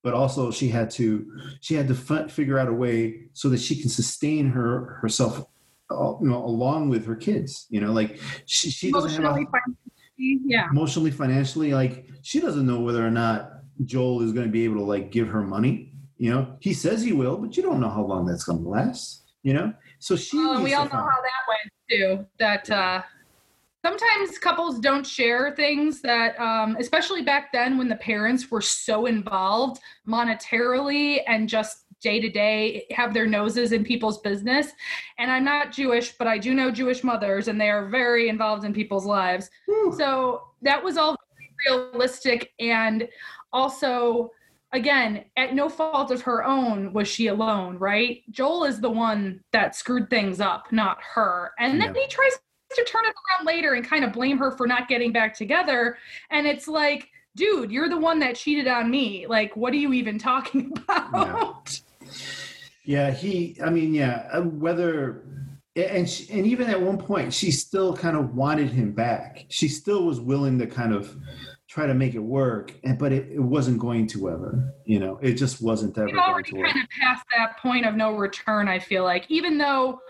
but 0.03 0.15
also 0.15 0.51
she 0.51 0.69
had 0.69 0.91
to 0.93 1.31
she 1.61 1.75
had 1.75 1.89
to 1.89 1.95
f- 1.95 2.31
figure 2.31 2.59
out 2.59 2.69
a 2.69 2.73
way 2.73 3.29
so 3.33 3.49
that 3.49 3.61
she 3.61 3.77
can 3.81 3.89
sustain 3.89 4.49
her 4.51 4.99
herself, 5.01 5.45
uh, 5.91 6.15
you 6.21 6.29
know, 6.29 6.45
along 6.45 6.89
with 6.89 7.07
her 7.07 7.17
kids. 7.17 7.67
You 7.71 7.81
know, 7.81 7.93
like 7.93 8.21
she 8.47 8.71
she 8.71 8.91
doesn't 8.91 9.23
have 9.23 9.37
a, 9.37 9.41
Emotionally, 9.41 9.47
financially, 9.47 10.41
yeah. 10.47 10.69
emotionally 10.71 11.11
financially 11.11 11.73
like 11.75 12.07
she 12.23 12.41
doesn't 12.41 12.67
know 12.67 12.81
whether 12.81 13.07
or 13.07 13.11
not 13.11 13.53
joel 13.87 14.21
is 14.21 14.33
going 14.33 14.45
to 14.45 14.53
be 14.53 14.65
able 14.65 14.77
to 14.77 14.85
like 14.85 15.11
give 15.11 15.27
her 15.27 15.41
money 15.41 15.95
you 16.19 16.31
know 16.31 16.55
he 16.61 16.75
says 16.75 17.03
he 17.03 17.15
will 17.15 17.39
but 17.39 17.57
you 17.57 17.63
don't 17.63 17.81
know 17.81 17.89
how 17.89 18.05
long 18.05 18.27
that's 18.27 18.45
going 18.45 18.63
to 18.63 18.69
last 18.69 19.23
you 19.43 19.55
know 19.55 19.73
so 20.01 20.17
she 20.17 20.37
Well, 20.39 20.63
we 20.63 20.75
all 20.75 20.87
know 20.87 20.91
how 20.91 21.05
that 21.07 21.43
went 21.47 21.71
too. 21.91 22.27
That 22.39 22.71
uh, 22.71 23.03
sometimes 23.85 24.39
couples 24.39 24.79
don't 24.79 25.07
share 25.07 25.55
things 25.55 26.01
that, 26.03 26.39
um, 26.41 26.77
especially 26.79 27.23
back 27.23 27.53
then 27.53 27.79
when 27.79 27.89
the 27.89 27.97
parents 27.97 28.51
were 28.51 28.61
so 28.61 29.07
involved 29.07 29.81
monetarily 30.07 31.21
and 31.27 31.49
just 31.49 31.85
day 32.01 32.21
to 32.21 32.31
day 32.31 32.87
have 32.93 33.13
their 33.13 33.27
noses 33.27 33.73
in 33.73 33.85
people's 33.85 34.21
business. 34.21 34.73
And 35.19 35.31
I'm 35.31 35.45
not 35.45 35.71
Jewish, 35.73 36.13
but 36.19 36.27
I 36.27 36.39
do 36.39 36.55
know 36.55 36.71
Jewish 36.71 37.05
mothers, 37.05 37.49
and 37.49 37.61
they 37.61 37.69
are 37.71 37.89
very 37.89 38.29
involved 38.29 38.65
in 38.65 38.73
people's 38.73 39.05
lives. 39.05 39.51
Whew. 39.67 39.95
So 39.97 40.43
that 40.63 40.83
was 40.83 40.97
all 40.97 41.17
realistic 41.67 42.53
and 42.59 43.07
also 43.53 44.31
again 44.73 45.25
at 45.37 45.55
no 45.55 45.69
fault 45.69 46.11
of 46.11 46.23
her 46.23 46.43
own 46.45 46.93
was 46.93 47.07
she 47.09 47.27
alone 47.27 47.77
right 47.77 48.23
joel 48.31 48.65
is 48.65 48.81
the 48.81 48.89
one 48.89 49.41
that 49.53 49.75
screwed 49.75 50.09
things 50.09 50.41
up 50.41 50.71
not 50.73 50.97
her 51.03 51.51
and 51.59 51.81
then 51.81 51.95
Yeah. 51.95 52.01
he 52.03 52.07
tries 52.09 52.39
to 52.77 52.85
turn 52.85 53.05
it 53.05 53.15
around 53.15 53.47
later 53.47 53.75
and 53.75 53.85
kind 53.85 54.05
of 54.05 54.13
blame 54.13 54.39
her 54.39 54.51
for 54.53 54.67
not 54.67 54.89
getting 54.89 55.13
back 55.13 55.35
together. 55.35 55.99
And 56.31 56.47
it's 56.47 56.69
like 56.69 57.09
dude 57.37 57.71
you're 57.71 57.89
the 57.89 57.99
one 57.99 58.19
that 58.21 58.37
cheated 58.37 58.69
on 58.69 58.91
me. 58.91 59.27
Like 59.27 59.57
what 59.57 59.73
are 59.73 59.77
you 59.77 59.93
even 59.93 60.19
talking 60.31 60.73
about? 60.77 61.81
Yeah 62.85 63.11
he 63.11 63.57
i 63.63 63.71
mean 63.71 63.95
yeah 63.95 64.29
uh, 64.33 64.43
whether 64.43 65.25
and 65.77 66.09
she, 66.11 66.31
and 66.33 66.47
even 66.47 66.69
at 66.69 66.81
one 66.81 66.99
point 66.99 67.33
she 67.33 67.51
still 67.51 67.97
kind 67.97 68.17
of 68.17 68.35
wanted 68.35 68.71
him 68.71 68.93
back. 68.93 69.47
She 69.49 69.69
still 69.69 70.05
was 70.05 70.21
willing 70.21 70.59
to 70.59 70.67
kind 70.67 70.93
of 70.93 71.17
try 71.69 71.87
to 71.87 71.95
make 71.95 72.15
it 72.15 72.19
work 72.19 72.75
and 72.83 72.99
but 72.99 73.13
it, 73.13 73.29
it 73.33 73.39
wasn't 73.39 73.79
going 73.79 74.07
to 74.09 74.29
ever 74.29 74.75
you 74.91 74.99
know? 74.99 75.19
It 75.23 75.35
just 75.35 75.63
wasn't 75.63 75.97
ever 75.97 76.07
We've 76.07 76.17
going 76.17 76.29
already 76.29 76.51
to 76.51 76.57
work. 76.57 76.73
kind 76.73 76.83
of 76.83 76.91
passed 77.01 77.25
that 77.39 77.59
point 77.59 77.87
of 77.87 77.95
no 77.95 78.17
return, 78.17 78.67
I 78.67 78.81
feel 78.81 79.05
like. 79.05 79.25
Even 79.29 79.57
though, 79.57 80.01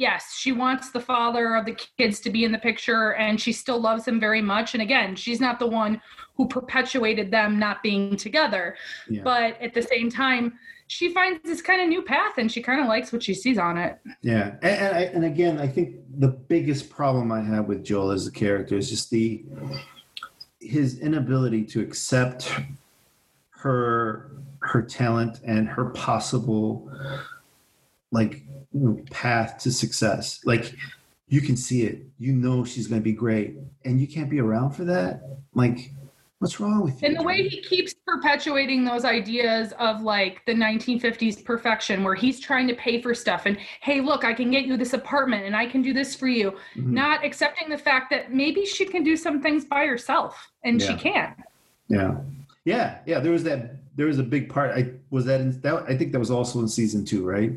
yes, 0.00 0.34
she 0.34 0.50
wants 0.50 0.90
the 0.90 0.98
father 0.98 1.54
of 1.54 1.66
the 1.66 1.76
kids 1.98 2.20
to 2.20 2.30
be 2.30 2.44
in 2.44 2.52
the 2.52 2.58
picture 2.58 3.14
and 3.16 3.38
she 3.38 3.52
still 3.52 3.78
loves 3.78 4.08
him 4.08 4.18
very 4.18 4.40
much. 4.40 4.72
And 4.72 4.82
again, 4.82 5.14
she's 5.14 5.40
not 5.40 5.58
the 5.58 5.66
one 5.66 6.00
who 6.36 6.48
perpetuated 6.48 7.30
them 7.30 7.58
not 7.58 7.82
being 7.82 8.16
together. 8.16 8.76
Yeah. 9.10 9.20
But 9.22 9.60
at 9.60 9.74
the 9.74 9.82
same 9.82 10.10
time, 10.10 10.54
she 10.86 11.12
finds 11.12 11.40
this 11.44 11.60
kind 11.60 11.82
of 11.82 11.88
new 11.88 12.00
path 12.00 12.38
and 12.38 12.50
she 12.50 12.62
kind 12.62 12.80
of 12.80 12.86
likes 12.86 13.12
what 13.12 13.22
she 13.22 13.34
sees 13.34 13.58
on 13.58 13.76
it. 13.76 13.98
Yeah, 14.22 14.54
and 14.62 14.64
and, 14.64 14.96
I, 14.96 15.00
and 15.02 15.24
again, 15.24 15.58
I 15.58 15.68
think 15.68 15.96
the 16.18 16.28
biggest 16.28 16.88
problem 16.88 17.30
I 17.30 17.42
have 17.42 17.66
with 17.66 17.84
Joel 17.84 18.10
as 18.10 18.26
a 18.26 18.32
character 18.32 18.76
is 18.76 18.88
just 18.88 19.10
the 19.10 19.44
his 20.60 20.98
inability 20.98 21.64
to 21.66 21.80
accept 21.80 22.52
her 23.50 24.32
her 24.62 24.82
talent 24.82 25.40
and 25.44 25.68
her 25.68 25.90
possible 25.90 26.90
like 28.10 28.42
path 29.10 29.58
to 29.58 29.72
success. 29.72 30.40
Like 30.44 30.74
you 31.28 31.40
can 31.40 31.56
see 31.56 31.82
it, 31.82 32.02
you 32.18 32.32
know 32.32 32.64
she's 32.64 32.86
going 32.86 33.00
to 33.00 33.04
be 33.04 33.12
great, 33.12 33.56
and 33.84 34.00
you 34.00 34.06
can't 34.06 34.28
be 34.28 34.40
around 34.40 34.72
for 34.72 34.84
that. 34.84 35.22
Like, 35.54 35.90
what's 36.40 36.58
wrong 36.58 36.82
with 36.82 37.00
you? 37.00 37.08
And 37.08 37.16
the 37.18 37.22
way 37.22 37.46
he 37.46 37.60
keeps 37.60 37.94
perpetuating 38.06 38.84
those 38.84 39.04
ideas 39.04 39.72
of 39.78 40.02
like 40.02 40.42
the 40.46 40.54
1950s 40.54 41.44
perfection, 41.44 42.02
where 42.02 42.14
he's 42.14 42.40
trying 42.40 42.66
to 42.68 42.74
pay 42.74 43.00
for 43.00 43.14
stuff 43.14 43.46
and, 43.46 43.58
hey, 43.80 44.00
look, 44.00 44.24
I 44.24 44.32
can 44.32 44.50
get 44.50 44.64
you 44.64 44.76
this 44.76 44.92
apartment 44.92 45.44
and 45.44 45.54
I 45.54 45.66
can 45.66 45.82
do 45.82 45.92
this 45.92 46.14
for 46.14 46.28
you, 46.28 46.52
Mhm. 46.76 46.86
not 46.86 47.24
accepting 47.24 47.68
the 47.68 47.78
fact 47.78 48.10
that 48.10 48.32
maybe 48.32 48.64
she 48.64 48.84
can 48.84 49.04
do 49.04 49.16
some 49.16 49.40
things 49.40 49.64
by 49.64 49.86
herself 49.86 50.50
and 50.64 50.80
she 50.80 50.94
can't. 50.94 51.36
Yeah, 51.88 52.16
yeah, 52.64 52.98
yeah. 53.06 53.20
There 53.20 53.32
was 53.32 53.44
that. 53.44 53.76
There 53.96 54.06
was 54.06 54.18
a 54.18 54.22
big 54.22 54.48
part. 54.48 54.70
I 54.76 54.92
was 55.10 55.24
that 55.26 55.40
in 55.40 55.60
that. 55.60 55.84
I 55.88 55.96
think 55.96 56.12
that 56.12 56.18
was 56.18 56.30
also 56.30 56.60
in 56.60 56.68
season 56.68 57.04
two, 57.04 57.26
right? 57.26 57.52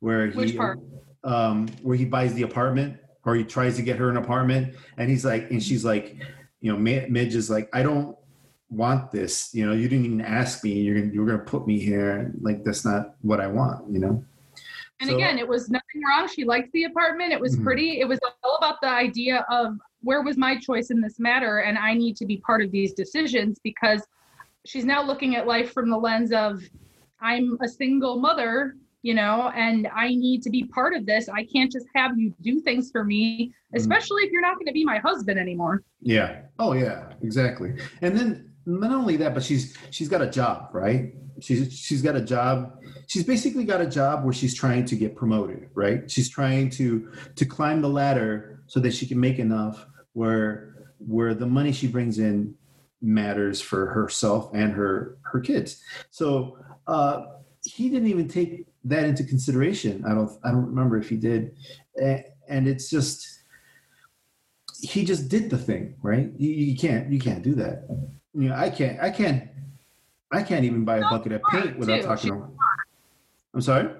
Where 0.00 0.26
he, 0.28 0.36
Which 0.36 0.56
part? 0.56 0.80
Um, 1.24 1.68
where 1.82 1.96
he 1.96 2.04
buys 2.04 2.34
the 2.34 2.42
apartment, 2.42 2.98
or 3.24 3.34
he 3.34 3.44
tries 3.44 3.76
to 3.76 3.82
get 3.82 3.96
her 3.98 4.08
an 4.10 4.16
apartment, 4.16 4.74
and 4.96 5.10
he's 5.10 5.24
like, 5.24 5.50
and 5.50 5.62
she's 5.62 5.84
like, 5.84 6.16
you 6.60 6.72
know, 6.72 6.78
Midge 6.78 7.34
is 7.34 7.50
like, 7.50 7.68
I 7.72 7.82
don't 7.82 8.16
want 8.70 9.10
this. 9.12 9.54
You 9.54 9.66
know, 9.66 9.72
you 9.72 9.88
didn't 9.88 10.06
even 10.06 10.20
ask 10.20 10.64
me. 10.64 10.72
You're 10.72 11.00
gonna, 11.00 11.12
you're 11.12 11.26
gonna 11.26 11.38
put 11.38 11.66
me 11.66 11.78
here. 11.78 12.32
Like 12.40 12.64
that's 12.64 12.84
not 12.84 13.14
what 13.22 13.40
I 13.40 13.46
want. 13.46 13.92
You 13.92 13.98
know. 14.00 14.24
And 15.00 15.10
So- 15.10 15.16
again, 15.16 15.38
it 15.38 15.46
was 15.46 15.68
nothing 15.68 16.02
wrong. 16.08 16.26
She 16.28 16.44
liked 16.44 16.72
the 16.72 16.84
apartment. 16.84 17.32
It 17.32 17.40
was 17.40 17.56
Mhm. 17.56 17.64
pretty. 17.64 18.00
It 18.00 18.08
was 18.08 18.18
all 18.42 18.56
about 18.56 18.80
the 18.80 18.88
idea 18.88 19.44
of 19.50 19.76
where 20.02 20.22
was 20.22 20.36
my 20.36 20.56
choice 20.56 20.90
in 20.90 21.00
this 21.00 21.18
matter? 21.18 21.58
And 21.58 21.76
I 21.76 21.92
need 21.92 22.16
to 22.16 22.26
be 22.26 22.38
part 22.38 22.62
of 22.62 22.70
these 22.70 22.92
decisions 22.94 23.58
because 23.62 24.02
she's 24.66 24.84
now 24.84 25.02
looking 25.02 25.36
at 25.36 25.46
life 25.46 25.72
from 25.72 25.88
the 25.90 25.96
lens 25.96 26.32
of 26.32 26.62
I'm 27.20 27.56
a 27.62 27.68
single 27.68 28.20
mother, 28.20 28.76
you 29.02 29.14
know, 29.14 29.50
and 29.54 29.88
I 29.94 30.08
need 30.08 30.42
to 30.42 30.50
be 30.50 30.64
part 30.64 30.94
of 30.94 31.06
this. 31.06 31.28
I 31.28 31.44
can't 31.44 31.70
just 31.70 31.86
have 31.94 32.18
you 32.18 32.34
do 32.42 32.60
things 32.60 32.90
for 32.90 33.04
me, 33.04 33.52
especially 33.74 34.22
mm. 34.22 34.26
if 34.26 34.32
you're 34.32 34.42
not 34.42 34.54
going 34.56 34.66
to 34.66 34.72
be 34.72 34.84
my 34.84 34.98
husband 34.98 35.38
anymore. 35.38 35.82
Yeah. 36.00 36.42
Oh 36.58 36.72
yeah, 36.72 37.12
exactly. 37.22 37.74
And 38.02 38.16
then 38.16 38.52
not 38.66 38.90
only 38.90 39.16
that, 39.18 39.32
but 39.32 39.42
she's 39.42 39.76
she's 39.90 40.08
got 40.08 40.22
a 40.22 40.30
job, 40.30 40.70
right? 40.72 41.14
She's 41.40 41.72
she's 41.72 42.02
got 42.02 42.16
a 42.16 42.20
job. 42.20 42.82
She's 43.06 43.24
basically 43.24 43.64
got 43.64 43.80
a 43.80 43.86
job 43.86 44.24
where 44.24 44.32
she's 44.32 44.54
trying 44.54 44.84
to 44.86 44.96
get 44.96 45.14
promoted, 45.14 45.70
right? 45.74 46.10
She's 46.10 46.28
trying 46.28 46.70
to 46.70 47.12
to 47.36 47.44
climb 47.44 47.80
the 47.80 47.88
ladder 47.88 48.62
so 48.66 48.80
that 48.80 48.92
she 48.92 49.06
can 49.06 49.20
make 49.20 49.38
enough 49.38 49.86
where 50.14 50.74
where 50.98 51.34
the 51.34 51.46
money 51.46 51.72
she 51.72 51.86
brings 51.86 52.18
in 52.18 52.54
matters 53.02 53.60
for 53.60 53.86
herself 53.86 54.50
and 54.54 54.72
her 54.72 55.18
her 55.22 55.40
kids. 55.40 55.82
So 56.10 56.58
uh, 56.86 57.26
he 57.64 57.88
didn't 57.88 58.08
even 58.08 58.28
take 58.28 58.66
that 58.84 59.04
into 59.04 59.24
consideration. 59.24 60.04
I 60.06 60.14
don't 60.14 60.30
I 60.44 60.50
don't 60.50 60.66
remember 60.66 60.96
if 60.96 61.08
he 61.08 61.16
did, 61.16 61.56
and 61.96 62.68
it's 62.68 62.90
just 62.90 63.26
he 64.80 65.04
just 65.04 65.28
did 65.28 65.50
the 65.50 65.58
thing, 65.58 65.94
right? 66.02 66.30
You, 66.36 66.50
you 66.50 66.76
can't 66.76 67.10
you 67.10 67.18
can't 67.18 67.42
do 67.42 67.54
that. 67.56 67.86
You 68.34 68.50
know, 68.50 68.54
I 68.54 68.70
can't 68.70 69.00
I 69.00 69.10
can't 69.10 69.48
I 70.32 70.42
can't 70.42 70.64
even 70.64 70.84
buy 70.84 70.98
a 70.98 71.02
bucket 71.02 71.32
of 71.32 71.42
paint 71.50 71.78
without 71.78 72.02
talking. 72.02 72.32
To, 72.32 72.48
I'm 73.54 73.60
sorry. 73.60 73.90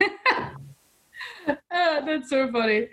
oh, 0.00 1.56
that's 1.70 2.28
so 2.28 2.50
funny. 2.50 2.88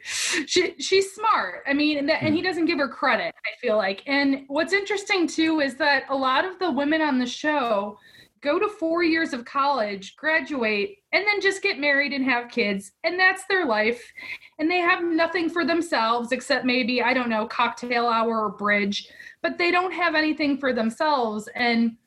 She 0.48 0.76
she's 0.80 1.14
smart. 1.14 1.64
I 1.68 1.74
mean, 1.74 1.98
and, 1.98 2.10
that, 2.10 2.24
and 2.24 2.34
he 2.34 2.42
hmm. 2.42 2.48
doesn't 2.48 2.66
give 2.66 2.80
her 2.80 2.90
credit. 2.90 3.34
I 3.36 3.58
feel 3.60 3.78
like. 3.78 4.04
And 4.08 4.46
what's 4.48 4.74
interesting 4.74 5.28
too 5.28 5.60
is 5.60 5.76
that 5.76 6.04
a 6.10 6.16
lot 6.16 6.46
of 6.46 6.60
the 6.60 6.72
women 6.72 7.02
on 7.02 7.20
the 7.20 7.26
show 7.26 7.98
go 8.42 8.58
to 8.58 8.68
four 8.68 9.04
years 9.04 9.34
of 9.34 9.46
college, 9.46 10.16
graduate, 10.16 10.98
and 11.14 11.26
then 11.26 11.42
just 11.42 11.62
get 11.62 11.80
married 11.80 12.12
and 12.12 12.26
have 12.26 12.50
kids, 12.50 12.92
and 13.04 13.20
that's 13.20 13.46
their 13.46 13.66
life. 13.66 14.02
And 14.60 14.70
they 14.70 14.78
have 14.78 15.04
nothing 15.04 15.50
for 15.50 15.64
themselves 15.64 16.32
except 16.32 16.66
maybe 16.66 17.02
I 17.02 17.14
don't 17.14 17.30
know 17.30 17.48
cocktail 17.48 18.08
hour 18.08 18.46
or 18.46 18.50
bridge, 18.50 19.08
but 19.42 19.58
they 19.58 19.72
don't 19.72 19.94
have 19.94 20.16
anything 20.16 20.58
for 20.58 20.74
themselves. 20.74 21.48
And 21.56 21.98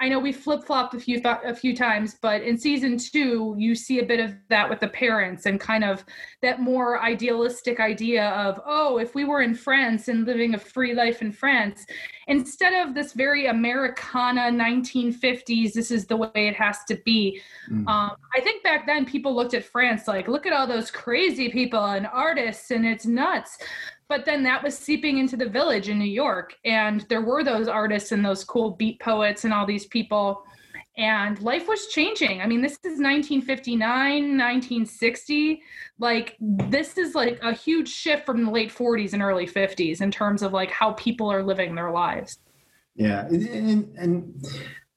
I 0.00 0.08
know 0.08 0.18
we 0.18 0.32
flip 0.32 0.64
flopped 0.64 0.94
a 0.94 1.00
few 1.00 1.20
th- 1.20 1.36
a 1.44 1.54
few 1.54 1.74
times, 1.74 2.16
but 2.20 2.42
in 2.42 2.58
season 2.58 2.98
two, 2.98 3.54
you 3.56 3.76
see 3.76 4.00
a 4.00 4.04
bit 4.04 4.18
of 4.18 4.34
that 4.50 4.68
with 4.68 4.80
the 4.80 4.88
parents 4.88 5.46
and 5.46 5.60
kind 5.60 5.84
of 5.84 6.04
that 6.42 6.60
more 6.60 7.00
idealistic 7.00 7.78
idea 7.78 8.30
of, 8.30 8.60
oh, 8.66 8.98
if 8.98 9.14
we 9.14 9.24
were 9.24 9.40
in 9.40 9.54
France 9.54 10.08
and 10.08 10.26
living 10.26 10.54
a 10.54 10.58
free 10.58 10.94
life 10.94 11.22
in 11.22 11.30
France, 11.30 11.86
instead 12.26 12.72
of 12.72 12.94
this 12.94 13.12
very 13.12 13.46
Americana 13.46 14.50
1950s, 14.50 15.72
this 15.72 15.92
is 15.92 16.06
the 16.06 16.16
way 16.16 16.30
it 16.34 16.56
has 16.56 16.78
to 16.88 16.96
be. 17.04 17.40
Mm. 17.70 17.86
Um, 17.88 18.16
I 18.36 18.40
think 18.40 18.64
back 18.64 18.86
then 18.86 19.04
people 19.06 19.34
looked 19.34 19.54
at 19.54 19.64
France 19.64 20.08
like, 20.08 20.26
look 20.26 20.44
at 20.44 20.52
all 20.52 20.66
those 20.66 20.90
crazy 20.90 21.50
people 21.50 21.84
and 21.84 22.06
artists, 22.08 22.72
and 22.72 22.84
it's 22.84 23.06
nuts 23.06 23.58
but 24.08 24.24
then 24.24 24.42
that 24.42 24.62
was 24.62 24.76
seeping 24.76 25.18
into 25.18 25.36
the 25.36 25.48
village 25.48 25.88
in 25.88 25.98
New 25.98 26.04
York. 26.04 26.54
And 26.64 27.02
there 27.08 27.22
were 27.22 27.42
those 27.42 27.68
artists 27.68 28.12
and 28.12 28.24
those 28.24 28.44
cool 28.44 28.72
beat 28.72 29.00
poets 29.00 29.44
and 29.44 29.52
all 29.52 29.66
these 29.66 29.86
people. 29.86 30.44
And 30.96 31.40
life 31.40 31.66
was 31.66 31.88
changing. 31.88 32.40
I 32.40 32.46
mean, 32.46 32.60
this 32.60 32.74
is 32.84 33.00
1959, 33.00 33.80
1960. 33.88 35.62
Like, 35.98 36.36
this 36.40 36.98
is 36.98 37.14
like 37.14 37.40
a 37.42 37.52
huge 37.52 37.88
shift 37.88 38.24
from 38.24 38.44
the 38.44 38.50
late 38.50 38.72
40s 38.72 39.12
and 39.12 39.22
early 39.22 39.46
50s 39.46 40.00
in 40.00 40.10
terms 40.10 40.42
of 40.42 40.52
like 40.52 40.70
how 40.70 40.92
people 40.92 41.32
are 41.32 41.42
living 41.42 41.74
their 41.74 41.90
lives. 41.90 42.38
Yeah. 42.94 43.26
And, 43.26 43.48
and, 43.48 43.98
and 43.98 44.46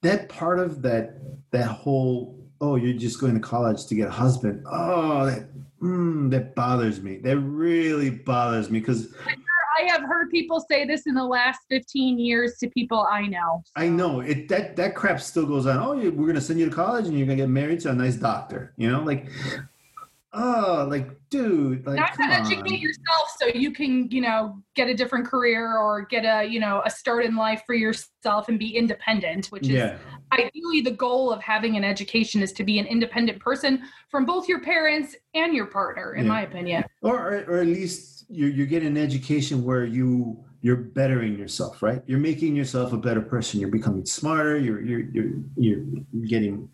that 0.03 0.30
part 0.30 0.60
of 0.60 0.84
that, 0.84 1.20
that 1.51 1.68
whole, 1.68 2.47
oh, 2.62 2.76
you're 2.76 2.97
just 2.97 3.20
going 3.20 3.34
to 3.34 3.39
college 3.39 3.86
to 3.86 3.95
get 3.95 4.08
a 4.08 4.12
husband. 4.12 4.64
Oh, 4.70 5.26
that 5.26 5.47
mm, 5.82 6.30
that 6.32 6.55
bothers 6.55 7.01
me. 7.01 7.18
That 7.18 7.38
really 7.38 8.10
bothers 8.10 8.70
me 8.70 8.80
because 8.80 9.14
I 9.80 9.84
have 9.91 10.01
heard 10.01 10.30
people 10.32 10.60
say 10.60 10.86
this 10.86 11.05
in 11.05 11.14
the 11.14 11.24
last 11.24 11.62
15 11.70 12.20
years 12.20 12.58
to 12.60 12.70
people 12.70 13.08
I 13.10 13.28
know. 13.28 13.64
So. 13.66 13.72
I 13.76 13.89
know 13.89 14.22
it. 14.22 14.47
That 14.49 14.76
that 14.78 14.95
crap 14.95 15.22
still 15.22 15.45
goes 15.45 15.68
on. 15.68 15.78
Oh, 15.78 16.10
we're 16.10 16.28
gonna 16.28 16.41
send 16.41 16.60
you 16.60 16.70
to 16.70 16.76
college 16.76 17.08
and 17.08 17.18
you're 17.18 17.28
gonna 17.28 17.38
get 17.38 17.49
married 17.49 17.82
to 17.82 17.91
a 17.91 17.93
nice 17.93 18.16
doctor. 18.16 18.74
You 18.78 18.91
know, 18.91 19.01
like, 19.01 19.28
oh, 20.34 20.88
like, 20.89 21.10
dude, 21.30 21.86
like, 21.86 21.97
not 21.97 22.14
to 22.16 22.24
educate 22.24 22.80
yourself 22.80 23.36
so 23.39 23.47
you 23.47 23.72
can, 23.72 24.10
you 24.10 24.22
know, 24.22 24.62
get 24.76 24.88
a 24.88 24.93
different 24.93 25.28
career 25.28 25.78
or 25.78 26.03
get 26.03 26.24
a, 26.26 26.47
you 26.47 26.60
know, 26.60 26.82
a 26.86 26.89
start 26.89 27.26
in 27.26 27.36
life 27.36 27.62
for 27.66 27.76
yourself 27.76 28.49
and 28.49 28.58
be 28.58 28.76
independent, 28.76 29.47
which 29.47 29.64
is 29.64 29.70
yeah 29.70 29.97
ideally 30.32 30.82
the 30.82 30.91
goal 30.91 31.32
of 31.32 31.41
having 31.41 31.78
an 31.78 31.84
education 31.84 32.41
is 32.41 32.51
to 32.53 32.63
be 32.63 32.80
an 32.80 32.86
independent 32.86 33.39
person 33.39 33.84
from 34.09 34.25
both 34.25 34.47
your 34.47 34.59
parents 34.61 35.15
and 35.34 35.53
your 35.53 35.67
partner 35.67 36.15
in 36.15 36.25
yeah. 36.25 36.32
my 36.32 36.41
opinion. 36.41 36.84
Or 37.01 37.43
or 37.47 37.57
at 37.59 37.67
least 37.67 38.25
you're, 38.30 38.49
you're 38.49 38.67
getting 38.67 38.89
an 38.89 38.97
education 38.97 39.63
where 39.63 39.86
you 39.86 40.43
you're 40.61 40.75
bettering 40.75 41.38
yourself 41.38 41.82
right? 41.82 42.01
You're 42.07 42.19
making 42.19 42.55
yourself 42.55 42.91
a 42.91 42.97
better 42.97 43.21
person. 43.21 43.59
You're 43.59 43.69
becoming 43.69 44.05
smarter. 44.05 44.57
You're 44.57 44.82
you're 44.82 45.09
you're, 45.11 45.32
you're 45.55 46.28
getting 46.28 46.69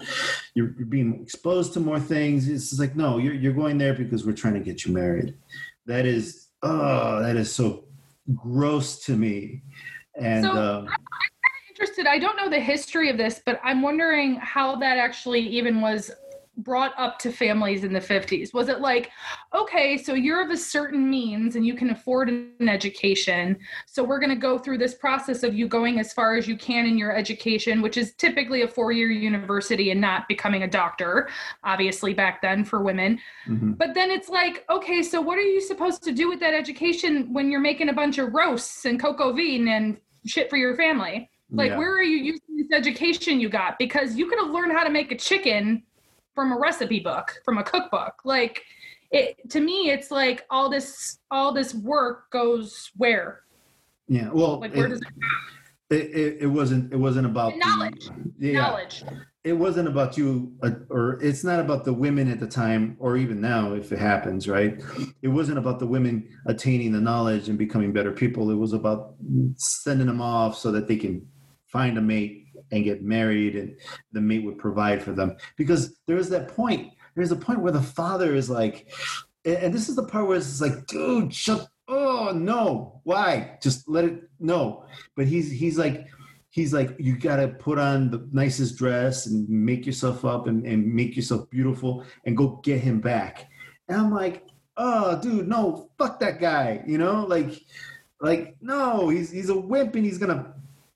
you're, 0.55 0.73
you're 0.77 0.87
being 0.87 1.21
exposed 1.21 1.73
to 1.73 1.79
more 1.79 1.99
things. 1.99 2.47
It's 2.47 2.79
like 2.79 2.95
no 2.95 3.17
you're, 3.17 3.33
you're 3.33 3.53
going 3.53 3.77
there 3.77 3.93
because 3.93 4.25
we're 4.25 4.33
trying 4.33 4.55
to 4.55 4.61
get 4.61 4.85
you 4.85 4.93
married. 4.93 5.35
That 5.85 6.05
is 6.05 6.47
oh 6.61 7.21
that 7.21 7.35
is 7.35 7.53
so 7.53 7.85
gross 8.33 9.03
to 9.05 9.15
me. 9.15 9.63
And 10.15 10.45
so, 10.45 10.51
uh, 10.51 10.85
interested. 11.83 12.07
I 12.07 12.19
don't 12.19 12.37
know 12.37 12.49
the 12.49 12.59
history 12.59 13.09
of 13.09 13.17
this, 13.17 13.41
but 13.45 13.59
I'm 13.63 13.81
wondering 13.81 14.35
how 14.35 14.75
that 14.77 14.97
actually 14.97 15.41
even 15.41 15.81
was 15.81 16.11
brought 16.57 16.93
up 16.99 17.17
to 17.17 17.31
families 17.31 17.83
in 17.83 17.91
the 17.91 17.99
50s? 17.99 18.53
Was 18.53 18.69
it 18.69 18.79
like, 18.79 19.09
okay, 19.55 19.97
so 19.97 20.13
you're 20.13 20.43
of 20.43 20.51
a 20.51 20.57
certain 20.57 21.09
means 21.09 21.55
and 21.55 21.65
you 21.65 21.73
can 21.73 21.89
afford 21.89 22.29
an 22.29 22.69
education. 22.69 23.57
So 23.87 24.03
we're 24.03 24.19
going 24.19 24.29
to 24.29 24.35
go 24.35 24.59
through 24.59 24.77
this 24.77 24.93
process 24.93 25.41
of 25.41 25.55
you 25.55 25.67
going 25.67 25.99
as 25.99 26.13
far 26.13 26.35
as 26.35 26.47
you 26.47 26.55
can 26.55 26.85
in 26.85 26.95
your 26.95 27.15
education, 27.15 27.81
which 27.81 27.97
is 27.97 28.13
typically 28.13 28.61
a 28.61 28.67
four 28.67 28.91
year 28.91 29.09
university 29.09 29.89
and 29.89 29.99
not 29.99 30.27
becoming 30.27 30.61
a 30.61 30.67
doctor, 30.67 31.27
obviously, 31.63 32.13
back 32.13 32.39
then 32.43 32.63
for 32.63 32.83
women. 32.83 33.19
Mm-hmm. 33.47 33.71
But 33.71 33.95
then 33.95 34.11
it's 34.11 34.29
like, 34.29 34.63
okay, 34.69 35.01
so 35.01 35.21
what 35.21 35.39
are 35.39 35.41
you 35.41 35.59
supposed 35.59 36.03
to 36.03 36.11
do 36.11 36.29
with 36.29 36.39
that 36.41 36.53
education 36.53 37.33
when 37.33 37.49
you're 37.49 37.61
making 37.61 37.89
a 37.89 37.93
bunch 37.93 38.19
of 38.19 38.31
roasts 38.31 38.85
and 38.85 39.03
au 39.03 39.33
vin 39.33 39.67
and 39.67 39.97
shit 40.27 40.51
for 40.51 40.57
your 40.57 40.75
family? 40.75 41.31
Like, 41.53 41.71
yeah. 41.71 41.77
where 41.77 41.93
are 41.95 42.03
you 42.03 42.17
using 42.17 42.57
this 42.57 42.71
education 42.71 43.39
you 43.39 43.47
got? 43.47 43.77
Because 43.77 44.15
you 44.15 44.27
could 44.27 44.39
have 44.39 44.49
learned 44.49 44.71
how 44.71 44.83
to 44.83 44.89
make 44.89 45.11
a 45.11 45.17
chicken 45.17 45.83
from 46.33 46.51
a 46.51 46.57
recipe 46.57 46.99
book, 46.99 47.39
from 47.45 47.59
a 47.59 47.63
cookbook. 47.63 48.15
Like, 48.25 48.63
it 49.11 49.49
to 49.51 49.59
me, 49.59 49.91
it's 49.91 50.09
like 50.09 50.45
all 50.49 50.69
this 50.69 51.19
all 51.29 51.53
this 51.53 51.75
work 51.75 52.31
goes 52.31 52.91
where? 52.97 53.41
Yeah. 54.07 54.29
Well, 54.33 54.59
like 54.59 54.75
where 54.75 54.87
it, 54.87 54.89
does 54.89 55.01
it 55.01 55.07
go? 55.07 55.95
It, 55.95 56.09
it, 56.15 56.37
it 56.41 56.47
wasn't 56.47 56.91
it 56.91 56.97
wasn't 56.97 57.27
about 57.27 57.53
knowledge. 57.55 58.09
The, 58.39 58.47
yeah, 58.47 58.61
knowledge. 58.61 59.03
It 59.43 59.53
wasn't 59.53 59.89
about 59.89 60.17
you, 60.17 60.53
uh, 60.63 60.71
or 60.89 61.19
it's 61.21 61.43
not 61.43 61.59
about 61.59 61.83
the 61.83 61.93
women 61.93 62.31
at 62.31 62.39
the 62.39 62.47
time, 62.47 62.95
or 62.97 63.17
even 63.17 63.41
now, 63.41 63.73
if 63.73 63.91
it 63.91 63.99
happens, 63.99 64.47
right? 64.47 64.81
It 65.21 65.27
wasn't 65.27 65.57
about 65.57 65.79
the 65.79 65.85
women 65.85 66.29
attaining 66.47 66.93
the 66.93 67.01
knowledge 67.01 67.49
and 67.49 67.57
becoming 67.57 67.91
better 67.91 68.13
people. 68.13 68.49
It 68.51 68.55
was 68.55 68.71
about 68.71 69.15
sending 69.57 70.07
them 70.07 70.21
off 70.21 70.57
so 70.57 70.71
that 70.71 70.87
they 70.87 70.95
can 70.95 71.27
find 71.73 71.97
a 71.97 72.01
mate 72.01 72.45
and 72.71 72.83
get 72.83 73.03
married 73.03 73.55
and 73.55 73.75
the 74.11 74.21
mate 74.21 74.45
would 74.45 74.59
provide 74.59 75.01
for 75.01 75.11
them. 75.11 75.35
Because 75.57 75.99
there's 76.07 76.29
that 76.29 76.55
point 76.55 76.93
there's 77.15 77.31
a 77.31 77.35
point 77.35 77.61
where 77.61 77.71
the 77.71 77.81
father 77.81 78.35
is 78.35 78.49
like 78.49 78.91
and 79.43 79.73
this 79.73 79.89
is 79.89 79.95
the 79.95 80.05
part 80.05 80.27
where 80.27 80.37
it's 80.37 80.61
like 80.61 80.85
dude 80.87 81.33
shut 81.33 81.67
oh 81.87 82.31
no 82.33 83.01
why? 83.03 83.57
Just 83.61 83.89
let 83.89 84.05
it 84.05 84.29
no. 84.39 84.85
But 85.17 85.25
he's 85.25 85.51
he's 85.51 85.77
like 85.77 86.07
he's 86.51 86.73
like 86.73 86.95
you 86.99 87.17
gotta 87.17 87.47
put 87.47 87.79
on 87.79 88.11
the 88.11 88.29
nicest 88.31 88.77
dress 88.77 89.25
and 89.25 89.49
make 89.49 89.87
yourself 89.87 90.23
up 90.23 90.45
and, 90.45 90.65
and 90.65 90.93
make 90.93 91.15
yourself 91.15 91.49
beautiful 91.49 92.05
and 92.25 92.37
go 92.37 92.61
get 92.63 92.81
him 92.81 93.01
back. 93.01 93.49
And 93.89 93.97
i'm 93.97 94.11
like 94.11 94.45
oh 94.77 95.19
dude 95.19 95.47
no 95.47 95.89
fuck 95.97 96.19
that 96.19 96.39
guy 96.39 96.83
you 96.85 96.99
know? 96.99 97.25
Like 97.25 97.59
like 98.21 98.55
no 98.61 99.09
he's 99.09 99.31
he's 99.31 99.49
a 99.49 99.59
wimp 99.59 99.95
and 99.95 100.05
he's 100.05 100.19
gonna 100.19 100.53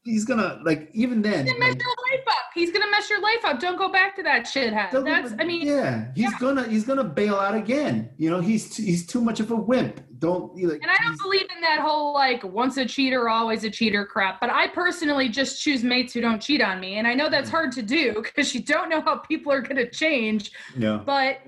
he's 0.07 0.25
gonna 0.25 0.59
like 0.63 0.89
even 0.93 1.21
then. 1.21 1.45
He's 1.45 1.53
gonna 1.53 1.59
mess 1.59 1.73
like, 1.73 1.81
your 1.81 1.95
life 2.11 2.27
up. 2.27 2.43
He's 2.53 2.71
gonna 2.71 2.89
mess 2.89 3.09
your 3.09 3.21
life 3.21 3.43
up. 3.43 3.59
Don't 3.59 3.77
go 3.77 3.89
back 3.91 4.15
to 4.15 4.23
that 4.23 4.45
shithead. 4.45 4.91
That's 4.91 5.33
I 5.37 5.43
mean. 5.43 5.67
Yeah, 5.67 6.05
he's 6.15 6.31
yeah. 6.31 6.37
gonna 6.39 6.67
he's 6.67 6.85
gonna 6.85 7.03
bail 7.03 7.35
out 7.35 7.55
again. 7.55 8.09
You 8.17 8.29
know, 8.29 8.39
he's 8.39 8.69
too, 8.75 8.83
he's 8.83 9.05
too 9.05 9.21
much 9.21 9.39
of 9.39 9.51
a 9.51 9.55
wimp. 9.55 10.01
Don't 10.19 10.55
like. 10.55 10.81
And 10.81 10.89
I 10.89 10.97
don't 11.03 11.21
believe 11.21 11.47
in 11.53 11.61
that 11.61 11.79
whole 11.79 12.13
like 12.13 12.43
once 12.43 12.77
a 12.77 12.85
cheater 12.85 13.29
always 13.29 13.63
a 13.63 13.69
cheater 13.69 14.05
crap. 14.05 14.39
But 14.39 14.49
I 14.49 14.67
personally 14.69 15.29
just 15.29 15.61
choose 15.61 15.83
mates 15.83 16.13
who 16.13 16.21
don't 16.21 16.41
cheat 16.41 16.61
on 16.61 16.79
me, 16.79 16.95
and 16.95 17.07
I 17.07 17.13
know 17.13 17.29
that's 17.29 17.49
mm. 17.49 17.53
hard 17.53 17.71
to 17.73 17.81
do 17.81 18.13
because 18.15 18.55
you 18.55 18.61
don't 18.63 18.89
know 18.89 19.01
how 19.01 19.17
people 19.17 19.51
are 19.51 19.61
gonna 19.61 19.89
change. 19.89 20.51
Yeah. 20.75 21.01
But 21.05 21.39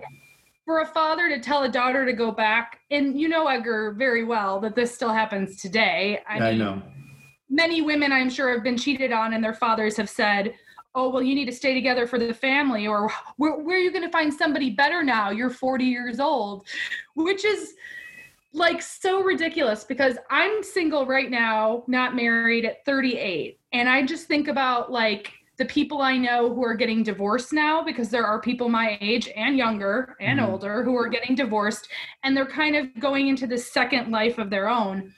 for 0.65 0.81
a 0.81 0.85
father 0.85 1.29
to 1.29 1.39
tell 1.39 1.63
a 1.63 1.69
daughter 1.69 2.05
to 2.05 2.13
go 2.13 2.31
back, 2.31 2.81
and 2.91 3.19
you 3.19 3.27
know 3.27 3.47
Edgar 3.47 3.95
very 3.97 4.23
well 4.23 4.59
that 4.59 4.75
this 4.75 4.93
still 4.93 5.13
happens 5.13 5.59
today. 5.59 6.19
I, 6.27 6.49
I 6.49 6.55
know. 6.55 6.83
Many 7.49 7.81
women, 7.81 8.11
I'm 8.11 8.29
sure, 8.29 8.53
have 8.53 8.63
been 8.63 8.77
cheated 8.77 9.11
on, 9.11 9.33
and 9.33 9.43
their 9.43 9.53
fathers 9.53 9.97
have 9.97 10.09
said, 10.09 10.53
oh 10.95 11.09
well 11.09 11.21
you 11.21 11.35
need 11.35 11.45
to 11.45 11.51
stay 11.51 11.73
together 11.73 12.07
for 12.07 12.19
the 12.19 12.33
family 12.33 12.87
or 12.87 13.11
where, 13.37 13.57
where 13.59 13.77
are 13.77 13.79
you 13.79 13.91
going 13.91 14.03
to 14.03 14.11
find 14.11 14.33
somebody 14.33 14.69
better 14.69 15.03
now 15.03 15.29
you're 15.29 15.49
40 15.49 15.85
years 15.85 16.19
old 16.19 16.67
which 17.15 17.45
is 17.45 17.75
like 18.53 18.81
so 18.81 19.21
ridiculous 19.21 19.83
because 19.83 20.17
i'm 20.29 20.63
single 20.63 21.05
right 21.05 21.29
now 21.29 21.83
not 21.87 22.15
married 22.15 22.65
at 22.65 22.83
38 22.85 23.59
and 23.73 23.87
i 23.87 24.03
just 24.03 24.27
think 24.27 24.47
about 24.47 24.91
like 24.91 25.33
the 25.57 25.65
people 25.65 26.01
i 26.01 26.17
know 26.17 26.51
who 26.51 26.63
are 26.65 26.73
getting 26.73 27.03
divorced 27.03 27.53
now 27.53 27.83
because 27.83 28.09
there 28.09 28.25
are 28.25 28.41
people 28.41 28.67
my 28.69 28.97
age 29.01 29.29
and 29.35 29.57
younger 29.57 30.15
and 30.19 30.39
mm-hmm. 30.39 30.51
older 30.51 30.83
who 30.83 30.95
are 30.95 31.07
getting 31.07 31.35
divorced 31.35 31.89
and 32.23 32.35
they're 32.35 32.47
kind 32.47 32.75
of 32.75 32.87
going 32.99 33.27
into 33.27 33.45
the 33.45 33.57
second 33.57 34.09
life 34.09 34.39
of 34.39 34.49
their 34.49 34.67
own 34.67 35.13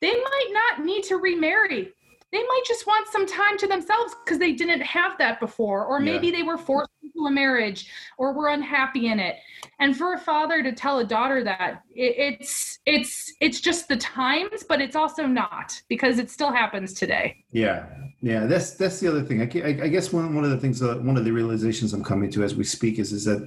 they 0.00 0.12
might 0.12 0.48
not 0.50 0.84
need 0.84 1.04
to 1.04 1.16
remarry. 1.16 1.92
They 2.32 2.42
might 2.42 2.62
just 2.66 2.84
want 2.84 3.06
some 3.08 3.26
time 3.26 3.56
to 3.58 3.68
themselves 3.68 4.16
because 4.24 4.40
they 4.40 4.52
didn't 4.52 4.80
have 4.80 5.16
that 5.18 5.38
before 5.38 5.84
or 5.84 6.00
maybe 6.00 6.28
yeah. 6.28 6.38
they 6.38 6.42
were 6.42 6.58
forced 6.58 6.90
into 7.00 7.28
a 7.28 7.30
marriage 7.30 7.88
or 8.18 8.32
were 8.32 8.48
unhappy 8.48 9.06
in 9.06 9.20
it. 9.20 9.36
And 9.78 9.96
for 9.96 10.14
a 10.14 10.18
father 10.18 10.60
to 10.60 10.72
tell 10.72 10.98
a 10.98 11.04
daughter 11.04 11.44
that 11.44 11.82
it, 11.94 12.34
it's 12.40 12.80
it's 12.86 13.32
it's 13.40 13.60
just 13.60 13.86
the 13.86 13.96
times 13.96 14.64
but 14.68 14.80
it's 14.80 14.96
also 14.96 15.26
not 15.26 15.80
because 15.88 16.18
it 16.18 16.28
still 16.28 16.50
happens 16.50 16.92
today. 16.92 17.44
Yeah 17.52 17.86
yeah 18.24 18.46
that's 18.46 18.72
that's 18.72 19.00
the 19.00 19.08
other 19.08 19.22
thing 19.22 19.40
i, 19.40 19.44
I, 19.84 19.88
guess 19.88 20.12
one, 20.12 20.34
one 20.34 20.44
of 20.44 20.50
the 20.50 20.58
things 20.58 20.82
uh, 20.82 20.96
one 20.96 21.16
of 21.16 21.24
the 21.24 21.32
realizations 21.32 21.92
i'm 21.92 22.02
coming 22.02 22.30
to 22.30 22.42
as 22.42 22.54
we 22.54 22.64
speak 22.64 22.98
is 22.98 23.12
is 23.12 23.24
that 23.24 23.40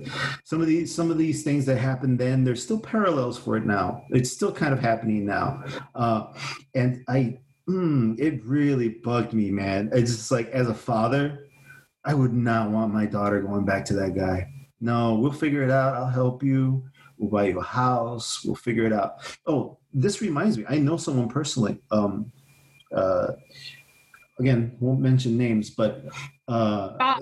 some 0.43 0.61
of 0.61 0.67
these 0.67 0.93
some 0.93 1.09
of 1.09 1.17
these 1.17 1.43
things 1.43 1.65
that 1.65 1.77
happened 1.77 2.19
then 2.19 2.43
there's 2.43 2.61
still 2.61 2.79
parallels 2.79 3.37
for 3.37 3.57
it 3.57 3.65
now 3.65 4.03
it's 4.09 4.31
still 4.31 4.51
kind 4.51 4.73
of 4.73 4.79
happening 4.79 5.25
now 5.25 5.63
uh, 5.95 6.27
and 6.75 7.03
i 7.07 7.39
mm, 7.67 8.19
it 8.19 8.43
really 8.45 8.89
bugged 8.89 9.33
me, 9.33 9.51
man. 9.51 9.89
It's 9.93 10.15
just 10.15 10.31
like 10.31 10.49
as 10.49 10.69
a 10.69 10.73
father, 10.73 11.47
I 12.05 12.13
would 12.13 12.33
not 12.33 12.71
want 12.71 12.93
my 12.93 13.05
daughter 13.05 13.41
going 13.41 13.65
back 13.65 13.85
to 13.85 13.93
that 13.95 14.15
guy. 14.15 14.49
No, 14.79 15.15
we'll 15.15 15.31
figure 15.31 15.63
it 15.63 15.71
out. 15.71 15.95
I'll 15.95 16.09
help 16.09 16.43
you. 16.43 16.83
We'll 17.17 17.31
buy 17.31 17.47
you 17.47 17.59
a 17.59 17.63
house. 17.63 18.43
We'll 18.45 18.55
figure 18.55 18.85
it 18.85 18.93
out. 18.93 19.39
Oh, 19.45 19.79
this 19.93 20.21
reminds 20.21 20.57
me. 20.57 20.65
I 20.69 20.77
know 20.77 20.97
someone 20.97 21.29
personally. 21.29 21.79
Um, 21.91 22.31
uh, 22.95 23.33
again, 24.39 24.75
won't 24.79 24.99
mention 24.99 25.37
names, 25.37 25.69
but 25.69 26.03
uh, 26.47 26.97
Bob, 26.97 27.21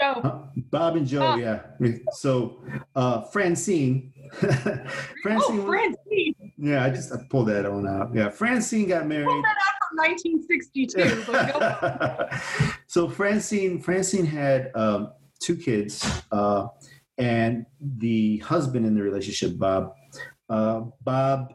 Joe. 0.00 0.48
Bob 0.70 0.96
and 0.96 1.06
Joe. 1.06 1.20
Bob. 1.20 1.40
Yeah. 1.40 1.60
So 2.12 2.62
uh, 2.94 3.22
Francine. 3.22 4.12
Francine. 4.32 5.60
Oh, 5.60 5.66
Francine. 5.66 6.52
Yeah, 6.58 6.84
I 6.84 6.90
just 6.90 7.12
I 7.12 7.18
pulled 7.30 7.48
that 7.48 7.70
one 7.70 7.86
out. 7.86 8.14
Yeah, 8.14 8.28
Francine 8.28 8.88
got 8.88 9.06
married. 9.06 9.26
Pull 9.26 9.42
that 9.42 9.56
out 9.56 9.88
from 9.88 9.98
1962. 9.98 12.76
so 12.86 13.08
Francine, 13.08 13.80
Francine 13.80 14.26
had 14.26 14.70
um, 14.74 15.12
two 15.40 15.56
kids, 15.56 16.04
uh, 16.32 16.66
and 17.18 17.66
the 17.80 18.38
husband 18.38 18.86
in 18.86 18.94
the 18.94 19.02
relationship, 19.02 19.58
Bob, 19.58 19.92
uh, 20.48 20.82
Bob 21.02 21.52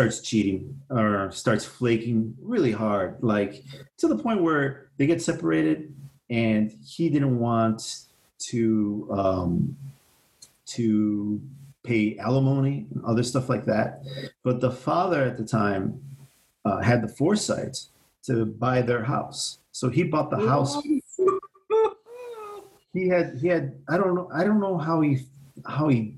starts 0.00 0.20
cheating 0.20 0.80
or 0.88 1.30
starts 1.30 1.62
flaking 1.62 2.34
really 2.40 2.72
hard, 2.72 3.18
like 3.20 3.62
to 3.98 4.08
the 4.08 4.16
point 4.16 4.42
where 4.42 4.88
they 4.96 5.06
get 5.06 5.20
separated, 5.20 5.94
and 6.30 6.72
he 6.82 7.10
didn't 7.10 7.38
want 7.38 8.06
to 8.38 9.06
um, 9.10 9.76
to 10.64 11.38
pay 11.82 12.16
alimony 12.16 12.86
and 12.94 13.04
other 13.04 13.22
stuff 13.22 13.50
like 13.50 13.66
that. 13.66 14.02
But 14.42 14.62
the 14.62 14.70
father 14.70 15.22
at 15.22 15.36
the 15.36 15.44
time 15.44 16.00
uh, 16.64 16.80
had 16.80 17.02
the 17.02 17.08
foresight 17.08 17.76
to 18.22 18.46
buy 18.46 18.80
their 18.80 19.04
house. 19.04 19.58
So 19.72 19.90
he 19.90 20.04
bought 20.04 20.30
the 20.30 20.48
house. 20.48 20.80
he 22.94 23.06
had 23.06 23.36
he 23.38 23.48
had 23.48 23.74
I 23.86 23.98
don't 23.98 24.14
know 24.14 24.30
I 24.32 24.44
don't 24.44 24.60
know 24.60 24.78
how 24.78 25.02
he 25.02 25.26
how 25.66 25.88
he 25.88 26.14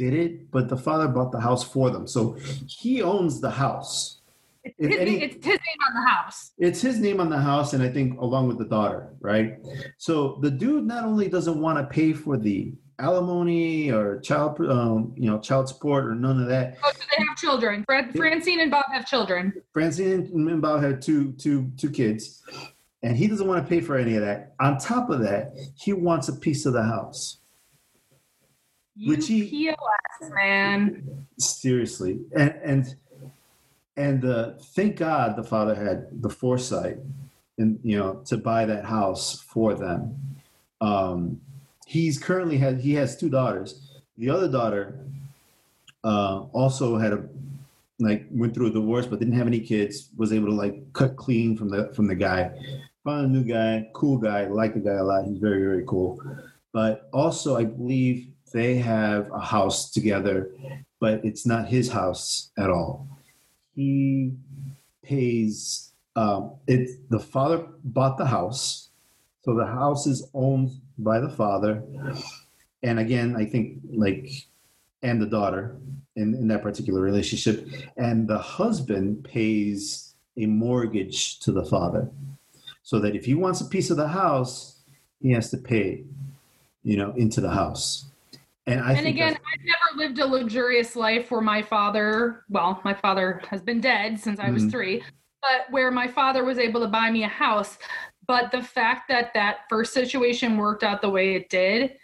did 0.00 0.14
it, 0.14 0.50
but 0.50 0.70
the 0.70 0.76
father 0.78 1.06
bought 1.08 1.30
the 1.30 1.40
house 1.40 1.62
for 1.62 1.90
them. 1.90 2.06
So 2.06 2.38
he 2.66 3.02
owns 3.02 3.40
the 3.40 3.50
house. 3.50 4.20
It's 4.64 4.74
his, 4.78 4.96
any, 4.96 5.22
it's 5.22 5.34
his, 5.34 5.58
name 5.68 5.80
on 5.88 6.02
the 6.02 6.10
house. 6.10 6.52
It's 6.58 6.80
his 6.80 6.98
name 6.98 7.20
on 7.20 7.28
the 7.28 7.38
house, 7.38 7.74
and 7.74 7.82
I 7.82 7.90
think 7.90 8.18
along 8.18 8.48
with 8.48 8.56
the 8.56 8.64
daughter, 8.64 9.14
right? 9.20 9.58
So 9.98 10.38
the 10.40 10.50
dude 10.50 10.86
not 10.86 11.04
only 11.04 11.28
doesn't 11.28 11.60
want 11.60 11.78
to 11.78 11.84
pay 11.84 12.14
for 12.14 12.38
the 12.38 12.72
alimony 12.98 13.90
or 13.90 14.20
child, 14.20 14.58
um, 14.60 15.12
you 15.16 15.30
know, 15.30 15.38
child 15.38 15.68
support 15.68 16.06
or 16.06 16.14
none 16.14 16.40
of 16.40 16.48
that. 16.48 16.78
Oh, 16.82 16.92
so 16.94 17.04
they 17.16 17.24
have 17.24 17.36
children. 17.36 17.84
Fran- 17.84 18.12
Francine 18.12 18.60
and 18.60 18.70
Bob 18.70 18.86
have 18.90 19.06
children. 19.06 19.52
Francine 19.72 20.30
and 20.32 20.62
Bob 20.62 20.82
have 20.82 21.00
two, 21.00 21.32
two, 21.32 21.70
two 21.76 21.90
kids, 21.90 22.42
and 23.02 23.16
he 23.16 23.28
doesn't 23.28 23.46
want 23.46 23.62
to 23.62 23.68
pay 23.68 23.80
for 23.80 23.96
any 23.96 24.16
of 24.16 24.22
that. 24.22 24.54
On 24.60 24.78
top 24.78 25.10
of 25.10 25.20
that, 25.20 25.52
he 25.76 25.92
wants 25.92 26.28
a 26.28 26.34
piece 26.34 26.64
of 26.64 26.72
the 26.72 26.82
house. 26.82 27.39
You 29.00 29.12
which 29.12 29.28
he, 29.28 29.48
POS, 29.48 30.30
man. 30.34 31.26
Seriously, 31.38 32.20
and 32.36 32.54
and 32.62 32.94
and 33.96 34.24
uh, 34.26 34.52
thank 34.74 34.96
God 34.96 35.36
the 35.36 35.42
father 35.42 35.74
had 35.74 36.20
the 36.20 36.28
foresight, 36.28 36.98
and 37.56 37.80
you 37.82 37.96
know, 37.96 38.20
to 38.26 38.36
buy 38.36 38.66
that 38.66 38.84
house 38.84 39.40
for 39.40 39.72
them. 39.72 40.36
Um, 40.82 41.40
he's 41.86 42.18
currently 42.18 42.58
has 42.58 42.82
he 42.82 42.92
has 42.92 43.16
two 43.16 43.30
daughters. 43.30 44.02
The 44.18 44.28
other 44.28 44.48
daughter 44.48 45.00
uh, 46.04 46.40
also 46.52 46.98
had 46.98 47.14
a 47.14 47.24
like 48.00 48.26
went 48.30 48.52
through 48.52 48.66
a 48.66 48.70
divorce 48.70 49.06
but 49.06 49.18
didn't 49.18 49.38
have 49.38 49.46
any 49.46 49.60
kids. 49.60 50.10
Was 50.18 50.30
able 50.30 50.48
to 50.48 50.54
like 50.54 50.92
cut 50.92 51.16
clean 51.16 51.56
from 51.56 51.70
the 51.70 51.90
from 51.94 52.06
the 52.06 52.14
guy. 52.14 52.50
Found 53.04 53.24
a 53.24 53.28
new 53.30 53.44
guy, 53.44 53.88
cool 53.94 54.18
guy. 54.18 54.44
Like 54.44 54.74
the 54.74 54.80
guy 54.80 54.96
a 54.96 55.02
lot. 55.02 55.24
He's 55.24 55.38
very 55.38 55.62
very 55.62 55.84
cool. 55.86 56.22
But 56.74 57.08
also, 57.14 57.56
I 57.56 57.64
believe 57.64 58.28
they 58.52 58.76
have 58.76 59.30
a 59.32 59.40
house 59.40 59.90
together, 59.90 60.50
but 61.00 61.24
it's 61.24 61.46
not 61.46 61.68
his 61.68 61.90
house 61.90 62.50
at 62.58 62.70
all. 62.70 63.08
He 63.74 64.32
pays. 65.02 65.86
Um, 66.16 66.54
it 66.66 67.08
the 67.08 67.20
father 67.20 67.66
bought 67.84 68.18
the 68.18 68.26
house, 68.26 68.90
so 69.44 69.54
the 69.54 69.66
house 69.66 70.06
is 70.06 70.28
owned 70.34 70.70
by 70.98 71.20
the 71.20 71.30
father, 71.30 71.82
and 72.82 72.98
again, 72.98 73.36
I 73.36 73.44
think 73.44 73.78
like, 73.92 74.28
and 75.02 75.22
the 75.22 75.26
daughter 75.26 75.76
in, 76.16 76.34
in 76.34 76.48
that 76.48 76.62
particular 76.62 77.00
relationship, 77.00 77.66
and 77.96 78.26
the 78.26 78.38
husband 78.38 79.24
pays 79.24 80.14
a 80.36 80.46
mortgage 80.46 81.38
to 81.40 81.52
the 81.52 81.64
father, 81.64 82.10
so 82.82 82.98
that 82.98 83.14
if 83.14 83.24
he 83.24 83.34
wants 83.34 83.60
a 83.60 83.66
piece 83.66 83.90
of 83.90 83.96
the 83.96 84.08
house, 84.08 84.80
he 85.22 85.30
has 85.30 85.50
to 85.50 85.58
pay, 85.58 86.04
you 86.82 86.96
know, 86.96 87.12
into 87.16 87.40
the 87.40 87.50
house. 87.50 88.09
And, 88.66 88.80
I 88.80 88.92
and 88.92 89.06
again, 89.06 89.32
I've 89.34 89.64
never 89.64 90.08
lived 90.08 90.18
a 90.18 90.26
luxurious 90.26 90.94
life 90.94 91.30
where 91.30 91.40
my 91.40 91.62
father, 91.62 92.44
well, 92.48 92.80
my 92.84 92.94
father 92.94 93.40
has 93.48 93.62
been 93.62 93.80
dead 93.80 94.18
since 94.20 94.38
I 94.38 94.50
was 94.50 94.62
mm-hmm. 94.62 94.70
three, 94.70 95.02
but 95.40 95.70
where 95.70 95.90
my 95.90 96.06
father 96.06 96.44
was 96.44 96.58
able 96.58 96.80
to 96.80 96.88
buy 96.88 97.10
me 97.10 97.24
a 97.24 97.28
house. 97.28 97.78
But 98.26 98.52
the 98.52 98.62
fact 98.62 99.08
that 99.08 99.32
that 99.34 99.60
first 99.68 99.92
situation 99.92 100.56
worked 100.56 100.84
out 100.84 101.00
the 101.00 101.10
way 101.10 101.34
it 101.34 101.48
did, 101.48 101.96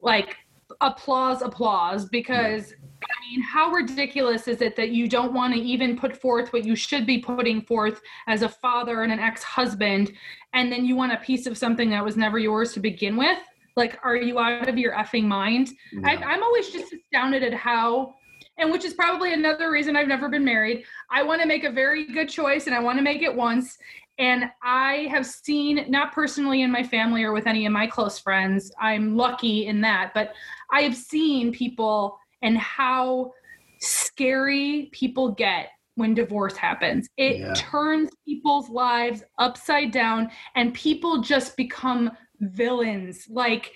like 0.00 0.36
applause, 0.80 1.42
applause, 1.42 2.06
because 2.06 2.70
yeah. 2.70 2.76
I 3.04 3.30
mean, 3.30 3.42
how 3.42 3.70
ridiculous 3.70 4.48
is 4.48 4.62
it 4.62 4.76
that 4.76 4.90
you 4.90 5.08
don't 5.08 5.32
want 5.32 5.54
to 5.54 5.60
even 5.60 5.96
put 5.96 6.16
forth 6.16 6.52
what 6.52 6.64
you 6.64 6.74
should 6.74 7.06
be 7.06 7.18
putting 7.18 7.60
forth 7.60 8.00
as 8.26 8.42
a 8.42 8.48
father 8.48 9.02
and 9.02 9.12
an 9.12 9.18
ex 9.18 9.42
husband, 9.42 10.12
and 10.54 10.72
then 10.72 10.84
you 10.84 10.96
want 10.96 11.12
a 11.12 11.18
piece 11.18 11.46
of 11.46 11.58
something 11.58 11.90
that 11.90 12.04
was 12.04 12.16
never 12.16 12.38
yours 12.38 12.72
to 12.72 12.80
begin 12.80 13.16
with? 13.16 13.38
Like, 13.76 13.98
are 14.04 14.16
you 14.16 14.38
out 14.38 14.68
of 14.68 14.78
your 14.78 14.92
effing 14.94 15.24
mind? 15.24 15.70
I, 16.04 16.16
I'm 16.16 16.42
always 16.42 16.70
just 16.70 16.92
astounded 16.92 17.42
at 17.42 17.54
how 17.54 18.14
and 18.58 18.70
which 18.70 18.84
is 18.84 18.94
probably 18.94 19.32
another 19.32 19.70
reason 19.70 19.96
I've 19.96 20.08
never 20.08 20.28
been 20.28 20.44
married. 20.44 20.84
I 21.10 21.22
want 21.22 21.42
to 21.42 21.48
make 21.48 21.64
a 21.64 21.70
very 21.70 22.06
good 22.06 22.28
choice 22.28 22.66
and 22.66 22.74
I 22.74 22.80
want 22.80 22.98
to 22.98 23.02
make 23.02 23.22
it 23.22 23.34
once. 23.34 23.78
And 24.18 24.44
I 24.62 25.08
have 25.10 25.26
seen, 25.26 25.86
not 25.88 26.12
personally 26.12 26.62
in 26.62 26.70
my 26.70 26.84
family 26.84 27.24
or 27.24 27.32
with 27.32 27.48
any 27.48 27.66
of 27.66 27.72
my 27.72 27.86
close 27.86 28.18
friends, 28.18 28.70
I'm 28.80 29.16
lucky 29.16 29.66
in 29.66 29.80
that, 29.80 30.12
but 30.14 30.34
I 30.70 30.82
have 30.82 30.94
seen 30.96 31.52
people 31.52 32.16
and 32.42 32.56
how 32.56 33.32
scary 33.80 34.88
people 34.92 35.32
get 35.32 35.70
when 35.96 36.14
divorce 36.14 36.56
happens. 36.56 37.08
It 37.16 37.38
yeah. 37.38 37.54
turns 37.56 38.10
people's 38.24 38.68
lives 38.68 39.24
upside 39.38 39.90
down 39.90 40.30
and 40.54 40.74
people 40.74 41.20
just 41.20 41.56
become 41.56 42.10
villains. 42.50 43.26
Like, 43.28 43.72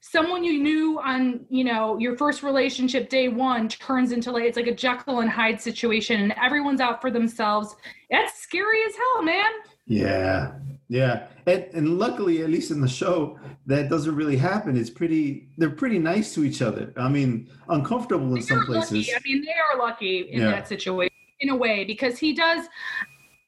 someone 0.00 0.44
you 0.44 0.62
knew 0.62 1.00
on 1.00 1.44
you 1.50 1.64
know 1.64 1.98
your 1.98 2.16
first 2.16 2.44
relationship 2.44 3.08
day 3.10 3.26
one 3.28 3.68
turns 3.68 4.12
into 4.12 4.30
like 4.30 4.44
it's 4.44 4.56
like 4.56 4.68
a 4.68 4.74
jekyll 4.74 5.18
and 5.20 5.28
hyde 5.28 5.60
situation 5.60 6.20
and 6.22 6.32
everyone's 6.40 6.80
out 6.80 7.00
for 7.00 7.10
themselves 7.10 7.74
that's 8.08 8.40
scary 8.40 8.78
as 8.86 8.94
hell 8.94 9.22
man 9.24 9.50
yeah, 9.86 10.52
Yeah, 10.88 11.26
and 11.46 11.64
and 11.72 11.98
luckily, 11.98 12.42
at 12.42 12.50
least 12.50 12.70
in 12.70 12.80
the 12.82 12.88
show, 12.88 13.38
that 13.66 13.88
doesn't 13.88 14.14
really 14.14 14.36
happen. 14.36 14.76
It's 14.76 14.90
pretty. 14.90 15.48
They're 15.56 15.70
pretty 15.70 15.98
nice 15.98 16.34
to 16.34 16.44
each 16.44 16.60
other. 16.60 16.92
I 16.96 17.08
mean, 17.08 17.48
uncomfortable 17.70 18.34
in 18.36 18.42
some 18.42 18.58
They're 18.58 18.66
places. 18.66 18.92
lucky. 19.08 19.14
I 19.14 19.18
mean, 19.24 19.42
they 19.46 19.52
are 19.72 19.78
lucky 19.78 20.28
in 20.30 20.40
Yeah. 20.42 20.50
that 20.50 20.68
situation 20.68 21.12
in 21.40 21.48
a 21.48 21.56
way 21.56 21.84
because 21.84 22.18
he 22.18 22.34
does. 22.34 22.66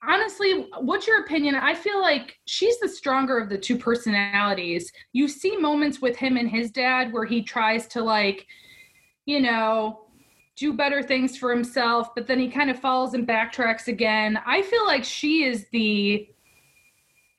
Honestly, 0.03 0.67
what's 0.79 1.07
your 1.07 1.21
opinion? 1.21 1.55
I 1.55 1.75
feel 1.75 2.01
like 2.01 2.39
she's 2.47 2.79
the 2.81 2.89
stronger 2.89 3.39
of 3.39 3.49
the 3.49 3.59
two 3.59 3.77
personalities. 3.77 4.91
You 5.13 5.29
see 5.29 5.57
moments 5.57 6.01
with 6.01 6.17
him 6.17 6.37
and 6.37 6.49
his 6.49 6.71
dad 6.71 7.13
where 7.13 7.27
he 7.27 7.43
tries 7.43 7.87
to 7.89 8.03
like, 8.03 8.47
you 9.27 9.41
know, 9.41 10.07
do 10.57 10.73
better 10.73 11.03
things 11.03 11.37
for 11.37 11.51
himself, 11.51 12.15
but 12.15 12.27
then 12.27 12.39
he 12.39 12.49
kind 12.49 12.71
of 12.71 12.79
falls 12.79 13.15
and 13.15 13.27
backtracks 13.27 13.89
again. 13.89 14.39
I 14.47 14.63
feel 14.63 14.87
like 14.87 15.05
she 15.05 15.45
is 15.45 15.67
the 15.73 16.29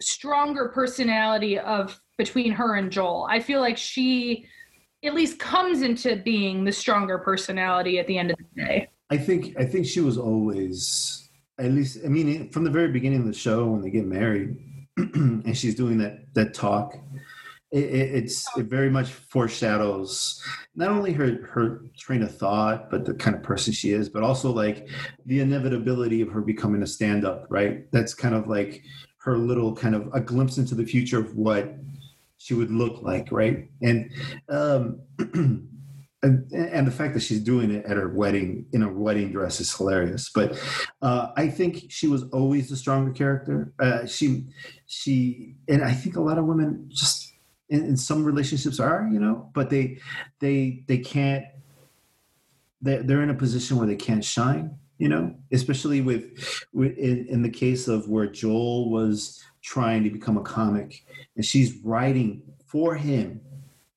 stronger 0.02 0.70
personality 0.70 1.58
of 1.60 2.00
between 2.18 2.52
her 2.52 2.76
and 2.76 2.92
Joel. 2.92 3.28
I 3.30 3.40
feel 3.40 3.60
like 3.60 3.78
she 3.78 4.46
at 5.04 5.14
least 5.14 5.40
comes 5.40 5.82
into 5.82 6.16
being 6.18 6.64
the 6.64 6.72
stronger 6.72 7.18
personality 7.18 8.00
at 8.00 8.08
the 8.08 8.18
end 8.18 8.32
of 8.32 8.38
the 8.38 8.64
day. 8.64 8.90
I 9.10 9.18
think 9.18 9.56
I 9.58 9.66
think 9.66 9.86
she 9.86 10.00
was 10.00 10.18
always 10.18 11.21
at 11.62 11.72
least. 11.72 12.00
I 12.04 12.08
mean, 12.08 12.50
from 12.50 12.64
the 12.64 12.70
very 12.70 12.90
beginning 12.90 13.22
of 13.22 13.28
the 13.28 13.34
show 13.34 13.68
when 13.68 13.82
they 13.82 13.90
get 13.90 14.06
married, 14.06 14.58
and 14.98 15.58
she's 15.58 15.76
doing 15.76 15.98
that 16.00 16.34
that 16.34 16.54
talk. 16.54 16.96
It, 17.72 17.86
it, 17.86 18.16
it's 18.16 18.46
it 18.58 18.66
very 18.66 18.90
much 18.90 19.12
foreshadows 19.12 20.44
not 20.76 20.90
only 20.90 21.14
her 21.14 21.48
her 21.48 21.84
train 21.98 22.22
of 22.24 22.36
thought, 22.36 22.90
but 22.92 23.06
the 23.06 23.14
kind 23.14 23.36
of 23.36 23.44
person 23.44 23.72
she 23.72 23.92
is, 23.92 24.10
but 24.10 24.24
also 24.24 24.52
like 24.52 24.90
the 25.26 25.40
inevitability 25.40 26.22
of 26.22 26.30
her 26.30 26.42
becoming 26.42 26.84
a 26.84 26.88
stand 26.88 27.26
up. 27.26 27.46
Right. 27.50 27.90
That's 27.92 28.14
kind 28.14 28.36
of 28.36 28.48
like 28.48 28.84
her 29.20 29.38
little 29.38 29.74
kind 29.76 29.96
of 29.96 30.10
a 30.14 30.20
glimpse 30.20 30.58
into 30.58 30.76
the 30.76 30.86
future 30.86 31.20
of 31.20 31.36
what 31.36 31.76
she 32.38 32.54
would 32.54 32.72
look 32.72 33.02
like. 33.04 33.32
Right. 33.32 33.70
And 33.82 34.12
um, 34.50 35.00
and, 36.24 36.52
and 36.52 36.86
the 36.86 36.92
fact 36.92 37.14
that 37.16 37.22
she's 37.22 37.40
doing 37.40 37.72
it 37.72 37.86
at 37.86 37.98
her 37.98 38.10
wedding 38.10 38.66
in 38.74 38.84
a 38.84 38.92
wedding 38.92 39.32
dress 39.32 39.60
is 39.60 39.76
hilarious. 39.76 40.30
But 40.34 40.60
uh, 41.02 41.30
I 41.36 41.48
think 41.48 41.86
she 41.90 42.08
was 42.08 42.24
always 42.30 42.70
the 42.70 42.76
stronger 42.76 43.12
character. 43.12 43.74
Uh, 43.80 44.06
she, 44.06 44.46
she, 44.86 45.56
and 45.68 45.84
I 45.84 45.94
think 45.94 46.16
a 46.16 46.22
lot 46.22 46.38
of 46.38 46.46
women 46.46 46.90
just 46.90 47.34
in, 47.70 47.86
in 47.86 47.98
some 47.98 48.24
relationships 48.24 48.80
are, 48.80 49.10
you 49.12 49.20
know, 49.20 49.50
but 49.54 49.70
they, 49.70 50.00
they, 50.40 50.84
they 50.88 51.00
can't. 51.00 51.46
They're, 52.84 53.04
they're 53.04 53.22
in 53.22 53.30
a 53.30 53.36
position 53.36 53.78
where 53.78 53.86
they 53.86 53.96
can't 53.96 54.26
shine, 54.26 54.76
you 54.98 55.08
know, 55.08 55.36
especially 55.52 56.02
with, 56.02 56.66
with 56.74 56.98
in, 56.98 57.28
in 57.28 57.44
the 57.44 57.50
case 57.50 57.88
of 57.88 58.10
where 58.10 58.26
Joel 58.26 58.90
was 58.90 59.44
trying 59.62 60.04
to 60.04 60.10
become 60.10 60.36
a 60.36 60.42
comic, 60.42 61.04
and 61.36 61.46
she's 61.46 61.78
writing 61.84 62.42
for 62.66 62.96
him 62.96 63.40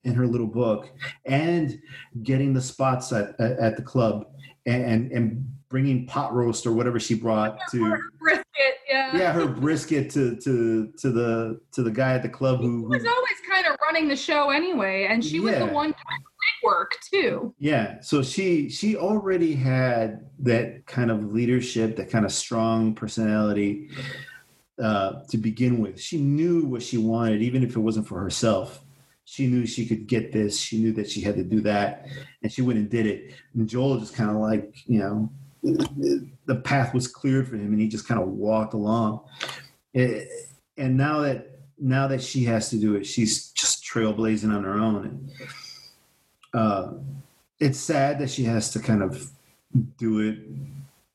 in 0.05 0.15
her 0.15 0.27
little 0.27 0.47
book 0.47 0.91
and 1.25 1.81
getting 2.23 2.53
the 2.53 2.61
spots 2.61 3.13
at, 3.13 3.39
at, 3.41 3.59
at 3.59 3.77
the 3.77 3.83
club 3.83 4.27
and, 4.67 5.11
and 5.13 5.49
bringing 5.69 6.07
pot 6.07 6.33
roast 6.33 6.67
or 6.67 6.73
whatever 6.73 7.01
she 7.01 7.15
brought 7.15 7.59
to 7.71 7.85
her 7.85 8.01
Brisket, 8.21 8.45
yeah. 8.89 9.17
yeah 9.17 9.33
her 9.33 9.47
brisket 9.47 10.11
to 10.11 10.37
to 10.37 10.93
to 10.99 11.11
the 11.11 11.61
to 11.73 11.83
the 11.83 11.91
guy 11.91 12.15
at 12.15 12.23
the 12.23 12.29
club 12.29 12.61
who, 12.61 12.83
was 12.83 13.05
always 13.05 13.41
kind 13.51 13.67
of 13.67 13.77
running 13.83 14.09
the 14.09 14.17
show 14.17 14.51
anyway, 14.51 15.07
and 15.11 15.25
she 15.25 15.41
was 15.41 15.57
the 15.57 15.67
one 15.67 15.87
doing 15.87 16.23
work 16.63 16.93
too. 17.11 17.55
yeah 17.59 18.01
so 18.01 18.23
she 18.23 18.69
she 18.71 18.97
already 18.97 19.55
had 19.55 20.31
that 20.39 20.87
kind 20.87 21.11
of 21.11 21.33
leadership 21.33 21.97
that 21.97 22.11
kind 22.11 22.25
of 22.25 22.33
strong 22.33 22.95
personality 22.95 23.91
uh 24.83 25.15
to 25.29 25.37
begin 25.37 25.81
with 25.81 26.01
she 26.01 26.19
knew 26.19 26.65
what 26.65 26.83
she 26.83 26.97
wanted 26.97 27.43
even 27.43 27.63
if 27.63 27.77
it 27.77 27.81
wasn't 27.81 28.07
for 28.07 28.21
herself 28.21 28.84
she 29.25 29.47
knew 29.47 29.67
she 29.67 29.87
could 29.87 30.07
get 30.07 30.33
this. 30.33 30.59
She 30.61 30.79
knew 30.79 30.93
that 30.93 31.11
she 31.11 31.21
had 31.21 31.37
to 31.37 31.45
do 31.45 31.61
that. 31.63 32.07
And 32.43 32.53
she 32.53 32.63
went 32.63 32.79
and 32.79 32.91
did 32.91 33.07
it. 33.07 33.35
And 33.55 33.69
joel 33.69 33.99
just 33.99 34.15
kind 34.15 34.31
of 34.31 34.37
like 34.37 34.75
you 34.87 34.99
know 34.99 35.31
the 36.47 36.57
path 36.57 36.93
was 36.93 37.09
cleared 37.09 37.49
for 37.49 37.57
him 37.57 37.73
and 37.73 37.81
he 37.81 37.89
just 37.89 38.07
kind 38.07 38.21
of 38.21 38.29
walked 38.29 38.75
along. 38.75 39.21
Eh, 39.95 40.25
and 40.77 40.97
now 40.97 41.21
that 41.21 41.59
now 41.79 42.07
that 42.07 42.23
she 42.23 42.45
has 42.45 42.71
to 42.71 42.77
do 42.77 42.95
it 42.95 43.05
she's 43.05 43.51
just 43.51 43.85
trailblazing 43.85 44.55
on 44.55 44.65
her 44.65 44.75
own. 44.75 45.05
And 45.05 45.31
uh, 46.53 46.93
it's 47.61 47.79
sad 47.79 48.19
that 48.19 48.31
she 48.31 48.45
has 48.45 48.71
to 48.73 48.79
kind 48.79 49.03
of 49.03 49.31
do 49.99 50.21
it. 50.21 50.39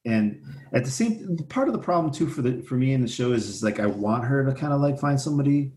And 0.06 0.42
at 0.74 0.84
the 0.84 0.92
same 0.92 1.38
part 1.50 1.68
of 1.68 1.74
the 1.74 1.80
problem 1.80 2.14
too 2.14 2.28
for 2.28 2.42
the 2.42 2.62
for 2.62 2.76
me 2.76 2.94
in 2.94 3.02
the 3.02 3.08
show 3.08 3.32
is, 3.32 3.48
is 3.48 3.64
like 3.64 3.80
i 3.80 3.86
want 3.86 4.24
her 4.24 4.46
to 4.46 4.54
kind 4.54 4.74
of 4.74 4.82
like 4.82 5.00
find 5.00 5.20
somebody 5.20 5.72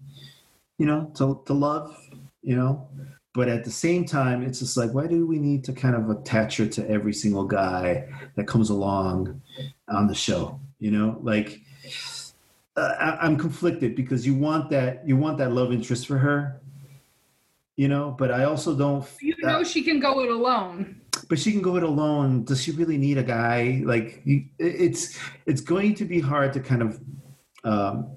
you 0.78 0.86
know 0.86 1.10
to, 1.14 1.40
to 1.46 1.52
love 1.52 1.96
you 2.42 2.56
know? 2.56 2.88
But 3.34 3.48
at 3.48 3.64
the 3.64 3.70
same 3.70 4.04
time 4.04 4.42
it's 4.42 4.58
just 4.58 4.76
like 4.76 4.92
why 4.92 5.06
do 5.06 5.26
we 5.26 5.38
need 5.38 5.64
to 5.64 5.72
kind 5.72 5.94
of 5.94 6.10
attach 6.10 6.58
her 6.58 6.66
to 6.66 6.90
every 6.90 7.14
single 7.14 7.44
guy 7.44 8.06
that 8.36 8.46
comes 8.46 8.70
along 8.70 9.40
on 9.88 10.06
the 10.06 10.14
show 10.14 10.60
you 10.78 10.90
know? 10.90 11.18
Like 11.22 11.60
uh, 12.76 12.94
I, 12.98 13.26
i'm 13.26 13.36
conflicted 13.36 13.94
because 13.94 14.26
you 14.26 14.34
want 14.34 14.70
that 14.70 15.06
you 15.06 15.16
want 15.16 15.38
that 15.38 15.52
love 15.52 15.72
interest 15.72 16.06
for 16.06 16.18
her 16.18 16.60
you 17.76 17.88
know? 17.88 18.14
But 18.18 18.30
i 18.30 18.44
also 18.44 18.74
don't 18.76 19.06
You 19.20 19.34
know 19.42 19.64
she 19.64 19.82
can 19.82 19.98
go 20.00 20.20
it 20.20 20.30
alone. 20.30 21.00
but 21.28 21.38
she 21.38 21.52
can 21.52 21.62
go 21.62 21.76
it 21.76 21.82
alone. 21.82 22.44
Does 22.44 22.62
she 22.62 22.70
really 22.72 22.98
need 22.98 23.16
a 23.18 23.22
guy? 23.22 23.82
Like 23.84 24.20
you, 24.24 24.44
it's 24.58 25.18
it's 25.46 25.60
going 25.62 25.94
to 25.96 26.04
be 26.04 26.20
hard 26.20 26.52
to 26.54 26.60
kind 26.60 26.82
of 26.82 27.00
um, 27.64 28.10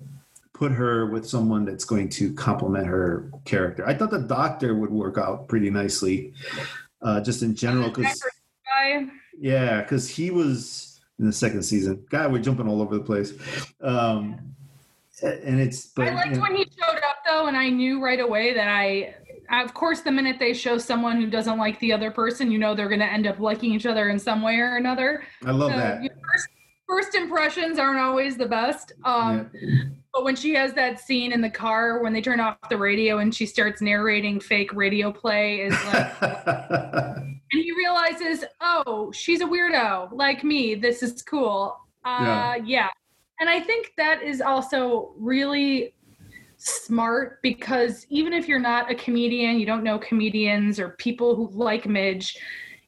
put 0.55 0.71
her 0.71 1.05
with 1.07 1.27
someone 1.27 1.65
that's 1.65 1.83
going 1.83 2.07
to 2.07 2.33
complement 2.33 2.87
her 2.87 3.29
character. 3.43 3.85
I 3.85 3.93
thought 3.93 4.09
the 4.09 4.19
doctor 4.19 4.73
would 4.73 4.89
work 4.89 5.17
out 5.17 5.49
pretty 5.49 5.69
nicely 5.69 6.33
uh, 7.01 7.19
just 7.19 7.43
in 7.43 7.53
general 7.55 7.89
because 7.89 8.23
yeah 9.37 9.81
because 9.81 10.07
he 10.09 10.31
was 10.31 11.01
in 11.19 11.25
the 11.25 11.33
second 11.33 11.63
season 11.63 12.05
god 12.09 12.31
we're 12.31 12.39
jumping 12.41 12.67
all 12.69 12.81
over 12.81 12.95
the 12.97 13.03
place. 13.03 13.33
Um, 13.81 14.55
and 15.21 15.59
it's 15.59 15.87
but 15.87 16.07
I 16.07 16.13
liked 16.13 16.29
you 16.29 16.35
know, 16.35 16.41
when 16.41 16.55
he 16.55 16.63
showed 16.63 16.97
up 16.97 17.17
though, 17.25 17.47
and 17.47 17.57
I 17.57 17.69
knew 17.69 18.01
right 18.03 18.19
away 18.19 18.53
that 18.53 18.67
I, 18.67 19.15
of 19.63 19.73
course, 19.73 20.01
the 20.01 20.11
minute 20.11 20.37
they 20.39 20.53
show 20.53 20.77
someone 20.77 21.19
who 21.21 21.29
doesn't 21.29 21.57
like 21.57 21.79
the 21.79 21.93
other 21.93 22.11
person, 22.11 22.51
you 22.51 22.57
know 22.57 22.75
they're 22.75 22.89
going 22.89 22.99
to 22.99 23.11
end 23.11 23.25
up 23.27 23.39
liking 23.39 23.73
each 23.73 23.85
other 23.85 24.09
in 24.09 24.19
some 24.19 24.41
way 24.41 24.55
or 24.59 24.75
another. 24.75 25.23
i 25.45 25.51
love 25.51 25.71
So, 25.71 25.77
that. 25.77 26.03
you 26.03 26.09
first, 26.09 26.47
first 26.87 27.15
impressions 27.15 27.79
aren't 27.79 27.99
always 27.99 28.37
the 28.37 28.45
best. 28.45 28.93
Um, 29.03 29.49
But 30.13 30.23
when 30.23 30.35
she 30.37 30.53
has 30.53 30.71
that 30.75 31.01
scene 31.01 31.33
in 31.33 31.41
the 31.41 31.49
car 31.49 32.01
when 32.01 32.13
they 32.13 32.21
turn 32.21 32.39
off 32.39 32.55
the 32.69 32.77
radio 32.77 33.17
and 33.17 33.35
she 33.35 33.45
starts 33.45 33.81
narrating 33.81 34.39
fake 34.39 34.71
radio 34.73 35.11
play, 35.11 35.59
is 35.59 35.73
like, 35.87 36.13
and 36.21 37.37
he 37.51 37.73
realizes, 37.73 38.45
oh, 38.61 39.11
she's 39.11 39.41
a 39.41 39.45
weirdo 39.45 40.09
like 40.13 40.41
me. 40.45 40.73
This 40.73 41.03
is 41.03 41.21
cool. 41.21 41.77
Uh, 42.05 42.21
Yeah. 42.21 42.55
yeah. 42.65 42.89
And 43.41 43.49
I 43.49 43.59
think 43.59 43.91
that 43.97 44.23
is 44.23 44.39
also 44.39 45.13
really 45.17 45.95
smart 46.55 47.41
because 47.41 48.05
even 48.09 48.31
if 48.31 48.47
you're 48.47 48.57
not 48.57 48.89
a 48.89 48.95
comedian, 48.95 49.59
you 49.59 49.65
don't 49.65 49.83
know 49.83 49.99
comedians 49.99 50.79
or 50.79 50.91
people 50.91 51.35
who 51.35 51.49
like 51.51 51.85
Midge, 51.85 52.37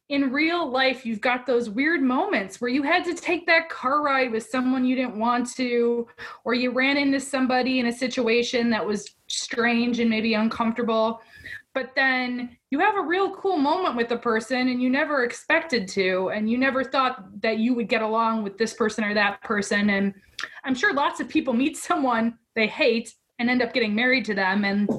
in 0.10 0.32
real 0.32 0.70
life, 0.70 1.06
you've 1.06 1.20
got 1.20 1.46
those 1.46 1.70
weird 1.70 2.02
moments 2.02 2.62
where 2.62 2.70
you 2.70 2.82
had 2.82 3.04
to 3.06 3.14
take 3.14 3.46
that 3.46 3.70
car 3.70 4.02
ride 4.02 4.32
with 4.32 4.48
someone 4.48 4.86
you 4.86 4.96
didn't 4.96 5.20
want 5.20 5.54
to, 5.56 6.08
or 6.46 6.54
you 6.54 6.72
ran 6.72 6.96
into 6.96 7.20
somebody 7.20 7.80
in 7.80 7.88
a 7.88 7.92
situation 7.92 8.70
that 8.70 8.86
was 8.86 9.16
strange 9.28 10.00
and 10.00 10.10
maybe 10.10 10.34
uncomfortable. 10.34 11.22
But 11.74 11.92
then 11.94 12.58
you 12.72 12.80
have 12.80 12.96
a 12.96 13.02
real 13.02 13.36
cool 13.36 13.58
moment 13.58 13.98
with 13.98 14.08
the 14.08 14.18
person 14.18 14.70
and 14.70 14.82
you 14.82 14.90
never 14.90 15.26
expected 15.26 15.90
to, 15.90 16.30
and 16.30 16.50
you 16.50 16.58
never 16.58 16.86
thought 16.86 17.42
that 17.42 17.58
you 17.58 17.74
would 17.76 17.90
get 17.90 18.02
along 18.02 18.44
with 18.44 18.58
this 18.58 18.74
person 18.74 19.04
or 19.04 19.14
that 19.14 19.44
person. 19.44 19.90
And 19.90 20.14
I'm 20.64 20.74
sure 20.74 20.94
lots 20.94 21.20
of 21.20 21.28
people 21.28 21.54
meet 21.54 21.76
someone 21.76 22.38
they 22.56 22.68
hate 22.68 23.14
and 23.40 23.50
end 23.50 23.62
up 23.62 23.74
getting 23.74 23.94
married 23.94 24.24
to 24.26 24.34
them 24.34 24.64
and 24.64 24.90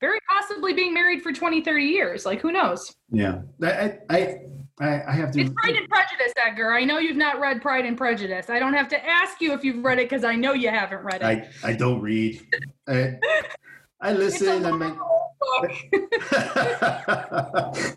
very 0.00 0.18
possibly 0.28 0.74
being 0.74 0.94
married 0.94 1.22
for 1.22 1.32
20, 1.32 1.62
30 1.62 1.84
years. 1.84 2.26
Like, 2.26 2.40
who 2.40 2.52
knows? 2.52 2.94
yeah 3.10 3.40
I, 3.62 3.98
I 4.10 4.40
i 4.80 5.02
i 5.08 5.12
have 5.12 5.30
to 5.32 5.40
It's 5.40 5.50
Pride 5.54 5.76
and 5.76 5.88
Prejudice, 5.88 6.32
Edgar. 6.44 6.72
I 6.72 6.84
know 6.84 6.98
you've 6.98 7.16
not 7.16 7.40
read 7.40 7.62
Pride 7.62 7.84
and 7.84 7.96
Prejudice. 7.96 8.50
I 8.50 8.58
don't 8.58 8.74
have 8.74 8.88
to 8.88 9.06
ask 9.06 9.40
you 9.40 9.52
if 9.52 9.64
you've 9.64 9.84
read 9.84 9.98
it 9.98 10.08
because 10.08 10.24
I 10.24 10.36
know 10.36 10.52
you 10.52 10.70
haven't 10.70 11.02
read 11.02 11.22
it. 11.22 11.24
I, 11.24 11.48
I 11.62 11.72
don't 11.74 12.00
read. 12.00 12.40
I, 12.86 13.16
I 14.00 14.12
it's 14.12 14.40
a 14.40 14.44
listen. 14.44 14.66
I 14.66 14.72
mean, 14.72 14.98
it's 15.62 15.82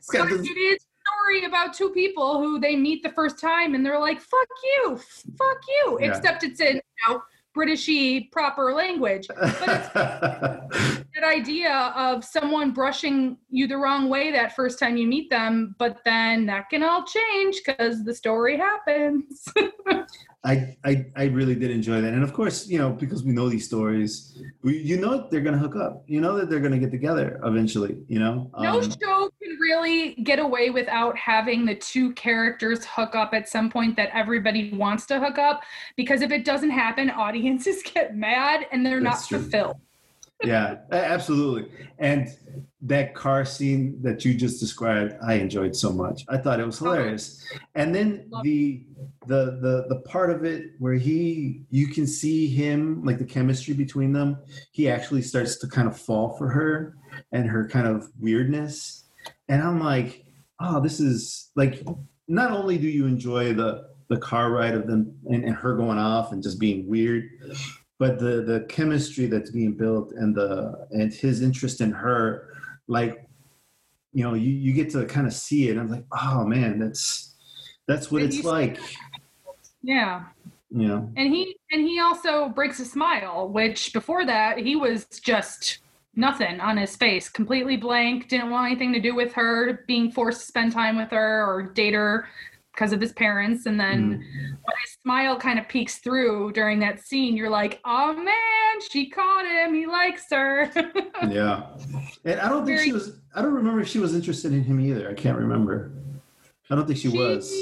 got 0.09 0.29
this, 0.29 0.47
it 0.47 0.57
is 0.57 0.77
a 0.77 1.09
story 1.09 1.45
about 1.45 1.73
two 1.73 1.89
people 1.91 2.39
who 2.39 2.59
they 2.59 2.75
meet 2.75 3.01
the 3.03 3.11
first 3.11 3.39
time 3.39 3.75
and 3.75 3.85
they're 3.85 3.99
like, 3.99 4.19
fuck 4.19 4.47
you, 4.63 4.99
fuck 5.37 5.57
you. 5.67 5.99
Yeah. 5.99 6.07
Except 6.07 6.43
it's 6.43 6.59
in, 6.59 6.75
you 6.75 6.81
know, 7.07 7.21
Britishy 7.55 8.31
proper 8.31 8.73
language. 8.73 9.27
But 9.27 9.37
it's 9.51 9.95
idea 11.23 11.93
of 11.95 12.23
someone 12.23 12.71
brushing 12.71 13.37
you 13.49 13.67
the 13.67 13.77
wrong 13.77 14.09
way 14.09 14.31
that 14.31 14.55
first 14.55 14.79
time 14.79 14.97
you 14.97 15.07
meet 15.07 15.29
them, 15.29 15.75
but 15.77 15.99
then 16.05 16.45
that 16.47 16.69
can 16.69 16.83
all 16.83 17.03
change 17.03 17.61
because 17.65 18.03
the 18.03 18.13
story 18.13 18.57
happens. 18.57 19.45
I, 20.43 20.75
I 20.83 21.05
I 21.15 21.23
really 21.25 21.53
did 21.53 21.69
enjoy 21.69 22.01
that, 22.01 22.13
and 22.13 22.23
of 22.23 22.33
course, 22.33 22.67
you 22.67 22.79
know, 22.79 22.89
because 22.89 23.23
we 23.23 23.31
know 23.31 23.47
these 23.47 23.67
stories, 23.67 24.41
we, 24.63 24.79
you 24.79 24.99
know 24.99 25.27
they're 25.29 25.41
gonna 25.41 25.59
hook 25.59 25.75
up. 25.75 26.03
You 26.07 26.19
know 26.19 26.35
that 26.37 26.49
they're 26.49 26.59
gonna 26.59 26.79
get 26.79 26.89
together 26.89 27.39
eventually. 27.43 27.97
You 28.07 28.17
know, 28.19 28.49
no 28.57 28.79
um, 28.79 28.89
show 28.89 29.29
can 29.39 29.57
really 29.61 30.15
get 30.15 30.39
away 30.39 30.71
without 30.71 31.15
having 31.15 31.63
the 31.65 31.75
two 31.75 32.11
characters 32.13 32.83
hook 32.85 33.13
up 33.13 33.35
at 33.35 33.49
some 33.49 33.69
point 33.69 33.95
that 33.97 34.09
everybody 34.13 34.73
wants 34.73 35.05
to 35.07 35.19
hook 35.19 35.37
up, 35.37 35.61
because 35.95 36.23
if 36.23 36.31
it 36.31 36.43
doesn't 36.43 36.71
happen, 36.71 37.11
audiences 37.11 37.83
get 37.93 38.15
mad 38.15 38.65
and 38.71 38.83
they're 38.83 38.99
not 38.99 39.23
true. 39.27 39.37
fulfilled 39.37 39.77
yeah, 40.43 40.77
absolutely. 40.91 41.71
And 41.99 42.27
that 42.81 43.13
car 43.13 43.45
scene 43.45 44.01
that 44.01 44.25
you 44.25 44.33
just 44.33 44.59
described, 44.59 45.15
I 45.25 45.35
enjoyed 45.35 45.75
so 45.75 45.91
much. 45.91 46.23
I 46.29 46.37
thought 46.37 46.59
it 46.59 46.65
was 46.65 46.81
oh. 46.81 46.85
hilarious. 46.85 47.43
And 47.75 47.93
then 47.93 48.29
the 48.43 48.85
the 49.27 49.57
the 49.61 49.85
the 49.89 50.01
part 50.07 50.31
of 50.31 50.43
it 50.43 50.71
where 50.79 50.95
he 50.95 51.63
you 51.69 51.87
can 51.87 52.07
see 52.07 52.47
him 52.47 53.03
like 53.05 53.19
the 53.19 53.25
chemistry 53.25 53.73
between 53.73 54.13
them, 54.13 54.37
he 54.71 54.89
actually 54.89 55.21
starts 55.21 55.57
to 55.57 55.67
kind 55.67 55.87
of 55.87 55.99
fall 55.99 56.35
for 56.37 56.49
her 56.49 56.95
and 57.31 57.47
her 57.47 57.67
kind 57.67 57.87
of 57.87 58.09
weirdness. 58.19 59.05
And 59.47 59.61
I'm 59.61 59.79
like, 59.79 60.25
oh, 60.59 60.79
this 60.79 60.99
is 60.99 61.51
like 61.55 61.85
not 62.27 62.51
only 62.51 62.77
do 62.77 62.87
you 62.87 63.05
enjoy 63.05 63.53
the 63.53 63.91
the 64.09 64.17
car 64.17 64.51
ride 64.51 64.73
of 64.73 64.87
them 64.87 65.15
and, 65.27 65.45
and 65.45 65.55
her 65.55 65.75
going 65.75 65.97
off 65.97 66.33
and 66.33 66.43
just 66.43 66.59
being 66.59 66.85
weird, 66.87 67.29
but 68.01 68.17
the 68.17 68.41
the 68.41 68.61
chemistry 68.61 69.27
that's 69.27 69.51
being 69.51 69.73
built 69.73 70.11
and 70.13 70.33
the 70.33 70.87
and 70.89 71.13
his 71.13 71.43
interest 71.43 71.81
in 71.81 71.91
her 71.91 72.49
like 72.87 73.29
you 74.11 74.23
know 74.23 74.33
you, 74.33 74.49
you 74.49 74.73
get 74.73 74.89
to 74.89 75.05
kind 75.05 75.27
of 75.27 75.33
see 75.33 75.69
it. 75.69 75.77
I'm 75.77 75.87
like 75.87 76.05
oh 76.19 76.43
man 76.43 76.79
that's 76.79 77.35
that's 77.87 78.11
what 78.11 78.23
and 78.23 78.33
it's 78.33 78.43
like. 78.43 78.79
Yeah. 79.83 80.23
Yeah 80.71 81.01
and 81.15 81.31
he 81.31 81.55
and 81.71 81.81
he 81.87 81.99
also 81.99 82.49
breaks 82.49 82.79
a 82.79 82.85
smile 82.85 83.47
which 83.47 83.93
before 83.93 84.25
that 84.25 84.57
he 84.57 84.75
was 84.75 85.05
just 85.05 85.79
nothing 86.15 86.59
on 86.59 86.77
his 86.77 86.95
face 86.95 87.29
completely 87.29 87.77
blank 87.77 88.29
didn't 88.29 88.49
want 88.49 88.65
anything 88.71 88.93
to 88.93 88.99
do 88.99 89.13
with 89.13 89.31
her 89.33 89.83
being 89.85 90.11
forced 90.11 90.39
to 90.39 90.47
spend 90.47 90.71
time 90.71 90.97
with 90.97 91.11
her 91.11 91.45
or 91.45 91.61
date 91.61 91.93
her 91.93 92.27
because 92.73 92.93
of 92.93 93.01
his 93.01 93.13
parents. 93.13 93.65
And 93.65 93.79
then 93.79 94.01
mm. 94.01 94.17
when 94.17 94.77
his 94.83 94.97
smile 95.01 95.37
kind 95.37 95.59
of 95.59 95.67
peeks 95.67 95.97
through 95.97 96.53
during 96.53 96.79
that 96.79 96.99
scene, 96.99 97.35
you're 97.35 97.49
like, 97.49 97.79
oh 97.85 98.13
man, 98.13 98.81
she 98.89 99.09
caught 99.09 99.45
him. 99.45 99.73
He 99.73 99.85
likes 99.87 100.25
her. 100.31 100.71
yeah. 101.29 101.63
And 102.25 102.39
I 102.39 102.49
don't 102.49 102.65
think 102.65 102.77
Very, 102.77 102.85
she 102.85 102.93
was, 102.93 103.17
I 103.35 103.41
don't 103.41 103.53
remember 103.53 103.81
if 103.81 103.87
she 103.87 103.99
was 103.99 104.15
interested 104.15 104.53
in 104.53 104.63
him 104.63 104.79
either. 104.79 105.09
I 105.09 105.13
can't 105.13 105.37
remember. 105.37 105.91
I 106.69 106.75
don't 106.75 106.87
think 106.87 106.99
she, 106.99 107.11
she 107.11 107.17
was. 107.17 107.53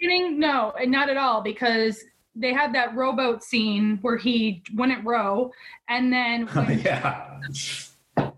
No, 0.00 0.72
not 0.84 1.10
at 1.10 1.16
all, 1.16 1.42
because 1.42 2.02
they 2.34 2.52
had 2.52 2.74
that 2.74 2.94
rowboat 2.94 3.42
scene 3.42 3.98
where 4.02 4.16
he 4.16 4.62
wouldn't 4.74 5.04
row. 5.04 5.50
And 5.88 6.12
then, 6.12 6.48
yeah 6.84 7.40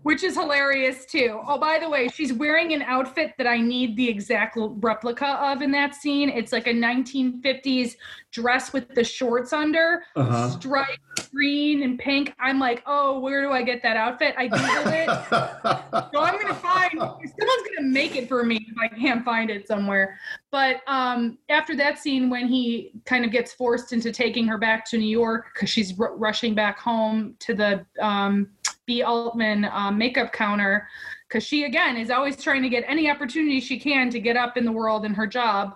which 0.09 0.23
is 0.23 0.33
hilarious 0.35 1.05
too. 1.05 1.39
Oh, 1.47 1.59
by 1.59 1.77
the 1.77 1.87
way, 1.87 2.07
she's 2.07 2.33
wearing 2.33 2.73
an 2.73 2.81
outfit 2.81 3.35
that 3.37 3.45
I 3.45 3.57
need 3.57 3.95
the 3.95 4.09
exact 4.09 4.57
replica 4.57 5.27
of 5.39 5.61
in 5.61 5.69
that 5.73 5.93
scene. 5.93 6.29
It's 6.29 6.51
like 6.51 6.65
a 6.65 6.73
1950s 6.73 7.95
dress 8.31 8.73
with 8.73 8.93
the 8.95 9.03
shorts 9.03 9.53
under, 9.53 10.01
uh-huh. 10.15 10.49
striped 10.49 11.31
green 11.31 11.83
and 11.83 11.99
pink. 11.99 12.33
I'm 12.39 12.59
like, 12.59 12.81
oh, 12.87 13.19
where 13.19 13.43
do 13.43 13.51
I 13.51 13.61
get 13.61 13.83
that 13.83 13.97
outfit? 13.97 14.33
I 14.35 14.47
googled 14.47 14.91
it, 14.93 16.09
so 16.13 16.19
I'm 16.19 16.41
gonna 16.41 16.55
find. 16.55 16.93
Someone's 16.93 17.69
gonna 17.75 17.87
make 17.87 18.15
it 18.15 18.27
for 18.27 18.43
me 18.43 18.67
if 18.67 18.75
I 18.81 18.87
can't 18.87 19.23
find 19.23 19.51
it 19.51 19.67
somewhere. 19.67 20.17
But 20.51 20.77
um, 20.87 21.37
after 21.49 21.75
that 21.75 21.99
scene, 21.99 22.31
when 22.31 22.47
he 22.47 22.93
kind 23.05 23.25
of 23.25 23.31
gets 23.31 23.53
forced 23.53 23.93
into 23.93 24.11
taking 24.11 24.47
her 24.47 24.57
back 24.57 24.85
to 24.89 24.97
New 24.97 25.09
York 25.09 25.51
because 25.53 25.69
she's 25.69 25.99
r- 25.99 26.15
rushing 26.15 26.55
back 26.55 26.79
home 26.79 27.35
to 27.39 27.53
the 27.53 27.85
um, 28.01 28.49
B. 28.89 29.03
Altman 29.03 29.65
um, 29.71 29.99
makeup 29.99 30.33
counter 30.33 30.87
because 31.27 31.43
she 31.43 31.65
again 31.65 31.95
is 31.95 32.09
always 32.09 32.41
trying 32.41 32.63
to 32.63 32.69
get 32.69 32.83
any 32.87 33.07
opportunity 33.07 33.59
she 33.59 33.79
can 33.79 34.09
to 34.09 34.19
get 34.19 34.35
up 34.35 34.57
in 34.57 34.65
the 34.65 34.71
world 34.71 35.05
in 35.05 35.13
her 35.13 35.27
job. 35.27 35.75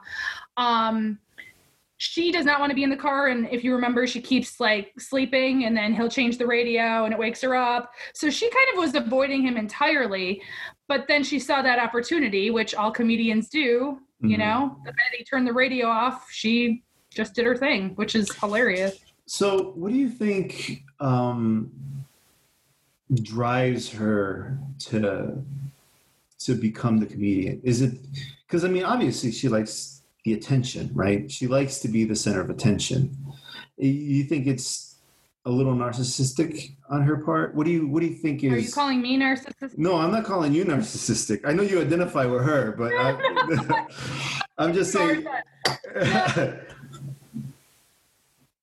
Um, 0.57 1.19
she 1.97 2.31
does 2.31 2.43
not 2.43 2.59
want 2.59 2.71
to 2.71 2.75
be 2.75 2.83
in 2.83 2.89
the 2.89 2.97
car 2.97 3.27
and 3.27 3.47
if 3.51 3.63
you 3.63 3.71
remember 3.73 4.07
she 4.07 4.19
keeps 4.19 4.59
like 4.59 4.91
sleeping 4.97 5.65
and 5.65 5.77
then 5.77 5.93
he'll 5.93 6.09
change 6.09 6.39
the 6.39 6.45
radio 6.45 7.05
and 7.05 7.13
it 7.13 7.19
wakes 7.19 7.39
her 7.41 7.55
up 7.55 7.93
so 8.13 8.31
she 8.31 8.49
kind 8.49 8.67
of 8.73 8.79
was 8.79 8.95
avoiding 8.95 9.43
him 9.43 9.55
entirely 9.55 10.41
but 10.89 11.07
then 11.07 11.23
she 11.23 11.39
saw 11.39 11.61
that 11.61 11.79
opportunity 11.79 12.49
which 12.49 12.73
all 12.75 12.91
comedians 12.91 13.47
do 13.47 13.59
you 13.59 13.99
mm-hmm. 14.21 14.39
know 14.39 14.75
the 14.83 14.91
minute 14.91 15.13
he 15.17 15.23
turned 15.23 15.47
the 15.47 15.53
radio 15.53 15.87
off 15.87 16.27
she 16.29 16.83
just 17.09 17.35
did 17.35 17.45
her 17.45 17.55
thing 17.55 17.91
which 17.95 18.15
is 18.15 18.33
hilarious 18.37 18.97
so 19.25 19.71
what 19.75 19.93
do 19.93 19.97
you 19.97 20.09
think 20.09 20.83
um 20.99 21.71
drives 23.13 23.89
her 23.91 24.57
to 24.79 25.43
to 26.39 26.55
become 26.55 26.99
the 26.99 27.05
comedian? 27.05 27.61
Is 27.63 27.81
it 27.81 27.97
because 28.47 28.63
I 28.65 28.69
mean, 28.69 28.83
obviously 28.83 29.31
she 29.31 29.49
likes 29.49 30.01
the 30.25 30.33
attention, 30.33 30.91
right? 30.93 31.29
She 31.29 31.47
likes 31.47 31.79
to 31.79 31.87
be 31.87 32.03
the 32.05 32.15
center 32.15 32.41
of 32.41 32.49
attention. 32.49 33.15
You 33.77 34.23
think 34.23 34.47
it's 34.47 34.95
a 35.45 35.49
little 35.49 35.73
narcissistic 35.73 36.75
on 36.89 37.01
her 37.01 37.17
part? 37.17 37.53
What 37.55 37.65
do 37.65 37.71
you 37.71 37.87
What 37.87 38.01
do 38.01 38.07
you 38.07 38.15
think 38.15 38.43
is? 38.43 38.53
Are 38.53 38.57
you 38.57 38.71
calling 38.71 39.01
me 39.01 39.17
narcissistic? 39.17 39.77
No, 39.77 39.95
I'm 39.95 40.11
not 40.11 40.23
calling 40.23 40.53
you 40.53 40.63
narcissistic. 40.63 41.41
I 41.45 41.53
know 41.53 41.63
you 41.63 41.81
identify 41.81 42.25
with 42.25 42.43
her, 42.43 42.71
but 42.77 42.93
I, 42.93 43.87
I'm 44.57 44.73
just 44.73 44.91
saying. 44.91 45.25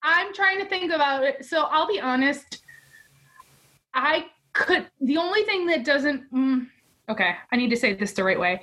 I'm 0.02 0.32
trying 0.32 0.58
to 0.58 0.64
think 0.66 0.92
about 0.92 1.24
it. 1.24 1.44
So 1.44 1.64
I'll 1.64 1.86
be 1.86 2.00
honest. 2.00 2.60
I 3.94 4.26
could 4.52 4.88
the 5.00 5.16
only 5.16 5.42
thing 5.44 5.66
that 5.66 5.84
doesn't 5.84 6.32
mm, 6.32 6.66
okay 7.08 7.36
i 7.52 7.56
need 7.56 7.70
to 7.70 7.76
say 7.76 7.94
this 7.94 8.12
the 8.12 8.24
right 8.24 8.38
way. 8.38 8.60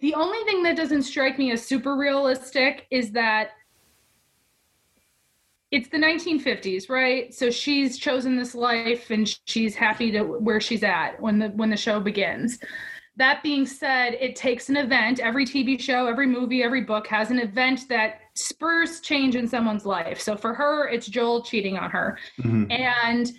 The 0.00 0.14
only 0.14 0.42
thing 0.44 0.62
that 0.64 0.76
doesn't 0.76 1.04
strike 1.04 1.38
me 1.38 1.50
as 1.52 1.64
super 1.64 1.96
realistic 1.96 2.86
is 2.90 3.10
that 3.12 3.52
it's 5.70 5.88
the 5.88 5.96
1950s 5.96 6.90
right? 6.90 7.32
So 7.32 7.50
she's 7.50 7.96
chosen 7.96 8.36
this 8.36 8.54
life 8.54 9.10
and 9.10 9.26
she's 9.46 9.74
happy 9.74 10.10
to 10.12 10.22
where 10.22 10.60
she's 10.60 10.82
at 10.82 11.20
when 11.20 11.38
the 11.38 11.48
when 11.50 11.70
the 11.70 11.76
show 11.76 12.00
begins. 12.00 12.58
That 13.16 13.42
being 13.42 13.64
said 13.64 14.14
it 14.20 14.36
takes 14.36 14.68
an 14.68 14.76
event. 14.76 15.20
Every 15.20 15.46
tv 15.46 15.80
show 15.80 16.06
every 16.06 16.26
movie 16.26 16.62
every 16.62 16.82
book 16.82 17.06
has 17.06 17.30
an 17.30 17.38
event 17.38 17.88
that 17.88 18.20
spurs 18.34 19.00
change 19.00 19.36
in 19.36 19.48
someone's 19.48 19.86
life. 19.86 20.20
So 20.20 20.36
for 20.36 20.52
her 20.52 20.88
it's 20.88 21.06
joel 21.06 21.42
cheating 21.42 21.78
on 21.78 21.90
her. 21.90 22.18
Mm-hmm. 22.40 22.70
and 22.70 23.32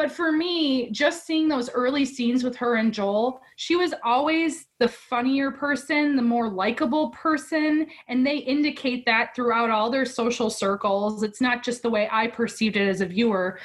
but 0.00 0.10
for 0.10 0.32
me, 0.32 0.90
just 0.92 1.26
seeing 1.26 1.46
those 1.46 1.68
early 1.68 2.06
scenes 2.06 2.42
with 2.42 2.56
her 2.56 2.76
and 2.76 2.90
Joel, 2.90 3.42
she 3.56 3.76
was 3.76 3.92
always 4.02 4.64
the 4.78 4.88
funnier 4.88 5.50
person, 5.50 6.16
the 6.16 6.22
more 6.22 6.48
likable 6.48 7.10
person. 7.10 7.86
And 8.08 8.26
they 8.26 8.38
indicate 8.38 9.04
that 9.04 9.36
throughout 9.36 9.68
all 9.68 9.90
their 9.90 10.06
social 10.06 10.48
circles. 10.48 11.22
It's 11.22 11.42
not 11.42 11.62
just 11.62 11.82
the 11.82 11.90
way 11.90 12.08
I 12.10 12.28
perceived 12.28 12.78
it 12.78 12.88
as 12.88 13.02
a 13.02 13.06
viewer. 13.06 13.58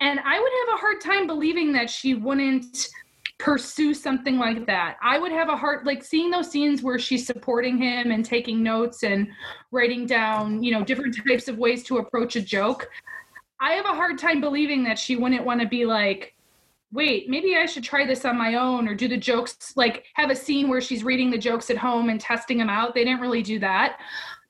And 0.00 0.18
I 0.18 0.40
would 0.40 0.52
have 0.66 0.74
a 0.74 0.80
hard 0.80 1.00
time 1.00 1.28
believing 1.28 1.72
that 1.74 1.88
she 1.88 2.14
wouldn't 2.14 2.88
pursue 3.38 3.94
something 3.94 4.36
like 4.36 4.66
that. 4.66 4.96
I 5.00 5.16
would 5.16 5.30
have 5.30 5.48
a 5.48 5.56
hard 5.56 5.86
like 5.86 6.02
seeing 6.02 6.32
those 6.32 6.50
scenes 6.50 6.82
where 6.82 6.98
she's 6.98 7.24
supporting 7.24 7.78
him 7.78 8.10
and 8.10 8.24
taking 8.24 8.64
notes 8.64 9.04
and 9.04 9.28
writing 9.70 10.06
down, 10.06 10.60
you 10.60 10.72
know, 10.72 10.82
different 10.82 11.16
types 11.24 11.46
of 11.46 11.56
ways 11.56 11.84
to 11.84 11.98
approach 11.98 12.34
a 12.34 12.42
joke. 12.42 12.90
I 13.60 13.72
have 13.72 13.86
a 13.86 13.94
hard 13.94 14.18
time 14.18 14.40
believing 14.40 14.84
that 14.84 14.98
she 14.98 15.16
wouldn't 15.16 15.44
want 15.44 15.60
to 15.60 15.66
be 15.66 15.84
like, 15.84 16.34
wait, 16.92 17.28
maybe 17.28 17.56
I 17.56 17.66
should 17.66 17.84
try 17.84 18.06
this 18.06 18.24
on 18.24 18.38
my 18.38 18.54
own 18.54 18.88
or 18.88 18.94
do 18.94 19.08
the 19.08 19.16
jokes, 19.16 19.74
like 19.76 20.06
have 20.14 20.30
a 20.30 20.36
scene 20.36 20.68
where 20.68 20.80
she's 20.80 21.04
reading 21.04 21.30
the 21.30 21.38
jokes 21.38 21.68
at 21.70 21.76
home 21.76 22.08
and 22.08 22.20
testing 22.20 22.58
them 22.58 22.70
out. 22.70 22.94
They 22.94 23.04
didn't 23.04 23.20
really 23.20 23.42
do 23.42 23.58
that 23.58 23.98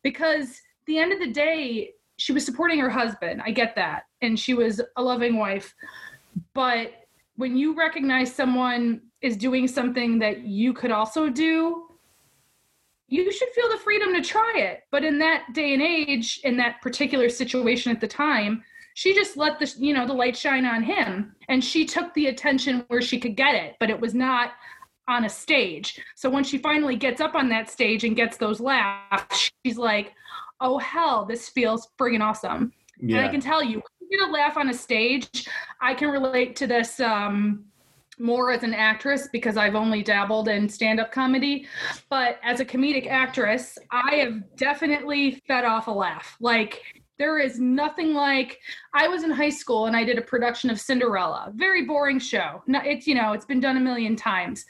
because 0.02 0.60
the 0.86 0.98
end 0.98 1.12
of 1.12 1.18
the 1.18 1.32
day, 1.32 1.92
she 2.16 2.32
was 2.32 2.44
supporting 2.44 2.78
her 2.80 2.90
husband. 2.90 3.42
I 3.44 3.50
get 3.50 3.74
that. 3.76 4.04
And 4.22 4.38
she 4.38 4.54
was 4.54 4.80
a 4.96 5.02
loving 5.02 5.36
wife. 5.36 5.74
But 6.54 6.92
when 7.36 7.56
you 7.56 7.74
recognize 7.74 8.34
someone 8.34 9.02
is 9.20 9.36
doing 9.36 9.68
something 9.68 10.18
that 10.18 10.40
you 10.40 10.72
could 10.72 10.90
also 10.90 11.28
do, 11.28 11.86
you 13.08 13.32
should 13.32 13.48
feel 13.50 13.68
the 13.70 13.78
freedom 13.78 14.12
to 14.14 14.20
try 14.20 14.52
it. 14.56 14.82
But 14.90 15.04
in 15.04 15.18
that 15.20 15.52
day 15.54 15.72
and 15.72 15.82
age, 15.82 16.40
in 16.44 16.56
that 16.58 16.82
particular 16.82 17.28
situation 17.28 17.90
at 17.90 18.00
the 18.00 18.08
time, 18.08 18.62
she 18.98 19.14
just 19.14 19.36
let 19.36 19.60
the 19.60 19.74
you 19.78 19.94
know 19.94 20.04
the 20.04 20.12
light 20.12 20.36
shine 20.36 20.66
on 20.66 20.82
him 20.82 21.32
and 21.48 21.62
she 21.62 21.84
took 21.84 22.12
the 22.14 22.26
attention 22.26 22.84
where 22.88 23.00
she 23.00 23.20
could 23.20 23.36
get 23.36 23.54
it 23.54 23.76
but 23.78 23.90
it 23.90 24.00
was 24.00 24.12
not 24.12 24.54
on 25.06 25.24
a 25.24 25.28
stage 25.28 26.00
so 26.16 26.28
when 26.28 26.42
she 26.42 26.58
finally 26.58 26.96
gets 26.96 27.20
up 27.20 27.36
on 27.36 27.48
that 27.48 27.70
stage 27.70 28.02
and 28.02 28.16
gets 28.16 28.36
those 28.36 28.58
laughs 28.58 29.52
she's 29.64 29.78
like 29.78 30.14
oh 30.60 30.78
hell 30.78 31.24
this 31.24 31.48
feels 31.48 31.86
friggin' 31.96 32.20
awesome 32.20 32.72
yeah. 33.00 33.18
and 33.18 33.26
i 33.26 33.30
can 33.30 33.40
tell 33.40 33.62
you 33.62 33.80
you 34.00 34.18
get 34.18 34.28
a 34.28 34.32
laugh 34.32 34.56
on 34.56 34.68
a 34.68 34.74
stage 34.74 35.48
i 35.80 35.94
can 35.94 36.08
relate 36.08 36.56
to 36.56 36.66
this 36.66 36.98
um 36.98 37.64
more 38.20 38.50
as 38.50 38.64
an 38.64 38.74
actress 38.74 39.28
because 39.30 39.56
I've 39.56 39.76
only 39.76 40.02
dabbled 40.02 40.48
in 40.48 40.68
stand 40.68 40.98
up 40.98 41.12
comedy. 41.12 41.68
But 42.10 42.40
as 42.42 42.58
a 42.58 42.64
comedic 42.64 43.06
actress, 43.06 43.78
I 43.92 44.16
have 44.16 44.56
definitely 44.56 45.40
fed 45.46 45.64
off 45.64 45.86
a 45.86 45.92
laugh. 45.92 46.36
Like, 46.40 46.82
there 47.18 47.38
is 47.38 47.58
nothing 47.58 48.14
like 48.14 48.60
I 48.94 49.08
was 49.08 49.24
in 49.24 49.30
high 49.30 49.50
school 49.50 49.86
and 49.86 49.96
I 49.96 50.04
did 50.04 50.18
a 50.18 50.22
production 50.22 50.70
of 50.70 50.80
Cinderella. 50.80 51.52
Very 51.54 51.84
boring 51.84 52.18
show. 52.18 52.62
No, 52.66 52.80
it's 52.84 53.06
you 53.06 53.14
know, 53.14 53.32
it's 53.32 53.44
been 53.44 53.60
done 53.60 53.76
a 53.76 53.80
million 53.80 54.16
times. 54.16 54.64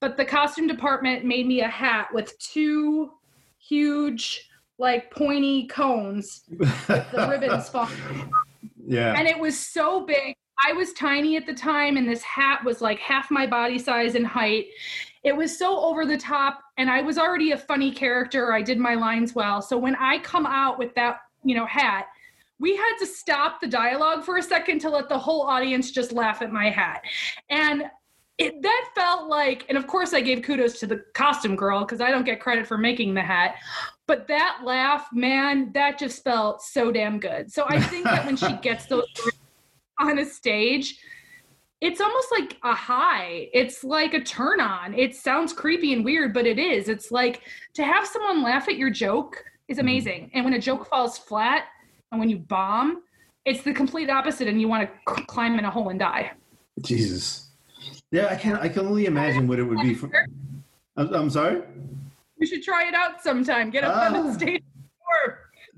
But 0.00 0.16
the 0.16 0.24
costume 0.24 0.66
department 0.66 1.24
made 1.24 1.46
me 1.46 1.60
a 1.60 1.68
hat 1.68 2.08
with 2.12 2.36
two 2.38 3.12
huge 3.58 4.50
like 4.78 5.10
pointy 5.10 5.66
cones 5.68 6.42
with 6.48 6.88
the 6.88 7.26
ribbons 7.30 7.68
falling. 7.70 8.30
Yeah. 8.84 9.14
And 9.16 9.28
it 9.28 9.38
was 9.38 9.58
so 9.58 10.04
big. 10.04 10.34
I 10.64 10.72
was 10.72 10.92
tiny 10.92 11.36
at 11.36 11.46
the 11.46 11.54
time, 11.54 11.96
and 11.96 12.08
this 12.08 12.22
hat 12.22 12.64
was 12.64 12.80
like 12.80 12.98
half 12.98 13.30
my 13.30 13.46
body 13.46 13.78
size 13.78 14.14
and 14.14 14.26
height. 14.26 14.66
It 15.24 15.36
was 15.36 15.56
so 15.56 15.80
over 15.80 16.04
the 16.04 16.18
top, 16.18 16.60
and 16.76 16.90
I 16.90 17.00
was 17.00 17.18
already 17.18 17.52
a 17.52 17.58
funny 17.58 17.90
character. 17.90 18.52
I 18.52 18.62
did 18.62 18.78
my 18.78 18.94
lines 18.94 19.34
well. 19.34 19.62
So 19.62 19.78
when 19.78 19.96
I 19.96 20.18
come 20.18 20.46
out 20.46 20.78
with 20.78 20.94
that, 20.94 21.18
you 21.44 21.54
know, 21.54 21.66
hat, 21.66 22.06
we 22.58 22.76
had 22.76 22.96
to 23.00 23.06
stop 23.06 23.60
the 23.60 23.66
dialogue 23.66 24.24
for 24.24 24.36
a 24.38 24.42
second 24.42 24.80
to 24.80 24.90
let 24.90 25.08
the 25.08 25.18
whole 25.18 25.42
audience 25.42 25.90
just 25.90 26.12
laugh 26.12 26.42
at 26.42 26.52
my 26.52 26.70
hat. 26.70 27.02
And 27.50 27.84
it, 28.38 28.62
that 28.62 28.88
felt 28.94 29.28
like, 29.28 29.66
and 29.68 29.76
of 29.76 29.86
course, 29.86 30.14
I 30.14 30.20
gave 30.20 30.42
kudos 30.42 30.78
to 30.80 30.86
the 30.86 31.04
costume 31.14 31.56
girl 31.56 31.80
because 31.80 32.00
I 32.00 32.10
don't 32.10 32.24
get 32.24 32.40
credit 32.40 32.66
for 32.66 32.78
making 32.78 33.14
the 33.14 33.22
hat. 33.22 33.56
But 34.06 34.26
that 34.28 34.60
laugh, 34.64 35.08
man, 35.12 35.72
that 35.74 35.98
just 35.98 36.24
felt 36.24 36.62
so 36.62 36.92
damn 36.92 37.18
good. 37.18 37.52
So 37.52 37.66
I 37.68 37.80
think 37.80 38.04
that 38.04 38.24
when 38.24 38.36
she 38.36 38.52
gets 38.62 38.86
those 38.86 39.06
on 40.00 40.18
a 40.18 40.24
stage, 40.24 40.98
it's 41.80 42.00
almost 42.00 42.28
like 42.30 42.58
a 42.62 42.74
high. 42.74 43.48
It's 43.52 43.82
like 43.82 44.14
a 44.14 44.20
turn 44.20 44.60
on. 44.60 44.94
It 44.94 45.16
sounds 45.16 45.52
creepy 45.52 45.92
and 45.92 46.04
weird, 46.04 46.32
but 46.32 46.46
it 46.46 46.58
is. 46.58 46.88
It's 46.88 47.10
like 47.10 47.42
to 47.74 47.84
have 47.84 48.06
someone 48.06 48.42
laugh 48.42 48.68
at 48.68 48.76
your 48.76 48.90
joke 48.90 49.44
is 49.72 49.78
amazing. 49.78 50.30
And 50.34 50.44
when 50.44 50.54
a 50.54 50.58
joke 50.60 50.86
falls 50.88 51.18
flat 51.18 51.64
and 52.10 52.20
when 52.20 52.28
you 52.28 52.38
bomb, 52.38 53.02
it's 53.44 53.62
the 53.62 53.72
complete 53.72 54.08
opposite 54.10 54.46
and 54.46 54.60
you 54.60 54.68
want 54.68 54.88
to 54.88 55.14
climb 55.24 55.58
in 55.58 55.64
a 55.64 55.70
hole 55.70 55.88
and 55.88 55.98
die. 55.98 56.32
Jesus. 56.82 57.48
Yeah, 58.12 58.26
I 58.30 58.36
can 58.36 58.56
I 58.56 58.68
can 58.68 58.86
only 58.86 59.06
imagine 59.06 59.48
what 59.48 59.58
it 59.58 59.64
would 59.64 59.80
be 59.80 59.94
for 59.94 60.08
I'm, 60.96 61.08
I'm 61.14 61.30
sorry? 61.30 61.62
You 62.38 62.46
should 62.46 62.62
try 62.62 62.86
it 62.86 62.94
out 62.94 63.22
sometime. 63.22 63.70
Get 63.70 63.82
up 63.84 63.96
on 63.96 64.14
Ah. 64.16 64.22
the 64.22 64.34
stage. 64.34 64.62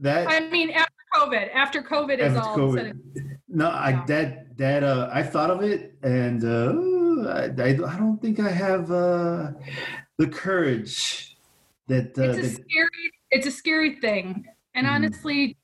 That 0.01 0.27
I 0.29 0.41
mean, 0.51 0.71
after 0.71 1.03
COVID, 1.15 1.55
after 1.55 1.81
COVID 1.83 2.19
is 2.19 2.37
all 2.37 2.57
COVID. 2.59 2.99
No, 3.49 3.69
I 3.69 3.91
Yeah. 3.91 4.05
that 4.09 4.57
that 4.59 4.83
uh 4.83 5.09
I 5.13 5.23
thought 5.23 5.51
of 5.51 5.63
it 5.63 5.95
and 6.03 6.41
uh 6.45 7.31
I, 7.41 7.45
I 7.69 7.71
I 7.93 7.97
don't 8.03 8.21
think 8.21 8.41
I 8.41 8.51
have 8.51 8.91
uh 8.91 9.53
the 10.19 10.27
courage 10.43 11.37
that 11.87 12.19
uh 12.19 12.23
it's 12.23 12.39
a 12.39 12.43
that, 12.43 12.53
scary 12.53 13.05
it's 13.35 13.47
a 13.47 13.51
scary 13.51 13.97
thing 13.97 14.47
and 14.75 14.87
Mhm. 14.87 14.91
honestly 14.95 15.57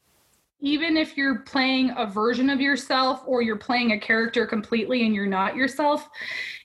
even 0.62 0.94
if 0.98 1.16
you're 1.16 1.38
playing 1.38 1.90
a 1.96 2.04
version 2.04 2.50
of 2.50 2.60
yourself 2.60 3.22
or 3.26 3.40
you're 3.40 3.56
playing 3.56 3.92
a 3.92 3.98
character 3.98 4.46
completely 4.46 5.06
and 5.06 5.14
you're 5.14 5.24
not 5.26 5.54
yourself 5.56 6.08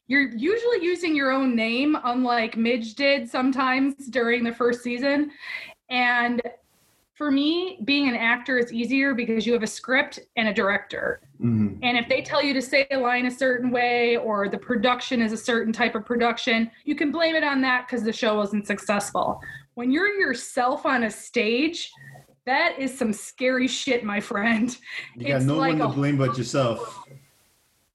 you're 0.07 0.30
usually 0.36 0.84
using 0.84 1.15
your 1.15 1.32
own 1.32 1.56
name 1.56 1.95
unlike 2.06 2.57
midge 2.57 2.95
did 2.95 3.30
sometimes 3.30 3.95
during 4.07 4.44
the 4.44 4.52
first 4.53 4.82
season 4.82 5.32
and 5.90 6.41
for 7.14 7.32
me 7.32 7.80
being 7.86 8.10
an 8.10 8.15
actor 8.15 8.57
is 8.57 8.73
easier 8.73 9.14
because 9.14 9.45
you 9.45 9.53
have 9.53 9.64
a 9.64 9.68
script 9.68 10.19
and 10.36 10.48
a 10.48 10.53
director 10.53 11.22
Mhm. 11.40 11.77
and 11.84 11.98
if 11.98 12.10
they 12.10 12.22
tell 12.22 12.44
you 12.44 12.53
to 12.53 12.61
say 12.61 12.88
a 12.91 12.98
line 12.98 13.27
a 13.27 13.32
certain 13.32 13.69
way 13.69 14.18
or 14.18 14.49
the 14.49 14.57
production 14.57 15.22
is 15.22 15.32
a 15.32 15.38
certain 15.38 15.72
type 15.73 15.94
of 15.94 16.06
production, 16.06 16.72
you 16.86 16.95
can 16.95 17.11
blame 17.11 17.36
it 17.36 17.44
on 17.44 17.61
that 17.61 17.86
because 17.86 18.03
the 18.03 18.14
show 18.14 18.36
wasn't 18.38 18.65
successful. 18.65 19.41
When 19.76 19.91
you're 19.91 20.19
yourself 20.19 20.85
on 20.85 21.03
a 21.03 21.11
stage, 21.11 21.91
that 22.45 22.76
is 22.80 22.97
some 22.97 23.11
scary 23.11 23.68
shit, 23.68 24.03
my 24.03 24.19
friend. 24.19 24.76
you 25.15 25.27
got 25.27 25.38
it's 25.38 25.45
no 25.45 25.57
like 25.57 25.77
one 25.77 25.89
to 25.89 25.93
blame 25.93 26.18
but 26.18 26.38
yourself. 26.38 27.03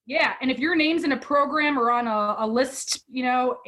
Yeah, 0.07 0.35
and 0.43 0.51
if 0.51 0.59
your 0.59 0.75
name's 0.75 1.05
in 1.05 1.13
a 1.13 1.17
program 1.17 1.79
or 1.79 1.91
on 1.91 2.07
a, 2.07 2.45
a 2.45 2.47
list, 2.47 3.05
you 3.09 3.23
know, 3.23 3.59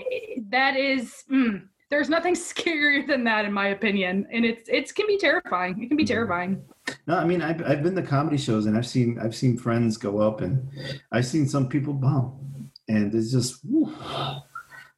that 0.51 0.77
is 0.77 1.23
mm, 1.31 1.63
there's 1.89 2.09
nothing 2.09 2.35
scarier 2.51 3.07
than 3.07 3.25
that 3.25 3.45
in 3.45 3.53
my 3.53 3.69
opinion. 3.69 4.27
And 4.33 4.45
it's 4.45 4.69
it 4.69 4.95
can 4.95 5.07
be 5.07 5.19
terrifying. 5.19 5.83
It 5.83 5.89
can 5.89 5.97
be 5.97 6.05
terrifying. 6.05 6.63
No, 7.07 7.17
I 7.17 7.25
mean 7.25 7.41
I've 7.41 7.65
I've 7.65 7.83
been 7.83 7.95
to 7.95 8.03
comedy 8.03 8.39
shows 8.39 8.67
and 8.67 8.77
I've 8.77 8.87
seen 8.87 9.19
I've 9.21 9.37
seen 9.37 9.57
friends 9.57 9.97
go 9.97 10.19
up 10.19 10.41
and 10.41 10.69
I've 11.13 11.27
seen 11.27 11.49
some 11.49 11.69
people 11.69 11.95
bomb, 11.95 12.71
and 12.89 13.15
it's 13.15 13.31
just 13.31 13.65
whew. 13.65 13.95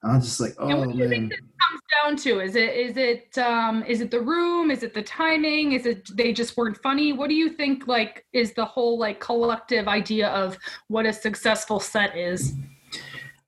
I'm 0.04 0.20
just 0.20 0.40
like 0.40 0.54
oh 0.58 0.68
And 0.68 0.74
oh 0.74 0.78
what 0.80 0.92
do 0.92 0.98
you 0.98 1.08
think 1.08 1.30
this 1.30 1.40
comes 1.40 1.80
down 1.92 2.16
to? 2.16 2.40
Is 2.40 2.56
it 2.56 2.74
is 2.74 2.96
it 2.96 3.38
um 3.38 3.82
is 3.84 4.00
it 4.00 4.10
the 4.10 4.20
room? 4.20 4.70
Is 4.70 4.82
it 4.82 4.94
the 4.94 5.02
timing? 5.02 5.72
Is 5.72 5.86
it 5.86 6.08
they 6.16 6.32
just 6.32 6.56
weren't 6.56 6.76
funny? 6.82 7.12
What 7.12 7.28
do 7.28 7.34
you 7.34 7.50
think 7.50 7.86
like 7.86 8.26
is 8.32 8.52
the 8.52 8.64
whole 8.64 8.98
like 8.98 9.20
collective 9.20 9.88
idea 9.88 10.28
of 10.28 10.58
what 10.88 11.06
a 11.06 11.12
successful 11.12 11.80
set 11.80 12.16
is? 12.16 12.54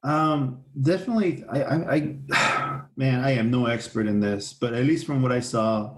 Um, 0.07 0.61
definitely. 0.81 1.45
I, 1.51 1.63
I, 1.63 1.95
I, 1.95 2.81
man, 2.97 3.25
I 3.25 3.33
am 3.33 3.51
no 3.51 3.67
expert 3.67 4.07
in 4.07 4.21
this, 4.21 4.53
but 4.53 4.73
at 4.73 4.85
least 4.85 5.05
from 5.05 5.21
what 5.21 5.33
I 5.33 5.41
saw 5.41 5.93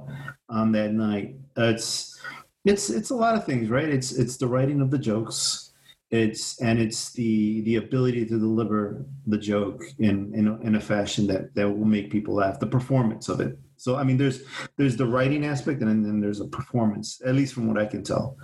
on 0.49 0.73
that 0.73 0.93
night, 0.93 1.37
it's, 1.59 2.19
it's, 2.65 2.89
it's 2.89 3.11
a 3.11 3.15
lot 3.15 3.35
of 3.35 3.45
things, 3.45 3.69
right? 3.69 3.89
It's, 3.89 4.13
it's 4.13 4.39
the 4.39 4.47
writing 4.47 4.81
of 4.81 4.91
the 4.91 4.99
jokes. 4.99 5.68
It's, 6.11 6.61
and 6.63 6.79
it's 6.79 7.13
the, 7.13 7.61
the 7.63 7.77
ability 7.77 8.25
to 8.27 8.39
deliver 8.39 9.05
the 9.27 9.37
joke 9.37 9.83
in, 9.99 10.33
in, 10.35 10.49
a, 10.49 10.59
in 10.61 10.75
a 10.77 10.81
fashion 10.81 11.27
that, 11.27 11.55
that 11.55 11.69
will 11.69 11.85
make 11.85 12.11
people 12.11 12.35
laugh, 12.35 12.59
the 12.59 12.67
performance 12.67 13.29
of 13.29 13.41
it. 13.41 13.59
So, 13.77 13.97
I 13.97 14.05
mean, 14.05 14.17
there's, 14.17 14.43
there's 14.77 14.97
the 14.97 15.07
writing 15.07 15.45
aspect 15.45 15.83
and 15.83 16.05
then 16.05 16.21
there's 16.21 16.41
a 16.41 16.47
performance, 16.47 17.21
at 17.27 17.35
least 17.35 17.53
from 17.53 17.69
what 17.69 17.79
I 17.79 17.85
can 17.85 18.03
tell. 18.03 18.37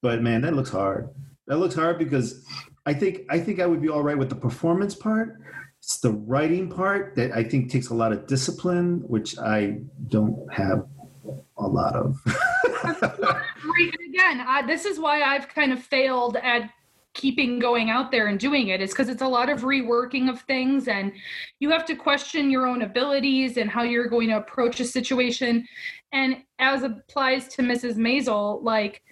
But 0.00 0.22
man, 0.22 0.42
that 0.42 0.54
looks 0.54 0.70
hard. 0.70 1.08
That 1.46 1.58
looks 1.58 1.74
hard 1.74 1.98
because 1.98 2.44
I 2.86 2.94
think 2.94 3.22
I 3.28 3.38
think 3.40 3.60
I 3.60 3.66
would 3.66 3.82
be 3.82 3.88
all 3.88 4.02
right 4.02 4.16
with 4.16 4.28
the 4.28 4.36
performance 4.36 4.94
part. 4.94 5.36
It's 5.78 5.98
the 5.98 6.12
writing 6.12 6.70
part 6.70 7.14
that 7.16 7.32
I 7.32 7.44
think 7.44 7.70
takes 7.70 7.88
a 7.88 7.94
lot 7.94 8.12
of 8.12 8.26
discipline, 8.26 9.02
which 9.06 9.38
I 9.38 9.78
don't 10.08 10.52
have 10.52 10.86
a 11.58 11.66
lot 11.66 11.94
of. 11.94 12.16
Again, 14.08 14.40
I, 14.46 14.62
this 14.66 14.84
is 14.84 14.98
why 14.98 15.22
I've 15.22 15.48
kind 15.48 15.72
of 15.72 15.82
failed 15.82 16.36
at 16.36 16.70
keeping 17.16 17.58
going 17.58 17.88
out 17.88 18.10
there 18.10 18.26
and 18.26 18.38
doing 18.38 18.68
it 18.68 18.82
is 18.82 18.90
because 18.90 19.08
it's 19.08 19.22
a 19.22 19.26
lot 19.26 19.48
of 19.48 19.62
reworking 19.62 20.28
of 20.28 20.42
things 20.42 20.86
and 20.86 21.10
you 21.60 21.70
have 21.70 21.86
to 21.86 21.96
question 21.96 22.50
your 22.50 22.66
own 22.66 22.82
abilities 22.82 23.56
and 23.56 23.70
how 23.70 23.82
you're 23.82 24.06
going 24.06 24.28
to 24.28 24.36
approach 24.36 24.80
a 24.80 24.84
situation 24.84 25.66
and 26.12 26.36
as 26.58 26.82
applies 26.82 27.48
to 27.48 27.62
mrs 27.62 27.96
maisel 27.96 28.62
like 28.62 29.02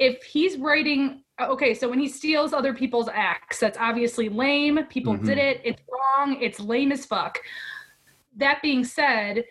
if 0.00 0.24
he's 0.24 0.58
writing 0.58 1.22
okay 1.40 1.74
so 1.74 1.88
when 1.88 2.00
he 2.00 2.08
steals 2.08 2.52
other 2.52 2.74
people's 2.74 3.08
acts 3.12 3.60
that's 3.60 3.78
obviously 3.78 4.28
lame 4.28 4.84
people 4.90 5.14
Mhm. 5.14 5.24
did 5.24 5.38
it 5.38 5.60
it's 5.64 5.82
wrong 5.88 6.36
it's 6.42 6.58
lame 6.58 6.90
as 6.90 7.06
fuck 7.06 7.38
that 8.36 8.60
being 8.62 8.82
said 8.84 9.44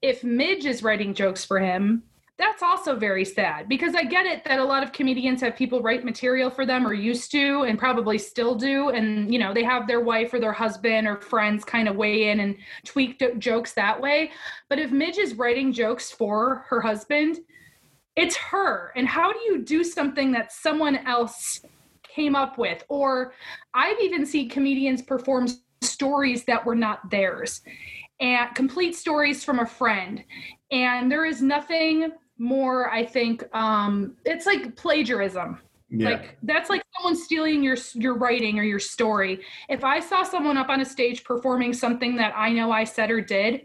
if 0.00 0.22
midge 0.22 0.64
is 0.64 0.84
writing 0.84 1.12
jokes 1.12 1.44
for 1.44 1.58
him 1.58 2.04
that's 2.40 2.62
also 2.62 2.96
very 2.96 3.24
sad 3.24 3.68
because 3.68 3.94
I 3.94 4.02
get 4.04 4.24
it 4.24 4.44
that 4.44 4.58
a 4.58 4.64
lot 4.64 4.82
of 4.82 4.92
comedians 4.92 5.42
have 5.42 5.54
people 5.54 5.82
write 5.82 6.06
material 6.06 6.48
for 6.48 6.64
them 6.64 6.86
or 6.86 6.94
used 6.94 7.30
to 7.32 7.64
and 7.64 7.78
probably 7.78 8.16
still 8.16 8.54
do. 8.54 8.88
And, 8.88 9.30
you 9.30 9.38
know, 9.38 9.52
they 9.52 9.62
have 9.62 9.86
their 9.86 10.00
wife 10.00 10.32
or 10.32 10.40
their 10.40 10.52
husband 10.52 11.06
or 11.06 11.20
friends 11.20 11.66
kind 11.66 11.86
of 11.86 11.96
weigh 11.96 12.30
in 12.30 12.40
and 12.40 12.56
tweak 12.84 13.22
jokes 13.38 13.74
that 13.74 14.00
way. 14.00 14.30
But 14.70 14.78
if 14.78 14.90
Midge 14.90 15.18
is 15.18 15.34
writing 15.34 15.70
jokes 15.70 16.10
for 16.10 16.64
her 16.70 16.80
husband, 16.80 17.40
it's 18.16 18.36
her. 18.36 18.92
And 18.96 19.06
how 19.06 19.32
do 19.34 19.38
you 19.40 19.62
do 19.62 19.84
something 19.84 20.32
that 20.32 20.50
someone 20.50 20.96
else 21.06 21.60
came 22.02 22.34
up 22.34 22.56
with? 22.56 22.82
Or 22.88 23.34
I've 23.74 24.00
even 24.00 24.24
seen 24.24 24.48
comedians 24.48 25.02
perform 25.02 25.48
stories 25.82 26.44
that 26.44 26.64
were 26.64 26.74
not 26.74 27.10
theirs 27.10 27.60
and 28.18 28.54
complete 28.54 28.94
stories 28.94 29.44
from 29.44 29.58
a 29.58 29.66
friend 29.66 30.22
and 30.70 31.10
there 31.10 31.24
is 31.24 31.42
nothing 31.42 32.12
more 32.40 32.90
i 32.90 33.04
think 33.04 33.44
um 33.54 34.16
it's 34.24 34.46
like 34.46 34.74
plagiarism. 34.74 35.58
Yeah. 35.92 36.10
like 36.10 36.38
that's 36.44 36.70
like 36.70 36.82
someone 36.96 37.16
stealing 37.16 37.62
your 37.62 37.76
your 37.94 38.14
writing 38.14 38.60
or 38.60 38.62
your 38.62 38.78
story. 38.78 39.40
If 39.68 39.84
i 39.84 40.00
saw 40.00 40.22
someone 40.22 40.56
up 40.56 40.68
on 40.68 40.80
a 40.80 40.84
stage 40.84 41.22
performing 41.22 41.72
something 41.74 42.16
that 42.16 42.32
i 42.36 42.50
know 42.50 42.70
i 42.72 42.84
said 42.84 43.10
or 43.10 43.20
did 43.20 43.62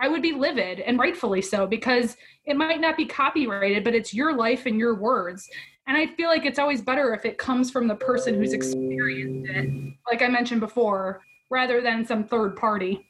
i 0.00 0.08
would 0.08 0.22
be 0.22 0.32
livid 0.32 0.80
and 0.80 0.98
rightfully 0.98 1.40
so 1.40 1.66
because 1.66 2.16
it 2.46 2.56
might 2.56 2.80
not 2.80 2.96
be 2.96 3.04
copyrighted 3.06 3.84
but 3.84 3.94
it's 3.94 4.12
your 4.12 4.34
life 4.36 4.66
and 4.66 4.78
your 4.78 4.94
words. 4.94 5.48
And 5.86 5.96
i 5.96 6.06
feel 6.06 6.28
like 6.28 6.44
it's 6.44 6.58
always 6.58 6.82
better 6.82 7.14
if 7.14 7.24
it 7.24 7.38
comes 7.38 7.70
from 7.70 7.86
the 7.86 7.94
person 7.94 8.34
who's 8.34 8.52
experienced 8.52 9.50
it 9.50 9.94
like 10.10 10.22
i 10.22 10.28
mentioned 10.28 10.60
before 10.60 11.20
rather 11.50 11.80
than 11.80 12.04
some 12.04 12.24
third 12.24 12.56
party 12.56 13.06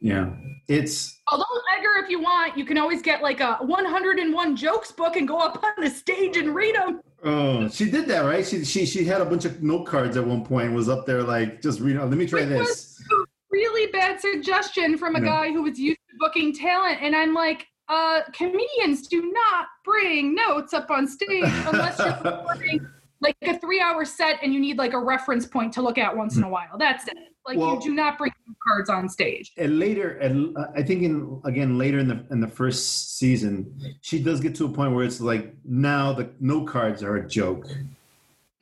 yeah. 0.00 0.30
It's 0.68 1.20
Although 1.30 1.44
Edgar, 1.76 2.04
if 2.04 2.08
you 2.10 2.20
want, 2.20 2.56
you 2.56 2.64
can 2.64 2.78
always 2.78 3.02
get 3.02 3.22
like 3.22 3.40
a 3.40 3.56
101 3.56 4.56
jokes 4.56 4.92
book 4.92 5.16
and 5.16 5.26
go 5.26 5.38
up 5.38 5.62
on 5.62 5.72
the 5.84 5.90
stage 5.90 6.36
and 6.36 6.54
read 6.54 6.74
them. 6.76 7.00
Oh, 7.24 7.68
she 7.68 7.90
did 7.90 8.06
that, 8.06 8.20
right? 8.20 8.46
She 8.46 8.64
she 8.64 8.86
she 8.86 9.04
had 9.04 9.20
a 9.20 9.24
bunch 9.24 9.44
of 9.44 9.62
note 9.62 9.84
cards 9.86 10.16
at 10.16 10.24
one 10.26 10.44
point. 10.44 10.66
and 10.68 10.74
Was 10.76 10.88
up 10.88 11.06
there 11.06 11.22
like 11.22 11.60
just 11.60 11.80
read. 11.80 11.96
Let 11.96 12.10
me 12.10 12.26
try 12.26 12.40
Which 12.40 12.48
this. 12.48 12.68
was 12.68 13.00
a 13.12 13.24
really 13.50 13.90
bad 13.92 14.20
suggestion 14.20 14.96
from 14.96 15.16
a 15.16 15.20
Yeah. 15.20 15.24
guy 15.26 15.52
who 15.52 15.62
was 15.62 15.78
used 15.78 15.98
to 16.10 16.16
booking 16.18 16.54
talent, 16.54 16.98
and 17.02 17.14
I'm 17.16 17.34
like, 17.34 17.66
uh, 17.88 18.20
comedians 18.32 19.06
do 19.08 19.32
not 19.32 19.66
bring 19.84 20.34
notes 20.34 20.72
up 20.72 20.90
on 20.90 21.06
stage 21.08 21.42
unless 21.66 21.98
you're 21.98 22.08
recording 22.24 22.86
like 23.20 23.36
a 23.42 23.58
three-hour 23.58 24.04
set 24.06 24.38
and 24.42 24.54
you 24.54 24.60
need 24.60 24.78
like 24.78 24.92
a 24.94 24.98
reference 24.98 25.44
point 25.44 25.72
to 25.74 25.82
look 25.82 25.98
at 25.98 26.16
once 26.16 26.36
in 26.38 26.42
a 26.44 26.48
while. 26.48 26.78
That's 26.78 27.06
it. 27.08 27.16
Like 27.46 27.56
Well- 27.58 27.74
you 27.76 27.80
do 27.80 27.94
not 27.94 28.18
bring 28.18 28.32
cards 28.68 28.90
on 28.90 29.08
stage. 29.08 29.52
and 29.56 29.78
later, 29.78 30.10
and 30.18 30.56
uh, 30.56 30.66
I 30.76 30.82
think 30.82 31.02
in 31.02 31.40
again 31.44 31.78
later 31.78 31.98
in 31.98 32.06
the 32.08 32.24
in 32.30 32.40
the 32.40 32.46
first 32.48 33.16
season, 33.18 33.72
she 34.02 34.22
does 34.22 34.40
get 34.40 34.54
to 34.56 34.66
a 34.66 34.68
point 34.68 34.94
where 34.94 35.04
it's 35.04 35.20
like 35.20 35.54
now 35.64 36.12
the 36.12 36.30
note 36.40 36.66
cards 36.68 37.02
are 37.02 37.16
a 37.16 37.26
joke. 37.26 37.66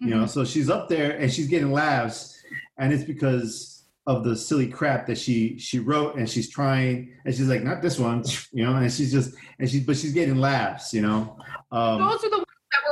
You 0.00 0.10
know, 0.10 0.26
so 0.26 0.44
she's 0.44 0.70
up 0.70 0.88
there 0.88 1.18
and 1.18 1.32
she's 1.32 1.48
getting 1.48 1.72
laughs, 1.72 2.40
and 2.78 2.92
it's 2.92 3.02
because 3.02 3.82
of 4.06 4.22
the 4.24 4.36
silly 4.36 4.68
crap 4.68 5.06
that 5.09 5.18
she 5.18 5.59
she 5.59 5.80
wrote, 5.80 6.14
and 6.14 6.30
she's 6.30 6.48
trying, 6.48 7.12
and 7.24 7.34
she's 7.34 7.48
like, 7.48 7.64
not 7.64 7.82
this 7.82 7.98
one, 7.98 8.22
you 8.52 8.64
know, 8.64 8.76
and 8.76 8.92
she's 8.92 9.10
just 9.10 9.34
and 9.59 9.68
she's 9.68 9.84
but 9.84 9.96
she's 9.96 10.12
getting 10.12 10.36
laughs, 10.36 10.94
you 10.94 11.02
know. 11.02 11.36
Um, 11.72 12.00
Those 12.00 12.22
are 12.24 12.30
the 12.30 12.44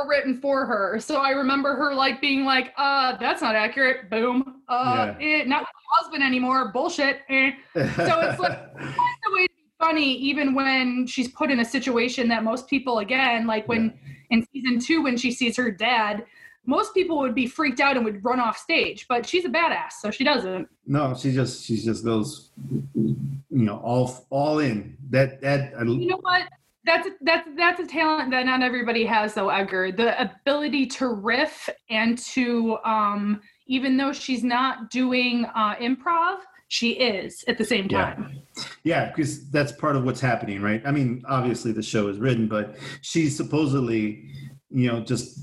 written 0.05 0.39
for 0.39 0.65
her. 0.65 0.99
So 0.99 1.21
I 1.21 1.31
remember 1.31 1.75
her 1.75 1.93
like 1.93 2.21
being 2.21 2.45
like, 2.45 2.73
uh, 2.77 3.17
that's 3.17 3.41
not 3.41 3.55
accurate. 3.55 4.09
Boom. 4.09 4.61
Uh, 4.67 5.13
eh, 5.19 5.43
not 5.45 5.63
my 5.63 5.69
husband 5.97 6.23
anymore. 6.23 6.71
Bullshit. 6.71 7.21
Eh. 7.29 7.51
So 7.73 8.19
it's 8.19 8.39
like 8.39 8.59
a 8.79 9.31
way 9.31 9.47
to 9.47 9.53
be 9.53 9.71
funny 9.79 10.13
even 10.15 10.53
when 10.53 11.07
she's 11.07 11.29
put 11.29 11.49
in 11.49 11.59
a 11.59 11.65
situation 11.65 12.27
that 12.27 12.43
most 12.43 12.67
people 12.67 12.99
again 12.99 13.45
like 13.45 13.67
when 13.67 13.93
in 14.31 14.45
season 14.51 14.79
two 14.79 15.03
when 15.03 15.15
she 15.15 15.31
sees 15.31 15.55
her 15.55 15.69
dad 15.69 16.25
most 16.65 16.95
people 16.95 17.19
would 17.19 17.35
be 17.35 17.45
freaked 17.45 17.79
out 17.79 17.95
and 17.95 18.03
would 18.03 18.25
run 18.25 18.39
off 18.39 18.57
stage 18.57 19.05
but 19.07 19.23
she's 19.23 19.45
a 19.45 19.49
badass 19.49 19.91
so 20.01 20.09
she 20.09 20.23
doesn't 20.23 20.67
no, 20.89 21.13
she 21.15 21.33
just 21.33 21.65
she 21.65 21.75
just 21.75 22.05
goes, 22.05 22.49
you 22.95 23.17
know, 23.49 23.77
all 23.83 24.25
all 24.29 24.59
in. 24.59 24.95
That 25.09 25.41
that 25.41 25.73
I, 25.77 25.83
you 25.83 26.07
know 26.07 26.19
what 26.21 26.43
that's 26.87 27.09
that's 27.21 27.47
that's 27.55 27.79
a 27.79 27.85
talent 27.85 28.31
that 28.31 28.45
not 28.45 28.63
everybody 28.63 29.05
has 29.05 29.33
though 29.33 29.49
edgar. 29.49 29.91
The 29.91 30.19
ability 30.19 30.87
to 30.87 31.09
riff 31.09 31.69
and 31.89 32.17
to 32.19 32.77
um 32.83 33.41
even 33.67 33.97
though 33.97 34.13
she's 34.13 34.43
not 34.43 34.89
doing 34.89 35.45
uh 35.53 35.75
improv 35.75 36.39
she 36.69 36.91
is 36.91 37.43
at 37.47 37.57
the 37.57 37.63
same 37.63 37.87
time. 37.87 38.41
Yeah, 38.83 39.07
because 39.07 39.49
that's 39.49 39.71
part 39.71 39.95
of 39.95 40.03
what's 40.03 40.19
happening, 40.19 40.61
right? 40.61 40.81
I 40.85 40.91
mean, 40.91 41.23
obviously 41.27 41.71
the 41.71 41.83
show 41.83 42.07
is 42.09 42.17
written, 42.17 42.47
but 42.47 42.75
she's 43.01 43.37
supposedly, 43.37 44.25
you 44.69 44.91
know, 44.91 44.99
just 44.99 45.39